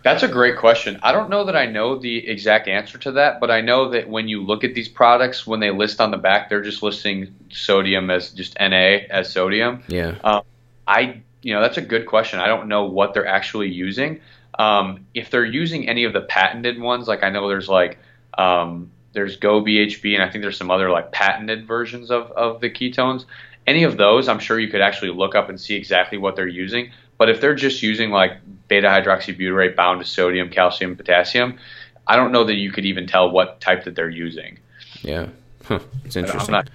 That's 0.03 0.23
a 0.23 0.29
great 0.29 0.57
question. 0.57 0.99
I 1.03 1.13
don't 1.13 1.29
know 1.29 1.45
that 1.45 1.57
I 1.57 1.67
know 1.67 1.99
the 1.99 2.29
exact 2.29 2.69
answer 2.69 2.99
to 2.99 3.13
that, 3.13 3.41
but 3.41 3.51
I 3.51 3.61
know 3.61 3.91
that 3.91 4.09
when 4.09 4.29
you 4.29 4.43
look 4.43 4.63
at 4.63 4.75
these 4.75 4.89
products, 4.89 5.47
when 5.47 5.61
they 5.61 5.71
list 5.71 6.01
on 6.01 6.11
the 6.11 6.17
back, 6.17 6.49
they're 6.49 6.63
just 6.63 6.83
listing 6.83 7.35
sodium 7.51 8.11
as 8.11 8.31
just 8.31 8.57
Na 8.61 8.67
as 8.67 9.33
sodium. 9.33 9.83
Yeah. 9.89 10.17
Um, 10.23 10.43
I, 10.87 11.23
you 11.43 11.53
know, 11.53 11.61
that's 11.61 11.79
a 11.79 11.83
good 11.83 12.07
question. 12.07 12.39
I 12.39 12.47
don't 12.47 12.69
know 12.69 12.85
what 12.85 13.13
they're 13.13 13.27
actually 13.27 13.69
using. 13.69 14.21
Um, 14.59 15.07
if 15.15 15.31
they're 15.31 15.45
using 15.45 15.89
any 15.89 16.05
of 16.05 16.13
the 16.13 16.21
patented 16.21 16.81
ones, 16.81 17.09
like 17.09 17.23
I 17.23 17.31
know 17.31 17.49
there's 17.49 17.69
like 17.69 17.99
um, 18.37 18.91
there's 19.13 19.37
Go 19.37 19.63
BHB, 19.63 20.15
and 20.15 20.23
I 20.23 20.31
think 20.31 20.43
there's 20.43 20.57
some 20.57 20.71
other 20.71 20.91
like 20.91 21.13
patented 21.13 21.67
versions 21.67 22.11
of 22.11 22.31
of 22.33 22.61
the 22.61 22.71
ketones. 22.71 23.25
Any 23.67 23.83
of 23.83 23.97
those, 23.97 24.29
I'm 24.29 24.39
sure 24.39 24.59
you 24.59 24.69
could 24.69 24.81
actually 24.81 25.11
look 25.11 25.35
up 25.35 25.49
and 25.49 25.61
see 25.61 25.75
exactly 25.75 26.19
what 26.19 26.37
they're 26.37 26.47
using. 26.47 26.93
But 27.19 27.29
if 27.29 27.41
they're 27.41 27.55
just 27.55 27.83
using 27.83 28.11
like 28.11 28.39
beta 28.69 28.87
hydroxybutyrate 28.87 29.75
bound 29.75 30.01
to 30.01 30.07
sodium, 30.07 30.51
calcium, 30.51 30.97
potassium, 30.97 31.59
I 32.07 32.17
don't 32.17 32.33
know 32.33 32.45
that 32.45 32.55
you 32.55 32.71
could 32.71 32.87
even 32.87 33.07
tell 33.07 33.31
what 33.31 33.61
type 33.61 33.85
that 33.85 33.95
they're 33.95 34.09
using. 34.09 34.59
Yeah, 35.03 35.29
huh. 35.65 35.81
it's 36.05 36.17
interesting. 36.17 36.53
Not, 36.53 36.71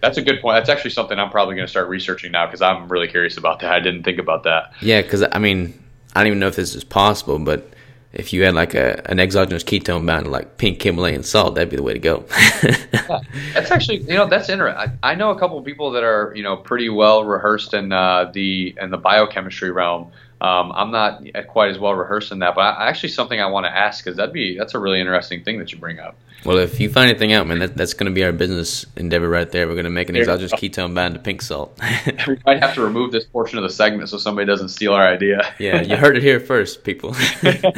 that's 0.00 0.18
a 0.18 0.22
good 0.22 0.40
point. 0.42 0.56
That's 0.56 0.68
actually 0.68 0.90
something 0.90 1.18
I'm 1.18 1.30
probably 1.30 1.54
going 1.54 1.66
to 1.66 1.70
start 1.70 1.88
researching 1.88 2.32
now 2.32 2.46
because 2.46 2.60
I'm 2.60 2.88
really 2.88 3.08
curious 3.08 3.38
about 3.38 3.60
that. 3.60 3.72
I 3.72 3.80
didn't 3.80 4.02
think 4.02 4.18
about 4.18 4.42
that. 4.44 4.72
Yeah, 4.82 5.00
because 5.00 5.24
I 5.32 5.38
mean, 5.38 5.82
I 6.14 6.20
don't 6.20 6.28
even 6.28 6.38
know 6.38 6.48
if 6.48 6.56
this 6.56 6.74
is 6.74 6.84
possible, 6.84 7.38
but 7.38 7.74
if 8.12 8.32
you 8.32 8.44
had 8.44 8.54
like 8.54 8.74
a 8.74 9.02
an 9.10 9.18
exogenous 9.18 9.64
ketone 9.64 10.06
bound 10.06 10.26
to 10.26 10.30
like 10.30 10.58
pink 10.58 10.82
Himalayan 10.82 11.22
salt, 11.22 11.54
that'd 11.54 11.70
be 11.70 11.76
the 11.76 11.82
way 11.82 11.94
to 11.94 11.98
go. 11.98 12.24
yeah, 12.62 13.20
that's 13.54 13.70
actually 13.70 14.02
you 14.02 14.14
know 14.14 14.26
that's 14.26 14.48
interesting. 14.48 14.98
I, 15.02 15.12
I, 15.12 15.14
know 15.14 15.30
a 15.30 15.38
couple 15.38 15.58
of 15.58 15.64
people 15.64 15.90
that 15.92 16.04
are 16.04 16.32
you 16.36 16.42
know 16.42 16.56
pretty 16.56 16.90
well 16.90 17.24
rehearsed 17.24 17.74
in 17.74 17.92
uh, 17.92 18.30
the 18.32 18.76
in 18.80 18.90
the 18.90 18.98
biochemistry 18.98 19.70
realm. 19.70 20.12
Um, 20.44 20.72
I'm 20.74 20.90
not 20.90 21.24
quite 21.48 21.70
as 21.70 21.78
well 21.78 21.94
rehearsed 21.94 22.30
in 22.30 22.40
that, 22.40 22.54
but 22.54 22.60
I, 22.60 22.86
actually 22.86 23.08
something 23.08 23.40
I 23.40 23.46
want 23.46 23.64
to 23.64 23.74
ask 23.74 24.04
because 24.04 24.18
that'd 24.18 24.34
be 24.34 24.58
that's 24.58 24.74
a 24.74 24.78
really 24.78 25.00
interesting 25.00 25.42
thing 25.42 25.58
that 25.58 25.72
you 25.72 25.78
bring 25.78 25.98
up. 25.98 26.18
Well, 26.44 26.58
if 26.58 26.78
you 26.78 26.90
find 26.90 27.08
anything 27.08 27.32
out, 27.32 27.46
man, 27.46 27.60
that, 27.60 27.74
that's 27.74 27.94
going 27.94 28.12
to 28.12 28.14
be 28.14 28.22
our 28.24 28.32
business 28.32 28.84
endeavor 28.96 29.26
right 29.26 29.50
there. 29.50 29.66
We're 29.66 29.72
going 29.72 29.84
to 29.84 29.90
make 29.90 30.10
an 30.10 30.16
exogenous 30.16 30.52
ketone 30.52 30.94
bound 30.94 31.14
to 31.14 31.20
pink 31.20 31.40
salt. 31.40 31.80
we 32.28 32.38
might 32.44 32.60
have 32.60 32.74
to 32.74 32.82
remove 32.82 33.10
this 33.10 33.24
portion 33.24 33.56
of 33.56 33.64
the 33.64 33.70
segment 33.70 34.10
so 34.10 34.18
somebody 34.18 34.44
doesn't 34.44 34.68
steal 34.68 34.92
our 34.92 35.08
idea. 35.08 35.54
yeah, 35.58 35.80
you 35.80 35.96
heard 35.96 36.18
it 36.18 36.22
here 36.22 36.38
first, 36.38 36.84
people. 36.84 37.16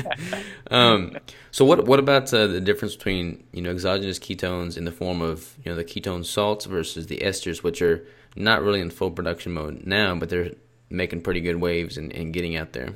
um, 0.73 1.17
so 1.53 1.65
what 1.65 1.87
what 1.87 2.01
about 2.01 2.35
uh, 2.35 2.49
the 2.49 2.61
difference 2.61 2.97
between 2.97 3.45
you 3.53 3.63
know 3.63 3.71
exogenous 3.71 4.19
ketones 4.19 4.77
in 4.77 4.85
the 4.85 4.93
form 4.93 5.23
of 5.23 5.55
you 5.65 5.71
know 5.71 5.77
the 5.77 5.85
ketone 5.85 6.25
salts 6.25 6.65
versus 6.65 7.07
the 7.07 7.19
esters, 7.19 7.63
which 7.63 7.81
are 7.81 8.05
not 8.35 8.61
really 8.61 8.81
in 8.81 8.91
full 8.91 9.13
production 9.13 9.53
mode 9.53 9.87
now, 9.87 10.17
but 10.17 10.31
they're 10.31 10.51
making 10.91 11.23
pretty 11.23 11.41
good 11.41 11.57
waves 11.57 11.97
and, 11.97 12.13
and 12.13 12.33
getting 12.33 12.57
out 12.57 12.73
there. 12.73 12.91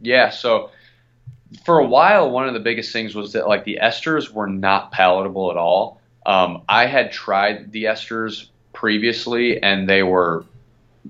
Yeah, 0.00 0.30
so 0.30 0.70
for 1.64 1.78
a 1.78 1.86
while, 1.86 2.30
one 2.30 2.46
of 2.46 2.54
the 2.54 2.60
biggest 2.60 2.92
things 2.92 3.14
was 3.14 3.32
that 3.32 3.48
like 3.48 3.64
the 3.64 3.78
esters 3.82 4.30
were 4.30 4.46
not 4.46 4.92
palatable 4.92 5.50
at 5.50 5.56
all. 5.56 6.00
Um, 6.26 6.62
I 6.68 6.86
had 6.86 7.12
tried 7.12 7.72
the 7.72 7.84
esters 7.84 8.48
previously, 8.72 9.62
and 9.62 9.88
they 9.88 10.02
were 10.02 10.44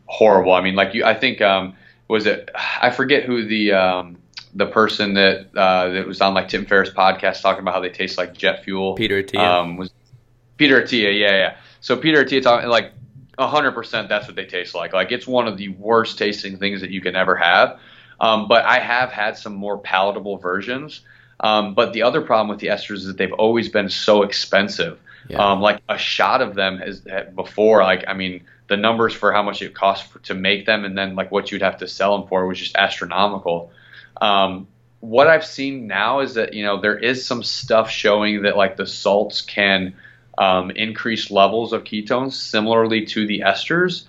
horrible. 0.07 0.53
I 0.53 0.61
mean, 0.61 0.75
like 0.75 0.95
you, 0.95 1.05
I 1.05 1.15
think 1.15 1.41
um, 1.41 1.75
was 2.09 2.27
it? 2.27 2.51
I 2.55 2.91
forget 2.91 3.25
who 3.25 3.45
the 3.47 3.73
um, 3.73 4.19
the 4.55 4.67
person 4.67 5.15
that 5.15 5.55
uh, 5.57 5.89
that 5.91 6.07
was 6.07 6.21
on 6.21 6.35
like 6.35 6.49
Tim 6.49 6.65
Ferriss 6.65 6.91
podcast 6.91 7.43
talking 7.43 7.63
about 7.63 7.75
how 7.75 7.81
they 7.81 7.91
taste 7.91 8.19
like 8.19 8.35
jet 8.35 8.65
fuel. 8.65 8.95
Peter 8.95 9.23
Attia. 9.23 9.39
Um, 9.39 9.77
was 9.77 9.91
Peter 10.57 10.81
Attia? 10.81 11.19
Yeah, 11.19 11.37
yeah. 11.37 11.57
So 11.81 11.97
Peter 11.97 12.25
Attia 12.25 12.43
talking 12.43 12.69
like 12.69 12.93
hundred 13.49 13.73
percent. 13.73 14.09
That's 14.09 14.27
what 14.27 14.37
they 14.37 14.47
taste 14.47 14.75
like. 14.75 14.93
Like 14.93 15.13
it's 15.13 15.27
one 15.27 15.49
of 15.49 15.57
the 15.57 15.69
worst 15.69 16.19
tasting 16.19 16.59
things 16.59 16.81
that 16.83 16.91
you 16.91 17.01
can 17.01 17.17
ever 17.17 17.37
have. 17.37 17.81
Um, 18.21 18.49
but 18.49 18.65
I 18.65 18.79
have 18.79 19.11
had 19.11 19.37
some 19.37 19.55
more 19.55 19.79
palatable 19.79 20.39
versions. 20.39 21.01
Um, 21.41 21.75
but 21.75 21.95
the 21.95 22.03
other 22.03 22.21
problem 22.21 22.49
with 22.49 22.59
the 22.59 22.67
esters 22.67 22.97
is 22.97 23.07
that 23.07 23.17
they've 23.17 23.33
always 23.33 23.71
been 23.71 23.89
so 23.89 24.23
expensive. 24.23 25.01
Yeah. 25.29 25.39
Um, 25.39 25.61
like 25.61 25.81
a 25.89 25.97
shot 25.97 26.43
of 26.43 26.55
them 26.55 26.79
has 26.79 27.03
before, 27.35 27.83
like 27.83 28.05
I 28.07 28.15
mean, 28.15 28.45
the 28.69 28.77
numbers 28.77 29.15
for 29.15 29.33
how 29.33 29.43
much 29.43 29.63
it 29.63 29.75
costs 29.75 30.09
for, 30.09 30.19
to 30.21 30.35
make 30.35 30.67
them, 30.67 30.85
and 30.85 30.97
then 30.97 31.15
like 31.15 31.31
what 31.31 31.51
you'd 31.51 31.63
have 31.63 31.79
to 31.79 31.89
sell 31.89 32.19
them 32.19 32.29
for 32.29 32.47
was 32.47 32.59
just 32.59 32.77
astronomical. 32.77 33.71
Um, 34.21 34.69
what 35.01 35.29
I've 35.29 35.47
seen 35.47 35.87
now 35.87 36.21
is 36.21 36.35
that 36.35 36.53
you 36.55 36.65
know 36.65 36.81
there 36.81 36.99
is 36.99 37.25
some 37.27 37.43
stuff 37.43 37.91
showing 37.91 38.43
that 38.43 38.57
like 38.57 38.77
the 38.77 38.87
salts 38.87 39.41
can 39.41 39.95
um, 40.41 40.71
increase 40.71 41.31
levels 41.31 41.73
of 41.75 41.85
ketones 41.85 42.33
similarly 42.33 43.05
to 43.05 43.27
the 43.27 43.41
esters. 43.41 44.05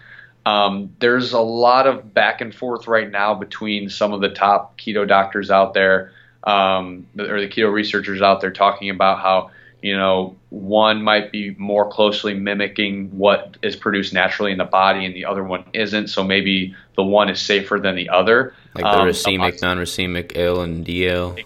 Um, 0.45 0.95
there's 0.99 1.34
a 1.34 1.41
lot 1.41 1.86
of 1.86 2.13
back 2.13 2.41
and 2.41 2.55
forth 2.55 2.88
right 2.88 3.11
now 3.11 3.36
between 3.36 3.89
some 3.89 4.13
of 4.13 4.21
the 4.21 4.29
top 4.29 4.79
keto 4.79 5.07
doctors 5.07 5.51
out 5.51 5.73
there, 5.73 6.13
um, 6.45 7.05
or 7.19 7.39
the 7.41 7.49
keto 7.49 7.71
researchers 7.71 8.21
out 8.21 8.41
there, 8.41 8.49
talking 8.49 8.89
about 8.89 9.19
how 9.19 9.51
you 9.84 9.95
know 9.95 10.36
one 10.49 11.03
might 11.03 11.32
be 11.32 11.53
more 11.59 11.91
closely 11.91 12.34
mimicking 12.34 13.15
what 13.15 13.57
is 13.61 13.75
produced 13.75 14.13
naturally 14.13 14.53
in 14.53 14.57
the 14.57 14.65
body, 14.65 15.05
and 15.05 15.13
the 15.13 15.25
other 15.25 15.43
one 15.43 15.65
isn't. 15.73 16.07
So 16.07 16.23
maybe 16.23 16.75
the 16.95 17.03
one 17.03 17.29
is 17.29 17.41
safer 17.41 17.77
than 17.77 17.95
the 17.95 18.09
other. 18.09 18.55
Like 18.73 18.86
the 18.86 18.89
um, 18.89 19.07
racemic, 19.07 19.61
non-racemic 19.61 20.38
L 20.38 20.61
and 20.61 20.86
DL. 20.86 21.43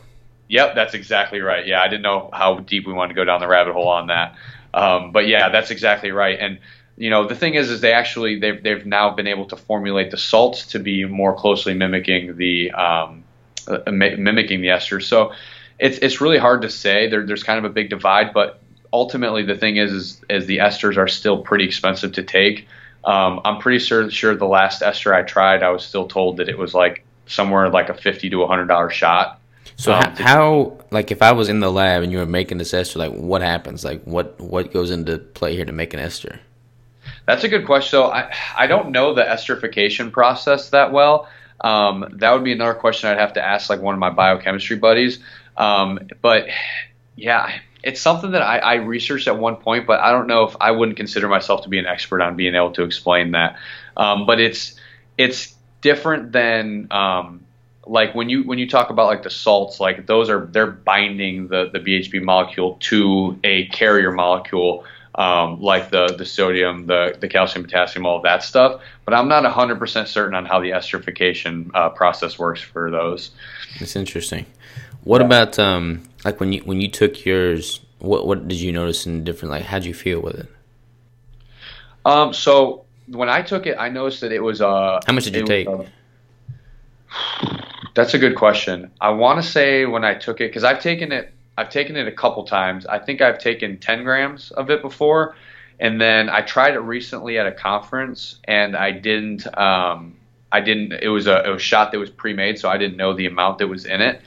Yep, 0.47 0.75
that's 0.75 0.93
exactly 0.93 1.41
right. 1.41 1.65
Yeah, 1.65 1.81
I 1.81 1.87
didn't 1.87 2.03
know 2.03 2.29
how 2.31 2.59
deep 2.59 2.85
we 2.85 2.93
wanted 2.93 3.09
to 3.09 3.15
go 3.15 3.25
down 3.25 3.39
the 3.39 3.47
rabbit 3.47 3.73
hole 3.73 3.87
on 3.87 4.07
that, 4.07 4.35
um, 4.75 5.11
but 5.11 5.27
yeah, 5.27 5.49
that's 5.49 5.71
exactly 5.71 6.11
right. 6.11 6.37
And 6.39 6.59
you 6.97 7.09
know 7.09 7.27
the 7.27 7.35
thing 7.35 7.55
is 7.55 7.69
is 7.69 7.81
they 7.81 7.93
actually 7.93 8.39
they've 8.39 8.61
they've 8.61 8.85
now 8.85 9.09
been 9.15 9.27
able 9.27 9.45
to 9.45 9.55
formulate 9.55 10.11
the 10.11 10.17
salts 10.17 10.67
to 10.67 10.79
be 10.79 11.05
more 11.05 11.33
closely 11.35 11.73
mimicking 11.73 12.37
the 12.37 12.71
um, 12.71 13.23
uh, 13.67 13.79
mimicking 13.89 14.61
the 14.61 14.67
esters. 14.67 15.03
So 15.03 15.33
it's 15.79 15.97
it's 15.99 16.21
really 16.21 16.37
hard 16.37 16.61
to 16.63 16.69
say. 16.69 17.09
There, 17.09 17.25
there's 17.25 17.43
kind 17.43 17.57
of 17.57 17.65
a 17.65 17.73
big 17.73 17.89
divide, 17.89 18.33
but 18.33 18.61
ultimately 18.91 19.43
the 19.43 19.55
thing 19.55 19.77
is, 19.77 19.91
is, 19.91 20.21
is 20.29 20.45
the 20.45 20.57
esters 20.57 20.97
are 20.97 21.07
still 21.07 21.41
pretty 21.41 21.65
expensive 21.65 22.13
to 22.13 22.23
take. 22.23 22.67
Um, 23.03 23.41
I'm 23.45 23.59
pretty 23.59 23.79
sure, 23.79 24.09
sure 24.09 24.35
the 24.35 24.45
last 24.45 24.81
ester 24.81 25.13
I 25.13 25.21
tried, 25.23 25.63
I 25.63 25.69
was 25.69 25.85
still 25.85 26.07
told 26.07 26.37
that 26.37 26.49
it 26.49 26.57
was 26.57 26.73
like 26.73 27.05
somewhere 27.27 27.69
like 27.69 27.89
a 27.89 27.93
fifty 27.93 28.29
to 28.29 28.45
hundred 28.47 28.67
dollar 28.67 28.89
shot. 28.89 29.39
So 29.77 29.93
um, 29.93 30.03
how, 30.03 30.23
how, 30.23 30.77
like, 30.91 31.11
if 31.11 31.21
I 31.21 31.33
was 31.33 31.49
in 31.49 31.59
the 31.59 31.71
lab 31.71 32.03
and 32.03 32.11
you 32.11 32.19
were 32.19 32.25
making 32.25 32.57
this 32.57 32.73
ester, 32.73 32.99
like, 32.99 33.11
what 33.11 33.41
happens? 33.41 33.83
Like, 33.83 34.03
what 34.03 34.39
what 34.39 34.71
goes 34.71 34.91
into 34.91 35.17
play 35.17 35.55
here 35.55 35.65
to 35.65 35.73
make 35.73 35.93
an 35.93 35.99
ester? 35.99 36.39
That's 37.25 37.43
a 37.43 37.49
good 37.49 37.65
question. 37.65 37.89
So 37.89 38.05
I 38.05 38.33
I 38.55 38.67
don't 38.67 38.91
know 38.91 39.13
the 39.13 39.23
esterification 39.23 40.11
process 40.11 40.69
that 40.69 40.91
well. 40.91 41.27
Um, 41.61 42.05
that 42.17 42.31
would 42.31 42.43
be 42.43 42.51
another 42.51 42.73
question 42.73 43.09
I'd 43.09 43.17
have 43.17 43.33
to 43.33 43.45
ask 43.45 43.69
like 43.69 43.81
one 43.81 43.95
of 43.95 43.99
my 43.99 44.09
biochemistry 44.09 44.75
buddies. 44.75 45.19
Um, 45.57 45.99
but 46.21 46.47
yeah, 47.15 47.59
it's 47.81 48.01
something 48.01 48.31
that 48.31 48.41
I, 48.41 48.57
I, 48.57 48.73
researched 48.75 49.27
at 49.27 49.37
one 49.37 49.55
point, 49.55 49.87
but 49.87 50.01
I 50.01 50.11
don't 50.11 50.27
know 50.27 50.43
if 50.43 50.55
I 50.59 50.71
wouldn't 50.71 50.97
consider 50.97 51.29
myself 51.29 51.63
to 51.63 51.69
be 51.69 51.79
an 51.79 51.85
expert 51.85 52.21
on 52.21 52.35
being 52.35 52.55
able 52.55 52.71
to 52.73 52.83
explain 52.83 53.31
that. 53.31 53.57
Um, 53.95 54.25
but 54.25 54.41
it's 54.41 54.75
it's 55.17 55.55
different 55.81 56.33
than 56.33 56.87
um, 56.91 57.44
like 57.85 58.15
when 58.15 58.29
you 58.29 58.43
when 58.43 58.57
you 58.57 58.67
talk 58.69 58.89
about 58.89 59.07
like 59.07 59.23
the 59.23 59.29
salts, 59.29 59.79
like 59.79 60.05
those 60.05 60.29
are 60.29 60.45
they're 60.45 60.67
binding 60.67 61.47
the 61.47 61.69
the 61.71 61.79
BHB 61.79 62.23
molecule 62.23 62.77
to 62.81 63.39
a 63.43 63.67
carrier 63.67 64.11
molecule. 64.11 64.85
Um, 65.17 65.61
like 65.61 65.91
the 65.91 66.07
the 66.07 66.25
sodium, 66.25 66.87
the 66.87 67.17
the 67.17 67.29
calcium, 67.29 67.63
potassium, 67.63 68.05
all 68.05 68.17
of 68.17 68.23
that 68.23 68.43
stuff. 68.43 68.81
But 69.05 69.13
I'm 69.13 69.29
not 69.29 69.45
100% 69.45 70.07
certain 70.07 70.35
on 70.35 70.45
how 70.45 70.59
the 70.59 70.71
esterification 70.71 71.71
uh, 71.73 71.89
process 71.89 72.37
works 72.37 72.61
for 72.61 72.91
those. 72.91 73.31
It's 73.79 73.95
interesting. 73.95 74.45
What 75.05 75.21
yeah. 75.21 75.27
about 75.27 75.57
um, 75.57 76.03
like 76.25 76.41
when 76.41 76.51
you 76.51 76.61
when 76.61 76.81
you 76.81 76.89
took 76.89 77.23
yours? 77.25 77.79
What 77.99 78.27
what 78.27 78.47
did 78.47 78.59
you 78.59 78.73
notice 78.73 79.05
in 79.05 79.23
different? 79.23 79.51
Like, 79.51 79.63
how'd 79.63 79.85
you 79.85 79.93
feel 79.93 80.19
with 80.19 80.35
it? 80.35 80.49
Um, 82.03 82.33
so 82.33 82.83
when 83.07 83.29
I 83.29 83.41
took 83.41 83.67
it, 83.67 83.77
I 83.79 83.87
noticed 83.89 84.21
that 84.21 84.33
it 84.33 84.41
was 84.41 84.61
uh. 84.61 84.99
How 85.05 85.13
much 85.13 85.23
did 85.25 85.35
you 85.35 85.45
take? 85.45 85.69
Was, 85.69 85.87
uh, 85.87 85.89
that's 87.95 88.13
a 88.13 88.19
good 88.19 88.35
question. 88.35 88.91
I 89.01 89.09
want 89.11 89.41
to 89.41 89.49
say 89.49 89.85
when 89.85 90.03
I 90.03 90.13
took 90.13 90.41
it 90.41 90.49
because 90.49 90.63
I've 90.63 90.81
taken 90.81 91.11
it. 91.11 91.31
I've 91.57 91.69
taken 91.69 91.95
it 91.95 92.05
a 92.05 92.11
couple 92.11 92.43
times. 92.43 92.85
I 92.85 92.99
think 92.99 93.21
I've 93.21 93.39
taken 93.39 93.77
10 93.77 94.03
grams 94.03 94.51
of 94.51 94.69
it 94.69 94.81
before, 94.81 95.35
and 95.79 96.01
then 96.01 96.29
I 96.29 96.41
tried 96.41 96.73
it 96.73 96.79
recently 96.79 97.39
at 97.39 97.47
a 97.47 97.53
conference, 97.53 98.39
and 98.43 98.75
I 98.75 98.91
didn't. 98.91 99.47
Um, 99.57 100.17
I 100.51 100.59
didn't. 100.59 100.91
It 100.93 101.07
was 101.07 101.27
a, 101.27 101.45
it 101.45 101.49
was 101.49 101.61
shot 101.61 101.93
that 101.93 101.97
was 101.99 102.09
pre-made, 102.09 102.59
so 102.59 102.69
I 102.69 102.77
didn't 102.77 102.97
know 102.97 103.13
the 103.13 103.25
amount 103.25 103.59
that 103.59 103.67
was 103.67 103.85
in 103.85 104.01
it. 104.01 104.21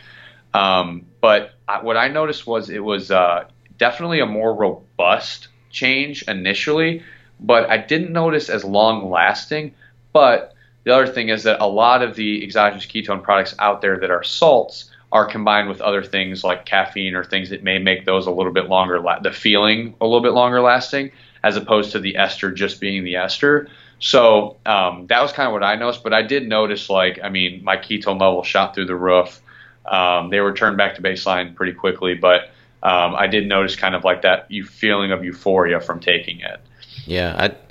Um, 0.54 1.04
but 1.20 1.52
I, 1.68 1.82
what 1.82 1.98
I 1.98 2.08
noticed 2.08 2.46
was 2.46 2.70
it 2.70 2.82
was 2.82 3.10
uh, 3.10 3.44
definitely 3.76 4.20
a 4.20 4.26
more 4.26 4.54
robust 4.54 5.48
change 5.70 6.22
initially, 6.22 7.02
but 7.38 7.68
I 7.68 7.76
didn't 7.76 8.12
notice 8.12 8.48
as 8.48 8.64
long 8.64 9.10
lasting. 9.10 9.74
But 10.14 10.54
the 10.88 10.94
other 10.94 11.06
thing 11.06 11.28
is 11.28 11.42
that 11.42 11.60
a 11.60 11.66
lot 11.66 12.02
of 12.02 12.16
the 12.16 12.42
exogenous 12.42 12.86
ketone 12.86 13.22
products 13.22 13.54
out 13.58 13.82
there 13.82 13.98
that 14.00 14.10
are 14.10 14.22
salts 14.22 14.90
are 15.12 15.26
combined 15.26 15.68
with 15.68 15.82
other 15.82 16.02
things 16.02 16.42
like 16.42 16.64
caffeine 16.64 17.14
or 17.14 17.22
things 17.22 17.50
that 17.50 17.62
may 17.62 17.78
make 17.78 18.06
those 18.06 18.26
a 18.26 18.30
little 18.30 18.52
bit 18.52 18.70
longer, 18.70 18.98
la- 18.98 19.18
the 19.18 19.30
feeling 19.30 19.94
a 20.00 20.06
little 20.06 20.22
bit 20.22 20.32
longer 20.32 20.62
lasting, 20.62 21.10
as 21.44 21.56
opposed 21.56 21.92
to 21.92 21.98
the 22.00 22.16
ester 22.16 22.50
just 22.50 22.80
being 22.80 23.04
the 23.04 23.16
ester. 23.16 23.68
So 23.98 24.56
um, 24.64 25.06
that 25.08 25.20
was 25.20 25.30
kind 25.30 25.46
of 25.46 25.52
what 25.52 25.62
I 25.62 25.74
noticed. 25.74 26.02
But 26.02 26.14
I 26.14 26.22
did 26.22 26.48
notice, 26.48 26.88
like, 26.88 27.20
I 27.22 27.28
mean, 27.28 27.62
my 27.62 27.76
ketone 27.76 28.18
level 28.18 28.42
shot 28.42 28.74
through 28.74 28.86
the 28.86 28.96
roof. 28.96 29.42
Um, 29.84 30.30
they 30.30 30.40
returned 30.40 30.78
back 30.78 30.94
to 30.94 31.02
baseline 31.02 31.54
pretty 31.54 31.74
quickly, 31.74 32.14
but 32.14 32.44
um, 32.82 33.14
I 33.14 33.26
did 33.26 33.46
notice 33.46 33.76
kind 33.76 33.94
of 33.94 34.04
like 34.04 34.22
that 34.22 34.50
you 34.50 34.64
feeling 34.64 35.12
of 35.12 35.22
euphoria 35.22 35.80
from 35.80 36.00
taking 36.00 36.40
it. 36.40 36.60
Yeah, 37.04 37.36
I 37.38 37.67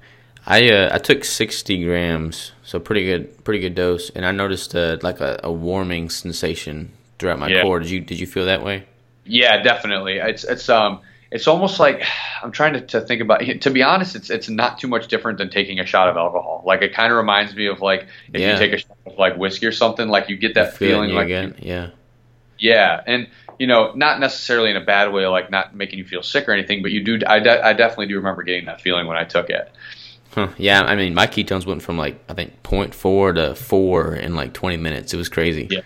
I 0.48 0.70
uh, 0.70 0.90
I 0.94 0.98
took 0.98 1.26
sixty 1.26 1.84
grams, 1.84 2.54
so 2.64 2.80
pretty 2.80 3.06
good 3.06 3.44
pretty 3.44 3.60
good 3.60 3.76
dose, 3.76 4.10
and 4.12 4.26
I 4.26 4.32
noticed 4.32 4.74
uh, 4.76 4.98
like 5.02 5.20
a, 5.20 5.40
a, 5.44 5.52
warming 5.52 6.10
sensation 6.10 6.94
throughout 7.20 7.38
my 7.38 7.50
yeah. 7.50 7.64
core. 7.64 7.80
Did 7.80 7.90
you 7.90 8.00
did 8.00 8.18
you 8.18 8.26
feel 8.26 8.46
that 8.46 8.64
way? 8.64 8.86
Yeah, 9.26 9.62
definitely. 9.62 10.20
It's 10.20 10.46
it's 10.46 10.70
um 10.70 11.02
it's 11.32 11.48
almost 11.48 11.82
like 11.82 12.02
I'm 12.42 12.54
trying 12.54 12.74
to, 12.74 12.82
to 12.82 13.02
think 13.02 13.22
about. 13.22 13.42
To 13.42 13.70
be 13.70 13.84
honest, 13.84 14.16
it's 14.16 14.30
it's 14.30 14.48
not 14.48 14.80
too 14.80 14.88
much 14.88 15.10
different 15.10 15.38
than 15.38 15.50
taking 15.50 15.82
a 15.82 15.86
shot 15.86 16.08
of 16.08 16.16
alcohol. 16.16 16.64
Like 16.66 16.82
it 16.82 16.94
kind 16.94 17.12
of 17.12 17.18
reminds 17.18 17.54
me 17.54 17.68
of 17.68 17.82
like 17.82 18.08
if 18.34 18.40
yeah. 18.40 18.54
you 18.54 18.58
take 18.58 18.72
a 18.72 18.78
shot 18.78 18.98
of 19.06 19.18
like 19.18 19.36
whiskey 19.36 19.66
or 19.66 19.74
something, 19.74 20.08
like 20.08 20.30
you 20.30 20.38
get 20.38 20.54
that 20.56 20.78
feel 20.78 20.92
feeling 20.92 21.10
like 21.12 21.26
again. 21.26 21.56
yeah 21.60 21.90
yeah, 22.60 23.02
and 23.06 23.28
you 23.60 23.68
know, 23.68 23.92
not 23.94 24.20
necessarily 24.20 24.70
in 24.70 24.78
a 24.78 24.84
bad 24.84 25.12
way, 25.12 25.26
like 25.28 25.50
not 25.50 25.76
making 25.76 26.00
you 26.00 26.06
feel 26.06 26.24
sick 26.24 26.48
or 26.48 26.52
anything, 26.52 26.82
but 26.82 26.92
you 26.92 27.04
do. 27.04 27.20
I, 27.26 27.40
de- 27.40 27.66
I 27.66 27.74
definitely 27.74 28.08
do 28.08 28.16
remember 28.18 28.44
getting 28.44 28.66
that 28.66 28.82
feeling 28.82 29.08
when 29.08 29.18
I 29.18 29.24
took 29.24 29.50
it. 29.50 29.72
Huh. 30.32 30.50
Yeah, 30.58 30.84
I 30.84 30.96
mean, 30.96 31.14
my 31.14 31.28
ketones 31.28 31.66
went 31.66 31.82
from 31.82 31.98
like 31.98 32.24
I 32.30 32.34
think 32.34 32.62
0.4 32.64 33.36
to 33.36 33.56
four 33.56 34.16
in 34.16 34.36
like 34.36 34.54
20 34.54 34.78
minutes. 34.78 35.14
It 35.14 35.18
was 35.18 35.30
crazy. 35.30 35.68
Yeah. 35.70 35.82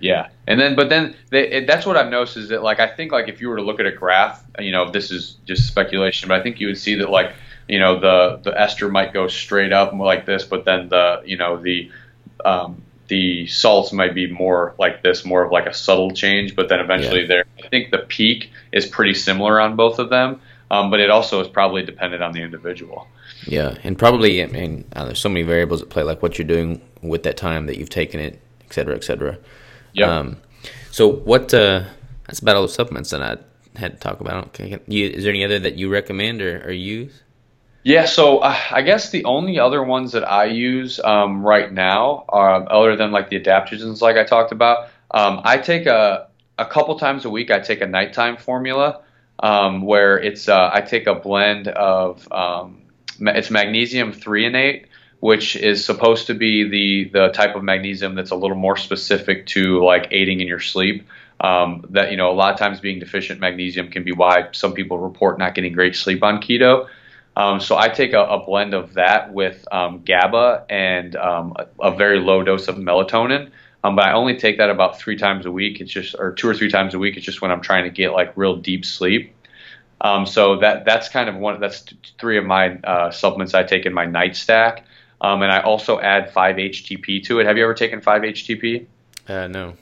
Yeah, 0.00 0.28
and 0.46 0.58
then 0.58 0.76
but 0.76 0.88
then 0.88 1.14
they, 1.28 1.46
it, 1.50 1.66
that's 1.66 1.84
what 1.84 1.98
I've 1.98 2.10
noticed 2.10 2.38
is 2.38 2.48
that 2.48 2.62
like 2.62 2.80
I 2.80 2.86
think 2.86 3.12
like 3.12 3.28
if 3.28 3.42
you 3.42 3.50
were 3.50 3.56
to 3.56 3.62
look 3.62 3.80
at 3.80 3.86
a 3.86 3.92
graph, 3.92 4.42
you 4.58 4.72
know, 4.72 4.90
this 4.90 5.10
is 5.10 5.36
just 5.44 5.68
speculation, 5.68 6.28
but 6.28 6.40
I 6.40 6.42
think 6.42 6.58
you 6.58 6.68
would 6.68 6.78
see 6.78 6.94
that 6.94 7.10
like 7.10 7.34
you 7.68 7.78
know 7.78 8.00
the 8.00 8.40
the 8.42 8.58
ester 8.58 8.88
might 8.88 9.12
go 9.12 9.28
straight 9.28 9.74
up 9.74 9.92
like 9.92 10.24
this, 10.24 10.42
but 10.42 10.64
then 10.64 10.88
the 10.88 11.22
you 11.26 11.36
know 11.36 11.60
the 11.60 11.90
um, 12.46 12.82
the 13.08 13.46
salts 13.46 13.92
might 13.92 14.14
be 14.14 14.26
more 14.26 14.74
like 14.78 15.02
this, 15.02 15.24
more 15.24 15.44
of 15.44 15.52
like 15.52 15.66
a 15.66 15.74
subtle 15.74 16.12
change, 16.12 16.56
but 16.56 16.68
then 16.68 16.80
eventually 16.80 17.22
yeah. 17.22 17.26
there. 17.26 17.44
I 17.62 17.68
think 17.68 17.90
the 17.90 17.98
peak 17.98 18.50
is 18.72 18.86
pretty 18.86 19.14
similar 19.14 19.60
on 19.60 19.76
both 19.76 19.98
of 19.98 20.08
them, 20.08 20.40
um, 20.70 20.90
but 20.90 21.00
it 21.00 21.10
also 21.10 21.40
is 21.40 21.48
probably 21.48 21.84
dependent 21.84 22.22
on 22.22 22.32
the 22.32 22.40
individual. 22.40 23.06
Yeah, 23.46 23.76
and 23.82 23.98
probably 23.98 24.42
I 24.42 24.46
mean 24.46 24.84
uh, 24.94 25.06
there's 25.06 25.20
so 25.20 25.28
many 25.28 25.42
variables 25.42 25.82
at 25.82 25.88
play, 25.88 26.02
like 26.02 26.22
what 26.22 26.38
you're 26.38 26.46
doing 26.46 26.80
with 27.02 27.22
that 27.22 27.36
time 27.36 27.66
that 27.66 27.78
you've 27.78 27.90
taken 27.90 28.20
it, 28.20 28.40
et 28.64 28.72
cetera, 28.72 28.94
et 28.94 29.04
cetera. 29.04 29.38
Yeah. 29.92 30.18
Um, 30.18 30.36
so 30.90 31.10
what? 31.10 31.52
Uh, 31.54 31.84
that's 32.26 32.38
about 32.38 32.56
all 32.56 32.62
the 32.62 32.68
supplements 32.68 33.10
that 33.10 33.22
I 33.22 33.38
had 33.78 33.92
to 33.92 33.98
talk 33.98 34.20
about. 34.20 34.58
You, 34.60 35.08
is 35.08 35.24
there 35.24 35.32
any 35.32 35.44
other 35.44 35.58
that 35.58 35.76
you 35.76 35.90
recommend 35.90 36.42
or, 36.42 36.62
or 36.64 36.70
use? 36.70 37.22
Yeah, 37.82 38.04
so 38.04 38.38
uh, 38.38 38.56
I 38.70 38.82
guess 38.82 39.10
the 39.10 39.24
only 39.24 39.58
other 39.58 39.82
ones 39.82 40.12
that 40.12 40.30
I 40.30 40.44
use 40.44 41.00
um, 41.00 41.42
right 41.42 41.72
now, 41.72 42.26
are, 42.28 42.70
other 42.70 42.94
than 42.94 43.10
like 43.10 43.30
the 43.30 43.40
adaptogens, 43.40 44.02
like 44.02 44.16
I 44.16 44.24
talked 44.24 44.52
about, 44.52 44.90
um, 45.10 45.40
I 45.44 45.56
take 45.56 45.86
a 45.86 46.28
a 46.58 46.66
couple 46.66 46.98
times 46.98 47.24
a 47.24 47.30
week. 47.30 47.50
I 47.50 47.58
take 47.60 47.80
a 47.80 47.86
nighttime 47.86 48.36
formula 48.36 49.00
um, 49.38 49.80
where 49.80 50.18
it's 50.18 50.46
uh, 50.46 50.70
I 50.72 50.82
take 50.82 51.06
a 51.06 51.14
blend 51.14 51.68
of 51.68 52.30
um, 52.30 52.79
it's 53.20 53.50
magnesium 53.50 54.12
threonate, 54.12 54.86
which 55.20 55.56
is 55.56 55.84
supposed 55.84 56.26
to 56.28 56.34
be 56.34 56.68
the 56.68 57.10
the 57.10 57.28
type 57.28 57.56
of 57.56 57.62
magnesium 57.62 58.14
that's 58.14 58.30
a 58.30 58.36
little 58.36 58.56
more 58.56 58.76
specific 58.76 59.46
to 59.48 59.84
like 59.84 60.08
aiding 60.10 60.40
in 60.40 60.48
your 60.48 60.60
sleep. 60.60 61.06
Um, 61.40 61.86
that 61.90 62.10
you 62.10 62.16
know 62.16 62.30
a 62.30 62.34
lot 62.34 62.52
of 62.52 62.58
times 62.58 62.80
being 62.80 62.98
deficient 62.98 63.40
magnesium 63.40 63.90
can 63.90 64.04
be 64.04 64.12
why 64.12 64.48
some 64.52 64.74
people 64.74 64.98
report 64.98 65.38
not 65.38 65.54
getting 65.54 65.72
great 65.72 65.96
sleep 65.96 66.22
on 66.22 66.40
keto. 66.40 66.88
Um, 67.36 67.60
so 67.60 67.76
I 67.76 67.88
take 67.88 68.12
a, 68.12 68.20
a, 68.20 68.44
blend 68.44 68.74
of 68.74 68.94
that 68.94 69.32
with 69.32 69.66
um, 69.72 70.02
GABA 70.04 70.66
and 70.68 71.14
um, 71.16 71.54
a, 71.56 71.88
a, 71.88 71.96
very 71.96 72.18
low 72.18 72.42
dose 72.42 72.66
of 72.68 72.74
melatonin. 72.76 73.50
Um, 73.82 73.96
but 73.96 74.04
I 74.04 74.12
only 74.12 74.36
take 74.36 74.58
that 74.58 74.68
about 74.68 74.98
three 74.98 75.16
times 75.16 75.46
a 75.46 75.50
week. 75.50 75.80
It's 75.80 75.90
just, 75.90 76.14
or 76.18 76.32
two 76.32 76.48
or 76.48 76.54
three 76.54 76.70
times 76.70 76.92
a 76.92 76.98
week. 76.98 77.16
It's 77.16 77.24
just 77.24 77.40
when 77.40 77.50
I'm 77.50 77.62
trying 77.62 77.84
to 77.84 77.90
get 77.90 78.12
like 78.12 78.36
real 78.36 78.56
deep 78.56 78.84
sleep. 78.84 79.34
Um, 80.00 80.26
so 80.26 80.60
that 80.60 80.84
that's 80.84 81.08
kind 81.08 81.28
of 81.28 81.36
one. 81.36 81.60
That's 81.60 81.84
three 82.18 82.38
of 82.38 82.44
my 82.44 82.76
uh, 82.78 83.10
supplements 83.10 83.54
I 83.54 83.64
take 83.64 83.86
in 83.86 83.92
my 83.92 84.06
night 84.06 84.36
stack. 84.36 84.84
Um, 85.20 85.42
and 85.42 85.52
I 85.52 85.60
also 85.60 86.00
add 86.00 86.32
5-HTP 86.32 87.24
to 87.24 87.40
it. 87.40 87.46
Have 87.46 87.58
you 87.58 87.64
ever 87.64 87.74
taken 87.74 88.00
5-HTP? 88.00 88.86
Uh, 89.28 89.48
no. 89.48 89.74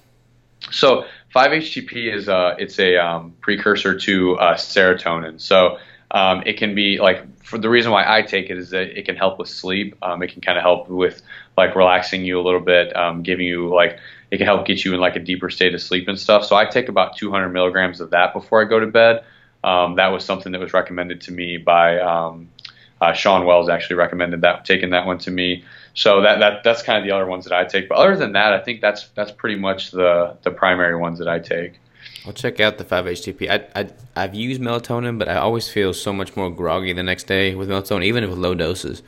So 0.73 1.05
5-HTP 1.33 2.13
is 2.13 2.29
uh, 2.29 2.57
it's 2.59 2.81
a 2.81 3.31
precursor 3.41 3.97
to 3.97 4.37
uh, 4.39 4.55
serotonin. 4.57 5.41
So 5.41 5.79
um, 6.11 6.43
it 6.47 6.57
can 6.57 6.75
be 6.75 6.99
like 6.99 7.43
for 7.43 7.59
the 7.59 7.69
reason 7.69 7.93
why 7.93 8.05
I 8.07 8.23
take 8.23 8.51
it 8.51 8.59
is 8.59 8.71
that 8.71 8.99
it 8.99 9.05
can 9.05 9.17
help 9.17 9.39
with 9.39 9.49
sleep. 9.49 9.97
Um, 10.03 10.23
it 10.23 10.33
can 10.33 10.41
kind 10.41 10.59
of 10.59 10.63
help 10.63 10.89
with 10.89 11.23
like 11.57 11.75
relaxing 11.75 12.25
you 12.25 12.41
a 12.41 12.43
little 12.43 12.61
bit, 12.61 12.95
um, 12.97 13.23
giving 13.23 13.47
you 13.47 13.73
like 13.73 13.99
it 14.31 14.39
can 14.39 14.47
help 14.47 14.67
get 14.67 14.85
you 14.85 14.95
in 14.95 15.01
like 15.01 15.17
a 15.17 15.21
deeper 15.21 15.49
state 15.51 15.75
of 15.75 15.81
sleep 15.81 16.09
and 16.09 16.19
stuff. 16.19 16.45
So 16.45 16.57
I 16.57 16.67
take 16.67 16.89
about 16.89 17.17
200 17.17 17.49
milligrams 17.51 18.01
of 18.01 18.11
that 18.11 18.33
before 18.33 18.61
I 18.61 18.65
go 18.65 18.81
to 18.81 18.87
bed. 18.87 19.25
Um, 19.69 19.97
that 19.97 20.09
was 20.09 20.25
something 20.25 20.53
that 20.53 20.61
was 20.61 20.73
recommended 20.73 21.21
to 21.23 21.33
me 21.33 21.59
by 21.59 21.99
um, 22.01 22.49
uh, 23.03 23.13
Shawn 23.13 23.45
Wells. 23.45 23.69
Actually 23.69 23.97
recommended 23.97 24.41
that 24.41 24.65
taking 24.65 24.91
that 24.91 25.05
one 25.05 25.19
to 25.19 25.31
me. 25.31 25.63
So 25.93 26.23
that, 26.23 26.39
that 26.39 26.65
that's 26.65 26.83
kind 26.83 26.97
of 26.99 27.05
the 27.05 27.15
other 27.15 27.27
ones 27.27 27.45
that 27.45 27.53
I 27.53 27.65
take. 27.65 27.89
But 27.89 27.99
other 27.99 28.17
than 28.17 28.33
that, 28.33 28.55
I 28.55 28.61
think 28.61 28.81
that's 28.81 29.09
that's 29.09 29.31
pretty 29.31 29.57
much 29.57 29.91
the 29.91 30.37
the 30.43 30.51
primary 30.51 30.97
ones 30.97 31.19
that 31.19 31.29
I 31.29 31.39
take. 31.39 31.81
I'll 32.27 32.33
check 32.33 32.61
out 32.61 32.79
the 32.79 32.85
5-HTP. 32.85 33.49
I, 33.49 33.81
I, 33.81 33.89
I've 34.17 34.35
used 34.35 34.61
melatonin, 34.61 35.19
but 35.19 35.29
I 35.29 35.37
always 35.37 35.69
feel 35.69 35.95
so 35.95 36.13
much 36.13 36.37
more 36.37 36.51
groggy 36.51 36.93
the 36.93 37.03
next 37.03 37.27
day 37.27 37.55
with 37.55 37.69
melatonin, 37.69 38.05
even 38.05 38.29
with 38.29 38.39
low 38.39 38.55
doses. 38.55 39.03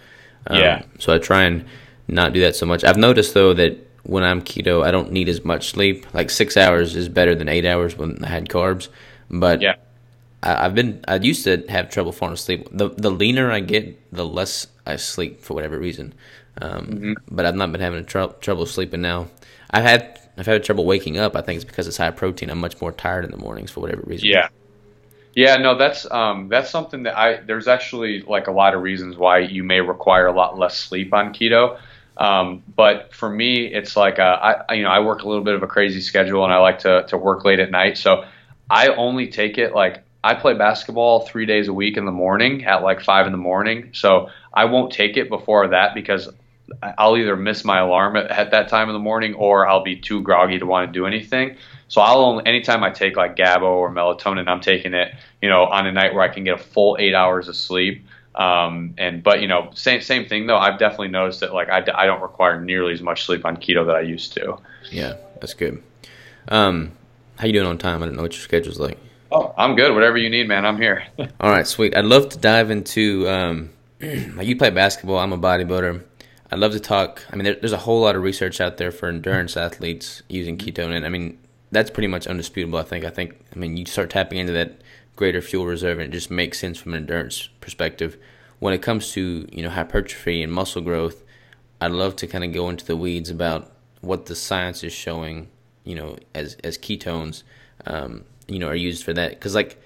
Um, 0.46 0.58
yeah. 0.58 0.82
So 0.98 1.12
I 1.12 1.18
try 1.18 1.42
and 1.42 1.64
not 2.08 2.32
do 2.32 2.40
that 2.40 2.56
so 2.56 2.66
much. 2.66 2.82
I've 2.82 2.96
noticed, 2.96 3.34
though, 3.34 3.52
that 3.54 3.76
when 4.04 4.22
I'm 4.22 4.40
keto, 4.42 4.84
I 4.86 4.90
don't 4.90 5.12
need 5.12 5.28
as 5.28 5.44
much 5.44 5.70
sleep. 5.70 6.06
Like 6.14 6.30
six 6.30 6.56
hours 6.56 6.96
is 6.96 7.08
better 7.08 7.34
than 7.34 7.48
eight 7.48 7.66
hours 7.66 7.96
when 7.96 8.24
I 8.24 8.28
had 8.28 8.48
carbs. 8.48 8.88
But 9.30 9.60
yeah. 9.60 9.74
I, 10.42 10.62
have 10.62 10.74
been 10.74 11.04
I 11.06 11.16
used 11.16 11.44
to 11.44 11.64
have 11.68 11.90
trouble 11.90 12.12
falling 12.12 12.34
asleep. 12.34 12.68
The 12.70 12.88
the 12.88 13.10
leaner 13.10 13.50
I 13.50 13.60
get, 13.60 13.98
the 14.12 14.26
less 14.26 14.66
I 14.86 14.96
sleep 14.96 15.42
for 15.42 15.54
whatever 15.54 15.78
reason. 15.78 16.14
Um, 16.60 16.86
mm-hmm. 16.86 17.12
But 17.30 17.46
I've 17.46 17.54
not 17.54 17.72
been 17.72 17.80
having 17.80 18.04
tr- 18.04 18.34
trouble 18.40 18.66
sleeping 18.66 19.02
now. 19.02 19.28
I've 19.70 19.84
had 19.84 20.20
I've 20.36 20.46
had 20.46 20.64
trouble 20.64 20.84
waking 20.84 21.18
up. 21.18 21.36
I 21.36 21.42
think 21.42 21.56
it's 21.56 21.64
because 21.64 21.86
it's 21.86 21.96
high 21.96 22.10
protein. 22.10 22.50
I'm 22.50 22.58
much 22.58 22.80
more 22.80 22.92
tired 22.92 23.24
in 23.24 23.30
the 23.30 23.36
mornings 23.36 23.70
for 23.70 23.80
whatever 23.80 24.02
reason. 24.06 24.28
Yeah. 24.28 24.48
Yeah, 25.34 25.56
no, 25.56 25.78
that's 25.78 26.10
um, 26.10 26.48
that's 26.48 26.70
something 26.70 27.04
that 27.04 27.16
I 27.16 27.40
there's 27.40 27.68
actually 27.68 28.22
like 28.22 28.48
a 28.48 28.50
lot 28.50 28.74
of 28.74 28.82
reasons 28.82 29.16
why 29.16 29.38
you 29.38 29.62
may 29.62 29.80
require 29.80 30.26
a 30.26 30.32
lot 30.32 30.58
less 30.58 30.76
sleep 30.76 31.14
on 31.14 31.32
keto. 31.32 31.78
Um, 32.16 32.64
but 32.74 33.14
for 33.14 33.30
me, 33.30 33.72
it's 33.72 33.96
like 33.96 34.18
uh, 34.18 34.62
I 34.68 34.74
you 34.74 34.82
know 34.82 34.90
I 34.90 34.98
work 35.00 35.22
a 35.22 35.28
little 35.28 35.44
bit 35.44 35.54
of 35.54 35.62
a 35.62 35.68
crazy 35.68 36.00
schedule 36.00 36.42
and 36.44 36.52
I 36.52 36.58
like 36.58 36.80
to 36.80 37.04
to 37.08 37.16
work 37.16 37.44
late 37.44 37.60
at 37.60 37.70
night. 37.70 37.96
So 37.96 38.24
I 38.68 38.88
only 38.88 39.28
take 39.28 39.56
it 39.56 39.72
like 39.72 40.02
I 40.22 40.34
play 40.34 40.54
basketball 40.54 41.20
three 41.20 41.46
days 41.46 41.68
a 41.68 41.72
week 41.72 41.96
in 41.96 42.04
the 42.04 42.12
morning 42.12 42.64
at 42.64 42.82
like 42.82 43.00
five 43.00 43.26
in 43.26 43.32
the 43.32 43.38
morning. 43.38 43.90
So 43.92 44.28
I 44.52 44.66
won't 44.66 44.92
take 44.92 45.16
it 45.16 45.28
before 45.28 45.68
that 45.68 45.94
because 45.94 46.28
I'll 46.98 47.16
either 47.16 47.36
miss 47.36 47.64
my 47.64 47.80
alarm 47.80 48.16
at, 48.16 48.30
at 48.30 48.50
that 48.52 48.68
time 48.68 48.88
in 48.88 48.92
the 48.92 49.00
morning 49.00 49.34
or 49.34 49.66
I'll 49.66 49.82
be 49.82 49.96
too 49.96 50.22
groggy 50.22 50.58
to 50.58 50.66
want 50.66 50.88
to 50.88 50.92
do 50.92 51.06
anything. 51.06 51.56
So 51.88 52.00
I'll 52.00 52.20
only 52.20 52.46
anytime 52.46 52.84
I 52.84 52.90
take 52.90 53.16
like 53.16 53.36
GABA 53.36 53.64
or 53.64 53.90
melatonin, 53.90 54.46
I'm 54.48 54.60
taking 54.60 54.94
it, 54.94 55.14
you 55.42 55.48
know, 55.48 55.64
on 55.64 55.86
a 55.86 55.92
night 55.92 56.14
where 56.14 56.22
I 56.22 56.28
can 56.28 56.44
get 56.44 56.60
a 56.60 56.62
full 56.62 56.96
eight 57.00 57.14
hours 57.14 57.48
of 57.48 57.56
sleep. 57.56 58.06
Um, 58.34 58.94
and 58.96 59.22
but 59.22 59.40
you 59.40 59.48
know, 59.48 59.70
same 59.74 60.00
same 60.00 60.26
thing 60.26 60.46
though. 60.46 60.56
I've 60.56 60.78
definitely 60.78 61.08
noticed 61.08 61.40
that 61.40 61.52
like 61.52 61.68
I, 61.68 61.84
I 61.94 62.06
don't 62.06 62.22
require 62.22 62.60
nearly 62.60 62.92
as 62.92 63.02
much 63.02 63.24
sleep 63.24 63.44
on 63.44 63.56
keto 63.56 63.86
that 63.86 63.96
I 63.96 64.02
used 64.02 64.34
to. 64.34 64.58
Yeah, 64.90 65.14
that's 65.40 65.54
good. 65.54 65.82
Um, 66.46 66.92
how 67.38 67.46
you 67.46 67.52
doing 67.52 67.66
on 67.66 67.78
time? 67.78 68.02
I 68.02 68.06
don't 68.06 68.14
know 68.14 68.22
what 68.22 68.34
your 68.34 68.42
schedule's 68.42 68.78
like. 68.78 68.98
Oh, 69.32 69.54
I'm 69.56 69.76
good. 69.76 69.94
Whatever 69.94 70.18
you 70.18 70.28
need, 70.28 70.48
man. 70.48 70.66
I'm 70.66 70.76
here. 70.76 71.04
All 71.40 71.50
right, 71.50 71.66
sweet. 71.66 71.96
I'd 71.96 72.04
love 72.04 72.28
to 72.30 72.38
dive 72.38 72.70
into 72.70 73.28
um, 73.28 73.70
you 74.00 74.56
play 74.56 74.70
basketball. 74.70 75.18
I'm 75.18 75.32
a 75.32 75.38
bodybuilder. 75.38 76.02
I'd 76.50 76.58
love 76.58 76.72
to 76.72 76.80
talk. 76.80 77.22
I 77.30 77.36
mean, 77.36 77.44
there, 77.44 77.54
there's 77.54 77.72
a 77.72 77.78
whole 77.78 78.00
lot 78.00 78.16
of 78.16 78.22
research 78.22 78.60
out 78.60 78.76
there 78.76 78.90
for 78.90 79.08
endurance 79.08 79.56
athletes 79.56 80.22
using 80.28 80.58
ketone, 80.58 80.96
and 80.96 81.06
I 81.06 81.08
mean 81.08 81.38
that's 81.70 81.90
pretty 81.90 82.08
much 82.08 82.26
undisputable. 82.26 82.78
I 82.78 82.82
think. 82.82 83.04
I 83.04 83.10
think. 83.10 83.38
I 83.54 83.58
mean, 83.58 83.76
you 83.76 83.86
start 83.86 84.10
tapping 84.10 84.38
into 84.38 84.52
that 84.54 84.80
greater 85.14 85.40
fuel 85.40 85.66
reserve, 85.66 85.98
and 85.98 86.12
it 86.12 86.16
just 86.16 86.30
makes 86.30 86.58
sense 86.58 86.78
from 86.78 86.94
an 86.94 87.02
endurance 87.02 87.48
perspective. 87.60 88.16
When 88.58 88.74
it 88.74 88.82
comes 88.82 89.12
to 89.12 89.46
you 89.52 89.62
know 89.62 89.70
hypertrophy 89.70 90.42
and 90.42 90.52
muscle 90.52 90.82
growth, 90.82 91.22
I'd 91.80 91.92
love 91.92 92.16
to 92.16 92.26
kind 92.26 92.42
of 92.42 92.52
go 92.52 92.68
into 92.68 92.84
the 92.84 92.96
weeds 92.96 93.30
about 93.30 93.70
what 94.00 94.26
the 94.26 94.34
science 94.34 94.82
is 94.82 94.92
showing. 94.92 95.48
You 95.84 95.94
know, 95.94 96.16
as 96.34 96.56
as 96.64 96.76
ketones, 96.76 97.44
um, 97.86 98.24
you 98.50 98.58
know, 98.58 98.68
are 98.68 98.74
used 98.74 99.04
for 99.04 99.12
that. 99.14 99.30
Because 99.30 99.54
like 99.54 99.80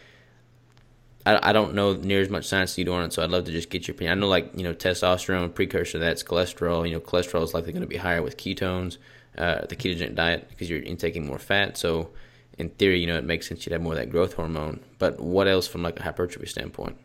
I, 1.26 1.50
I 1.50 1.52
don't 1.52 1.74
know 1.74 1.94
near 1.94 2.20
as 2.20 2.28
much 2.28 2.46
science 2.46 2.72
as 2.72 2.78
you 2.78 2.84
do 2.84 2.92
on 2.92 3.04
it, 3.04 3.12
so 3.12 3.22
I'd 3.22 3.30
love 3.30 3.44
to 3.44 3.52
just 3.52 3.70
get 3.70 3.86
your 3.86 3.94
opinion. 3.94 4.18
I 4.18 4.20
know, 4.20 4.28
like, 4.28 4.50
you 4.54 4.62
know, 4.62 4.74
testosterone, 4.74 5.54
precursor 5.54 5.98
that's 5.98 6.22
cholesterol. 6.22 6.86
You 6.86 6.94
know, 6.94 7.00
cholesterol 7.00 7.42
is 7.42 7.54
likely 7.54 7.72
going 7.72 7.82
to 7.82 7.88
be 7.88 7.96
higher 7.96 8.22
with 8.22 8.36
ketones, 8.36 8.98
uh, 9.38 9.66
the 9.66 9.76
ketogenic 9.76 10.14
diet, 10.14 10.48
because 10.48 10.68
you're 10.68 10.82
intaking 10.82 11.26
more 11.26 11.38
fat. 11.38 11.76
So, 11.76 12.10
in 12.58 12.68
theory, 12.70 13.00
you 13.00 13.06
know, 13.06 13.16
it 13.16 13.24
makes 13.24 13.48
sense 13.48 13.64
you'd 13.66 13.72
have 13.72 13.82
more 13.82 13.94
of 13.94 13.98
that 13.98 14.10
growth 14.10 14.34
hormone. 14.34 14.80
But 14.98 15.18
what 15.18 15.48
else 15.48 15.66
from, 15.66 15.82
like, 15.82 15.98
a 15.98 16.02
hypertrophy 16.02 16.46
standpoint? 16.46 16.96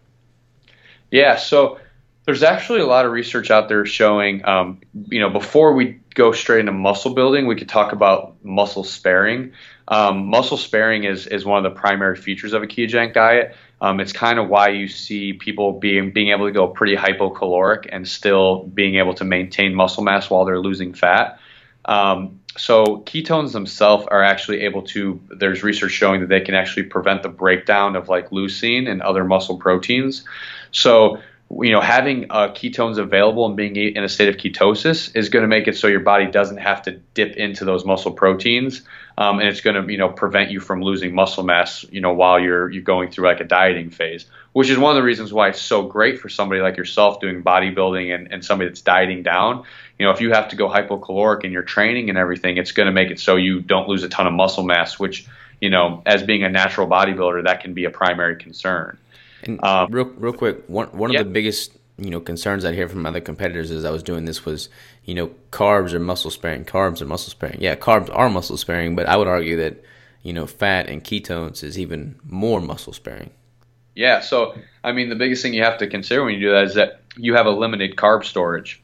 Yeah, 1.11 1.37
so 1.37 1.79
there's 2.25 2.43
actually 2.43 2.81
a 2.81 2.85
lot 2.85 3.05
of 3.05 3.11
research 3.11 3.49
out 3.49 3.69
there 3.69 3.85
showing, 3.85 4.45
um, 4.45 4.81
you 5.07 5.19
know, 5.19 5.29
before 5.29 5.73
we 5.73 5.99
go 6.19 6.33
straight 6.33 6.59
into 6.59 6.73
muscle 6.73 7.13
building, 7.13 7.47
we 7.47 7.55
could 7.55 7.69
talk 7.69 7.93
about 7.93 8.35
muscle 8.43 8.83
sparing. 8.83 9.53
Um, 9.87 10.27
muscle 10.27 10.57
sparing 10.57 11.05
is, 11.05 11.25
is 11.25 11.45
one 11.45 11.65
of 11.65 11.73
the 11.73 11.79
primary 11.79 12.17
features 12.17 12.51
of 12.51 12.61
a 12.61 12.67
ketogenic 12.67 13.13
diet. 13.13 13.55
Um, 13.81 14.01
it's 14.01 14.11
kind 14.11 14.37
of 14.37 14.49
why 14.49 14.69
you 14.69 14.89
see 14.89 15.31
people 15.31 15.79
being 15.79 16.11
being 16.11 16.29
able 16.29 16.45
to 16.45 16.51
go 16.51 16.67
pretty 16.67 16.97
hypocaloric 16.97 17.87
and 17.89 18.05
still 18.05 18.65
being 18.65 18.95
able 18.95 19.13
to 19.13 19.23
maintain 19.23 19.73
muscle 19.73 20.03
mass 20.03 20.29
while 20.29 20.43
they're 20.43 20.59
losing 20.59 20.93
fat. 20.93 21.39
Um, 21.85 22.41
so 22.57 22.97
ketones 23.05 23.53
themselves 23.53 24.05
are 24.11 24.21
actually 24.21 24.61
able 24.61 24.81
to. 24.93 25.21
There's 25.29 25.63
research 25.63 25.93
showing 25.93 26.19
that 26.19 26.27
they 26.27 26.41
can 26.41 26.55
actually 26.55 26.83
prevent 26.83 27.23
the 27.23 27.29
breakdown 27.29 27.95
of 27.95 28.09
like 28.09 28.31
leucine 28.31 28.89
and 28.89 29.01
other 29.01 29.23
muscle 29.23 29.57
proteins. 29.57 30.25
So 30.71 31.19
you 31.51 31.71
know, 31.71 31.81
having 31.81 32.27
uh, 32.29 32.49
ketones 32.49 32.99
available 32.99 33.47
and 33.47 33.55
being 33.55 33.75
in 33.75 34.03
a 34.03 34.09
state 34.09 34.29
of 34.29 34.35
ketosis 34.35 35.15
is 35.15 35.29
going 35.29 35.41
to 35.41 35.47
make 35.47 35.67
it 35.67 35.75
so 35.75 35.87
your 35.87 35.99
body 36.01 36.27
doesn't 36.27 36.57
have 36.57 36.83
to 36.83 36.91
dip 37.15 37.37
into 37.37 37.65
those 37.65 37.83
muscle 37.85 38.11
proteins, 38.11 38.83
um, 39.17 39.39
and 39.39 39.47
it's 39.47 39.61
going 39.61 39.75
to, 39.75 39.91
you 39.91 39.97
know, 39.97 40.09
prevent 40.09 40.51
you 40.51 40.59
from 40.59 40.83
losing 40.83 41.15
muscle 41.15 41.43
mass, 41.43 41.83
you 41.89 42.01
know, 42.01 42.13
while 42.13 42.39
you're 42.39 42.69
you're 42.69 42.83
going 42.83 43.09
through 43.09 43.25
like 43.25 43.39
a 43.39 43.45
dieting 43.45 43.89
phase. 43.89 44.25
Which 44.53 44.69
is 44.69 44.77
one 44.77 44.91
of 44.91 44.95
the 44.95 45.03
reasons 45.03 45.31
why 45.31 45.49
it's 45.49 45.61
so 45.61 45.83
great 45.83 46.19
for 46.19 46.29
somebody 46.29 46.61
like 46.61 46.77
yourself 46.77 47.19
doing 47.19 47.43
bodybuilding 47.43 48.13
and, 48.13 48.31
and 48.31 48.43
somebody 48.43 48.69
that's 48.69 48.81
dieting 48.81 49.23
down. 49.23 49.63
You 49.97 50.05
know, 50.05 50.11
if 50.11 50.21
you 50.21 50.31
have 50.31 50.49
to 50.49 50.55
go 50.55 50.67
hypocaloric 50.67 51.43
in 51.43 51.51
your 51.51 51.61
training 51.61 52.09
and 52.09 52.17
everything, 52.17 52.57
it's 52.57 52.71
going 52.71 52.87
to 52.87 52.91
make 52.91 53.11
it 53.11 53.19
so 53.19 53.35
you 53.35 53.61
don't 53.61 53.87
lose 53.87 54.03
a 54.03 54.09
ton 54.09 54.25
of 54.25 54.33
muscle 54.33 54.63
mass, 54.63 54.97
which, 54.97 55.27
you 55.61 55.69
know, 55.69 56.01
as 56.05 56.23
being 56.23 56.43
a 56.43 56.49
natural 56.49 56.87
bodybuilder, 56.87 57.43
that 57.43 57.61
can 57.61 57.73
be 57.73 57.85
a 57.85 57.91
primary 57.91 58.37
concern. 58.37 58.97
And 59.43 59.63
um, 59.63 59.91
real, 59.91 60.05
real 60.05 60.33
quick, 60.33 60.63
one 60.67 60.87
one 60.87 61.15
of 61.15 61.25
the 61.25 61.29
biggest 61.29 61.73
you 61.97 62.09
know 62.09 62.19
concerns 62.19 62.65
I 62.65 62.73
hear 62.73 62.87
from 62.87 63.05
other 63.05 63.21
competitors 63.21 63.71
as 63.71 63.85
I 63.85 63.91
was 63.91 64.03
doing 64.03 64.25
this 64.25 64.45
was 64.45 64.69
you 65.05 65.13
know 65.13 65.31
carbs 65.51 65.93
are 65.93 65.99
muscle 65.99 66.31
sparing, 66.31 66.65
carbs 66.65 67.01
are 67.01 67.05
muscle 67.05 67.31
sparing. 67.31 67.61
Yeah, 67.61 67.75
carbs 67.75 68.09
are 68.11 68.29
muscle 68.29 68.57
sparing, 68.57 68.95
but 68.95 69.07
I 69.07 69.17
would 69.17 69.27
argue 69.27 69.57
that 69.57 69.83
you 70.23 70.33
know 70.33 70.47
fat 70.47 70.89
and 70.89 71.03
ketones 71.03 71.63
is 71.63 71.77
even 71.79 72.15
more 72.23 72.61
muscle 72.61 72.93
sparing. 72.93 73.31
Yeah, 73.95 74.21
so 74.21 74.55
I 74.83 74.91
mean 74.91 75.09
the 75.09 75.15
biggest 75.15 75.41
thing 75.41 75.53
you 75.53 75.63
have 75.63 75.79
to 75.79 75.87
consider 75.87 76.23
when 76.23 76.33
you 76.33 76.39
do 76.39 76.51
that 76.51 76.65
is 76.65 76.75
that 76.75 77.01
you 77.17 77.35
have 77.35 77.45
a 77.45 77.51
limited 77.51 77.95
carb 77.95 78.23
storage. 78.23 78.81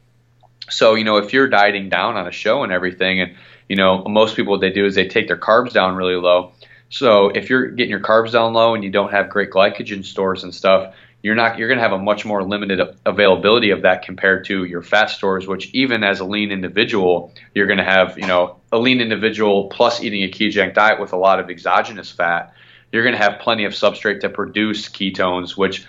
So 0.69 0.95
you 0.95 1.03
know 1.03 1.17
if 1.17 1.33
you're 1.33 1.47
dieting 1.47 1.89
down 1.89 2.17
on 2.17 2.27
a 2.27 2.31
show 2.31 2.63
and 2.63 2.71
everything, 2.71 3.21
and 3.21 3.35
you 3.69 3.75
know 3.75 4.03
most 4.03 4.35
people 4.35 4.51
what 4.51 4.61
they 4.61 4.71
do 4.71 4.85
is 4.85 4.95
they 4.95 5.07
take 5.07 5.27
their 5.27 5.37
carbs 5.37 5.73
down 5.73 5.95
really 5.95 6.15
low 6.15 6.51
so 6.89 7.29
if 7.29 7.49
you're 7.49 7.67
getting 7.67 7.91
your 7.91 7.99
carbs 7.99 8.31
down 8.31 8.53
low 8.53 8.75
and 8.75 8.83
you 8.83 8.89
don't 8.89 9.11
have 9.11 9.29
great 9.29 9.49
glycogen 9.49 10.03
stores 10.05 10.43
and 10.43 10.53
stuff, 10.53 10.95
you're 11.21 11.35
not 11.35 11.57
you're 11.57 11.67
going 11.67 11.79
to 11.79 11.83
have 11.83 11.93
a 11.93 11.97
much 11.97 12.25
more 12.25 12.43
limited 12.43 12.79
availability 13.05 13.71
of 13.71 13.81
that 13.81 14.03
compared 14.03 14.45
to 14.45 14.63
your 14.63 14.83
fat 14.83 15.07
stores 15.07 15.47
which 15.47 15.73
even 15.73 16.03
as 16.03 16.19
a 16.19 16.23
lean 16.23 16.51
individual 16.51 17.33
you're 17.55 17.65
going 17.65 17.79
to 17.79 17.83
have 17.83 18.19
you 18.19 18.27
know 18.27 18.57
a 18.71 18.77
lean 18.77 19.01
individual 19.01 19.67
plus 19.69 20.03
eating 20.03 20.23
a 20.23 20.27
ketogenic 20.27 20.75
diet 20.75 20.99
with 20.99 21.13
a 21.13 21.17
lot 21.17 21.39
of 21.39 21.49
exogenous 21.49 22.11
fat 22.11 22.53
you're 22.91 23.01
going 23.01 23.15
to 23.15 23.21
have 23.21 23.39
plenty 23.39 23.65
of 23.65 23.73
substrate 23.73 24.19
to 24.19 24.29
produce 24.29 24.87
ketones 24.87 25.57
which 25.57 25.85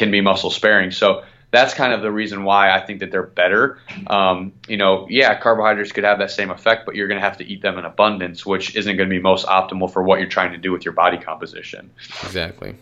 can 0.00 0.10
be 0.10 0.20
muscle 0.20 0.50
sparing. 0.50 0.90
So 0.90 1.24
that's 1.50 1.74
kind 1.74 1.92
of 1.92 2.02
the 2.02 2.12
reason 2.12 2.44
why 2.44 2.70
I 2.70 2.80
think 2.80 3.00
that 3.00 3.10
they're 3.10 3.22
better. 3.22 3.78
Um, 4.06 4.52
you 4.68 4.76
know, 4.76 5.06
yeah, 5.10 5.38
carbohydrates 5.38 5.92
could 5.92 6.04
have 6.04 6.18
that 6.18 6.30
same 6.30 6.50
effect, 6.50 6.86
but 6.86 6.94
you're 6.94 7.08
going 7.08 7.20
to 7.20 7.24
have 7.24 7.38
to 7.38 7.44
eat 7.44 7.62
them 7.62 7.78
in 7.78 7.84
abundance, 7.84 8.46
which 8.46 8.76
isn't 8.76 8.96
going 8.96 9.08
to 9.08 9.14
be 9.14 9.20
most 9.20 9.46
optimal 9.46 9.92
for 9.92 10.02
what 10.02 10.20
you're 10.20 10.28
trying 10.28 10.52
to 10.52 10.58
do 10.58 10.70
with 10.70 10.84
your 10.84 10.94
body 10.94 11.18
composition. 11.18 11.90
Exactly. 12.22 12.76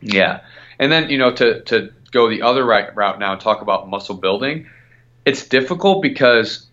Yeah, 0.00 0.40
and 0.78 0.90
then 0.90 1.08
you 1.08 1.18
know 1.18 1.32
to 1.32 1.62
to 1.62 1.92
go 2.10 2.28
the 2.28 2.42
other 2.42 2.64
right 2.64 2.94
route 2.94 3.18
now 3.18 3.32
and 3.32 3.40
talk 3.40 3.62
about 3.62 3.88
muscle 3.88 4.16
building, 4.16 4.68
it's 5.24 5.46
difficult 5.46 6.02
because 6.02 6.66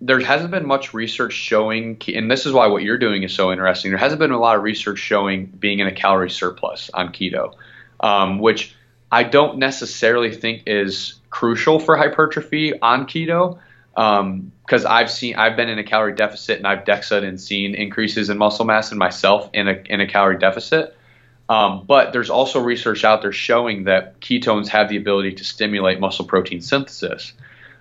there 0.00 0.20
hasn't 0.20 0.50
been 0.50 0.66
much 0.66 0.92
research 0.92 1.32
showing, 1.32 2.00
and 2.14 2.30
this 2.30 2.44
is 2.44 2.52
why 2.52 2.66
what 2.66 2.82
you're 2.82 2.98
doing 2.98 3.22
is 3.22 3.32
so 3.32 3.50
interesting. 3.50 3.90
There 3.90 3.98
hasn't 3.98 4.18
been 4.18 4.30
a 4.30 4.38
lot 4.38 4.56
of 4.56 4.62
research 4.62 4.98
showing 4.98 5.46
being 5.46 5.78
in 5.78 5.86
a 5.86 5.92
calorie 5.92 6.30
surplus 6.30 6.90
on 6.92 7.12
keto, 7.12 7.54
um, 8.00 8.38
which 8.38 8.74
I 9.10 9.22
don't 9.22 9.58
necessarily 9.58 10.34
think 10.34 10.64
is 10.66 11.14
crucial 11.30 11.78
for 11.78 11.96
hypertrophy 11.96 12.78
on 12.80 13.06
keto 13.06 13.58
because 13.94 14.84
um, 14.84 14.92
I've 14.92 15.10
seen 15.10 15.36
I've 15.36 15.56
been 15.56 15.68
in 15.68 15.78
a 15.78 15.84
calorie 15.84 16.14
deficit 16.14 16.58
and 16.58 16.66
I've 16.66 16.84
DEXA'd 16.84 17.24
and 17.24 17.40
seen 17.40 17.74
increases 17.74 18.28
in 18.28 18.36
muscle 18.36 18.64
mass 18.64 18.92
in 18.92 18.98
myself 18.98 19.48
in 19.54 19.68
a 19.68 19.82
in 19.86 20.00
a 20.00 20.06
calorie 20.06 20.38
deficit. 20.38 20.96
Um, 21.48 21.84
but 21.86 22.12
there's 22.12 22.28
also 22.28 22.60
research 22.60 23.04
out 23.04 23.22
there 23.22 23.32
showing 23.32 23.84
that 23.84 24.20
ketones 24.20 24.68
have 24.68 24.88
the 24.88 24.96
ability 24.96 25.32
to 25.34 25.44
stimulate 25.44 26.00
muscle 26.00 26.24
protein 26.24 26.60
synthesis. 26.60 27.32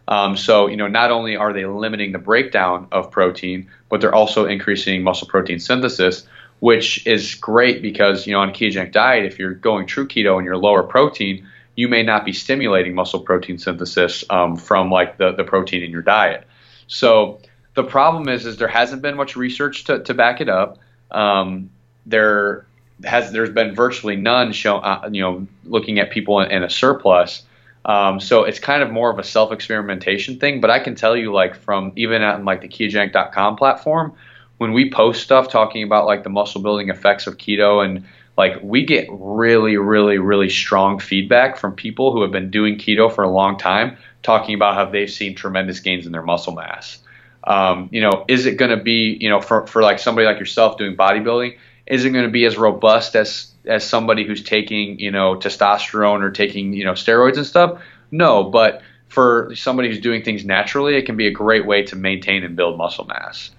Um, 0.07 0.37
so 0.37 0.67
you 0.67 0.77
know 0.77 0.87
not 0.87 1.11
only 1.11 1.35
are 1.35 1.51
they 1.51 1.65
limiting 1.65 2.11
the 2.11 2.19
breakdown 2.19 2.87
of 2.91 3.11
protein, 3.11 3.69
but 3.89 3.99
they're 3.99 4.15
also 4.15 4.45
increasing 4.45 5.03
muscle 5.03 5.27
protein 5.27 5.59
synthesis, 5.59 6.27
which 6.65 7.05
is 7.05 7.35
great 7.35 7.83
because 7.83 8.25
you 8.25 8.33
know 8.33 8.39
on 8.39 8.49
a 8.49 8.51
ketogenic 8.51 8.91
diet, 8.91 9.23
if 9.23 9.37
you're 9.37 9.53
going 9.53 9.85
true 9.85 10.07
keto 10.07 10.37
and 10.37 10.45
you're 10.45 10.57
lower 10.57 10.81
protein, 10.81 11.47
you 11.75 11.87
may 11.87 12.01
not 12.01 12.25
be 12.25 12.33
stimulating 12.33 12.95
muscle 12.95 13.19
protein 13.19 13.59
synthesis 13.59 14.23
um, 14.31 14.57
from 14.57 14.89
like 14.89 15.19
the, 15.19 15.31
the 15.33 15.43
protein 15.43 15.83
in 15.83 15.91
your 15.91 16.01
diet. 16.01 16.43
So 16.87 17.39
the 17.75 17.83
problem 17.83 18.27
is 18.29 18.47
is 18.47 18.57
there 18.57 18.67
hasn't 18.67 19.03
been 19.03 19.15
much 19.15 19.35
research 19.35 19.83
to, 19.83 20.01
to 20.05 20.15
back 20.15 20.41
it 20.41 20.49
up. 20.49 20.79
Um, 21.11 21.69
there 22.07 22.65
has 23.03 23.31
there's 23.31 23.51
been 23.51 23.75
virtually 23.75 24.15
none 24.15 24.51
show 24.51 24.77
uh, 24.77 25.07
you 25.11 25.21
know 25.21 25.45
looking 25.65 25.99
at 25.99 26.09
people 26.09 26.39
in, 26.39 26.49
in 26.49 26.63
a 26.63 26.69
surplus. 26.71 27.43
Um, 27.85 28.19
so 28.19 28.43
it's 28.43 28.57
kind 28.57 28.81
of 28.81 28.89
more 28.89 29.11
of 29.11 29.19
a 29.19 29.23
self 29.23 29.51
experimentation 29.51 30.39
thing. 30.39 30.61
But 30.61 30.71
I 30.71 30.79
can 30.79 30.95
tell 30.95 31.15
you 31.15 31.31
like 31.31 31.53
from 31.57 31.93
even 31.95 32.23
on 32.23 32.43
like 32.43 32.61
the 32.61 32.69
ketogenic.com 32.69 33.55
platform 33.55 34.15
when 34.57 34.73
we 34.73 34.89
post 34.89 35.21
stuff 35.21 35.49
talking 35.49 35.83
about 35.83 36.05
like 36.05 36.23
the 36.23 36.29
muscle 36.29 36.61
building 36.61 36.89
effects 36.89 37.27
of 37.27 37.37
keto 37.37 37.83
and 37.83 38.05
like 38.37 38.59
we 38.61 38.85
get 38.85 39.07
really, 39.09 39.77
really, 39.77 40.17
really 40.17 40.49
strong 40.49 40.99
feedback 40.99 41.57
from 41.57 41.73
people 41.73 42.11
who 42.11 42.21
have 42.21 42.31
been 42.31 42.51
doing 42.51 42.77
keto 42.77 43.13
for 43.13 43.23
a 43.23 43.29
long 43.29 43.57
time, 43.57 43.97
talking 44.23 44.55
about 44.55 44.75
how 44.75 44.85
they've 44.85 45.09
seen 45.09 45.35
tremendous 45.35 45.79
gains 45.79 46.05
in 46.05 46.11
their 46.11 46.21
muscle 46.21 46.53
mass. 46.53 46.99
Um, 47.45 47.89
you 47.91 48.01
know, 48.01 48.25
is 48.27 48.45
it 48.45 48.57
going 48.57 48.77
to 48.77 48.83
be, 48.83 49.17
you 49.21 49.29
know, 49.29 49.39
for, 49.39 49.67
for 49.67 49.81
like 49.81 49.99
somebody 49.99 50.25
like 50.25 50.39
yourself 50.39 50.77
doing 50.77 50.97
bodybuilding, 50.97 51.57
is 51.85 52.03
it 52.03 52.09
going 52.09 52.25
to 52.25 52.31
be 52.31 52.45
as 52.45 52.57
robust 52.57 53.15
as 53.15 53.51
as 53.65 53.83
somebody 53.83 54.25
who's 54.25 54.43
taking, 54.43 54.99
you 54.99 55.11
know, 55.11 55.35
testosterone 55.35 56.21
or 56.21 56.31
taking, 56.31 56.73
you 56.73 56.83
know, 56.83 56.93
steroids 56.93 57.37
and 57.37 57.45
stuff? 57.45 57.81
No, 58.11 58.43
but 58.43 58.81
for 59.07 59.55
somebody 59.55 59.87
who's 59.87 59.99
doing 59.99 60.23
things 60.23 60.43
naturally, 60.43 60.95
it 60.95 61.05
can 61.05 61.15
be 61.15 61.27
a 61.27 61.31
great 61.31 61.65
way 61.65 61.83
to 61.83 61.95
maintain 61.95 62.43
and 62.43 62.55
build 62.55 62.77
muscle 62.77 63.05
mass. 63.05 63.51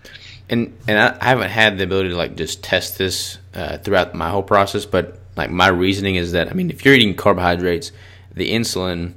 And 0.49 0.77
and 0.87 0.99
I, 0.99 1.25
haven't 1.25 1.51
had 1.51 1.79
the 1.79 1.85
ability 1.85 2.11
to 2.11 2.17
like 2.17 2.37
just 2.37 2.63
test 2.63 2.99
this 2.99 3.39
uh, 3.55 3.79
throughout 3.79 4.15
my 4.15 4.31
whole 4.31 4.43
process, 4.43 4.87
but 4.87 5.19
like 5.37 5.51
my 5.51 5.69
reasoning 5.69 6.15
is 6.15 6.33
that 6.33 6.49
I 6.49 6.53
mean, 6.53 6.71
if 6.71 6.85
you're 6.85 6.95
eating 6.95 7.15
carbohydrates, 7.15 7.93
the 8.33 8.53
insulin 8.53 9.15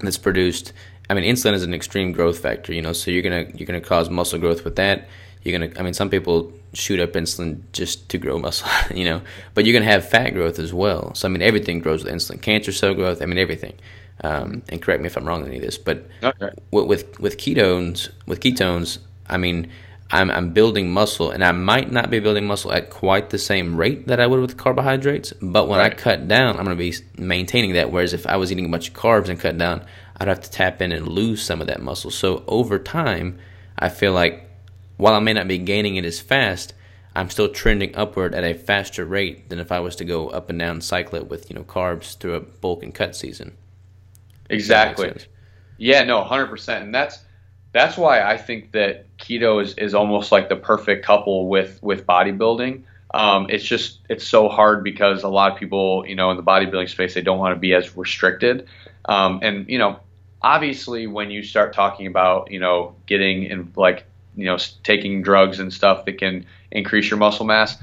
that's 0.00 0.18
produced, 0.18 0.72
I 1.10 1.14
mean, 1.14 1.24
insulin 1.24 1.54
is 1.54 1.62
an 1.62 1.74
extreme 1.74 2.12
growth 2.12 2.38
factor, 2.38 2.72
you 2.72 2.82
know, 2.82 2.92
so 2.92 3.10
you're 3.10 3.22
gonna 3.22 3.46
you're 3.54 3.66
gonna 3.66 3.80
cause 3.80 4.08
muscle 4.08 4.38
growth 4.38 4.64
with 4.64 4.76
that. 4.76 5.08
You're 5.42 5.58
gonna, 5.58 5.78
I 5.78 5.82
mean, 5.82 5.94
some 5.94 6.08
people 6.08 6.52
shoot 6.74 7.00
up 7.00 7.12
insulin 7.12 7.62
just 7.72 8.08
to 8.10 8.18
grow 8.18 8.38
muscle, 8.38 8.68
you 8.96 9.04
know, 9.04 9.20
but 9.54 9.64
you're 9.64 9.72
gonna 9.72 9.90
have 9.90 10.08
fat 10.08 10.30
growth 10.30 10.58
as 10.58 10.72
well. 10.72 11.14
So 11.14 11.28
I 11.28 11.30
mean, 11.30 11.42
everything 11.42 11.80
grows 11.80 12.04
with 12.04 12.12
insulin, 12.12 12.40
cancer 12.40 12.72
cell 12.72 12.94
growth. 12.94 13.20
I 13.20 13.26
mean, 13.26 13.38
everything. 13.38 13.74
Um, 14.24 14.62
and 14.68 14.80
correct 14.80 15.00
me 15.02 15.08
if 15.08 15.16
I'm 15.16 15.26
wrong 15.26 15.42
on 15.42 15.48
any 15.48 15.56
of 15.56 15.62
this, 15.62 15.78
but 15.78 16.06
okay. 16.22 16.50
with, 16.70 16.86
with 16.86 17.20
with 17.20 17.36
ketones, 17.38 18.10
with 18.26 18.40
ketones, 18.40 18.98
I 19.28 19.36
mean, 19.36 19.70
I'm, 20.12 20.30
I'm 20.30 20.52
building 20.52 20.90
muscle, 20.90 21.30
and 21.30 21.42
I 21.42 21.52
might 21.52 21.90
not 21.90 22.10
be 22.10 22.20
building 22.20 22.46
muscle 22.46 22.70
at 22.70 22.90
quite 22.90 23.30
the 23.30 23.38
same 23.38 23.76
rate 23.76 24.08
that 24.08 24.20
I 24.20 24.26
would 24.26 24.40
with 24.40 24.58
carbohydrates. 24.58 25.32
But 25.40 25.68
when 25.68 25.78
right. 25.78 25.90
I 25.90 25.96
cut 25.96 26.28
down, 26.28 26.58
I'm 26.58 26.66
going 26.66 26.76
to 26.76 26.80
be 26.80 26.94
maintaining 27.16 27.72
that. 27.72 27.90
Whereas 27.90 28.12
if 28.12 28.26
I 28.26 28.36
was 28.36 28.52
eating 28.52 28.66
a 28.66 28.68
bunch 28.68 28.88
of 28.88 28.94
carbs 28.94 29.30
and 29.30 29.40
cut 29.40 29.56
down, 29.56 29.86
I'd 30.18 30.28
have 30.28 30.42
to 30.42 30.50
tap 30.50 30.82
in 30.82 30.92
and 30.92 31.08
lose 31.08 31.42
some 31.42 31.62
of 31.62 31.66
that 31.68 31.80
muscle. 31.80 32.10
So 32.10 32.44
over 32.46 32.78
time, 32.78 33.38
I 33.78 33.88
feel 33.88 34.12
like 34.12 34.50
while 34.98 35.14
I 35.14 35.18
may 35.20 35.32
not 35.32 35.48
be 35.48 35.56
gaining 35.56 35.96
it 35.96 36.04
as 36.04 36.20
fast, 36.20 36.74
I'm 37.16 37.30
still 37.30 37.48
trending 37.48 37.96
upward 37.96 38.34
at 38.34 38.44
a 38.44 38.52
faster 38.52 39.06
rate 39.06 39.48
than 39.48 39.58
if 39.60 39.72
I 39.72 39.80
was 39.80 39.96
to 39.96 40.04
go 40.04 40.28
up 40.28 40.50
and 40.50 40.58
down 40.58 40.82
cycle 40.82 41.18
it 41.18 41.28
with 41.28 41.50
you 41.50 41.56
know 41.56 41.64
carbs 41.64 42.18
through 42.18 42.34
a 42.34 42.40
bulk 42.40 42.82
and 42.82 42.94
cut 42.94 43.16
season. 43.16 43.56
Exactly. 44.50 45.14
Yeah, 45.78 46.04
no, 46.04 46.22
hundred 46.22 46.48
percent, 46.48 46.84
and 46.84 46.94
that's 46.94 47.18
that's 47.72 47.96
why 47.96 48.20
I 48.20 48.36
think 48.36 48.72
that 48.72 49.16
keto 49.16 49.62
is, 49.62 49.74
is 49.74 49.94
almost 49.94 50.30
like 50.30 50.48
the 50.48 50.56
perfect 50.56 51.04
couple 51.04 51.48
with 51.48 51.82
with 51.82 52.06
bodybuilding. 52.06 52.82
Um, 53.14 53.46
it's 53.50 53.64
just 53.64 54.00
it's 54.08 54.26
so 54.26 54.48
hard 54.48 54.84
because 54.84 55.22
a 55.22 55.28
lot 55.28 55.52
of 55.52 55.58
people, 55.58 56.04
you 56.06 56.14
know, 56.14 56.30
in 56.30 56.36
the 56.36 56.42
bodybuilding 56.42 56.88
space, 56.88 57.14
they 57.14 57.20
don't 57.20 57.38
want 57.38 57.54
to 57.54 57.58
be 57.58 57.74
as 57.74 57.96
restricted. 57.96 58.68
Um, 59.06 59.40
and 59.42 59.68
you 59.68 59.78
know, 59.78 60.00
obviously, 60.42 61.06
when 61.06 61.30
you 61.30 61.42
start 61.42 61.72
talking 61.72 62.06
about 62.06 62.50
you 62.50 62.60
know 62.60 62.94
getting 63.06 63.44
in 63.44 63.72
like 63.76 64.04
you 64.36 64.46
know 64.46 64.58
taking 64.82 65.22
drugs 65.22 65.58
and 65.58 65.72
stuff 65.72 66.04
that 66.04 66.18
can 66.18 66.46
increase 66.70 67.10
your 67.10 67.18
muscle 67.18 67.46
mass, 67.46 67.76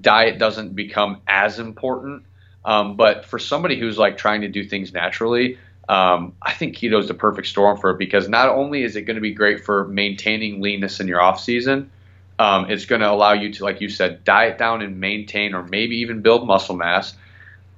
diet 0.00 0.38
doesn't 0.38 0.74
become 0.74 1.20
as 1.26 1.58
important. 1.58 2.24
Um, 2.64 2.96
but 2.96 3.24
for 3.24 3.40
somebody 3.40 3.78
who's 3.78 3.98
like 3.98 4.16
trying 4.16 4.42
to 4.42 4.48
do 4.48 4.62
things 4.62 4.92
naturally, 4.92 5.58
um, 5.88 6.34
I 6.40 6.52
think 6.52 6.76
keto 6.76 7.00
is 7.00 7.08
the 7.08 7.14
perfect 7.14 7.48
storm 7.48 7.76
for 7.76 7.90
it 7.90 7.98
because 7.98 8.28
not 8.28 8.48
only 8.48 8.82
is 8.82 8.96
it 8.96 9.02
going 9.02 9.16
to 9.16 9.20
be 9.20 9.34
great 9.34 9.64
for 9.64 9.86
maintaining 9.88 10.60
leanness 10.60 11.00
in 11.00 11.08
your 11.08 11.20
off 11.20 11.40
season, 11.40 11.90
um, 12.38 12.70
it's 12.70 12.86
going 12.86 13.00
to 13.00 13.10
allow 13.10 13.32
you 13.32 13.52
to, 13.54 13.64
like 13.64 13.80
you 13.80 13.88
said, 13.88 14.24
diet 14.24 14.58
down 14.58 14.82
and 14.82 15.00
maintain 15.00 15.54
or 15.54 15.62
maybe 15.62 15.98
even 15.98 16.22
build 16.22 16.46
muscle 16.46 16.76
mass. 16.76 17.14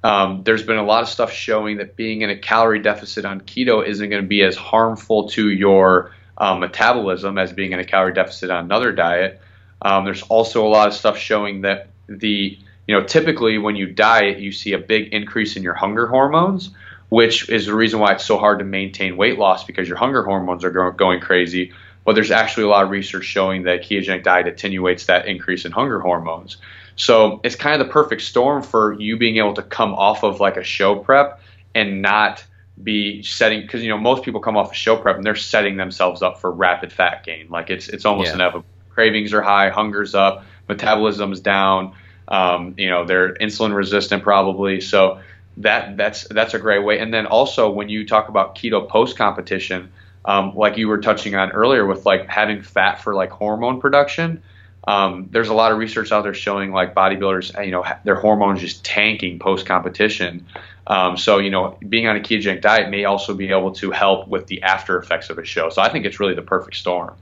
Um, 0.02 0.42
there's 0.44 0.62
been 0.62 0.76
a 0.76 0.84
lot 0.84 1.02
of 1.02 1.08
stuff 1.08 1.32
showing 1.32 1.78
that 1.78 1.96
being 1.96 2.20
in 2.20 2.30
a 2.30 2.36
calorie 2.36 2.80
deficit 2.80 3.24
on 3.24 3.40
keto 3.40 3.86
isn't 3.86 4.10
going 4.10 4.22
to 4.22 4.28
be 4.28 4.42
as 4.42 4.54
harmful 4.54 5.28
to 5.30 5.50
your 5.50 6.12
um, 6.36 6.60
metabolism 6.60 7.38
as 7.38 7.52
being 7.52 7.72
in 7.72 7.78
a 7.78 7.84
calorie 7.84 8.12
deficit 8.12 8.50
on 8.50 8.64
another 8.64 8.92
diet. 8.92 9.40
Um, 9.80 10.04
there's 10.04 10.22
also 10.22 10.66
a 10.66 10.68
lot 10.68 10.88
of 10.88 10.94
stuff 10.94 11.16
showing 11.16 11.62
that 11.62 11.88
the 12.06 12.58
you 12.86 12.94
know 12.94 13.04
typically 13.04 13.56
when 13.56 13.76
you 13.76 13.86
diet 13.86 14.38
you 14.38 14.52
see 14.52 14.74
a 14.74 14.78
big 14.78 15.12
increase 15.14 15.56
in 15.56 15.62
your 15.62 15.72
hunger 15.72 16.06
hormones 16.06 16.70
which 17.14 17.48
is 17.48 17.66
the 17.66 17.74
reason 17.74 18.00
why 18.00 18.12
it's 18.12 18.24
so 18.24 18.36
hard 18.36 18.58
to 18.58 18.64
maintain 18.64 19.16
weight 19.16 19.38
loss 19.38 19.62
because 19.62 19.86
your 19.86 19.96
hunger 19.96 20.24
hormones 20.24 20.64
are 20.64 20.90
going 20.90 21.20
crazy. 21.20 21.72
But 22.04 22.16
there's 22.16 22.32
actually 22.32 22.64
a 22.64 22.68
lot 22.68 22.82
of 22.82 22.90
research 22.90 23.24
showing 23.24 23.62
that 23.62 23.84
ketogenic 23.84 24.24
diet 24.24 24.48
attenuates 24.48 25.06
that 25.06 25.28
increase 25.28 25.64
in 25.64 25.70
hunger 25.70 26.00
hormones. 26.00 26.56
So 26.96 27.40
it's 27.44 27.54
kind 27.54 27.80
of 27.80 27.86
the 27.86 27.92
perfect 27.92 28.22
storm 28.22 28.64
for 28.64 28.94
you 28.94 29.16
being 29.16 29.36
able 29.36 29.54
to 29.54 29.62
come 29.62 29.94
off 29.94 30.24
of 30.24 30.40
like 30.40 30.56
a 30.56 30.64
show 30.64 30.96
prep 30.96 31.40
and 31.72 32.02
not 32.02 32.44
be 32.82 33.22
setting 33.22 33.60
because 33.60 33.84
you 33.84 33.90
know 33.90 33.96
most 33.96 34.24
people 34.24 34.40
come 34.40 34.56
off 34.56 34.72
a 34.72 34.74
show 34.74 34.96
prep 34.96 35.14
and 35.14 35.24
they're 35.24 35.36
setting 35.36 35.76
themselves 35.76 36.20
up 36.20 36.40
for 36.40 36.50
rapid 36.50 36.92
fat 36.92 37.24
gain. 37.24 37.46
Like 37.48 37.70
it's 37.70 37.88
it's 37.88 38.04
almost 38.04 38.30
yeah. 38.30 38.34
inevitable. 38.34 38.66
Cravings 38.90 39.32
are 39.32 39.42
high, 39.42 39.70
hunger's 39.70 40.16
up, 40.16 40.44
metabolism's 40.68 41.38
down. 41.38 41.94
Um, 42.26 42.74
you 42.76 42.90
know 42.90 43.04
they're 43.04 43.34
insulin 43.34 43.72
resistant 43.72 44.24
probably. 44.24 44.80
So 44.80 45.20
that 45.58 45.96
that's 45.96 46.26
that's 46.28 46.54
a 46.54 46.58
great 46.58 46.84
way. 46.84 46.98
And 46.98 47.12
then 47.12 47.26
also 47.26 47.70
when 47.70 47.88
you 47.88 48.06
talk 48.06 48.28
about 48.28 48.56
keto 48.56 48.88
post 48.88 49.16
competition, 49.16 49.92
um, 50.24 50.54
like 50.54 50.76
you 50.76 50.88
were 50.88 50.98
touching 50.98 51.34
on 51.34 51.52
earlier 51.52 51.86
with 51.86 52.06
like 52.06 52.28
having 52.28 52.62
fat 52.62 53.02
for 53.02 53.14
like 53.14 53.30
hormone 53.30 53.80
production. 53.80 54.42
Um, 54.86 55.28
there's 55.30 55.48
a 55.48 55.54
lot 55.54 55.72
of 55.72 55.78
research 55.78 56.12
out 56.12 56.24
there 56.24 56.34
showing 56.34 56.70
like 56.70 56.94
bodybuilders, 56.94 57.64
you 57.64 57.70
know, 57.70 57.84
their 58.04 58.16
hormones 58.16 58.60
just 58.60 58.84
tanking 58.84 59.38
post 59.38 59.64
competition. 59.64 60.46
Um, 60.86 61.16
so 61.16 61.38
you 61.38 61.50
know, 61.50 61.78
being 61.88 62.06
on 62.06 62.16
a 62.16 62.20
ketogenic 62.20 62.60
diet 62.60 62.90
may 62.90 63.04
also 63.04 63.34
be 63.34 63.50
able 63.50 63.72
to 63.72 63.90
help 63.90 64.28
with 64.28 64.46
the 64.46 64.62
after 64.62 64.98
effects 64.98 65.30
of 65.30 65.38
a 65.38 65.44
show. 65.44 65.70
So 65.70 65.80
I 65.80 65.88
think 65.88 66.04
it's 66.04 66.20
really 66.20 66.34
the 66.34 66.42
perfect 66.42 66.76
storm. 66.76 67.14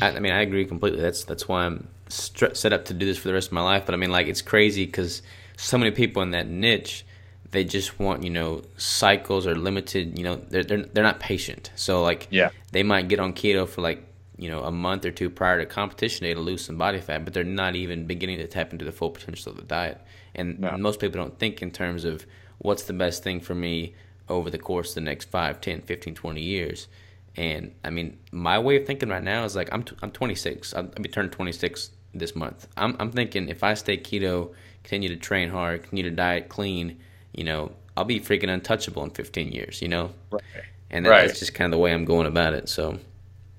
I, 0.00 0.12
I 0.12 0.20
mean, 0.20 0.32
I 0.32 0.40
agree 0.40 0.64
completely. 0.64 1.00
That's 1.02 1.24
that's 1.24 1.46
why 1.46 1.66
I'm 1.66 1.88
set 2.08 2.72
up 2.72 2.86
to 2.86 2.94
do 2.94 3.06
this 3.06 3.18
for 3.18 3.28
the 3.28 3.34
rest 3.34 3.48
of 3.48 3.52
my 3.52 3.62
life. 3.62 3.84
But 3.86 3.94
I 3.94 3.98
mean, 3.98 4.10
like, 4.10 4.26
it's 4.26 4.42
crazy 4.42 4.86
because 4.86 5.22
so 5.56 5.76
many 5.78 5.90
people 5.90 6.22
in 6.22 6.30
that 6.30 6.48
niche 6.48 7.04
they 7.50 7.64
just 7.64 7.98
want 7.98 8.22
you 8.22 8.30
know 8.30 8.62
cycles 8.76 9.46
or 9.46 9.54
limited 9.54 10.16
you 10.18 10.24
know 10.24 10.36
they're, 10.36 10.64
they're 10.64 10.82
they're 10.84 11.04
not 11.04 11.20
patient. 11.20 11.70
So 11.74 12.02
like 12.02 12.28
yeah. 12.30 12.50
they 12.72 12.82
might 12.82 13.08
get 13.08 13.20
on 13.20 13.32
keto 13.32 13.68
for 13.68 13.80
like 13.80 14.04
you 14.36 14.50
know 14.50 14.62
a 14.62 14.70
month 14.70 15.04
or 15.04 15.10
two 15.10 15.30
prior 15.30 15.58
to 15.58 15.66
competition 15.66 16.24
day 16.24 16.34
to 16.34 16.40
lose 16.40 16.64
some 16.64 16.78
body 16.78 17.00
fat 17.00 17.24
but 17.24 17.34
they're 17.34 17.44
not 17.44 17.76
even 17.76 18.06
beginning 18.06 18.38
to 18.38 18.46
tap 18.46 18.72
into 18.72 18.84
the 18.84 18.92
full 18.92 19.10
potential 19.10 19.52
of 19.52 19.58
the 19.58 19.64
diet. 19.64 20.00
And 20.34 20.60
no. 20.60 20.76
most 20.78 21.00
people 21.00 21.20
don't 21.20 21.38
think 21.38 21.60
in 21.60 21.70
terms 21.70 22.04
of 22.04 22.24
what's 22.58 22.84
the 22.84 22.92
best 22.92 23.22
thing 23.22 23.40
for 23.40 23.54
me 23.54 23.94
over 24.28 24.48
the 24.48 24.58
course 24.58 24.90
of 24.90 24.94
the 24.96 25.00
next 25.00 25.28
5 25.30 25.60
10 25.60 25.82
15 25.82 26.14
20 26.14 26.40
years. 26.40 26.88
And 27.36 27.74
i 27.84 27.90
mean 27.90 28.18
my 28.30 28.58
way 28.58 28.76
of 28.76 28.86
thinking 28.86 29.08
right 29.08 29.22
now 29.22 29.44
is 29.44 29.56
like 29.56 29.68
i'm, 29.72 29.82
t- 29.82 29.96
I'm 30.02 30.10
26 30.10 30.74
i'll, 30.74 30.84
I'll 30.84 31.02
be 31.02 31.08
turning 31.08 31.30
26 31.30 31.90
this 32.12 32.34
month. 32.34 32.66
I'm, 32.76 32.96
I'm 32.98 33.12
thinking 33.12 33.48
if 33.48 33.62
i 33.62 33.74
stay 33.74 33.98
keto 33.98 34.52
continue 34.82 35.08
to 35.08 35.16
train 35.16 35.50
hard 35.50 35.82
continue 35.82 36.10
to 36.10 36.16
diet 36.16 36.48
clean 36.48 36.98
you 37.32 37.44
know, 37.44 37.72
I'll 37.96 38.04
be 38.04 38.20
freaking 38.20 38.48
untouchable 38.48 39.04
in 39.04 39.10
15 39.10 39.52
years, 39.52 39.82
you 39.82 39.88
know? 39.88 40.10
Right. 40.30 40.42
And 40.90 41.04
that's 41.04 41.10
right. 41.10 41.38
just 41.38 41.54
kind 41.54 41.72
of 41.72 41.78
the 41.78 41.82
way 41.82 41.92
I'm 41.92 42.04
going 42.04 42.26
about 42.26 42.54
it. 42.54 42.68
So, 42.68 42.98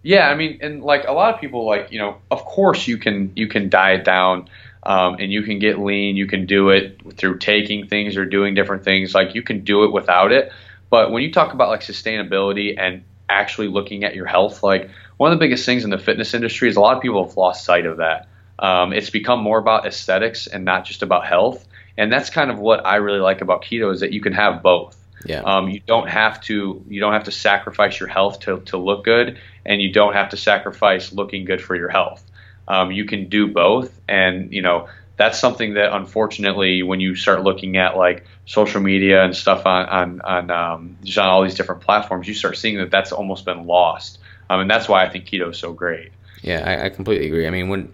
yeah, 0.03 0.29
I 0.29 0.35
mean, 0.35 0.59
and 0.61 0.83
like 0.83 1.07
a 1.07 1.13
lot 1.13 1.33
of 1.33 1.39
people, 1.39 1.65
like, 1.65 1.91
you 1.91 1.99
know, 1.99 2.17
of 2.29 2.43
course 2.43 2.87
you 2.87 2.97
can, 2.97 3.31
you 3.35 3.47
can 3.47 3.69
diet 3.69 4.03
down 4.03 4.49
um, 4.83 5.17
and 5.19 5.31
you 5.31 5.43
can 5.43 5.59
get 5.59 5.79
lean. 5.79 6.17
You 6.17 6.27
can 6.27 6.45
do 6.45 6.69
it 6.69 7.17
through 7.17 7.37
taking 7.37 7.87
things 7.87 8.17
or 8.17 8.25
doing 8.25 8.55
different 8.55 8.83
things. 8.83 9.13
Like 9.13 9.35
you 9.35 9.43
can 9.43 9.63
do 9.63 9.83
it 9.83 9.93
without 9.93 10.31
it. 10.31 10.51
But 10.89 11.11
when 11.11 11.23
you 11.23 11.31
talk 11.31 11.53
about 11.53 11.69
like 11.69 11.81
sustainability 11.81 12.75
and 12.77 13.03
actually 13.29 13.67
looking 13.67 14.03
at 14.03 14.15
your 14.15 14.25
health, 14.25 14.63
like 14.63 14.89
one 15.17 15.31
of 15.31 15.39
the 15.39 15.45
biggest 15.45 15.65
things 15.65 15.83
in 15.83 15.89
the 15.89 15.97
fitness 15.97 16.33
industry 16.33 16.67
is 16.67 16.75
a 16.75 16.81
lot 16.81 16.97
of 16.97 17.01
people 17.01 17.25
have 17.25 17.37
lost 17.37 17.63
sight 17.63 17.85
of 17.85 17.97
that. 17.97 18.27
Um, 18.59 18.91
it's 18.91 19.09
become 19.09 19.41
more 19.41 19.57
about 19.57 19.85
aesthetics 19.85 20.47
and 20.47 20.65
not 20.65 20.85
just 20.85 21.01
about 21.01 21.25
health 21.25 21.65
and 21.97 22.11
that's 22.11 22.29
kind 22.29 22.51
of 22.51 22.59
what 22.59 22.85
I 22.85 22.97
really 22.97 23.19
like 23.19 23.41
about 23.41 23.63
keto 23.63 23.93
is 23.93 23.99
that 24.01 24.11
you 24.11 24.21
can 24.21 24.33
have 24.33 24.61
both. 24.61 24.97
Yeah. 25.25 25.41
Um, 25.41 25.69
you 25.69 25.81
don't 25.85 26.09
have 26.09 26.41
to 26.41 26.83
you 26.87 26.99
don't 26.99 27.13
have 27.13 27.25
to 27.25 27.31
sacrifice 27.31 27.99
your 27.99 28.09
health 28.09 28.39
to, 28.41 28.59
to 28.61 28.77
look 28.77 29.03
good, 29.03 29.37
and 29.65 29.81
you 29.81 29.91
don't 29.91 30.13
have 30.13 30.29
to 30.29 30.37
sacrifice 30.37 31.13
looking 31.13 31.45
good 31.45 31.61
for 31.61 31.75
your 31.75 31.89
health. 31.89 32.23
Um, 32.67 32.91
you 32.91 33.05
can 33.05 33.29
do 33.29 33.47
both, 33.47 33.99
and 34.07 34.51
you 34.51 34.61
know 34.61 34.87
that's 35.17 35.39
something 35.39 35.75
that 35.75 35.95
unfortunately, 35.95 36.81
when 36.81 36.99
you 36.99 37.15
start 37.15 37.43
looking 37.43 37.77
at 37.77 37.95
like 37.95 38.25
social 38.45 38.81
media 38.81 39.23
and 39.23 39.35
stuff 39.35 39.65
on 39.65 39.85
on 39.87 40.21
on 40.21 40.51
um, 40.51 40.97
just 41.03 41.17
on 41.17 41.29
all 41.29 41.43
these 41.43 41.55
different 41.55 41.81
platforms, 41.81 42.27
you 42.27 42.33
start 42.33 42.57
seeing 42.57 42.77
that 42.77 42.89
that's 42.89 43.11
almost 43.11 43.45
been 43.45 43.67
lost. 43.67 44.17
Um, 44.49 44.61
and 44.61 44.69
that's 44.69 44.89
why 44.89 45.05
I 45.05 45.09
think 45.09 45.25
keto 45.25 45.51
is 45.51 45.57
so 45.57 45.73
great. 45.73 46.11
Yeah, 46.41 46.63
I, 46.65 46.85
I 46.85 46.89
completely 46.89 47.27
agree. 47.27 47.45
I 47.45 47.51
mean, 47.51 47.69
when 47.69 47.93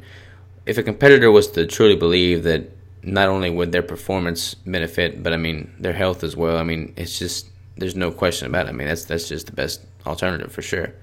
if 0.65 0.77
a 0.77 0.83
competitor 0.83 1.29
was 1.31 1.47
to 1.51 1.65
truly 1.65 1.95
believe 1.95 2.43
that 2.43 2.76
not 3.07 3.29
only 3.29 3.49
would 3.49 3.71
their 3.71 3.83
performance 3.83 4.53
benefit, 4.53 5.23
but 5.23 5.33
I 5.33 5.37
mean 5.37 5.71
their 5.79 5.93
health 5.93 6.23
as 6.23 6.35
well. 6.35 6.57
I 6.57 6.63
mean, 6.63 6.93
it's 6.97 7.17
just 7.17 7.47
there's 7.77 7.95
no 7.95 8.11
question 8.11 8.47
about 8.47 8.65
it. 8.65 8.69
I 8.69 8.71
mean, 8.73 8.87
that's 8.87 9.05
that's 9.05 9.29
just 9.29 9.45
the 9.47 9.53
best 9.53 9.81
alternative 10.05 10.51
for 10.51 10.61
sure. 10.61 10.93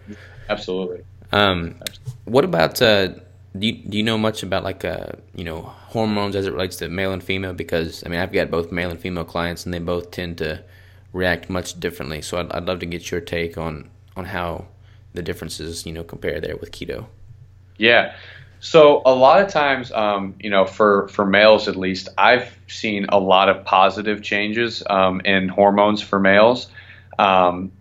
Absolutely. 0.48 1.02
Um, 1.32 1.76
what 2.26 2.44
about 2.44 2.80
uh, 2.82 3.08
do 3.58 3.66
you, 3.66 3.72
do 3.72 3.96
you 3.96 4.02
know 4.02 4.18
much 4.18 4.42
about 4.42 4.64
like 4.64 4.84
uh 4.84 5.06
you 5.34 5.44
know 5.44 5.62
hormones 5.62 6.36
as 6.36 6.46
it 6.46 6.52
relates 6.52 6.76
to 6.76 6.88
male 6.88 7.12
and 7.12 7.24
female? 7.24 7.54
Because 7.54 8.04
I 8.04 8.08
mean, 8.10 8.20
I've 8.20 8.32
got 8.32 8.50
both 8.50 8.70
male 8.70 8.90
and 8.90 9.00
female 9.00 9.24
clients, 9.24 9.64
and 9.64 9.72
they 9.72 9.78
both 9.78 10.10
tend 10.10 10.38
to 10.38 10.62
react 11.12 11.48
much 11.48 11.80
differently. 11.80 12.20
So 12.20 12.38
I'd, 12.38 12.52
I'd 12.52 12.66
love 12.66 12.80
to 12.80 12.86
get 12.86 13.10
your 13.10 13.20
take 13.20 13.56
on 13.56 13.90
on 14.16 14.26
how 14.26 14.66
the 15.14 15.22
differences 15.22 15.86
you 15.86 15.92
know 15.92 16.04
compare 16.04 16.38
there 16.40 16.56
with 16.56 16.70
keto. 16.70 17.06
Yeah. 17.78 18.14
So 18.60 19.02
a 19.04 19.14
lot 19.14 19.42
of 19.42 19.50
times, 19.50 19.92
um, 19.92 20.34
you 20.40 20.50
know, 20.50 20.64
for 20.64 21.08
for 21.08 21.26
males 21.26 21.68
at 21.68 21.76
least, 21.76 22.08
I've 22.16 22.56
seen 22.66 23.06
a 23.10 23.18
lot 23.18 23.48
of 23.48 23.64
positive 23.64 24.22
changes 24.22 24.82
um, 24.88 25.20
in 25.20 25.48
hormones 25.48 26.00
for 26.00 26.18
males. 26.18 26.68
Um, 27.18 27.72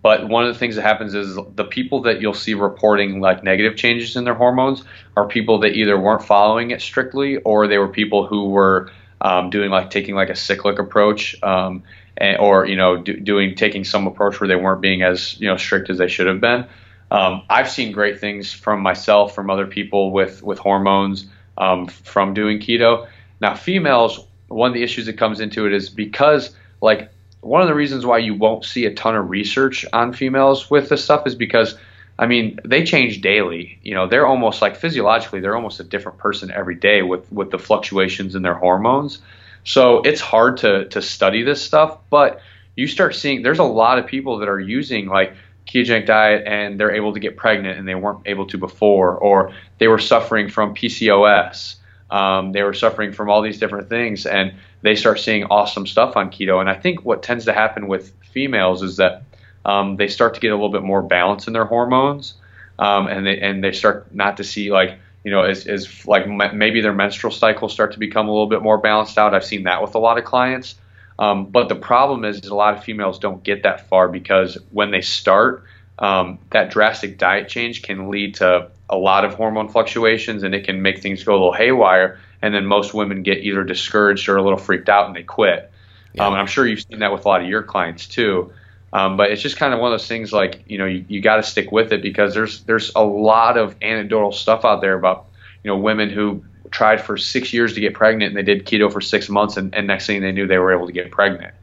but 0.00 0.28
one 0.28 0.44
of 0.44 0.52
the 0.52 0.58
things 0.58 0.76
that 0.76 0.82
happens 0.82 1.14
is 1.14 1.36
the 1.54 1.64
people 1.64 2.02
that 2.02 2.20
you'll 2.20 2.34
see 2.34 2.54
reporting 2.54 3.20
like 3.20 3.42
negative 3.42 3.76
changes 3.76 4.16
in 4.16 4.24
their 4.24 4.34
hormones 4.34 4.84
are 5.16 5.26
people 5.26 5.60
that 5.60 5.74
either 5.74 5.98
weren't 5.98 6.22
following 6.22 6.70
it 6.70 6.80
strictly 6.80 7.38
or 7.38 7.66
they 7.66 7.78
were 7.78 7.88
people 7.88 8.26
who 8.26 8.50
were 8.50 8.90
um, 9.20 9.50
doing 9.50 9.70
like 9.70 9.90
taking 9.90 10.14
like 10.14 10.28
a 10.28 10.36
cyclic 10.36 10.78
approach 10.78 11.42
um, 11.42 11.82
and, 12.16 12.38
or 12.38 12.66
you 12.66 12.76
know 12.76 12.96
do, 12.98 13.16
doing 13.16 13.54
taking 13.54 13.84
some 13.84 14.06
approach 14.06 14.40
where 14.40 14.48
they 14.48 14.56
weren't 14.56 14.80
being 14.80 15.02
as 15.02 15.40
you 15.40 15.48
know 15.48 15.56
strict 15.56 15.90
as 15.90 15.98
they 15.98 16.08
should 16.08 16.26
have 16.26 16.40
been. 16.40 16.66
Um, 17.10 17.42
I've 17.48 17.70
seen 17.70 17.92
great 17.92 18.20
things 18.20 18.52
from 18.52 18.80
myself, 18.80 19.34
from 19.34 19.50
other 19.50 19.66
people 19.66 20.12
with 20.12 20.42
with 20.42 20.58
hormones 20.58 21.26
um, 21.56 21.86
from 21.86 22.34
doing 22.34 22.58
keto. 22.58 23.08
Now, 23.40 23.54
females, 23.54 24.26
one 24.48 24.68
of 24.68 24.74
the 24.74 24.82
issues 24.82 25.06
that 25.06 25.18
comes 25.18 25.40
into 25.40 25.66
it 25.66 25.72
is 25.72 25.88
because 25.88 26.54
like 26.80 27.10
one 27.40 27.62
of 27.62 27.68
the 27.68 27.74
reasons 27.74 28.04
why 28.04 28.18
you 28.18 28.34
won't 28.34 28.64
see 28.64 28.84
a 28.84 28.94
ton 28.94 29.14
of 29.16 29.30
research 29.30 29.84
on 29.92 30.12
females 30.12 30.70
with 30.70 30.88
this 30.88 31.04
stuff 31.04 31.26
is 31.26 31.34
because 31.34 31.76
I 32.18 32.26
mean, 32.26 32.58
they 32.64 32.84
change 32.84 33.20
daily. 33.20 33.78
You 33.82 33.94
know, 33.94 34.08
they're 34.08 34.26
almost 34.26 34.60
like 34.60 34.76
physiologically, 34.76 35.40
they're 35.40 35.54
almost 35.54 35.78
a 35.78 35.84
different 35.84 36.18
person 36.18 36.50
every 36.50 36.74
day 36.74 37.02
with 37.02 37.30
with 37.32 37.50
the 37.50 37.58
fluctuations 37.58 38.34
in 38.34 38.42
their 38.42 38.54
hormones. 38.54 39.20
So 39.64 40.02
it's 40.02 40.20
hard 40.20 40.58
to 40.58 40.86
to 40.86 41.00
study 41.00 41.42
this 41.42 41.62
stuff, 41.62 41.98
but 42.10 42.40
you 42.74 42.86
start 42.86 43.14
seeing 43.14 43.42
there's 43.42 43.60
a 43.60 43.64
lot 43.64 43.98
of 43.98 44.06
people 44.06 44.38
that 44.38 44.48
are 44.48 44.58
using 44.58 45.06
like 45.06 45.34
ketogenic 45.68 46.06
diet 46.06 46.44
and 46.46 46.80
they're 46.80 46.94
able 46.94 47.12
to 47.12 47.20
get 47.20 47.36
pregnant 47.36 47.78
and 47.78 47.86
they 47.86 47.94
weren't 47.94 48.20
able 48.26 48.46
to 48.46 48.58
before, 48.58 49.16
or 49.16 49.52
they 49.78 49.86
were 49.86 49.98
suffering 49.98 50.48
from 50.48 50.74
PCOS. 50.74 51.76
Um, 52.10 52.52
they 52.52 52.62
were 52.62 52.72
suffering 52.72 53.12
from 53.12 53.28
all 53.28 53.42
these 53.42 53.58
different 53.58 53.90
things, 53.90 54.24
and 54.24 54.54
they 54.80 54.94
start 54.94 55.20
seeing 55.20 55.44
awesome 55.44 55.86
stuff 55.86 56.16
on 56.16 56.30
keto. 56.30 56.60
And 56.60 56.70
I 56.70 56.74
think 56.74 57.04
what 57.04 57.22
tends 57.22 57.44
to 57.44 57.52
happen 57.52 57.86
with 57.86 58.14
females 58.32 58.82
is 58.82 58.96
that 58.96 59.24
um, 59.64 59.96
they 59.96 60.08
start 60.08 60.34
to 60.34 60.40
get 60.40 60.48
a 60.48 60.54
little 60.54 60.70
bit 60.70 60.82
more 60.82 61.02
balance 61.02 61.46
in 61.46 61.52
their 61.52 61.66
hormones, 61.66 62.34
um, 62.78 63.06
and 63.08 63.26
they 63.26 63.38
and 63.38 63.62
they 63.62 63.72
start 63.72 64.14
not 64.14 64.38
to 64.38 64.44
see 64.44 64.72
like 64.72 64.98
you 65.22 65.30
know 65.30 65.42
as 65.42 66.06
like 66.06 66.26
maybe 66.54 66.80
their 66.80 66.94
menstrual 66.94 67.32
cycles 67.32 67.74
start 67.74 67.92
to 67.92 67.98
become 67.98 68.28
a 68.28 68.30
little 68.30 68.46
bit 68.46 68.62
more 68.62 68.78
balanced 68.78 69.18
out. 69.18 69.34
I've 69.34 69.44
seen 69.44 69.64
that 69.64 69.82
with 69.82 69.94
a 69.94 69.98
lot 69.98 70.16
of 70.16 70.24
clients. 70.24 70.76
Um, 71.18 71.46
but 71.46 71.68
the 71.68 71.74
problem 71.74 72.24
is, 72.24 72.38
is 72.38 72.48
a 72.48 72.54
lot 72.54 72.76
of 72.76 72.84
females 72.84 73.18
don't 73.18 73.42
get 73.42 73.64
that 73.64 73.88
far 73.88 74.08
because 74.08 74.56
when 74.70 74.90
they 74.90 75.00
start, 75.00 75.64
um, 75.98 76.38
that 76.50 76.70
drastic 76.70 77.18
diet 77.18 77.48
change 77.48 77.82
can 77.82 78.08
lead 78.08 78.36
to 78.36 78.70
a 78.88 78.96
lot 78.96 79.24
of 79.24 79.34
hormone 79.34 79.68
fluctuations 79.68 80.42
and 80.44 80.54
it 80.54 80.64
can 80.64 80.80
make 80.80 81.02
things 81.02 81.24
go 81.24 81.32
a 81.32 81.34
little 81.34 81.52
haywire. 81.52 82.20
And 82.40 82.54
then 82.54 82.66
most 82.66 82.94
women 82.94 83.24
get 83.24 83.38
either 83.38 83.64
discouraged 83.64 84.28
or 84.28 84.36
a 84.36 84.42
little 84.42 84.58
freaked 84.58 84.88
out 84.88 85.06
and 85.06 85.16
they 85.16 85.24
quit. 85.24 85.72
Yeah. 86.14 86.26
Um, 86.26 86.34
and 86.34 86.40
I'm 86.40 86.46
sure 86.46 86.66
you've 86.66 86.82
seen 86.82 87.00
that 87.00 87.12
with 87.12 87.24
a 87.24 87.28
lot 87.28 87.42
of 87.42 87.48
your 87.48 87.62
clients 87.62 88.06
too. 88.06 88.52
Um, 88.92 89.16
but 89.16 89.30
it's 89.30 89.42
just 89.42 89.56
kind 89.56 89.74
of 89.74 89.80
one 89.80 89.92
of 89.92 89.98
those 89.98 90.08
things 90.08 90.32
like 90.32 90.64
you 90.66 90.78
know 90.78 90.86
you, 90.86 91.04
you 91.08 91.20
got 91.20 91.36
to 91.36 91.42
stick 91.42 91.70
with 91.70 91.92
it 91.92 92.00
because 92.00 92.32
there's 92.32 92.62
there's 92.64 92.90
a 92.96 93.04
lot 93.04 93.58
of 93.58 93.76
anecdotal 93.82 94.32
stuff 94.32 94.64
out 94.64 94.80
there 94.80 94.94
about 94.94 95.26
you 95.62 95.68
know 95.68 95.76
women 95.76 96.08
who 96.08 96.42
tried 96.70 97.00
for 97.00 97.16
six 97.16 97.52
years 97.52 97.74
to 97.74 97.80
get 97.80 97.94
pregnant 97.94 98.36
and 98.36 98.36
they 98.36 98.54
did 98.54 98.66
keto 98.66 98.92
for 98.92 99.00
six 99.00 99.28
months 99.28 99.56
and, 99.56 99.74
and 99.74 99.86
next 99.86 100.06
thing 100.06 100.20
they 100.20 100.32
knew 100.32 100.46
they 100.46 100.58
were 100.58 100.72
able 100.72 100.86
to 100.86 100.92
get 100.92 101.10
pregnant. 101.10 101.54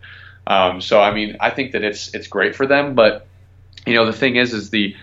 Um, 0.48 0.82
so 0.82 1.02
I 1.02 1.14
mean 1.14 1.38
I 1.40 1.50
think 1.50 1.72
that 1.74 1.84
it's 1.84 2.14
it's 2.14 2.28
great 2.28 2.56
for 2.56 2.68
them, 2.68 2.96
but 2.96 3.28
you 3.86 3.94
know 3.94 4.06
the 4.06 4.14
thing 4.14 4.36
is 4.36 4.54
is 4.54 4.70
the 4.70 4.96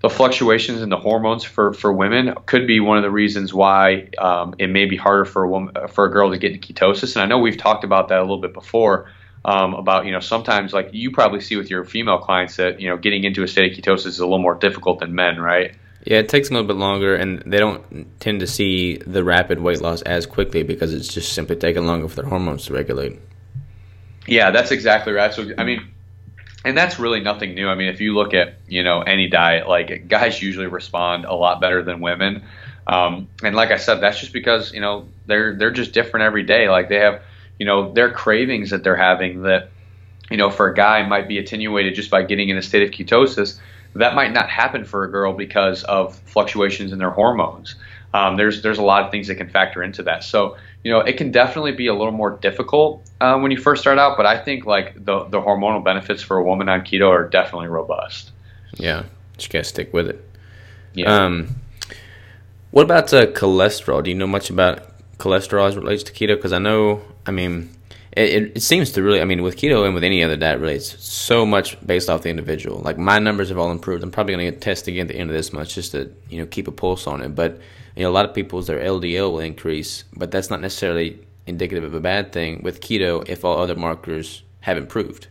the 0.00 0.10
fluctuations 0.10 0.82
in 0.82 0.90
the 0.90 0.98
hormones 0.98 1.44
for, 1.44 1.72
for 1.72 1.90
women 1.90 2.34
could 2.44 2.66
be 2.66 2.78
one 2.78 2.98
of 2.98 3.02
the 3.02 3.10
reasons 3.10 3.54
why 3.54 4.10
um, 4.18 4.54
it 4.58 4.66
may 4.66 4.84
be 4.84 4.98
harder 4.98 5.24
for 5.24 5.44
a 5.44 5.48
woman 5.48 5.74
for 5.88 6.04
a 6.04 6.12
girl 6.12 6.30
to 6.30 6.36
get 6.36 6.52
into 6.52 6.74
ketosis. 6.74 7.16
And 7.16 7.22
I 7.22 7.26
know 7.26 7.38
we've 7.38 7.56
talked 7.56 7.84
about 7.84 8.08
that 8.08 8.18
a 8.18 8.20
little 8.20 8.40
bit 8.40 8.52
before 8.52 9.10
um, 9.44 9.74
about 9.74 10.06
you 10.06 10.12
know 10.12 10.20
sometimes 10.20 10.72
like 10.72 10.90
you 10.92 11.10
probably 11.10 11.40
see 11.40 11.56
with 11.56 11.70
your 11.70 11.84
female 11.84 12.18
clients 12.18 12.56
that 12.56 12.80
you 12.80 12.88
know 12.88 12.96
getting 12.96 13.24
into 13.24 13.42
a 13.42 13.48
state 13.48 13.72
of 13.72 13.84
ketosis 13.84 14.06
is 14.06 14.18
a 14.18 14.24
little 14.24 14.38
more 14.38 14.54
difficult 14.54 15.00
than 15.00 15.14
men, 15.14 15.40
right? 15.40 15.74
Yeah, 16.04 16.18
it 16.18 16.28
takes 16.28 16.50
a 16.50 16.52
little 16.52 16.66
bit 16.66 16.76
longer, 16.76 17.16
and 17.16 17.42
they 17.46 17.58
don't 17.58 18.20
tend 18.20 18.40
to 18.40 18.46
see 18.46 18.98
the 18.98 19.24
rapid 19.24 19.60
weight 19.60 19.80
loss 19.80 20.02
as 20.02 20.26
quickly 20.26 20.62
because 20.62 20.92
it's 20.92 21.08
just 21.08 21.32
simply 21.32 21.56
taking 21.56 21.86
longer 21.86 22.08
for 22.08 22.16
their 22.16 22.26
hormones 22.26 22.66
to 22.66 22.74
regulate. 22.74 23.18
Yeah, 24.26 24.50
that's 24.50 24.70
exactly 24.70 25.14
right. 25.14 25.32
So, 25.32 25.50
I 25.56 25.64
mean, 25.64 25.86
and 26.64 26.76
that's 26.76 26.98
really 26.98 27.20
nothing 27.20 27.54
new. 27.54 27.68
I 27.68 27.74
mean, 27.74 27.88
if 27.88 28.02
you 28.02 28.14
look 28.14 28.34
at 28.34 28.56
you 28.68 28.82
know 28.82 29.00
any 29.00 29.28
diet, 29.28 29.66
like 29.66 30.06
guys 30.06 30.42
usually 30.42 30.66
respond 30.66 31.24
a 31.24 31.34
lot 31.34 31.60
better 31.60 31.82
than 31.82 32.00
women, 32.00 32.44
um, 32.86 33.28
and 33.42 33.56
like 33.56 33.70
I 33.70 33.78
said, 33.78 34.00
that's 34.00 34.20
just 34.20 34.34
because 34.34 34.72
you 34.72 34.80
know 34.80 35.08
they're 35.26 35.56
they're 35.56 35.70
just 35.70 35.92
different 35.92 36.24
every 36.24 36.42
day. 36.42 36.68
Like 36.68 36.90
they 36.90 36.98
have 36.98 37.22
you 37.58 37.64
know 37.64 37.92
their 37.92 38.10
cravings 38.10 38.70
that 38.70 38.84
they're 38.84 38.96
having 38.96 39.42
that 39.42 39.70
you 40.30 40.36
know 40.36 40.50
for 40.50 40.68
a 40.68 40.74
guy 40.74 41.06
might 41.06 41.28
be 41.28 41.38
attenuated 41.38 41.94
just 41.94 42.10
by 42.10 42.22
getting 42.22 42.50
in 42.50 42.58
a 42.58 42.62
state 42.62 42.82
of 42.82 42.90
ketosis 42.90 43.58
that 43.94 44.14
might 44.14 44.32
not 44.32 44.48
happen 44.50 44.84
for 44.84 45.04
a 45.04 45.10
girl 45.10 45.32
because 45.32 45.84
of 45.84 46.16
fluctuations 46.20 46.92
in 46.92 46.98
their 46.98 47.10
hormones. 47.10 47.76
Um, 48.12 48.36
there's 48.36 48.62
there's 48.62 48.78
a 48.78 48.82
lot 48.82 49.04
of 49.04 49.10
things 49.10 49.26
that 49.28 49.36
can 49.36 49.48
factor 49.48 49.82
into 49.82 50.02
that. 50.04 50.22
So 50.22 50.56
you 50.82 50.92
know 50.92 51.00
it 51.00 51.16
can 51.16 51.30
definitely 51.30 51.72
be 51.72 51.88
a 51.88 51.94
little 51.94 52.12
more 52.12 52.30
difficult 52.38 53.08
uh, 53.20 53.38
when 53.38 53.50
you 53.50 53.56
first 53.58 53.82
start 53.82 53.98
out, 53.98 54.16
but 54.16 54.26
I 54.26 54.38
think 54.38 54.66
like 54.66 54.94
the 55.04 55.24
the 55.24 55.40
hormonal 55.40 55.84
benefits 55.84 56.22
for 56.22 56.36
a 56.38 56.44
woman 56.44 56.68
on 56.68 56.82
keto 56.82 57.08
are 57.08 57.28
definitely 57.28 57.68
robust. 57.68 58.30
Yeah, 58.74 59.04
just 59.36 59.50
gotta 59.50 59.64
stick 59.64 59.92
with 59.92 60.08
it. 60.08 60.24
Yeah. 60.94 61.24
Um, 61.24 61.56
what 62.70 62.82
about 62.82 63.12
uh, 63.12 63.26
cholesterol? 63.26 64.02
Do 64.02 64.10
you 64.10 64.16
know 64.16 64.26
much 64.26 64.50
about 64.50 64.92
cholesterol 65.18 65.68
as 65.68 65.76
relates 65.76 66.02
to 66.04 66.12
keto? 66.12 66.36
Because 66.36 66.52
I 66.52 66.58
know, 66.58 67.02
I 67.26 67.30
mean, 67.30 67.70
it, 68.16 68.52
it, 68.56 68.62
seems 68.62 68.92
to 68.92 69.02
really, 69.02 69.20
I 69.20 69.24
mean, 69.24 69.42
with 69.42 69.56
keto 69.56 69.84
and 69.84 69.94
with 69.94 70.04
any 70.04 70.22
other 70.22 70.36
diet, 70.36 70.60
really, 70.60 70.76
it's 70.76 71.04
so 71.04 71.44
much 71.44 71.84
based 71.84 72.08
off 72.08 72.22
the 72.22 72.30
individual. 72.30 72.78
Like 72.78 72.96
my 72.96 73.18
numbers 73.18 73.48
have 73.48 73.58
all 73.58 73.72
improved. 73.72 74.04
I'm 74.04 74.12
probably 74.12 74.34
going 74.34 74.46
to 74.46 74.52
get 74.52 74.60
test 74.60 74.86
again 74.86 75.06
at 75.06 75.08
the 75.08 75.16
end 75.16 75.30
of 75.30 75.36
this 75.36 75.52
month 75.52 75.70
just 75.70 75.92
to, 75.92 76.12
you 76.28 76.38
know, 76.38 76.46
keep 76.46 76.68
a 76.68 76.72
pulse 76.72 77.08
on 77.08 77.22
it. 77.22 77.34
But, 77.34 77.58
you 77.96 78.04
know, 78.04 78.10
a 78.10 78.12
lot 78.12 78.24
of 78.24 78.32
people's 78.32 78.68
their 78.68 78.78
LDL 78.78 79.32
will 79.32 79.40
increase, 79.40 80.04
but 80.14 80.30
that's 80.30 80.48
not 80.48 80.60
necessarily 80.60 81.18
indicative 81.46 81.82
of 81.82 81.94
a 81.94 82.00
bad 82.00 82.32
thing 82.32 82.62
with 82.62 82.80
keto 82.80 83.28
if 83.28 83.44
all 83.44 83.58
other 83.58 83.74
markers 83.74 84.44
have 84.60 84.76
improved. 84.76 85.26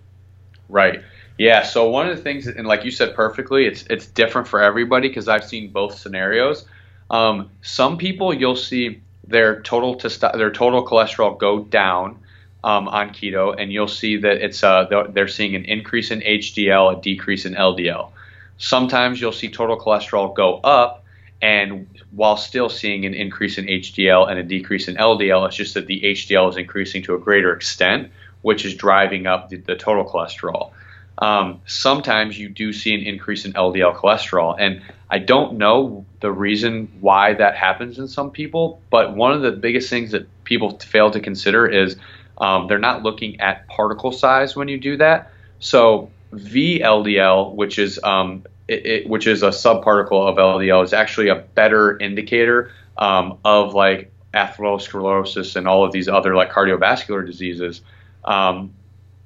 Right. 0.67 1.01
Yeah. 1.37 1.63
So 1.63 1.89
one 1.89 2.09
of 2.09 2.17
the 2.17 2.21
things, 2.21 2.47
and 2.47 2.67
like 2.67 2.83
you 2.83 2.91
said 2.91 3.15
perfectly, 3.15 3.65
it's 3.65 3.83
it's 3.89 4.07
different 4.07 4.47
for 4.47 4.61
everybody 4.61 5.07
because 5.07 5.27
I've 5.27 5.45
seen 5.45 5.71
both 5.71 5.97
scenarios. 5.97 6.65
Um, 7.09 7.49
some 7.61 7.97
people 7.97 8.33
you'll 8.33 8.55
see 8.55 9.01
their 9.25 9.61
total 9.61 9.95
testo- 9.95 10.35
their 10.37 10.51
total 10.51 10.85
cholesterol 10.85 11.37
go 11.37 11.59
down 11.59 12.19
um, 12.63 12.87
on 12.87 13.09
keto, 13.09 13.55
and 13.57 13.71
you'll 13.71 13.87
see 13.87 14.17
that 14.17 14.43
it's 14.43 14.63
uh, 14.63 15.05
they're 15.09 15.27
seeing 15.27 15.55
an 15.55 15.65
increase 15.65 16.11
in 16.11 16.21
HDL, 16.21 16.97
a 16.97 17.01
decrease 17.01 17.45
in 17.45 17.53
LDL. 17.55 18.11
Sometimes 18.57 19.19
you'll 19.19 19.31
see 19.31 19.49
total 19.49 19.77
cholesterol 19.77 20.33
go 20.33 20.57
up, 20.57 21.03
and 21.41 21.87
while 22.11 22.37
still 22.37 22.69
seeing 22.69 23.05
an 23.05 23.13
increase 23.13 23.57
in 23.57 23.65
HDL 23.65 24.29
and 24.29 24.39
a 24.39 24.43
decrease 24.43 24.87
in 24.87 24.95
LDL, 24.95 25.47
it's 25.47 25.57
just 25.57 25.73
that 25.73 25.87
the 25.87 26.01
HDL 26.01 26.49
is 26.49 26.57
increasing 26.57 27.03
to 27.03 27.15
a 27.15 27.19
greater 27.19 27.53
extent, 27.53 28.11
which 28.41 28.63
is 28.63 28.75
driving 28.75 29.27
up 29.27 29.49
the, 29.49 29.57
the 29.57 29.75
total 29.75 30.05
cholesterol. 30.05 30.71
Um, 31.17 31.61
sometimes 31.65 32.39
you 32.39 32.49
do 32.49 32.73
see 32.73 32.93
an 32.93 33.01
increase 33.01 33.45
in 33.45 33.53
LDL 33.53 33.95
cholesterol, 33.95 34.55
and 34.57 34.81
I 35.09 35.19
don't 35.19 35.57
know 35.57 36.05
the 36.21 36.31
reason 36.31 36.91
why 37.01 37.33
that 37.33 37.55
happens 37.55 37.99
in 37.99 38.07
some 38.07 38.31
people, 38.31 38.81
but 38.89 39.15
one 39.15 39.31
of 39.31 39.41
the 39.41 39.51
biggest 39.51 39.89
things 39.89 40.11
that 40.11 40.27
people 40.43 40.79
fail 40.79 41.11
to 41.11 41.19
consider 41.19 41.67
is 41.67 41.97
um, 42.37 42.67
they're 42.67 42.79
not 42.79 43.03
looking 43.03 43.39
at 43.39 43.67
particle 43.67 44.11
size 44.11 44.55
when 44.55 44.67
you 44.67 44.79
do 44.79 44.97
that. 44.97 45.31
So 45.59 46.09
VLDL, 46.33 47.53
which 47.53 47.79
is 47.79 47.99
um, 48.03 48.45
it, 48.67 48.85
it, 48.85 49.09
which 49.09 49.27
is 49.27 49.43
a 49.43 49.49
subparticle 49.49 50.27
of 50.27 50.37
LDL, 50.37 50.83
is 50.83 50.93
actually 50.93 51.29
a 51.29 51.35
better 51.35 51.97
indicator 51.97 52.71
um, 52.97 53.37
of 53.45 53.73
like 53.73 54.11
atherosclerosis 54.33 55.55
and 55.55 55.67
all 55.67 55.85
of 55.85 55.91
these 55.91 56.07
other 56.07 56.35
like 56.35 56.51
cardiovascular 56.51 57.25
diseases. 57.25 57.81
Um, 58.25 58.73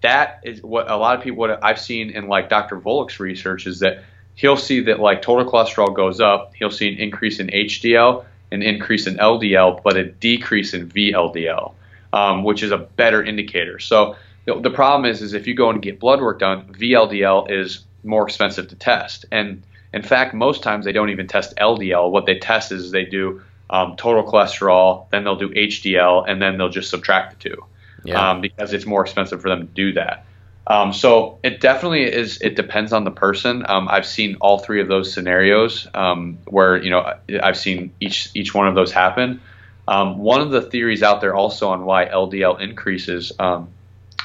that 0.01 0.41
is 0.43 0.61
what 0.61 0.89
a 0.91 0.95
lot 0.95 1.17
of 1.17 1.23
people 1.23 1.39
what 1.39 1.63
I've 1.63 1.79
seen 1.79 2.11
in 2.11 2.27
like 2.27 2.49
Dr. 2.49 2.79
Volek's 2.79 3.19
research 3.19 3.65
is 3.65 3.79
that 3.79 4.03
he'll 4.35 4.57
see 4.57 4.81
that 4.81 4.99
like 4.99 5.21
total 5.21 5.49
cholesterol 5.49 5.95
goes 5.95 6.19
up, 6.19 6.53
he'll 6.55 6.71
see 6.71 6.89
an 6.89 6.99
increase 6.99 7.39
in 7.39 7.47
HDL, 7.47 8.25
an 8.51 8.61
increase 8.61 9.07
in 9.07 9.15
LDL, 9.15 9.81
but 9.81 9.97
a 9.97 10.05
decrease 10.05 10.73
in 10.73 10.89
VLDL 10.89 11.73
um, 12.17 12.43
which 12.43 12.63
is 12.63 12.71
a 12.71 12.77
better 12.77 13.23
indicator. 13.23 13.79
So 13.79 14.15
the, 14.45 14.59
the 14.59 14.71
problem 14.71 15.09
is, 15.09 15.21
is 15.21 15.33
if 15.33 15.45
you 15.45 15.53
go 15.53 15.69
and 15.69 15.81
get 15.81 15.99
blood 15.99 16.19
work 16.19 16.39
done, 16.39 16.65
VLDL 16.73 17.51
is 17.51 17.85
more 18.03 18.25
expensive 18.25 18.67
to 18.69 18.75
test. 18.75 19.25
And 19.31 19.61
in 19.93 20.01
fact, 20.01 20.33
most 20.33 20.63
times 20.63 20.85
they 20.85 20.91
don't 20.91 21.09
even 21.09 21.27
test 21.27 21.55
LDL. 21.57 22.09
What 22.09 22.25
they 22.25 22.39
test 22.39 22.71
is 22.71 22.91
they 22.91 23.05
do 23.05 23.41
um, 23.69 23.95
total 23.97 24.23
cholesterol, 24.23 25.09
then 25.11 25.23
they'll 25.23 25.35
do 25.37 25.49
HDL, 25.49 26.25
and 26.27 26.41
then 26.41 26.57
they'll 26.57 26.69
just 26.69 26.89
subtract 26.89 27.37
the 27.37 27.49
two 27.49 27.63
Yeah. 28.03 28.31
um, 28.31 28.41
because 28.41 28.73
it's 28.73 28.85
more 28.85 29.01
expensive 29.01 29.41
for 29.41 29.49
them 29.49 29.59
to 29.59 29.73
do 29.73 29.93
that. 29.93 30.25
Um, 30.65 30.91
so 30.91 31.39
it 31.43 31.61
definitely 31.61 32.03
is. 32.03 32.41
It 32.41 32.55
depends 32.55 32.91
on 32.91 33.05
the 33.05 33.11
person. 33.11 33.63
Um, 33.69 33.87
I've 33.89 34.05
seen 34.05 34.35
all 34.41 34.59
three 34.59 34.81
of 34.81 34.89
those 34.89 35.13
scenarios 35.13 35.87
um, 35.93 36.39
where 36.45 36.81
you 36.83 36.89
know 36.89 37.13
I've 37.41 37.57
seen 37.57 37.93
each 38.01 38.29
each 38.33 38.53
one 38.53 38.67
of 38.67 38.75
those 38.75 38.91
happen. 38.91 39.39
Um, 39.87 40.17
one 40.17 40.41
of 40.41 40.51
the 40.51 40.61
theories 40.61 41.01
out 41.03 41.21
there 41.21 41.35
also 41.35 41.69
on 41.69 41.85
why 41.85 42.05
LDL 42.05 42.59
increases 42.59 43.31
um, 43.39 43.69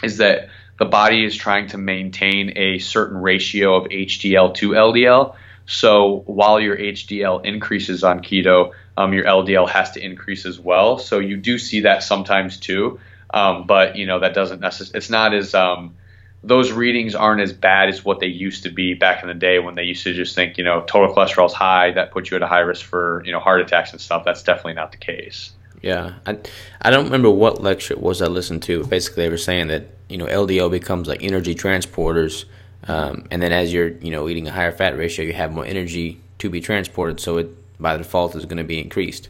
is 0.03 0.17
that 0.19 0.49
the 0.79 0.85
body 0.85 1.25
is 1.25 1.37
trying 1.37 1.69
to 1.69 1.79
maintain 1.79 2.57
a 2.57 2.79
certain 2.79 3.19
ratio 3.19 3.77
of 3.77 3.89
HDL 3.89 4.55
to 4.55 4.71
LDL. 4.71 5.37
So 5.67 6.25
while 6.27 6.59
your 6.61 6.77
HDL 6.77 7.45
increases 7.45 8.03
on 8.03 8.21
keto, 8.21 8.73
um, 8.97 9.13
your 9.13 9.25
LDL 9.25 9.69
has 9.69 9.93
to 9.93 10.05
increase 10.05 10.45
as 10.45 10.59
well. 10.59 10.99
So 10.99 11.21
you 11.21 11.37
do 11.37 11.59
see 11.59 11.83
that 11.83 12.03
sometimes 12.03 12.59
too, 12.59 12.99
um, 13.33 13.67
but 13.67 13.97
you 13.97 14.07
know 14.07 14.19
that 14.21 14.35
doesn't 14.35 14.61
necessarily. 14.61 14.99
It's 14.99 15.11
not 15.11 15.35
as 15.35 15.55
um, 15.55 15.95
those 16.45 16.73
readings 16.73 17.15
aren't 17.15 17.41
as 17.41 17.53
bad 17.53 17.89
as 17.89 18.05
what 18.05 18.19
they 18.21 18.27
used 18.27 18.65
to 18.65 18.71
be 18.71 18.95
back 18.95 19.23
in 19.23 19.29
the 19.29 19.35
day 19.35 19.61
when 19.61 19.75
they 19.77 19.85
used 19.85 20.03
to 20.05 20.13
just 20.13 20.35
think 20.35 20.59
you 20.59 20.65
know 20.65 20.83
total 20.87 21.15
cholesterol's 21.15 21.53
high 21.55 21.93
that 21.93 22.11
puts 22.11 22.31
you 22.31 22.37
at 22.37 22.43
a 22.43 22.47
high 22.47 22.61
risk 22.61 22.85
for 22.85 23.23
you 23.25 23.33
know 23.33 23.39
heart 23.41 23.61
attacks 23.61 23.93
and 23.93 24.01
stuff. 24.01 24.25
That's 24.25 24.43
definitely 24.43 24.75
not 24.75 24.91
the 24.91 24.99
case. 24.99 25.53
Yeah, 25.83 26.15
I, 26.27 26.39
I 26.83 26.91
don't 26.91 27.05
remember 27.07 27.29
what 27.31 27.61
lecture 27.61 27.95
it 27.95 28.01
was 28.01 28.23
I 28.23 28.27
listened 28.27 28.63
to. 28.65 28.85
Basically, 28.85 29.25
they 29.25 29.29
were 29.31 29.37
saying 29.37 29.67
that 29.69 29.87
you 30.09 30.17
know 30.19 30.27
LDL 30.27 30.71
becomes 30.71 31.09
like 31.09 31.23
energy 31.23 31.55
transporters, 31.55 32.45
um, 32.89 33.25
and 33.31 33.43
then 33.43 33.53
as 33.53 33.73
you're 33.73 33.89
you 33.89 34.11
know 34.11 34.29
eating 34.29 34.47
a 34.47 34.53
higher 34.53 34.73
fat 34.73 34.97
ratio, 34.97 35.25
you 35.25 35.33
have 35.33 35.53
more 35.53 35.65
energy 35.67 36.21
to 36.39 36.51
be 36.51 36.61
transported, 36.61 37.19
so 37.21 37.39
it 37.39 37.49
by 37.81 37.97
default 37.97 38.37
is 38.37 38.45
going 38.45 38.59
to 38.59 38.65
be 38.65 38.79
increased, 38.81 39.29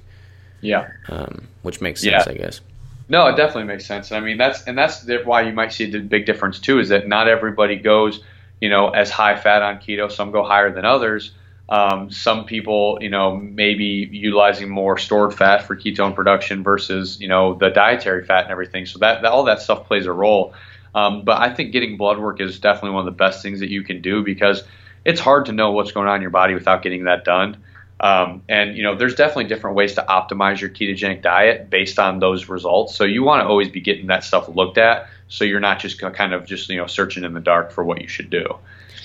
Yeah. 0.60 0.89
um, 1.09 1.48
which 1.62 1.80
makes 1.80 2.02
sense, 2.02 2.26
Yeah. 2.26 2.32
I 2.32 2.36
guess. 2.36 2.60
No, 3.08 3.26
it 3.26 3.36
definitely 3.36 3.64
makes 3.64 3.86
sense. 3.86 4.12
I 4.12 4.20
mean, 4.20 4.38
that's 4.38 4.64
and 4.64 4.78
that's 4.78 5.06
why 5.24 5.42
you 5.42 5.52
might 5.52 5.72
see 5.72 5.90
the 5.90 5.98
big 6.00 6.26
difference 6.26 6.58
too. 6.58 6.78
Is 6.78 6.88
that 6.90 7.08
not 7.08 7.28
everybody 7.28 7.76
goes, 7.76 8.22
you 8.60 8.68
know, 8.68 8.90
as 8.90 9.10
high 9.10 9.36
fat 9.36 9.62
on 9.62 9.78
keto. 9.78 10.10
Some 10.10 10.30
go 10.30 10.42
higher 10.44 10.72
than 10.72 10.84
others. 10.84 11.32
Um, 11.68 12.10
some 12.10 12.44
people, 12.44 12.98
you 13.00 13.08
know, 13.08 13.36
maybe 13.36 14.08
utilizing 14.12 14.68
more 14.68 14.98
stored 14.98 15.32
fat 15.32 15.66
for 15.66 15.74
ketone 15.74 16.14
production 16.14 16.62
versus, 16.62 17.18
you 17.18 17.28
know, 17.28 17.54
the 17.54 17.70
dietary 17.70 18.24
fat 18.24 18.42
and 18.42 18.50
everything. 18.50 18.84
So 18.84 18.98
that, 18.98 19.22
that 19.22 19.32
all 19.32 19.44
that 19.44 19.62
stuff 19.62 19.86
plays 19.86 20.04
a 20.04 20.12
role. 20.12 20.52
Um, 20.94 21.24
but 21.24 21.40
I 21.40 21.54
think 21.54 21.72
getting 21.72 21.96
blood 21.96 22.18
work 22.18 22.40
is 22.42 22.60
definitely 22.60 22.90
one 22.90 23.06
of 23.08 23.14
the 23.14 23.16
best 23.16 23.42
things 23.42 23.60
that 23.60 23.70
you 23.70 23.84
can 23.84 24.02
do 24.02 24.22
because 24.22 24.64
it's 25.04 25.20
hard 25.20 25.46
to 25.46 25.52
know 25.52 25.70
what's 25.72 25.92
going 25.92 26.08
on 26.08 26.16
in 26.16 26.22
your 26.22 26.30
body 26.30 26.52
without 26.52 26.82
getting 26.82 27.04
that 27.04 27.24
done. 27.24 27.62
Um, 28.02 28.42
and 28.48 28.76
you 28.76 28.82
know, 28.82 28.96
there's 28.96 29.14
definitely 29.14 29.44
different 29.44 29.76
ways 29.76 29.94
to 29.94 30.04
optimize 30.08 30.60
your 30.60 30.70
ketogenic 30.70 31.22
diet 31.22 31.70
based 31.70 32.00
on 32.00 32.18
those 32.18 32.48
results. 32.48 32.96
So 32.96 33.04
you 33.04 33.22
want 33.22 33.42
to 33.42 33.46
always 33.46 33.68
be 33.68 33.80
getting 33.80 34.08
that 34.08 34.24
stuff 34.24 34.48
looked 34.48 34.76
at, 34.76 35.08
so 35.28 35.44
you're 35.44 35.60
not 35.60 35.78
just 35.78 36.00
kind 36.00 36.34
of 36.34 36.44
just 36.44 36.68
you 36.68 36.76
know 36.76 36.88
searching 36.88 37.22
in 37.22 37.32
the 37.32 37.40
dark 37.40 37.70
for 37.70 37.84
what 37.84 38.02
you 38.02 38.08
should 38.08 38.28
do. 38.28 38.56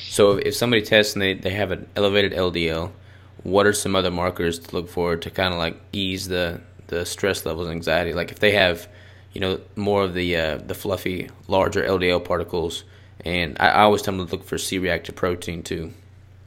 So 0.10 0.38
if 0.38 0.56
somebody 0.56 0.82
tests 0.82 1.14
and 1.14 1.22
they, 1.22 1.36
they 1.36 1.52
have 1.52 1.70
an 1.70 1.88
elevated 1.96 2.32
LDL, 2.32 2.92
what 3.44 3.68
are 3.68 3.74
some 3.74 3.96
other 3.96 4.10
markers 4.10 4.58
to 4.58 4.76
look 4.76 4.90
for 4.90 5.16
to 5.16 5.30
kind 5.30 5.54
of 5.54 5.60
like 5.60 5.80
ease 5.94 6.28
the, 6.28 6.60
the 6.88 7.06
stress 7.06 7.46
levels 7.46 7.68
and 7.68 7.76
anxiety? 7.76 8.14
Like 8.14 8.32
if 8.32 8.40
they 8.40 8.54
have, 8.54 8.88
you 9.32 9.42
know, 9.42 9.60
more 9.76 10.04
of 10.04 10.16
the 10.16 10.36
uh, 10.36 10.58
the 10.58 10.74
fluffy, 10.74 11.30
larger 11.48 11.84
LDL 11.84 12.26
particles, 12.26 12.84
and 13.24 13.58
I, 13.60 13.68
I 13.68 13.82
always 13.82 14.02
tell 14.02 14.18
them 14.18 14.26
to 14.26 14.32
look 14.32 14.44
for 14.44 14.58
C-reactive 14.58 15.16
protein 15.16 15.62
too. 15.62 15.94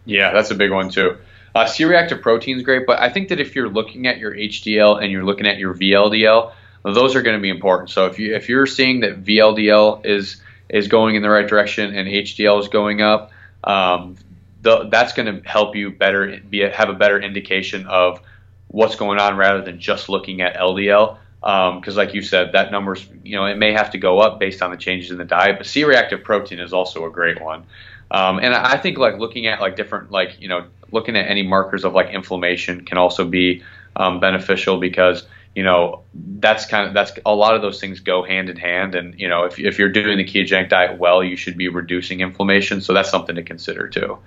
Yeah, 0.05 0.33
that's 0.33 0.51
a 0.51 0.57
big 0.57 0.73
one 0.73 0.91
too. 0.91 1.17
Uh, 1.55 1.67
C-reactive 1.67 2.23
protein 2.23 2.57
is 2.57 2.63
great, 2.63 2.87
but 2.87 3.01
I 3.01 3.09
think 3.09 3.29
that 3.29 3.41
if 3.41 3.57
you're 3.57 3.69
looking 3.69 4.07
at 4.07 4.19
your 4.19 4.35
HDL 4.35 5.03
and 5.03 5.11
you're 5.11 5.25
looking 5.25 5.47
at 5.47 5.59
your 5.59 5.75
VLDL, 5.75 6.53
those 6.85 7.17
are 7.17 7.23
going 7.23 7.37
to 7.37 7.43
be 7.43 7.51
important. 7.51 7.91
So 7.91 8.07
if 8.07 8.19
you 8.19 8.35
if 8.35 8.49
you're 8.49 8.67
seeing 8.67 9.01
that 9.01 9.23
VLDL 9.23 10.07
is 10.07 10.41
is 10.69 10.89
going 10.89 11.17
in 11.17 11.23
the 11.23 11.31
right 11.31 11.47
direction 11.47 11.95
and 11.95 12.09
HDL 12.09 12.61
is 12.61 12.69
going 12.69 13.03
up, 13.03 13.33
um, 13.65 14.17
the, 14.63 14.89
that's 14.91 15.13
going 15.13 15.43
to 15.43 15.49
help 15.49 15.75
you 15.75 15.91
better 15.91 16.39
be 16.49 16.61
have 16.61 16.89
a 16.89 16.95
better 16.95 17.21
indication 17.21 17.87
of 17.87 18.21
what's 18.69 18.95
going 18.95 19.19
on 19.19 19.37
rather 19.37 19.63
than 19.63 19.81
just 19.81 20.09
looking 20.09 20.41
at 20.41 20.57
LDL. 20.57 21.19
Because, 21.41 21.97
like 21.97 22.13
you 22.13 22.23
said, 22.23 22.53
that 22.53 22.71
number's 22.71 23.07
you 23.25 23.37
know 23.37 23.47
it 23.47 23.57
may 23.57 23.73
have 23.73 23.91
to 23.93 23.99
go 23.99 24.21
up 24.21 24.39
based 24.39 24.63
on 24.63 24.71
the 24.71 24.77
changes 24.77 25.11
in 25.11 25.19
the 25.19 25.25
diet, 25.25 25.57
but 25.59 25.67
C-reactive 25.67 26.23
protein 26.23 26.61
is 26.61 26.73
also 26.73 27.07
a 27.07 27.11
great 27.11 27.41
one. 27.41 27.65
Um, 28.11 28.39
and 28.39 28.55
I 28.55 28.77
think 28.77 28.99
like 28.99 29.19
looking 29.19 29.47
at 29.47 29.61
like 29.61 29.77
different 29.77 30.11
like 30.11 30.41
you 30.41 30.49
know 30.49 30.67
looking 30.93 31.17
at 31.17 31.29
any 31.29 31.43
markers 31.43 31.85
of 31.85 31.93
like 31.93 32.11
inflammation 32.11 32.85
can 32.85 32.99
also 32.99 33.25
be 33.25 33.63
um, 33.97 34.21
beneficial 34.21 34.79
because 34.79 35.25
you 35.55 35.63
know 35.63 36.03
that's 36.15 36.67
kind 36.67 36.87
of 36.87 36.95
that's 36.95 37.13
a 37.27 37.35
lot 37.35 37.55
of 37.55 37.63
those 37.63 37.81
things 37.81 38.01
go 38.01 38.23
hand 38.23 38.49
in 38.49 38.57
hand 38.57 38.95
and 38.95 39.19
you 39.19 39.29
know 39.29 39.45
if, 39.45 39.59
if 39.59 39.79
you're 39.79 39.89
doing 39.89 40.19
the 40.19 40.25
ketogenic 40.25 40.69
diet 40.69 40.99
well 40.99 41.23
you 41.25 41.37
should 41.37 41.57
be 41.57 41.69
reducing 41.69 42.21
inflammation 42.21 42.81
so 42.81 42.93
that's 42.93 43.11
something 43.11 43.35
to 43.35 43.43
consider 43.43 43.89
too 43.89 44.19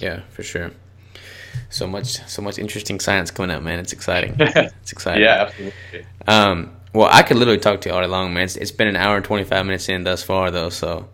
Yeah, 0.00 0.20
for 0.30 0.42
sure. 0.42 0.70
So 1.68 1.86
much, 1.86 2.06
so 2.26 2.42
much 2.42 2.58
interesting 2.58 3.00
science 3.00 3.30
coming 3.30 3.54
out, 3.54 3.62
man. 3.62 3.78
It's 3.78 3.92
exciting. 3.92 4.36
It's 4.38 4.92
exciting. 4.92 5.22
yeah 5.22 5.42
absolutely 5.42 6.06
Um, 6.26 6.70
well, 6.92 7.08
I 7.10 7.22
could 7.22 7.36
literally 7.36 7.60
talk 7.60 7.80
to 7.82 7.88
you 7.88 7.94
all 7.94 8.00
day 8.00 8.06
long, 8.08 8.34
man. 8.34 8.44
It's, 8.44 8.56
it's 8.56 8.72
been 8.72 8.88
an 8.88 8.96
hour 8.96 9.16
and 9.16 9.24
twenty 9.24 9.44
five 9.44 9.64
minutes 9.66 9.88
in 9.88 10.02
thus 10.04 10.22
far, 10.22 10.50
though. 10.50 10.70
So 10.70 11.08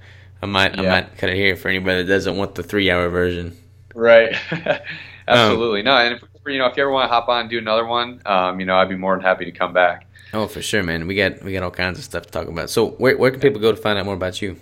I 0.47 0.49
might, 0.49 0.79
I 0.79 0.83
Yeah. 0.83 0.91
might 0.91 1.19
cut 1.19 1.29
it 1.31 1.37
here 1.37 1.57
for 1.57 1.69
anybody 1.69 2.03
that 2.05 2.09
doesn't 2.09 2.37
want 2.37 2.55
the 2.55 2.63
three 2.63 2.91
hour 2.91 3.09
version. 3.09 3.57
right 3.95 4.35
absolutely 5.29 5.83
no 5.83 5.97
and 5.97 6.15
if 6.15 6.23
you 6.47 6.59
know 6.59 6.67
if 6.67 6.77
you 6.77 6.83
ever 6.85 6.93
want 6.93 7.09
to 7.09 7.13
hop 7.13 7.29
on 7.29 7.41
and 7.43 7.51
do 7.51 7.59
another 7.59 7.85
one 7.85 8.21
um, 8.27 8.61
you 8.61 8.67
know 8.67 8.77
I'd 8.77 8.89
be 8.89 8.95
more 8.97 9.15
than 9.17 9.25
happy 9.25 9.45
to 9.45 9.53
come 9.53 9.73
back 9.73 10.05
Oh, 10.35 10.49
for 10.49 10.61
sure, 10.61 10.83
man. 10.83 11.07
We 11.07 11.15
got 11.15 11.43
we 11.43 11.53
got 11.53 11.63
all 11.63 11.71
kinds 11.71 11.99
of 11.99 12.05
stuff 12.05 12.25
to 12.27 12.31
talk 12.31 12.49
about. 12.49 12.69
So 12.69 12.89
where 12.99 13.17
where 13.17 13.31
can 13.31 13.41
people 13.41 13.61
go 13.61 13.71
to 13.71 13.77
find 13.77 13.97
out 13.99 14.05
more 14.05 14.15
about 14.15 14.43
you? 14.43 14.57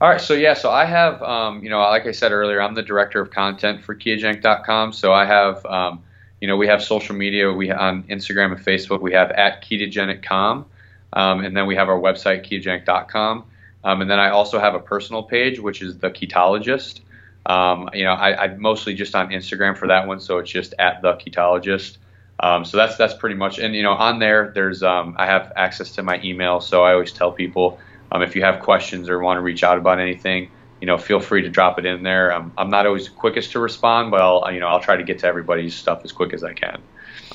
All 0.00 0.08
right, 0.10 0.20
so 0.20 0.34
yeah, 0.34 0.54
so 0.54 0.68
I 0.70 0.84
have, 0.84 1.22
um, 1.22 1.62
you 1.62 1.70
know, 1.70 1.78
like 1.78 2.06
I 2.06 2.12
said 2.12 2.32
earlier, 2.32 2.60
I'm 2.60 2.74
the 2.74 2.82
director 2.82 3.20
of 3.20 3.30
content 3.30 3.82
for 3.82 3.94
ketogenic.com. 3.94 4.92
So 4.92 5.12
I 5.12 5.24
have, 5.24 5.64
um, 5.64 6.02
you 6.40 6.48
know, 6.48 6.56
we 6.56 6.66
have 6.66 6.82
social 6.82 7.14
media. 7.14 7.50
We 7.52 7.70
on 7.70 8.02
Instagram 8.04 8.52
and 8.54 8.62
Facebook. 8.62 9.00
We 9.00 9.12
have 9.12 9.30
at 9.30 9.62
ketogenic.com, 9.64 10.66
um, 11.14 11.44
and 11.44 11.56
then 11.56 11.66
we 11.66 11.76
have 11.76 11.88
our 11.88 11.98
website 11.98 12.44
ketogenic.com, 12.46 13.44
um, 13.84 14.00
and 14.00 14.10
then 14.10 14.18
I 14.18 14.30
also 14.30 14.58
have 14.58 14.74
a 14.74 14.80
personal 14.80 15.22
page, 15.22 15.58
which 15.58 15.82
is 15.82 15.98
the 15.98 16.10
ketologist. 16.10 17.00
Um, 17.46 17.88
you 17.94 18.04
know, 18.04 18.12
I, 18.12 18.44
I'm 18.44 18.60
mostly 18.60 18.94
just 18.94 19.14
on 19.14 19.30
Instagram 19.30 19.76
for 19.76 19.88
that 19.88 20.06
one, 20.06 20.20
so 20.20 20.38
it's 20.38 20.50
just 20.50 20.74
at 20.78 21.00
the 21.02 21.14
ketologist. 21.14 21.98
Um, 22.40 22.64
so 22.64 22.76
that's 22.76 22.96
that's 22.96 23.14
pretty 23.14 23.36
much, 23.36 23.58
and 23.58 23.74
you 23.74 23.82
know, 23.82 23.92
on 23.92 24.18
there, 24.18 24.52
there's 24.54 24.82
um, 24.82 25.16
I 25.18 25.26
have 25.26 25.52
access 25.56 25.92
to 25.92 26.02
my 26.02 26.20
email, 26.22 26.60
so 26.60 26.84
I 26.84 26.92
always 26.92 27.12
tell 27.12 27.32
people 27.32 27.78
um, 28.12 28.22
if 28.22 28.36
you 28.36 28.42
have 28.42 28.60
questions 28.60 29.08
or 29.08 29.18
want 29.20 29.38
to 29.38 29.42
reach 29.42 29.64
out 29.64 29.78
about 29.78 29.98
anything, 29.98 30.50
you 30.80 30.86
know, 30.86 30.98
feel 30.98 31.20
free 31.20 31.42
to 31.42 31.48
drop 31.48 31.78
it 31.78 31.86
in 31.86 32.02
there. 32.02 32.32
Um, 32.32 32.52
I'm 32.56 32.70
not 32.70 32.86
always 32.86 33.06
the 33.06 33.14
quickest 33.14 33.52
to 33.52 33.60
respond, 33.60 34.10
but 34.10 34.20
I'll 34.20 34.52
you 34.52 34.60
know 34.60 34.68
I'll 34.68 34.80
try 34.80 34.96
to 34.96 35.02
get 35.02 35.18
to 35.20 35.26
everybody's 35.26 35.74
stuff 35.74 36.02
as 36.04 36.12
quick 36.12 36.32
as 36.32 36.44
I 36.44 36.52
can. 36.52 36.80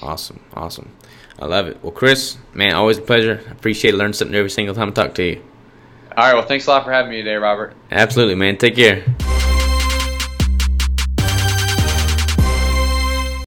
Awesome, 0.01 0.39
awesome. 0.53 0.91
I 1.39 1.47
love 1.47 1.67
it. 1.67 1.83
Well, 1.83 1.91
Chris, 1.91 2.37
man, 2.53 2.75
always 2.75 2.97
a 2.99 3.01
pleasure. 3.01 3.41
Appreciate 3.49 3.95
learning 3.95 4.13
something 4.13 4.35
every 4.35 4.51
single 4.51 4.75
time 4.75 4.89
I 4.89 4.91
talk 4.91 5.15
to 5.15 5.23
you. 5.23 5.52
All 6.15 6.23
right, 6.25 6.33
well, 6.35 6.45
thanks 6.45 6.67
a 6.67 6.69
lot 6.69 6.85
for 6.85 6.91
having 6.91 7.11
me 7.11 7.17
today, 7.17 7.35
Robert. 7.35 7.73
Absolutely, 7.91 8.35
man. 8.35 8.57
Take 8.57 8.75
care. 8.75 9.03